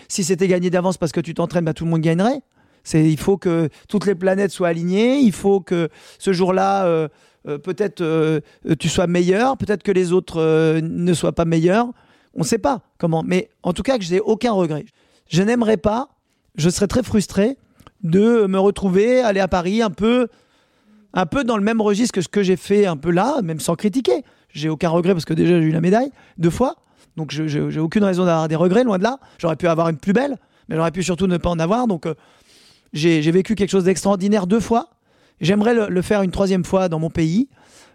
si 0.09 0.25
c'était 0.25 0.49
gagné 0.49 0.71
d'avance 0.71 0.99
parce 0.99 1.13
que 1.13 1.21
tu 1.21 1.35
t'entraînes, 1.35 1.65
bah, 1.65 1.75
tout 1.75 1.85
le 1.85 1.91
monde 1.91 2.01
gagnerait. 2.03 2.43
C'est, 2.87 3.11
il 3.11 3.19
faut 3.19 3.37
que 3.37 3.69
toutes 3.89 4.07
les 4.07 4.15
planètes 4.15 4.53
soient 4.53 4.69
alignées. 4.69 5.19
Il 5.19 5.33
faut 5.33 5.59
que 5.59 5.89
ce 6.21 6.33
jour-là, 6.33 6.87
euh, 6.87 7.09
euh, 7.49 7.59
peut-être 7.59 8.01
euh, 8.01 8.41
tu 8.79 8.89
sois 8.89 9.09
meilleur, 9.09 9.57
peut-être 9.57 9.83
que 9.83 9.91
les 9.91 10.13
autres 10.13 10.41
ne 10.81 11.13
soient 11.13 11.33
pas 11.33 11.45
meilleurs. 11.45 11.89
On 12.35 12.41
ne 12.41 12.45
sait 12.45 12.59
pas 12.59 12.83
comment. 12.99 13.25
Mais 13.27 13.51
en 13.65 13.73
tout 13.73 13.83
cas, 13.83 13.99
que 13.99 14.05
je 14.05 14.13
n'ai 14.13 14.21
aucun 14.21 14.53
regret. 14.53 14.85
Je 15.29 15.43
n'aimerais 15.43 15.79
pas, 15.79 16.11
je 16.55 16.71
serais 16.71 16.87
très 16.87 17.03
frustré 17.03 17.57
de 18.05 18.47
me 18.47 18.59
retrouver, 18.61 19.21
aller 19.21 19.41
à 19.41 19.49
Paris 19.49 19.83
un 19.83 19.91
peu, 19.91 20.29
un 21.13 21.27
peu 21.27 21.43
dans 21.43 21.57
le 21.57 21.65
même 21.65 21.81
registre 21.81 22.15
que 22.15 22.21
ce 22.21 22.29
que 22.29 22.45
j'ai 22.45 22.57
fait 22.57 22.87
un 22.87 22.97
peu 22.97 23.11
là, 23.11 23.43
même 23.43 23.59
sans 23.59 23.75
critiquer. 23.75 24.23
J'ai 24.51 24.69
aucun 24.69 24.91
regret 24.91 25.13
parce 25.13 25.25
que 25.25 25.35
déjà 25.35 25.61
j'ai 25.61 25.67
eu 25.67 25.73
la 25.73 25.81
médaille 25.81 26.13
deux 26.39 26.51
fois. 26.51 26.77
Donc 27.17 27.33
je 27.33 27.49
j'ai 27.49 27.81
aucune 27.81 28.05
raison 28.05 28.25
d'avoir 28.27 28.47
des 28.47 28.55
regrets, 28.55 28.85
loin 28.85 28.99
de 28.99 29.03
là. 29.03 29.19
J'aurais 29.39 29.57
pu 29.57 29.67
avoir 29.67 29.89
une 29.89 29.97
plus 29.97 30.13
belle, 30.13 30.37
mais 30.69 30.77
j'aurais 30.77 30.93
pu 30.93 31.03
surtout 31.03 31.27
ne 31.27 31.37
pas 31.37 31.51
en 31.51 31.59
avoir. 31.59 31.89
Donc 31.89 32.07
j'ai 32.97 33.31
vécu 33.31 33.55
quelque 33.55 33.71
chose 33.71 33.85
d'extraordinaire 33.85 34.47
deux 34.47 34.61
fois. 34.61 34.91
J'aimerais 35.41 35.75
le, 35.89 36.03
faire 36.03 36.23
une 36.23 36.31
troisième 36.31 36.65
fois 36.65 36.89
dans 36.89 36.99
mon 36.99 37.11
pays, 37.11 37.49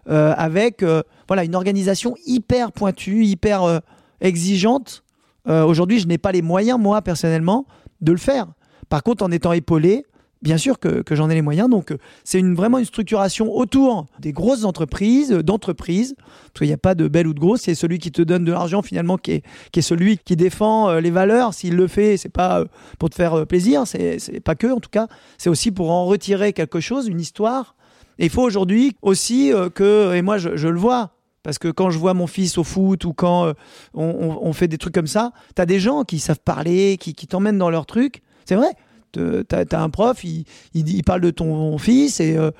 euh, 0.08 0.32
avec 0.36 0.82
euh, 0.82 1.02
voilà 1.26 1.44
une 1.44 1.56
organisation 1.56 2.14
hyper 2.24 2.70
pointue, 2.70 3.24
hyper 3.24 3.64
euh, 3.64 3.78
exigeante. 4.20 5.04
Aujourd'hui, 5.44 5.98
je 5.98 6.06
n'ai 6.06 6.18
pas 6.18 6.30
les 6.30 6.40
moyens, 6.40 6.78
moi, 6.78 7.02
personnellement, 7.02 7.66
de 8.00 8.12
le 8.12 8.18
faire. 8.18 8.46
Par 8.88 9.02
contre, 9.02 9.24
en 9.24 9.32
étant 9.32 9.52
épaulé, 9.52 10.06
bien 10.42 10.58
sûr 10.58 10.78
que, 10.78 11.02
j'en 11.12 11.30
ai 11.30 11.34
les 11.34 11.42
moyens. 11.42 11.70
Donc, 11.70 11.92
euh, 11.92 11.98
c'est 12.24 12.42
vraiment 12.42 12.78
une 12.78 12.84
structuration 12.84 13.54
autour 13.54 14.06
des 14.18 14.32
grosses 14.32 14.64
entreprises, 14.64 15.30
d'entreprises. 15.30 16.14
Parce 16.16 16.58
qu'il 16.58 16.66
n'y 16.66 16.74
a 16.74 16.78
pas 16.78 16.94
de 16.94 17.08
belle 17.08 17.28
ou 17.28 17.34
de 17.34 17.40
grosse. 17.40 17.62
C'est 17.62 17.74
celui 17.74 17.98
qui 17.98 18.10
te 18.10 18.20
donne 18.20 18.44
de 18.44 18.52
l'argent, 18.52 18.82
finalement, 18.82 19.16
qui 19.16 19.42
est, 19.74 19.80
celui 19.80 20.18
qui 20.18 20.36
défend 20.36 20.90
euh, 20.90 21.00
les 21.00 21.10
valeurs. 21.10 21.54
S'il 21.54 21.76
le 21.76 21.86
fait, 21.86 22.16
c'est 22.16 22.28
pas 22.28 22.60
euh, 22.60 22.64
pour 22.98 23.08
te 23.08 23.14
faire 23.14 23.46
plaisir. 23.46 23.86
C'est 23.86 24.18
c'est 24.18 24.40
pas 24.40 24.54
que, 24.54 24.66
en 24.66 24.80
tout 24.80 24.90
cas. 24.90 25.06
C'est 25.38 25.48
aussi 25.48 25.70
pour 25.70 25.90
en 25.90 26.04
retirer 26.04 26.52
quelque 26.52 26.80
chose, 26.80 27.06
une 27.08 27.20
histoire. 27.20 27.76
Et 28.18 28.26
il 28.26 28.30
faut 28.30 28.42
aujourd'hui 28.42 28.96
aussi 29.00 29.52
que, 29.74 30.14
et 30.14 30.22
moi, 30.22 30.36
je, 30.38 30.68
le 30.68 30.78
vois. 30.78 31.12
Parce 31.42 31.58
que 31.58 31.68
quand 31.68 31.90
je 31.90 31.98
vois 31.98 32.14
mon 32.14 32.26
fils 32.26 32.58
au 32.58 32.62
foot 32.62 33.04
ou 33.04 33.14
quand 33.14 33.52
on, 33.94 34.52
fait 34.52 34.68
des 34.68 34.78
trucs 34.78 34.94
comme 34.94 35.06
ça, 35.06 35.32
t'as 35.54 35.64
des 35.64 35.80
gens 35.80 36.04
qui 36.04 36.18
savent 36.18 36.38
parler, 36.44 36.98
qui, 37.00 37.14
t'emmènent 37.26 37.58
dans 37.58 37.70
leur 37.70 37.86
truc. 37.86 38.22
C'est 38.44 38.54
vrai. 38.54 38.68
T'as 39.12 39.64
as 39.70 39.82
un 39.82 39.90
prof, 39.90 40.24
il, 40.24 40.44
il, 40.74 41.02
parle 41.02 41.20
de 41.20 41.30
ton 41.30 41.78
fils 41.78 42.20
et 42.20 42.36
euh, 42.36 42.50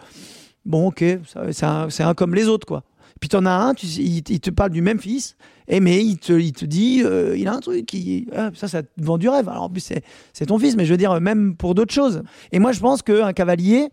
bon, 0.64 0.88
ok, 0.88 1.04
c'est 1.50 1.64
un, 1.64 1.88
un 1.98 2.14
comme 2.14 2.34
les 2.34 2.48
autres, 2.48 2.66
quoi. 2.66 2.84
Puis 3.20 3.28
t'en 3.28 3.46
as 3.46 3.52
un, 3.52 3.72
il, 3.74 4.22
te 4.22 4.50
parle 4.50 4.70
du 4.70 4.82
même 4.82 4.98
fils, 4.98 5.36
et 5.68 5.78
mais 5.78 6.04
il 6.04 6.18
te, 6.18 6.32
il 6.32 6.52
te 6.52 6.64
dit, 6.64 7.02
euh, 7.04 7.36
il 7.38 7.46
a 7.46 7.54
un 7.54 7.60
truc, 7.60 7.86
qui, 7.86 8.26
ah, 8.34 8.50
ça, 8.52 8.66
ça 8.66 8.82
te 8.82 8.88
vend 8.96 9.16
du 9.16 9.28
rêve. 9.28 9.48
Alors 9.48 9.62
en 9.62 9.70
plus, 9.70 9.92
c'est 10.32 10.46
ton 10.46 10.58
fils, 10.58 10.74
mais 10.76 10.84
je 10.84 10.90
veux 10.90 10.96
dire, 10.96 11.20
même 11.20 11.54
pour 11.54 11.76
d'autres 11.76 11.94
choses. 11.94 12.24
Et 12.50 12.58
moi, 12.58 12.72
je 12.72 12.80
pense 12.80 13.00
qu'un 13.00 13.32
cavalier, 13.32 13.90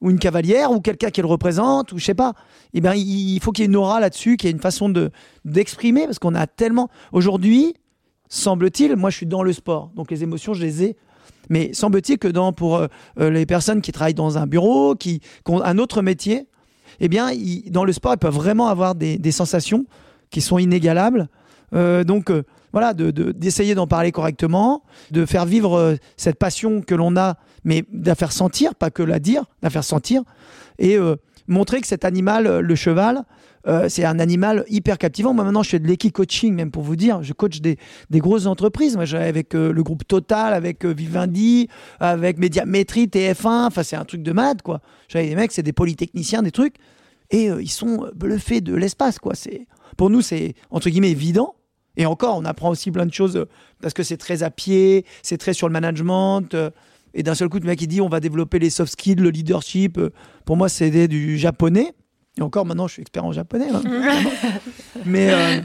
ou 0.00 0.10
une 0.10 0.18
cavalière, 0.18 0.72
ou 0.72 0.80
quelqu'un 0.80 1.10
qui 1.10 1.20
le 1.20 1.26
représente, 1.26 1.92
ou 1.92 1.98
je 1.98 2.04
sais 2.06 2.14
pas, 2.14 2.32
eh 2.72 2.80
ben, 2.80 2.94
il, 2.94 3.34
il 3.34 3.40
faut 3.40 3.52
qu'il 3.52 3.64
y 3.64 3.66
ait 3.66 3.68
une 3.68 3.76
aura 3.76 4.00
là-dessus, 4.00 4.38
qu'il 4.38 4.48
y 4.48 4.50
ait 4.50 4.54
une 4.54 4.62
façon 4.62 4.88
de 4.88 5.10
d'exprimer, 5.44 6.06
parce 6.06 6.18
qu'on 6.18 6.34
a 6.34 6.46
tellement. 6.46 6.88
Aujourd'hui, 7.12 7.74
semble-t-il, 8.30 8.96
moi 8.96 9.10
je 9.10 9.16
suis 9.18 9.26
dans 9.26 9.42
le 9.42 9.52
sport, 9.52 9.90
donc 9.94 10.10
les 10.10 10.22
émotions, 10.22 10.54
je 10.54 10.62
les 10.62 10.84
ai. 10.84 10.96
Mais 11.50 11.74
semble-t-il 11.74 12.18
que 12.18 12.28
dans, 12.28 12.52
pour 12.52 12.76
euh, 12.76 12.86
euh, 13.18 13.28
les 13.28 13.44
personnes 13.44 13.82
qui 13.82 13.92
travaillent 13.92 14.14
dans 14.14 14.38
un 14.38 14.46
bureau, 14.46 14.94
qui, 14.94 15.20
ont 15.46 15.60
un 15.60 15.76
autre 15.78 16.00
métier, 16.00 16.46
eh 17.00 17.08
bien, 17.08 17.30
dans 17.66 17.84
le 17.84 17.92
sport, 17.92 18.14
ils 18.14 18.18
peuvent 18.18 18.34
vraiment 18.34 18.68
avoir 18.68 18.94
des, 18.94 19.32
sensations 19.32 19.84
qui 20.30 20.40
sont 20.40 20.58
inégalables. 20.58 21.28
Euh, 21.74 22.04
donc, 22.04 22.32
voilà, 22.72 22.94
de, 22.94 23.10
d'essayer 23.32 23.74
d'en 23.74 23.88
parler 23.88 24.12
correctement, 24.12 24.84
de 25.10 25.26
faire 25.26 25.44
vivre 25.44 25.96
cette 26.16 26.38
passion 26.38 26.82
que 26.82 26.94
l'on 26.94 27.16
a, 27.16 27.36
mais 27.64 27.84
de 27.92 28.06
la 28.06 28.14
faire 28.14 28.32
sentir, 28.32 28.74
pas 28.74 28.90
que 28.90 29.02
la 29.02 29.18
dire, 29.18 29.42
de 29.42 29.46
la 29.64 29.70
faire 29.70 29.84
sentir, 29.84 30.22
et 30.78 30.96
montrer 31.48 31.80
que 31.80 31.86
cet 31.86 32.04
animal, 32.04 32.60
le 32.60 32.74
cheval, 32.74 33.24
c'est 33.88 34.04
un 34.04 34.18
animal 34.18 34.64
hyper 34.68 34.98
captivant. 34.98 35.34
Moi 35.34 35.44
maintenant, 35.44 35.62
je 35.62 35.70
fais 35.70 35.78
de 35.78 35.86
l'équi-coaching, 35.86 36.54
même 36.54 36.70
pour 36.70 36.82
vous 36.82 36.96
dire, 36.96 37.22
je 37.22 37.32
coach 37.32 37.60
des, 37.60 37.76
des 38.08 38.18
grosses 38.18 38.46
entreprises. 38.46 38.96
Moi, 38.96 39.04
avec 39.14 39.54
le 39.54 39.82
groupe 39.82 40.06
Total, 40.06 40.54
avec 40.54 40.84
Vivendi, 40.84 41.68
avec 41.98 42.38
Médiamétrie, 42.38 43.06
TF1. 43.06 43.66
Enfin, 43.66 43.82
c'est 43.82 43.96
un 43.96 44.04
truc 44.04 44.22
de 44.22 44.32
mad, 44.32 44.62
quoi. 44.62 44.80
J'avais 45.08 45.28
des 45.28 45.34
mecs, 45.34 45.52
c'est 45.52 45.62
des 45.62 45.72
polytechniciens, 45.72 46.42
des 46.42 46.52
trucs, 46.52 46.76
et 47.30 47.46
ils 47.46 47.70
sont 47.70 48.08
bluffés 48.14 48.60
de 48.60 48.74
l'espace, 48.74 49.18
quoi. 49.18 49.34
C'est 49.34 49.66
pour 49.96 50.10
nous, 50.10 50.22
c'est 50.22 50.54
entre 50.70 50.88
guillemets 50.88 51.10
évident. 51.10 51.54
Et 51.96 52.06
encore, 52.06 52.36
on 52.38 52.44
apprend 52.44 52.70
aussi 52.70 52.90
plein 52.90 53.06
de 53.06 53.12
choses 53.12 53.36
euh, 53.36 53.48
parce 53.82 53.94
que 53.94 54.02
c'est 54.02 54.16
très 54.16 54.42
à 54.42 54.50
pied, 54.50 55.04
c'est 55.22 55.36
très 55.36 55.52
sur 55.52 55.68
le 55.68 55.72
management. 55.72 56.54
Euh, 56.54 56.70
et 57.12 57.22
d'un 57.22 57.34
seul 57.34 57.48
coup, 57.48 57.58
le 57.58 57.66
mec, 57.66 57.82
il 57.82 57.88
dit 57.88 58.00
on 58.00 58.08
va 58.08 58.20
développer 58.20 58.58
les 58.58 58.70
soft 58.70 58.92
skills, 58.92 59.16
le 59.16 59.30
leadership. 59.30 59.98
Euh, 59.98 60.10
pour 60.44 60.56
moi, 60.56 60.68
c'est 60.68 61.08
du 61.08 61.36
japonais. 61.36 61.92
Et 62.38 62.42
encore, 62.42 62.66
maintenant, 62.66 62.86
je 62.86 62.94
suis 62.94 63.02
expert 63.02 63.24
en 63.24 63.32
japonais. 63.32 63.68
Hein, 63.72 63.82
mais, 65.04 65.62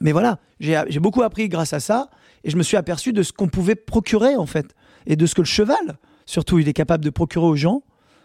mais 0.00 0.12
voilà, 0.12 0.38
j'ai 0.60 1.00
beaucoup 1.00 1.22
appris 1.22 1.48
grâce 1.48 1.72
à 1.72 1.80
ça. 1.80 2.10
Et 2.44 2.50
je 2.50 2.56
me 2.56 2.62
suis 2.62 2.76
aperçu 2.76 3.12
de 3.12 3.22
ce 3.22 3.32
qu'on 3.32 3.48
pouvait 3.48 3.74
procurer, 3.74 4.36
en 4.36 4.46
fait. 4.46 4.74
Et 5.06 5.16
de 5.16 5.26
ce 5.26 5.34
que 5.34 5.40
le 5.40 5.46
cheval, 5.46 5.98
surtout, 6.26 6.58
il 6.58 6.68
est 6.68 6.72
capable 6.72 7.04
de 7.04 7.10
procurer 7.10 7.46
aux 7.46 7.56
gens, 7.56 7.82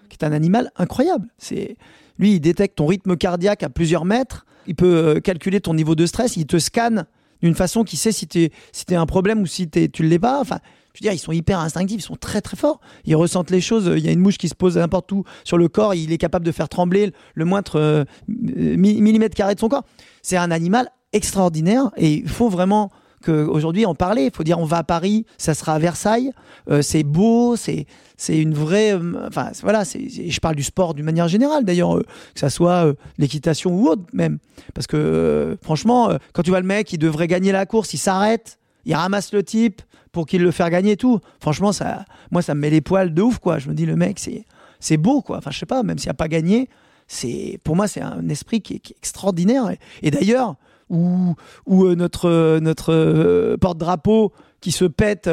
qui 0.09 0.17
est 0.19 0.25
un 0.25 0.32
animal 0.32 0.71
incroyable. 0.75 1.27
C'est 1.38 1.77
Lui, 2.19 2.34
il 2.34 2.39
détecte 2.39 2.77
ton 2.77 2.86
rythme 2.86 3.17
cardiaque 3.17 3.63
à 3.63 3.69
plusieurs 3.69 4.05
mètres. 4.05 4.45
Il 4.67 4.75
peut 4.75 5.19
calculer 5.23 5.59
ton 5.59 5.73
niveau 5.73 5.95
de 5.95 6.05
stress. 6.05 6.38
Il 6.38 6.45
te 6.45 6.59
scanne 6.59 7.05
d'une 7.41 7.55
façon 7.55 7.84
qui 7.84 7.97
sait 7.97 8.11
si 8.11 8.27
tu 8.27 8.49
si 8.71 8.95
un 8.95 9.05
problème 9.05 9.41
ou 9.41 9.45
si 9.47 9.69
tu 9.69 9.89
tu 9.89 10.03
l'es 10.03 10.19
pas. 10.19 10.39
Enfin, 10.39 10.59
je 10.93 10.99
veux 10.99 11.03
dire, 11.03 11.13
ils 11.13 11.19
sont 11.19 11.31
hyper 11.31 11.59
instinctifs, 11.59 12.01
ils 12.01 12.05
sont 12.05 12.15
très 12.15 12.41
très 12.41 12.57
forts. 12.57 12.81
Ils 13.05 13.15
ressentent 13.15 13.51
les 13.51 13.61
choses. 13.61 13.91
Il 13.95 14.03
y 14.03 14.09
a 14.09 14.11
une 14.11 14.19
mouche 14.19 14.37
qui 14.37 14.49
se 14.49 14.55
pose 14.55 14.77
n'importe 14.77 15.11
où 15.11 15.23
sur 15.43 15.57
le 15.57 15.67
corps, 15.67 15.93
il 15.93 16.11
est 16.11 16.17
capable 16.17 16.45
de 16.45 16.51
faire 16.51 16.69
trembler 16.69 17.13
le 17.33 17.45
moindre 17.45 17.79
euh, 17.79 18.05
millimètre 18.27 19.35
carré 19.35 19.55
de 19.55 19.59
son 19.59 19.69
corps. 19.69 19.85
C'est 20.21 20.37
un 20.37 20.51
animal 20.51 20.89
extraordinaire 21.13 21.91
et 21.97 22.13
il 22.13 22.29
faut 22.29 22.49
vraiment 22.49 22.91
qu'aujourd'hui 23.23 23.85
en 23.85 23.95
parler. 23.95 24.25
Il 24.25 24.31
faut 24.35 24.43
dire 24.43 24.59
on 24.59 24.65
va 24.65 24.77
à 24.77 24.83
Paris, 24.83 25.25
ça 25.37 25.53
sera 25.53 25.75
à 25.75 25.79
Versailles, 25.79 26.31
euh, 26.69 26.81
c'est 26.81 27.03
beau, 27.03 27.55
c'est 27.55 27.85
c'est 28.17 28.37
une 28.37 28.53
vraie. 28.53 28.93
Euh, 28.93 29.27
enfin 29.27 29.51
voilà, 29.61 29.83
je 29.83 30.39
parle 30.39 30.55
du 30.55 30.63
sport 30.63 30.93
d'une 30.93 31.05
manière 31.05 31.29
générale 31.29 31.63
d'ailleurs, 31.63 31.99
que 31.99 32.39
ça 32.39 32.49
soit 32.49 32.93
l'équitation 33.17 33.71
ou 33.71 33.87
autre 33.87 34.03
même, 34.11 34.39
parce 34.73 34.87
que 34.87 35.57
franchement, 35.61 36.17
quand 36.33 36.43
tu 36.43 36.49
vois 36.49 36.59
le 36.59 36.67
mec, 36.67 36.91
il 36.91 36.97
devrait 36.97 37.27
gagner 37.27 37.51
la 37.51 37.65
course, 37.65 37.93
il 37.93 37.97
s'arrête, 37.97 38.57
il 38.85 38.95
ramasse 38.95 39.31
le 39.31 39.43
type 39.43 39.81
pour 40.12 40.26
qu'il 40.26 40.41
le 40.41 40.51
fasse 40.51 40.70
gagner 40.70 40.97
tout. 40.97 41.20
Franchement, 41.39 41.72
ça, 41.72 42.05
moi 42.32 42.41
ça 42.41 42.55
me 42.55 42.62
met 42.62 42.70
les 42.70 42.82
poils 42.82 43.14
de 43.14 43.22
ouf 43.22 43.39
quoi. 43.39 43.59
Je 43.59 43.70
me 43.70 43.74
dis 43.74 43.86
le 43.86 43.95
mec, 43.95 44.20
c'est 44.80 44.97
beau 44.97 45.22
quoi. 45.22 45.38
Enfin 45.38 45.51
je 45.51 45.59
sais 45.59 45.66
pas, 45.66 45.84
même 45.84 45.97
s'il 45.97 46.09
a 46.09 46.14
pas 46.14 46.28
gagné, 46.28 46.70
c'est 47.07 47.59
pour 47.64 47.76
moi 47.76 47.88
c'est 47.88 48.01
un 48.01 48.28
esprit 48.30 48.62
qui 48.62 48.76
est, 48.76 48.91
extraordinaire. 48.97 49.72
et 50.01 50.12
d'ailleurs 50.12 50.55
ou, 50.91 51.36
ou 51.66 51.86
euh, 51.86 51.95
notre, 51.95 52.30
euh, 52.30 52.59
notre 52.59 52.93
euh, 52.93 53.57
porte-drapeau 53.57 54.34
qui 54.59 54.72
se 54.72 54.86
pète, 54.86 55.28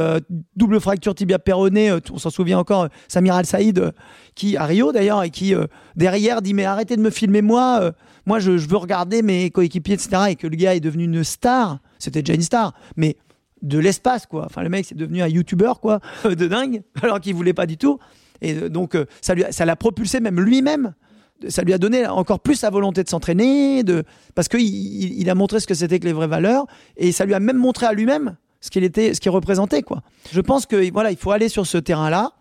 double 0.57 0.81
fracture 0.81 1.15
tibia 1.15 1.39
péroné, 1.39 1.93
on 2.11 2.17
s'en 2.17 2.31
souvient 2.31 2.59
encore, 2.59 2.89
Samir 3.09 3.35
Al-Saïd, 3.35 3.93
qui 4.35 4.57
à 4.57 4.65
Rio 4.65 4.91
d'ailleurs, 4.91 5.23
et 5.23 5.29
qui 5.29 5.53
derrière 5.97 6.41
dit 6.41 6.55
mais 6.55 6.65
arrêtez 6.65 6.97
de 6.97 7.03
me 7.03 7.11
filmer 7.11 7.43
moi, 7.43 7.93
moi 8.25 8.39
je, 8.39 8.53
veux 8.53 8.79
regarder 8.79 9.21
mes 9.21 9.51
coéquipiers, 9.51 9.97
etc. 9.97 10.31
Et 10.31 10.37
que 10.37 10.47
le 10.47 10.57
gars 10.57 10.75
est 10.75 10.81
devenu 10.81 11.05
une 11.05 11.25
star, 11.25 11.79
c'était 11.99 12.23
déjà 12.23 12.33
une 12.33 12.43
star, 12.43 12.73
mais 12.97 13.19
de 13.63 13.79
l'espace 13.79 14.27
quoi. 14.27 14.45
Enfin 14.47 14.63
le 14.63 14.69
mec 14.69 14.87
c'est 14.87 14.97
devenu 14.97 15.23
un 15.23 15.29
youtubeur 15.29 15.81
quoi, 15.81 16.01
de 16.25 16.47
dingue, 16.47 16.83
alors 17.03 17.21
qu'il 17.21 17.35
voulait 17.35 17.55
pas 17.55 17.67
du 17.67 17.77
tout. 17.77 17.99
Et 18.41 18.55
donc 18.55 18.97
ça 19.21 19.35
lui, 19.35 19.45
ça 19.51 19.65
l'a 19.65 19.77
propulsé 19.77 20.21
même 20.21 20.41
lui-même 20.41 20.95
ça 21.49 21.63
lui 21.63 21.73
a 21.73 21.79
donné 21.79 22.07
encore 22.07 22.41
plus 22.41 22.57
sa 22.57 22.71
volonté 22.71 23.05
de 23.05 23.09
s'entraîner, 23.09 23.83
de 23.83 24.05
parce 24.35 24.49
qu'il 24.49 24.61
il, 24.61 25.31
a 25.31 25.35
montré 25.35 25.61
ce 25.61 25.67
que 25.67 25.75
c'était 25.75 25.99
que 26.01 26.05
les 26.05 26.13
vraies 26.13 26.27
valeurs, 26.27 26.67
et 26.97 27.13
ça 27.13 27.25
lui 27.25 27.35
a 27.35 27.41
même 27.41 27.57
montré 27.57 27.87
à 27.87 27.93
lui-même 27.93 28.37
ce 28.61 28.71
qu'il 28.71 28.85
était, 28.85 29.15
ce 29.15 29.21
qu'il 29.21 29.31
représentait 29.31 29.83
quoi. 29.83 30.03
Je 30.33 30.41
pense 30.41 30.67
que 30.67 30.91
voilà, 30.93 31.11
il 31.11 31.17
faut 31.17 31.31
aller 31.31 31.49
sur 31.49 31.67
ce 31.67 31.79
terrain-là 31.79 32.33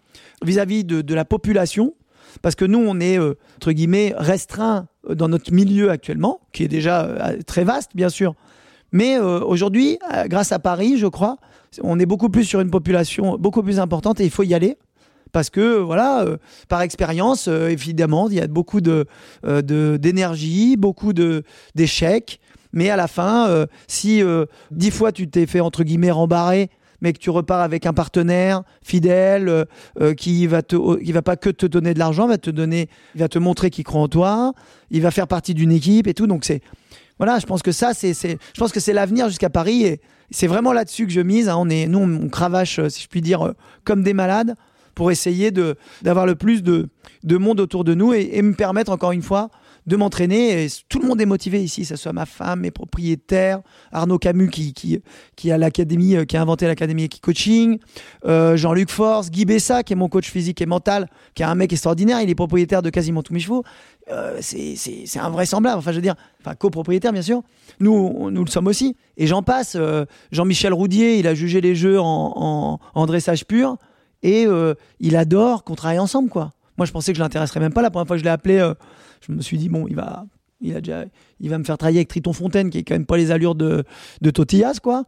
vis-à-vis 0.43 0.84
de, 0.84 1.13
la 1.13 1.26
population, 1.26 1.93
parce 2.41 2.55
que 2.55 2.65
nous 2.65 2.80
on 2.80 2.99
est 2.99 3.20
euh, 3.20 3.38
entre 3.57 3.72
guillemets 3.72 4.13
restreint 4.18 4.88
dans 5.09 5.30
notre 5.30 5.53
milieu 5.53 5.91
actuellement, 5.91 6.41
qui 6.51 6.63
est 6.63 6.68
déjà 6.68 7.05
euh, 7.05 7.38
très 7.45 7.63
vaste 7.63 7.91
bien 7.95 8.09
sûr, 8.09 8.36
mais 8.92 9.18
euh, 9.18 9.42
aujourd'hui, 9.42 10.00
grâce 10.26 10.52
à 10.52 10.60
Paris, 10.60 10.98
je 10.98 11.08
crois, 11.08 11.38
on 11.84 12.00
est 12.00 12.06
beaucoup 12.06 12.30
plus 12.30 12.46
sur 12.46 12.62
une 12.62 12.72
population 12.72 13.38
beaucoup 13.38 13.64
plus 13.64 13.80
importante 13.80 14.20
et 14.20 14.26
il 14.26 14.32
faut 14.32 14.44
y 14.44 14.54
aller. 14.54 14.78
Parce 15.32 15.50
que 15.50 15.78
voilà, 15.78 16.22
euh, 16.22 16.38
par 16.68 16.82
expérience, 16.82 17.48
euh, 17.48 17.68
évidemment, 17.68 18.30
il 18.30 18.36
y 18.36 18.42
a 18.42 18.48
beaucoup 18.48 18.82
de 18.82 19.06
euh, 19.46 19.98
d'énergie, 19.98 20.78
beaucoup 20.78 21.14
de 21.14 21.44
d'échecs, 21.76 22.40
mais 22.74 22.90
à 22.90 22.96
la 22.96 23.08
fin, 23.08 23.66
si 23.88 24.22
dix 24.72 24.92
fois 24.92 25.12
tu 25.12 25.30
t'es 25.30 25.46
fait 25.46 25.62
entre 25.62 25.84
guillemets 25.84 26.12
rembarrer, 26.12 26.70
mais 27.02 27.14
que 27.14 27.18
tu 27.18 27.30
repars 27.30 27.62
avec 27.62 27.86
un 27.86 27.94
partenaire 27.94 28.64
fidèle 28.84 29.66
qui 30.18 30.46
va 30.48 30.62
te 30.62 31.02
qui 31.02 31.12
va 31.12 31.22
pas 31.22 31.38
que 31.38 31.50
te 31.50 31.66
donner 31.66 31.94
de 31.94 32.00
l'argent, 32.00 32.28
va 32.28 32.38
te 32.38 32.50
donner, 32.50 32.90
va 33.16 33.30
te 33.30 33.40
montrer 33.40 33.70
qu'il 33.70 33.86
croit 33.86 34.02
en 34.02 34.10
toi, 34.10 34.54
il 34.92 35.02
va 35.02 35.12
faire 35.12 35.28
partie 35.28 35.54
d'une 35.54 35.72
équipe 35.72 36.08
et 36.08 36.14
tout, 36.14 36.28
donc 36.28 36.44
c'est 36.44 36.62
voilà, 37.18 37.39
je 37.39 37.45
pense 37.45 37.61
que 37.61 37.72
ça, 37.72 37.93
c'est, 37.93 38.13
je 38.13 38.59
pense 38.59 38.72
que 38.72 38.80
c'est 38.80 38.93
l'avenir 38.93 39.28
jusqu'à 39.28 39.49
Paris 39.49 39.86
et 39.86 40.01
c'est 40.32 40.47
vraiment 40.47 40.74
là-dessus 40.74 41.07
que 41.07 41.13
je 41.13 41.22
mise. 41.22 41.49
Hein. 41.49 41.55
On 41.57 41.70
est, 41.70 41.88
nous, 41.88 41.99
on 41.99 42.30
cravache, 42.30 42.80
si 42.89 43.03
je 43.03 43.07
puis 43.07 43.22
dire, 43.22 43.53
comme 43.84 44.03
des 44.03 44.13
malades 44.13 44.55
pour 44.93 45.11
essayer 45.11 45.51
d'avoir 46.01 46.26
le 46.26 46.36
plus 46.36 46.63
de 46.63 46.89
monde 47.24 47.59
autour 47.59 47.84
de 47.84 47.93
nous 47.93 48.13
et, 48.13 48.41
me 48.41 48.53
permettre 48.53 48.91
encore 48.91 49.11
une 49.11 49.22
fois 49.22 49.49
de 49.88 49.96
m'entraîner. 49.96 50.68
Tout 50.90 51.00
le 51.00 51.08
monde 51.08 51.22
est 51.22 51.26
motivé 51.26 51.64
ici, 51.64 51.82
que 51.82 51.88
ce 51.88 51.96
soit 51.96 52.14
ma 52.14 52.26
femme, 52.26 52.60
mes 52.60 52.72
propriétaires, 52.72 53.62
Arnaud 53.94 54.20
Camus 54.20 54.50
qui, 54.50 54.74
qui, 54.74 55.02
qui 55.38 55.52
a 55.52 55.58
l'académie, 55.58 56.16
euh, 56.16 56.26
qui 56.26 56.36
a 56.36 56.42
inventé 56.42 56.68
l'académie 56.68 57.08
Coaching, 57.10 57.80
euh, 58.26 58.58
Jean-Luc 58.58 58.90
Force, 58.90 59.32
Guy 59.32 59.46
Bessa 59.46 59.84
qui 59.84 59.94
est 59.94 59.96
mon 59.96 60.10
coach 60.10 60.30
physique 60.30 60.62
et 60.62 60.66
mental, 60.66 61.08
qui 61.34 61.42
est 61.42 61.46
un 61.46 61.56
mec 61.56 61.72
extraordinaire, 61.72 62.22
il 62.22 62.30
est 62.30 62.36
propriétaire 62.36 62.82
de 62.82 62.90
quasiment 62.90 63.24
tous 63.24 63.34
mes 63.34 63.40
chevaux. 63.40 63.64
Euh, 64.12 64.38
c'est 64.42 65.20
invraisemblable. 65.20 65.80
Enfin, 65.80 65.92
je 65.92 65.98
veux 65.98 66.02
dire, 66.02 66.16
enfin, 66.42 66.56
copropriétaire, 66.56 67.12
bien 67.14 67.22
sûr. 67.22 67.42
Nous, 67.80 68.30
nous 68.30 68.44
le 68.44 68.50
sommes 68.50 68.68
aussi. 68.68 68.96
Et 69.18 69.28
j'en 69.28 69.44
passe. 69.44 69.78
Jean-Michel 70.32 70.74
Roudier, 70.74 71.20
il 71.20 71.28
a 71.28 71.34
jugé 71.34 71.60
les 71.60 71.76
jeux 71.76 72.00
en, 72.00 72.80
en, 72.94 73.06
dressage 73.06 73.46
pur 73.46 73.78
et 74.24 74.48
il 75.00 75.16
adore 75.16 75.64
qu'on 75.64 75.76
travaille 75.76 76.00
ensemble 76.00 76.30
quoi. 76.30 76.52
Moi 76.78 76.86
je 76.86 76.92
pensais 76.92 77.12
que 77.12 77.18
je 77.18 77.24
l'intéresserais 77.24 77.60
même 77.60 77.74
pas 77.74 77.82
la 77.82 77.90
première 77.90 78.08
fois 78.08 78.16
que 78.16 78.20
je 78.20 78.24
l'ai 78.24 78.30
appelé 78.30 78.74
je 79.22 79.32
me 79.32 79.41
suis 79.41 79.57
dit 79.57 79.70
bon 79.70 79.88
il 79.88 79.95
va 79.95 80.26
il 80.61 80.76
a 80.76 80.82
déjà 80.82 81.05
il 81.39 81.49
va 81.49 81.57
me 81.57 81.63
faire 81.63 81.78
travailler 81.78 81.99
avec 81.99 82.07
Triton 82.07 82.34
Fontaine 82.34 82.69
qui 82.69 82.80
est 82.80 82.84
quand 82.84 82.95
même 82.95 83.06
pas 83.06 83.18
les 83.18 83.31
allures 83.31 83.56
de 83.56 83.84
de 84.22 84.30
Totillas 84.30 84.80
quoi. 84.81 85.06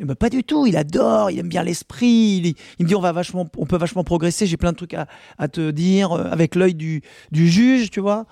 Et 0.00 0.04
ben, 0.04 0.14
pas 0.14 0.30
du 0.30 0.44
tout, 0.44 0.64
il 0.64 0.76
adore, 0.76 1.32
il 1.32 1.40
aime 1.40 1.48
bien 1.48 1.64
l'esprit, 1.64 2.54
il, 2.78 2.84
me 2.84 2.88
dit 2.88 2.94
on 2.94 3.00
va 3.00 3.10
vachement 3.10 3.48
on 3.56 3.66
peut 3.66 3.76
vachement 3.76 4.04
progresser, 4.04 4.46
j'ai 4.46 4.56
plein 4.56 4.70
de 4.70 4.76
trucs 4.76 4.94
à, 4.94 5.08
à 5.38 5.48
te 5.48 5.72
dire 5.72 6.12
euh, 6.12 6.30
avec 6.30 6.54
l'œil 6.54 6.76
du, 6.76 7.02
du 7.32 7.48
juge, 7.48 7.90
tu 7.90 7.98
vois. 7.98 8.24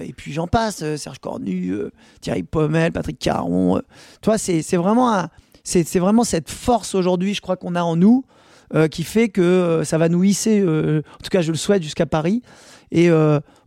et 0.00 0.12
puis 0.12 0.32
j'en 0.32 0.48
passe, 0.48 0.96
Serge 0.96 1.20
Cornu, 1.20 1.74
Thierry 2.20 2.42
Pommel, 2.42 2.90
Patrick 2.90 3.20
Caron. 3.20 3.80
toi, 4.20 4.36
c'est 4.36 4.76
vraiment 4.76 5.28
c'est 5.66 5.98
vraiment 5.98 6.22
cette 6.24 6.48
force 6.48 6.94
aujourd'hui, 6.94 7.34
je 7.34 7.40
crois 7.40 7.56
qu'on 7.56 7.74
a 7.74 7.82
en 7.82 7.96
nous, 7.96 8.24
euh, 8.74 8.86
qui 8.88 9.02
fait 9.02 9.28
que 9.28 9.42
euh, 9.42 9.84
ça 9.84 9.98
va 9.98 10.08
nous 10.08 10.22
hisser, 10.22 10.60
euh, 10.60 11.02
en 11.14 11.22
tout 11.22 11.28
cas 11.30 11.40
je 11.40 11.50
le 11.50 11.56
souhaite, 11.56 11.82
jusqu'à 11.82 12.06
Paris. 12.06 12.42
Et 12.92 13.10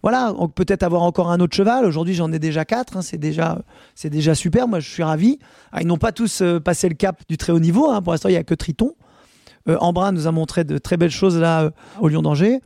voilà, 0.03 0.33
peut-être 0.55 0.83
avoir 0.83 1.01
encore 1.03 1.31
un 1.31 1.39
autre 1.39 1.55
cheval. 1.55 1.85
Aujourd'hui, 1.85 2.13
j'en 2.13 2.31
ai 2.31 2.39
déjà 2.39 2.65
quatre. 2.65 2.97
Hein, 2.97 3.01
c'est 3.01 3.17
déjà, 3.17 3.61
c'est 3.95 4.09
déjà 4.09 4.35
super. 4.35 4.67
Moi, 4.67 4.79
je 4.79 4.89
suis 4.89 5.03
ravi. 5.03 5.39
Ah, 5.71 5.81
ils 5.81 5.87
n'ont 5.87 5.97
pas 5.97 6.11
tous 6.11 6.43
passé 6.63 6.89
le 6.89 6.95
cap 6.95 7.21
du 7.27 7.37
très 7.37 7.51
haut 7.51 7.59
niveau. 7.59 7.89
Hein. 7.89 8.01
Pour 8.01 8.13
l'instant, 8.13 8.29
il 8.29 8.33
n'y 8.33 8.37
a 8.37 8.43
que 8.43 8.55
Triton. 8.55 8.95
Embrun 9.67 10.13
nous 10.13 10.25
a 10.25 10.31
montré 10.31 10.63
de 10.63 10.77
très 10.79 10.97
belles 10.97 11.11
choses 11.11 11.37
là 11.37 11.71
au 11.99 12.07
Lyon 12.07 12.21
d'Angers. 12.23 12.59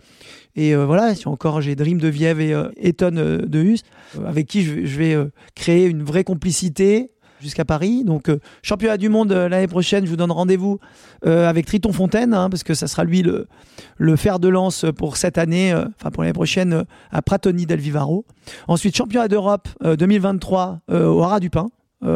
Et 0.55 0.75
voilà, 0.75 1.15
si 1.15 1.27
encore 1.27 1.59
j'ai 1.59 1.75
Dream 1.75 1.99
de 1.99 2.07
Viève 2.07 2.39
et 2.39 2.55
Eton 2.77 3.11
de 3.11 3.59
Hus, 3.59 3.79
avec 4.25 4.47
qui 4.47 4.63
je 4.63 4.97
vais 4.97 5.17
créer 5.55 5.85
une 5.85 6.03
vraie 6.03 6.23
complicité, 6.23 7.11
jusqu'à 7.43 7.65
Paris. 7.65 8.03
Donc, 8.03 8.29
euh, 8.29 8.39
championnat 8.63 8.97
du 8.97 9.09
monde 9.09 9.31
euh, 9.31 9.49
l'année 9.49 9.67
prochaine, 9.67 10.05
je 10.05 10.09
vous 10.09 10.15
donne 10.15 10.31
rendez-vous 10.31 10.79
euh, 11.25 11.47
avec 11.47 11.65
Triton 11.65 11.91
Fontaine, 11.91 12.33
hein, 12.33 12.49
parce 12.49 12.63
que 12.63 12.73
ça 12.73 12.87
sera 12.87 13.03
lui 13.03 13.21
le, 13.21 14.15
fer 14.15 14.39
de 14.39 14.47
lance 14.47 14.85
pour 14.97 15.17
cette 15.17 15.37
année, 15.37 15.73
enfin 15.73 16.09
pour 16.11 16.23
l'année 16.23 16.33
prochaine, 16.33 16.85
à 17.11 17.21
Pratoni 17.21 17.65
del 17.65 17.79
Vivaro. 17.79 18.25
Ensuite, 18.67 18.95
championnat 18.95 19.27
d'Europe 19.27 19.67
2023 19.83 20.81
au 20.91 21.21
Haras 21.23 21.39
du 21.39 21.49
Pin, 21.49 21.69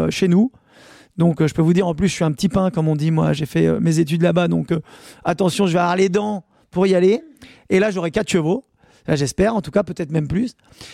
chez 0.09 0.27
nous. 0.27 0.51
Donc, 1.17 1.45
je 1.45 1.53
peux 1.53 1.61
vous 1.61 1.73
dire, 1.73 1.87
en 1.87 1.95
plus, 1.95 2.07
je 2.07 2.13
suis 2.13 2.23
un 2.23 2.31
petit 2.31 2.49
pain, 2.49 2.69
comme 2.69 2.87
on 2.87 2.95
dit. 2.95 3.09
Moi, 3.09 3.33
j'ai 3.33 3.47
fait 3.47 3.79
mes 3.79 3.99
études 3.99 4.21
là-bas. 4.21 4.47
Donc, 4.47 4.73
attention, 5.25 5.65
je 5.65 5.73
vais 5.73 5.79
avoir 5.79 5.95
les 5.95 6.09
dents 6.09 6.43
pour 6.69 6.85
y 6.85 6.95
aller. 6.95 7.21
Et 7.69 7.79
là, 7.79 7.89
j'aurai 7.89 8.11
quatre 8.11 8.29
chevaux. 8.29 8.63
J'espère, 9.07 9.55
en 9.55 9.61
tout 9.61 9.71
cas, 9.71 9.83
peut-être 9.83 10.11
même 10.11 10.27
plus. 10.27 10.53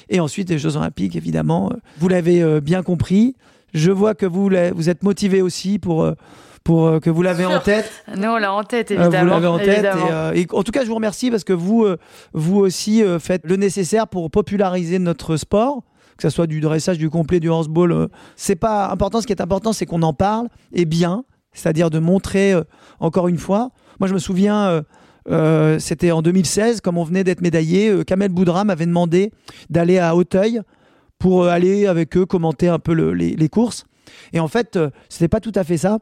Et 0.10 0.19
ensuite, 0.19 0.49
les 0.49 0.57
Jeux 0.57 0.77
Olympiques, 0.77 1.15
évidemment. 1.15 1.72
Vous 1.97 2.07
l'avez 2.07 2.61
bien 2.61 2.81
compris 2.81 3.35
Je 3.74 3.91
vois 3.91 4.14
que 4.14 4.26
vous, 4.26 4.50
vous 4.76 4.90
êtes 4.90 5.04
motivé 5.04 5.41
aussi 5.41 5.80
pour, 5.80 6.04
euh, 6.04 6.14
pour 6.64 6.86
euh, 6.86 7.00
que 7.00 7.10
vous 7.10 7.22
l'avez 7.22 7.45
en 7.45 7.60
tête. 7.60 7.91
Nous, 8.16 8.30
on 8.30 8.38
l'a 8.38 8.54
en 8.54 8.64
tête, 8.64 8.91
évidemment. 8.91 9.24
vous 9.24 9.41
l'avez 9.41 9.48
en 9.48 9.58
tête. 9.58 9.86
Et, 10.36 10.48
en 10.52 10.64
tout 10.64 10.72
cas, 10.72 10.84
je 10.84 10.88
vous 10.88 10.95
remercie 10.95 11.32
parce 11.32 11.44
que 11.44 11.54
vous, 11.54 11.88
vous 12.34 12.58
aussi 12.58 13.04
faites 13.20 13.41
le 13.45 13.56
nécessaire 13.56 14.08
pour 14.08 14.30
populariser 14.30 15.00
notre 15.00 15.38
sport 15.38 15.84
que 16.16 16.22
ce 16.22 16.30
soit 16.30 16.45
du 16.45 16.62
dressage, 16.62 17.00
du 17.00 17.10
complet, 17.10 17.40
du 17.40 17.50
horseball, 17.50 18.08
c'est 18.36 18.56
pas 18.56 18.91
important. 18.91 19.20
Ce 19.20 19.26
qui 19.26 19.34
est 19.34 19.41
important, 19.41 19.74
c'est 19.74 19.88
qu'on 19.88 20.04
en 20.04 20.14
parle 20.14 20.48
et 20.72 20.86
bien, 20.86 21.26
c'est-à-dire 21.54 21.90
de 21.90 21.98
montrer 21.98 22.54
encore 23.00 23.28
une 23.28 23.40
fois. 23.40 23.72
Moi, 24.00 24.08
je 24.08 24.14
me 24.14 24.20
souviens, 24.20 24.84
c'était 25.80 26.12
en 26.12 26.22
2016, 26.22 26.82
comme 26.82 27.00
on 27.00 27.04
venait 27.04 27.24
d'être 27.24 27.41
médaillé, 27.41 28.06
Kamel 28.06 28.30
Boudra 28.30 28.64
m'avait 28.64 28.86
demandé 28.86 29.32
d'aller 29.72 29.98
à 29.98 30.16
Hauteuil 30.16 30.62
pour 31.24 31.44
euh, 31.44 31.48
aller 31.48 31.88
avec 31.88 32.18
eux 32.18 32.26
commenter 32.26 32.68
un 32.68 32.80
peu 32.80 32.91
les, 32.91 33.48
courses. 33.48 33.86
Et 34.34 34.41
en 34.41 34.50
fait, 34.50 34.76
euh, 34.76 34.90
c'était 35.08 35.30
pas 35.30 35.40
tout 35.40 35.54
à 35.56 35.64
fait 35.64 35.78
ça. 35.78 36.00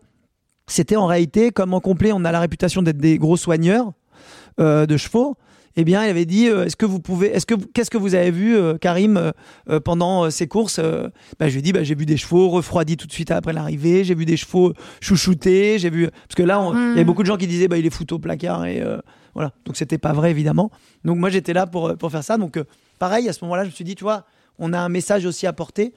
C'était 0.65 0.95
en 0.95 1.05
réalité, 1.05 1.51
comme 1.51 1.75
en 1.75 1.79
complet, 1.79 2.11
on 2.11 2.25
a 2.25 2.31
la 2.31 2.39
réputation 2.39 2.81
d'être 2.81 2.97
des 2.97 3.19
gros 3.19 3.37
soigneurs 3.37 3.91
euh, 4.59 4.87
de 4.87 4.97
chevaux. 4.97 5.37
Eh 5.75 5.83
bien, 5.83 6.03
il 6.03 6.09
avait 6.09 6.25
dit 6.25 6.47
Est-ce 6.47 6.75
que 6.75 6.87
vous 6.87 6.99
pouvez, 6.99 7.27
est-ce 7.27 7.45
que 7.45 7.53
qu'est-ce 7.53 7.91
que 7.91 7.99
vous 7.99 8.15
avez 8.15 8.31
vu, 8.31 8.57
Karim, 8.81 9.31
pendant 9.85 10.29
ces 10.29 10.47
courses 10.47 10.81
bah, 11.39 11.47
Je 11.47 11.53
lui 11.53 11.59
ai 11.59 11.61
dit 11.61 11.71
bah, 11.71 11.83
J'ai 11.83 11.95
vu 11.95 12.05
des 12.05 12.17
chevaux 12.17 12.49
refroidis 12.49 12.97
tout 12.97 13.07
de 13.07 13.13
suite 13.13 13.31
après 13.31 13.53
l'arrivée. 13.53 14.03
J'ai 14.03 14.15
vu 14.15 14.25
des 14.25 14.35
chevaux 14.35 14.73
chouchoutés. 14.99 15.79
J'ai 15.79 15.89
vu 15.89 16.09
parce 16.09 16.35
que 16.35 16.43
là, 16.43 16.67
il 16.73 16.77
y 16.77 16.81
avait 16.91 17.03
hmm. 17.03 17.05
beaucoup 17.05 17.21
de 17.21 17.27
gens 17.27 17.37
qui 17.37 17.47
disaient 17.47 17.69
bah, 17.69 17.77
Il 17.77 17.85
est 17.85 17.91
foutu 17.91 18.15
au 18.15 18.19
placard 18.19 18.65
et 18.65 18.83
voilà. 19.33 19.53
Donc 19.65 19.77
c'était 19.77 19.99
pas 19.99 20.11
vrai 20.11 20.31
évidemment. 20.31 20.71
Donc 21.05 21.17
moi 21.19 21.29
j'étais 21.29 21.53
là 21.53 21.67
pour 21.67 21.95
pour 21.95 22.11
faire 22.11 22.23
ça. 22.23 22.37
Donc 22.37 22.59
pareil 22.99 23.29
à 23.29 23.33
ce 23.33 23.45
moment-là, 23.45 23.63
je 23.63 23.69
me 23.69 23.73
suis 23.73 23.85
dit 23.85 23.95
Tu 23.95 24.03
vois 24.03 24.25
on 24.59 24.73
a 24.73 24.79
un 24.79 24.89
message 24.89 25.25
aussi 25.25 25.47
à 25.47 25.53
porter. 25.53 25.93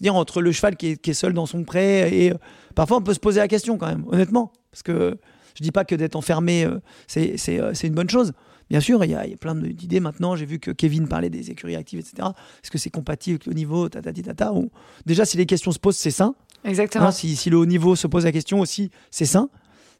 C'est-à-dire 0.00 0.14
entre 0.14 0.40
le 0.40 0.50
cheval 0.50 0.76
qui 0.76 0.98
est, 1.04 1.12
seul 1.12 1.34
dans 1.34 1.44
son 1.44 1.62
pré 1.64 2.24
et 2.24 2.32
euh, 2.32 2.36
parfois 2.74 2.96
on 2.96 3.02
peut 3.02 3.12
se 3.12 3.20
poser 3.20 3.40
la 3.40 3.48
question 3.48 3.76
quand 3.76 3.86
même, 3.86 4.04
honnêtement. 4.08 4.52
Parce 4.70 4.82
que 4.82 5.18
je 5.54 5.62
dis 5.62 5.72
pas 5.72 5.84
que 5.84 5.94
d'être 5.94 6.16
enfermé, 6.16 6.64
euh, 6.64 6.78
euh, 7.18 7.70
c'est 7.74 7.86
une 7.86 7.94
bonne 7.94 8.08
chose. 8.08 8.32
Bien 8.70 8.80
sûr, 8.80 9.04
il 9.04 9.10
y, 9.10 9.14
a, 9.14 9.26
plein 9.38 9.54
d'idées 9.54 10.00
maintenant. 10.00 10.36
J'ai 10.36 10.46
vu 10.46 10.58
que 10.58 10.70
Kevin 10.70 11.08
parlait 11.08 11.28
des 11.28 11.50
écuries 11.50 11.76
actives, 11.76 11.98
etc. 11.98 12.28
Est-ce 12.62 12.70
que 12.70 12.78
c'est 12.78 12.88
compatible 12.88 13.34
avec 13.34 13.46
le 13.46 13.52
niveau 13.52 13.88
tatati, 13.88 14.22
tata, 14.22 14.52
ou... 14.54 14.70
Déjà, 15.06 15.24
si 15.24 15.36
les 15.36 15.44
questions 15.44 15.72
se 15.72 15.78
posent, 15.80 15.96
c'est 15.96 16.12
sain. 16.12 16.36
Exactement. 16.64 17.06
Hein, 17.06 17.10
si, 17.10 17.50
le 17.50 17.58
haut 17.58 17.66
niveau 17.66 17.96
se 17.96 18.06
pose 18.06 18.24
la 18.24 18.32
question 18.32 18.60
aussi, 18.60 18.90
c'est 19.10 19.26
sain. 19.26 19.50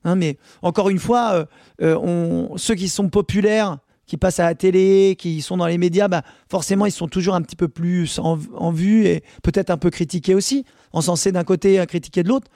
Hein, 0.04 0.14
mais 0.14 0.38
encore 0.62 0.88
une 0.88 1.00
fois, 1.00 1.48
on, 1.80 2.52
ceux 2.56 2.76
qui 2.76 2.88
sont 2.88 3.10
populaires 3.10 3.78
qui 4.10 4.16
passent 4.16 4.40
à 4.40 4.44
la 4.44 4.56
télé, 4.56 5.14
qui 5.16 5.40
sont 5.40 5.56
dans 5.56 5.68
les 5.68 5.78
médias, 5.78 6.08
bah, 6.08 6.22
forcément, 6.50 6.84
ils 6.84 6.90
sont 6.90 7.06
toujours 7.06 7.36
un 7.36 7.42
petit 7.42 7.54
peu 7.54 7.68
plus 7.68 8.18
en, 8.18 8.72
vue 8.72 9.06
et 9.06 9.22
peut-être 9.44 9.70
un 9.70 9.76
peu 9.76 9.88
critiqués 9.88 10.34
aussi, 10.34 10.64
encensés 10.92 11.30
d'un 11.30 11.44
côté, 11.44 11.80
critiqués 11.86 12.24
de 12.24 12.28
l'autre. 12.28 12.48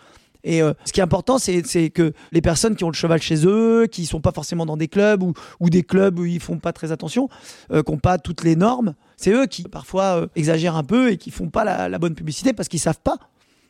Et 0.42 0.62
euh, 0.62 0.72
ce 0.84 0.92
qui 0.92 0.98
est 0.98 1.02
important, 1.04 1.38
c'est 1.38 1.62
que 1.90 2.12
les 2.32 2.40
personnes 2.40 2.74
qui 2.74 2.82
ont 2.82 2.88
le 2.88 2.94
cheval 2.94 3.22
chez 3.22 3.46
eux, 3.46 3.86
qui 3.86 4.04
sont 4.04 4.20
pas 4.20 4.32
forcément 4.32 4.66
dans 4.66 4.76
des 4.76 4.88
clubs 4.88 5.22
ou, 5.22 5.70
des 5.70 5.84
clubs 5.84 6.18
où 6.18 6.24
ils 6.24 6.40
font 6.40 6.58
pas 6.58 6.72
très 6.72 6.90
attention, 6.90 7.28
euh, 7.70 7.84
qui 7.84 7.92
n'ont 7.92 7.98
pas 7.98 8.18
toutes 8.18 8.42
les 8.42 8.56
normes, 8.56 8.94
c'est 9.16 9.30
eux 9.30 9.46
qui 9.46 9.62
parfois 9.62 10.22
euh, 10.22 10.26
exagèrent 10.34 10.74
un 10.74 10.82
peu 10.82 11.12
et 11.12 11.18
qui 11.18 11.30
font 11.30 11.50
pas 11.50 11.88
la, 11.88 11.98
bonne 12.00 12.16
publicité 12.16 12.52
parce 12.52 12.68
qu'ils 12.68 12.80
savent 12.80 12.98
pas. 12.98 13.18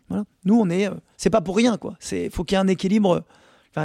Voilà. 0.09 0.25
Nous, 0.47 0.59
on 0.59 0.71
est, 0.71 0.89
c'est 1.19 1.29
pas 1.29 1.43
pour 1.43 1.55
rien 1.55 1.77
quoi. 1.77 1.97
C'est 2.01 2.31
faut 2.31 2.45
qu'il 2.45 2.57
y 2.57 2.59
ait 2.59 2.65
un 2.65 2.69
équilibre 2.69 3.25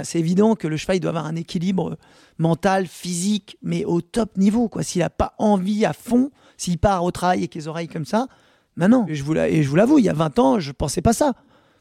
c'est 0.04 0.18
évident 0.18 0.54
que 0.54 0.68
le 0.68 0.76
cheval 0.76 1.00
doit 1.00 1.10
avoir 1.10 1.26
un 1.26 1.36
équilibre 1.36 1.96
mental, 2.38 2.86
physique, 2.86 3.58
mais 3.62 3.84
au 3.84 4.00
top 4.00 4.36
niveau. 4.36 4.68
Quoi. 4.68 4.82
S'il 4.82 5.00
n'a 5.00 5.10
pas 5.10 5.34
envie 5.38 5.84
à 5.84 5.92
fond, 5.92 6.30
s'il 6.56 6.78
part 6.78 7.04
au 7.04 7.10
travail 7.10 7.40
avec 7.40 7.54
les 7.54 7.68
oreilles 7.68 7.88
comme 7.88 8.04
ça, 8.04 8.26
maintenant, 8.76 9.06
Et 9.08 9.14
je 9.14 9.24
vous 9.24 9.76
l'avoue, 9.76 9.98
il 9.98 10.04
y 10.04 10.08
a 10.08 10.14
20 10.14 10.38
ans, 10.38 10.60
je 10.60 10.72
pensais 10.72 11.02
pas 11.02 11.12
ça. 11.12 11.34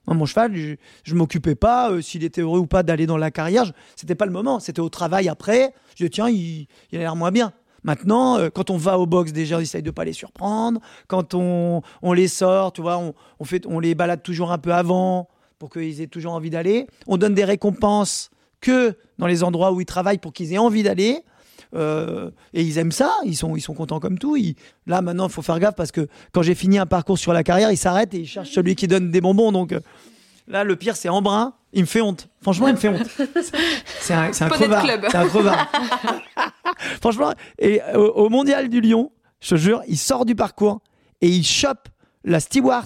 mon 0.07 0.25
cheval, 0.25 0.55
je, 0.55 0.75
ne 1.13 1.17
m'occupais 1.17 1.55
pas 1.55 1.91
euh, 1.91 2.01
s'il 2.01 2.23
était 2.23 2.41
heureux 2.41 2.59
ou 2.59 2.65
pas 2.65 2.83
d'aller 2.83 3.05
dans 3.05 3.17
la 3.17 3.31
carrière. 3.31 3.71
C'était 3.95 4.15
pas 4.15 4.25
le 4.25 4.31
moment. 4.31 4.59
C'était 4.59 4.81
au 4.81 4.89
travail 4.89 5.29
après. 5.29 5.73
Je 5.95 6.05
dis 6.05 6.09
tiens, 6.09 6.29
il, 6.29 6.67
a 6.93 6.97
l'air 6.97 7.15
moins 7.15 7.31
bien. 7.31 7.53
Maintenant, 7.83 8.37
euh, 8.37 8.49
quand 8.49 8.69
on 8.69 8.77
va 8.77 8.99
au 8.99 9.05
box, 9.05 9.31
déjà, 9.31 9.57
on 9.57 9.61
essaye 9.61 9.83
de 9.83 9.91
pas 9.91 10.03
les 10.03 10.13
surprendre. 10.13 10.81
Quand 11.07 11.33
on, 11.35 11.81
les 12.13 12.27
sort, 12.27 12.73
tu 12.73 12.81
vois, 12.81 12.97
on, 13.39 13.45
fait, 13.45 13.65
on 13.67 13.79
les 13.79 13.95
balade 13.95 14.21
toujours 14.21 14.51
un 14.51 14.57
peu 14.57 14.73
avant 14.73 15.29
pour 15.59 15.69
qu'ils 15.69 16.01
aient 16.01 16.07
toujours 16.07 16.33
envie 16.33 16.49
d'aller. 16.49 16.87
On 17.05 17.17
donne 17.17 17.35
des 17.35 17.43
récompenses 17.43 18.31
que 18.61 18.97
dans 19.17 19.27
les 19.27 19.43
endroits 19.43 19.71
où 19.71 19.81
ils 19.81 19.85
travaillent 19.85 20.17
pour 20.17 20.33
qu'ils 20.33 20.53
aient 20.53 20.57
envie 20.57 20.83
d'aller. 20.83 21.19
Euh, 21.75 22.31
et 22.53 22.63
ils 22.63 22.79
aiment 22.79 22.91
ça, 22.91 23.11
ils 23.25 23.35
sont, 23.35 23.55
ils 23.55 23.61
sont 23.61 23.75
contents 23.75 23.99
comme 23.99 24.17
tout. 24.17 24.35
là, 24.87 25.01
maintenant, 25.01 25.27
il 25.27 25.31
faut 25.31 25.43
faire 25.43 25.59
gaffe 25.59 25.75
parce 25.75 25.91
que 25.91 26.07
quand 26.31 26.41
j'ai 26.41 26.55
fini 26.55 26.79
un 26.79 26.87
parcours 26.87 27.19
sur 27.19 27.31
la 27.31 27.43
carrière, 27.43 27.71
ils 27.71 27.77
s'arrêtent 27.77 28.13
et 28.15 28.21
ils 28.21 28.27
cherchent 28.27 28.49
celui 28.49 28.75
qui 28.75 28.87
donne 28.87 29.11
des 29.11 29.21
bonbons. 29.21 29.51
Donc 29.51 29.73
euh, 29.73 29.79
là, 30.47 30.63
le 30.63 30.75
pire, 30.75 30.95
c'est 30.95 31.09
Embrun. 31.09 31.53
Il 31.71 31.81
me 31.81 31.85
fait 31.85 32.01
honte. 32.01 32.27
Franchement, 32.41 32.69
il 32.69 32.73
me 32.73 32.79
fait 32.79 32.89
honte. 32.89 33.05
C'est 33.99 34.15
un, 34.15 34.31
un 34.31 34.49
crevard. 34.49 34.87
C'est 35.11 35.15
un 35.17 35.27
crevard. 35.27 35.71
Franchement, 36.99 37.31
et 37.59 37.79
au, 37.93 37.99
au 38.07 38.29
mondial 38.29 38.69
du 38.69 38.81
Lion, 38.81 39.11
je 39.39 39.49
te 39.49 39.55
jure, 39.55 39.83
il 39.87 39.97
sort 39.97 40.25
du 40.25 40.33
parcours 40.33 40.79
et 41.21 41.27
il 41.27 41.43
chope 41.45 41.87
la 42.23 42.39
steward 42.39 42.85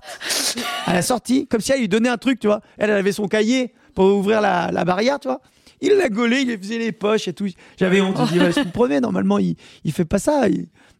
à 0.85 0.93
la 0.93 1.01
sortie, 1.01 1.47
comme 1.47 1.61
si 1.61 1.71
elle 1.71 1.79
lui 1.79 1.87
donnait 1.87 2.09
un 2.09 2.17
truc, 2.17 2.39
tu 2.39 2.47
vois. 2.47 2.61
Elle, 2.77 2.91
avait 2.91 3.11
son 3.11 3.27
cahier 3.27 3.73
pour 3.95 4.05
ouvrir 4.05 4.41
la, 4.41 4.85
barrière, 4.85 5.19
tu 5.19 5.27
vois. 5.27 5.41
Il 5.81 5.93
l'a 5.93 6.09
gaulé, 6.09 6.41
il 6.41 6.57
faisait 6.57 6.77
les 6.77 6.91
poches 6.91 7.27
et 7.27 7.33
tout. 7.33 7.47
J'avais 7.77 7.99
honte. 7.99 8.17
Je 8.27 8.33
dis, 8.33 8.79
ouais, 8.79 8.99
normalement, 9.01 9.37
il, 9.37 9.55
il 9.83 9.91
fait 9.91 10.05
pas 10.05 10.19
ça. 10.19 10.47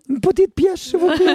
Une 0.10 0.19
petite 0.19 0.53
pièce, 0.53 0.81
s'il 0.81 0.99
vous 0.99 1.07
plaît, 1.07 1.30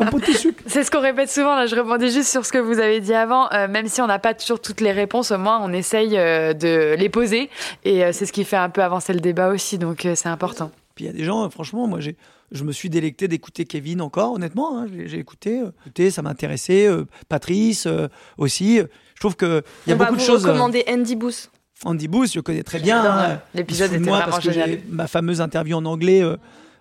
un 0.00 0.06
petit 0.06 0.34
sucre. 0.34 0.62
C'est 0.66 0.84
ce 0.84 0.90
qu'on 0.90 1.00
répète 1.00 1.28
souvent. 1.28 1.56
Là, 1.56 1.66
je 1.66 1.74
répondais 1.74 2.10
juste 2.10 2.30
sur 2.30 2.46
ce 2.46 2.52
que 2.52 2.58
vous 2.58 2.78
avez 2.78 3.00
dit 3.00 3.14
avant. 3.14 3.50
Euh, 3.52 3.66
même 3.66 3.88
si 3.88 4.00
on 4.00 4.06
n'a 4.06 4.20
pas 4.20 4.34
toujours 4.34 4.60
toutes 4.60 4.80
les 4.80 4.92
réponses, 4.92 5.32
au 5.32 5.38
moins 5.38 5.58
on 5.60 5.72
essaye 5.72 6.16
euh, 6.16 6.52
de 6.52 6.94
les 6.96 7.08
poser. 7.08 7.50
Et 7.84 8.04
euh, 8.04 8.12
c'est 8.12 8.24
ce 8.24 8.32
qui 8.32 8.44
fait 8.44 8.56
un 8.56 8.70
peu 8.70 8.84
avancer 8.84 9.12
le 9.12 9.18
débat 9.18 9.48
aussi. 9.48 9.78
Donc 9.78 10.06
c'est 10.14 10.28
important. 10.28 10.70
Puis 10.94 11.06
il 11.06 11.08
y 11.08 11.10
a 11.10 11.12
des 11.12 11.24
gens, 11.24 11.50
franchement, 11.50 11.88
moi 11.88 11.98
j'ai 11.98 12.16
je 12.52 12.64
me 12.64 12.72
suis 12.72 12.88
délecté 12.88 13.28
d'écouter 13.28 13.64
Kevin 13.64 14.00
encore, 14.00 14.32
honnêtement. 14.32 14.78
Hein, 14.78 14.86
j'ai 15.06 15.18
écouté, 15.18 15.60
euh, 15.60 15.70
écouté, 15.80 16.10
ça 16.10 16.22
m'intéressait. 16.22 16.86
Euh, 16.86 17.04
Patrice 17.28 17.86
euh, 17.86 18.08
aussi. 18.36 18.78
Je 18.78 19.20
trouve 19.20 19.36
qu'il 19.36 19.62
y 19.86 19.92
a 19.92 19.96
beaucoup 19.96 20.16
de 20.16 20.20
choses. 20.20 20.42
Je 20.42 20.46
recommander 20.48 20.84
Andy 20.88 21.16
Booth. 21.16 21.50
Andy 21.84 22.08
Booth, 22.08 22.32
je 22.32 22.40
connais 22.40 22.62
très 22.62 22.80
bien. 22.80 23.04
Hein. 23.04 23.40
L'épisode 23.54 23.92
était 23.92 24.04
moi 24.04 24.22
parce 24.24 24.44
que 24.44 24.52
génial. 24.52 24.80
ma 24.88 25.06
fameuse 25.06 25.40
interview 25.40 25.76
en 25.76 25.84
anglais 25.84 26.22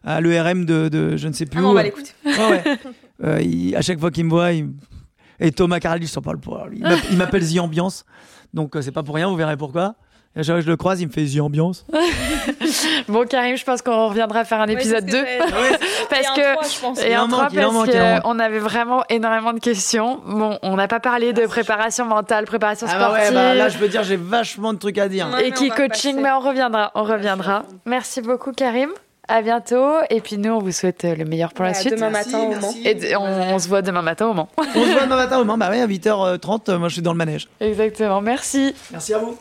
à 0.03 0.21
l'ERM 0.21 0.65
de, 0.65 0.89
de, 0.89 1.17
je 1.17 1.27
ne 1.27 1.33
sais 1.33 1.45
plus 1.45 1.59
ah, 1.59 1.63
où. 1.63 1.69
On 1.69 1.73
va 1.73 1.83
l'écouter. 1.83 2.11
Ouais, 3.19 3.75
à 3.75 3.81
chaque 3.81 3.99
fois 3.99 4.11
qu'il 4.11 4.25
me 4.25 4.29
voit, 4.29 4.51
et 4.51 5.51
Thomas 5.51 5.79
Carl, 5.79 6.01
il 6.01 6.07
s'en 6.07 6.21
parle 6.21 6.39
pour 6.39 6.63
lui. 6.65 6.81
Il 7.11 7.17
m'appelle 7.17 7.47
The 7.47 7.59
Ambiance. 7.59 8.05
Donc 8.53 8.75
c'est 8.81 8.91
pas 8.91 9.03
pour 9.03 9.15
rien, 9.15 9.29
vous 9.29 9.35
verrez 9.35 9.57
pourquoi. 9.57 9.95
Et 10.37 10.43
je 10.43 10.53
le 10.53 10.77
croise, 10.77 11.01
il 11.01 11.07
me 11.07 11.11
fait 11.11 11.25
The 11.25 11.39
Ambiance. 11.41 11.83
bon, 13.07 13.25
Karim, 13.27 13.57
je 13.57 13.63
pense 13.63 13.81
qu'on 13.81 14.07
reviendra 14.07 14.45
faire 14.45 14.61
un 14.61 14.67
épisode 14.67 15.05
2. 15.05 15.17
parce 16.09 16.29
que. 16.29 17.05
Et 17.05 17.15
un 17.15 17.27
3, 17.27 17.49
parce 17.49 18.21
qu'on 18.21 18.39
avait 18.39 18.59
vraiment 18.59 19.03
énormément 19.09 19.53
de 19.53 19.59
questions. 19.59 20.19
Bon, 20.25 20.59
on 20.61 20.75
n'a 20.75 20.87
pas 20.87 20.99
parlé 20.99 21.33
de 21.33 21.47
préparation 21.47 22.05
mentale, 22.05 22.45
préparation 22.45 22.85
ah 22.89 22.99
bah 22.99 23.05
sportive. 23.05 23.33
Bah 23.33 23.55
là, 23.55 23.69
je 23.69 23.79
veux 23.79 23.87
dire, 23.87 24.03
j'ai 24.03 24.15
vachement 24.15 24.73
de 24.73 24.79
trucs 24.79 24.99
à 24.99 25.09
dire. 25.09 25.27
et 25.39 25.51
qui 25.51 25.69
coaching, 25.69 26.19
mais 26.21 26.31
on 26.31 26.39
reviendra. 26.39 26.91
On 26.93 27.03
reviendra. 27.03 27.63
Merci 27.85 28.21
beaucoup, 28.21 28.51
Karim. 28.51 28.89
À 29.29 29.41
bientôt. 29.41 29.95
Et 30.09 30.21
puis 30.21 30.37
nous, 30.37 30.51
on 30.51 30.59
vous 30.59 30.71
souhaite 30.71 31.03
le 31.03 31.25
meilleur 31.25 31.51
pour 31.51 31.65
la 31.65 31.73
suite. 31.73 31.93
Demain 31.93 32.11
matin 32.11 32.39
au 32.39 32.55
Mans. 32.55 32.73
Et 32.85 33.15
on, 33.17 33.59
se 33.59 33.67
voit 33.67 33.81
demain 33.81 34.01
matin 34.01 34.27
au 34.27 34.33
Mans. 34.33 34.47
on 34.57 34.63
se 34.63 34.91
voit 34.91 35.03
demain 35.03 35.15
matin 35.17 35.39
au 35.39 35.43
Mans. 35.43 35.57
Bah 35.57 35.67
oui, 35.69 35.81
à 35.81 35.87
8h30, 35.87 36.77
moi 36.77 36.87
je 36.87 36.93
suis 36.93 37.01
dans 37.01 37.11
le 37.11 37.17
manège. 37.17 37.49
Exactement. 37.59 38.21
Merci. 38.21 38.73
Merci 38.91 39.13
à 39.13 39.17
vous. 39.17 39.37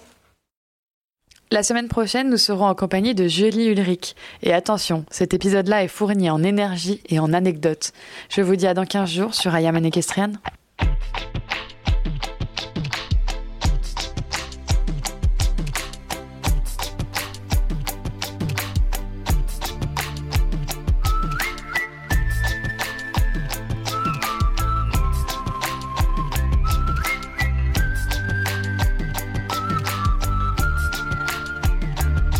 La 1.52 1.62
semaine 1.62 1.86
prochaine, 1.86 2.28
nous 2.28 2.38
serons 2.38 2.66
en 2.66 2.74
compagnie 2.74 3.14
de 3.14 3.28
Julie 3.28 3.66
Ulrich. 3.66 4.16
Et 4.42 4.52
attention, 4.52 5.04
cet 5.12 5.32
épisode-là 5.32 5.84
est 5.84 5.88
fourni 5.88 6.28
en 6.28 6.42
énergie 6.42 7.00
et 7.08 7.20
en 7.20 7.32
anecdotes. 7.32 7.92
Je 8.30 8.42
vous 8.42 8.56
dis 8.56 8.66
à 8.66 8.74
dans 8.74 8.84
15 8.84 9.08
jours 9.08 9.34
sur 9.34 9.54
Ayaman 9.54 9.86
Equestrian. 9.86 10.32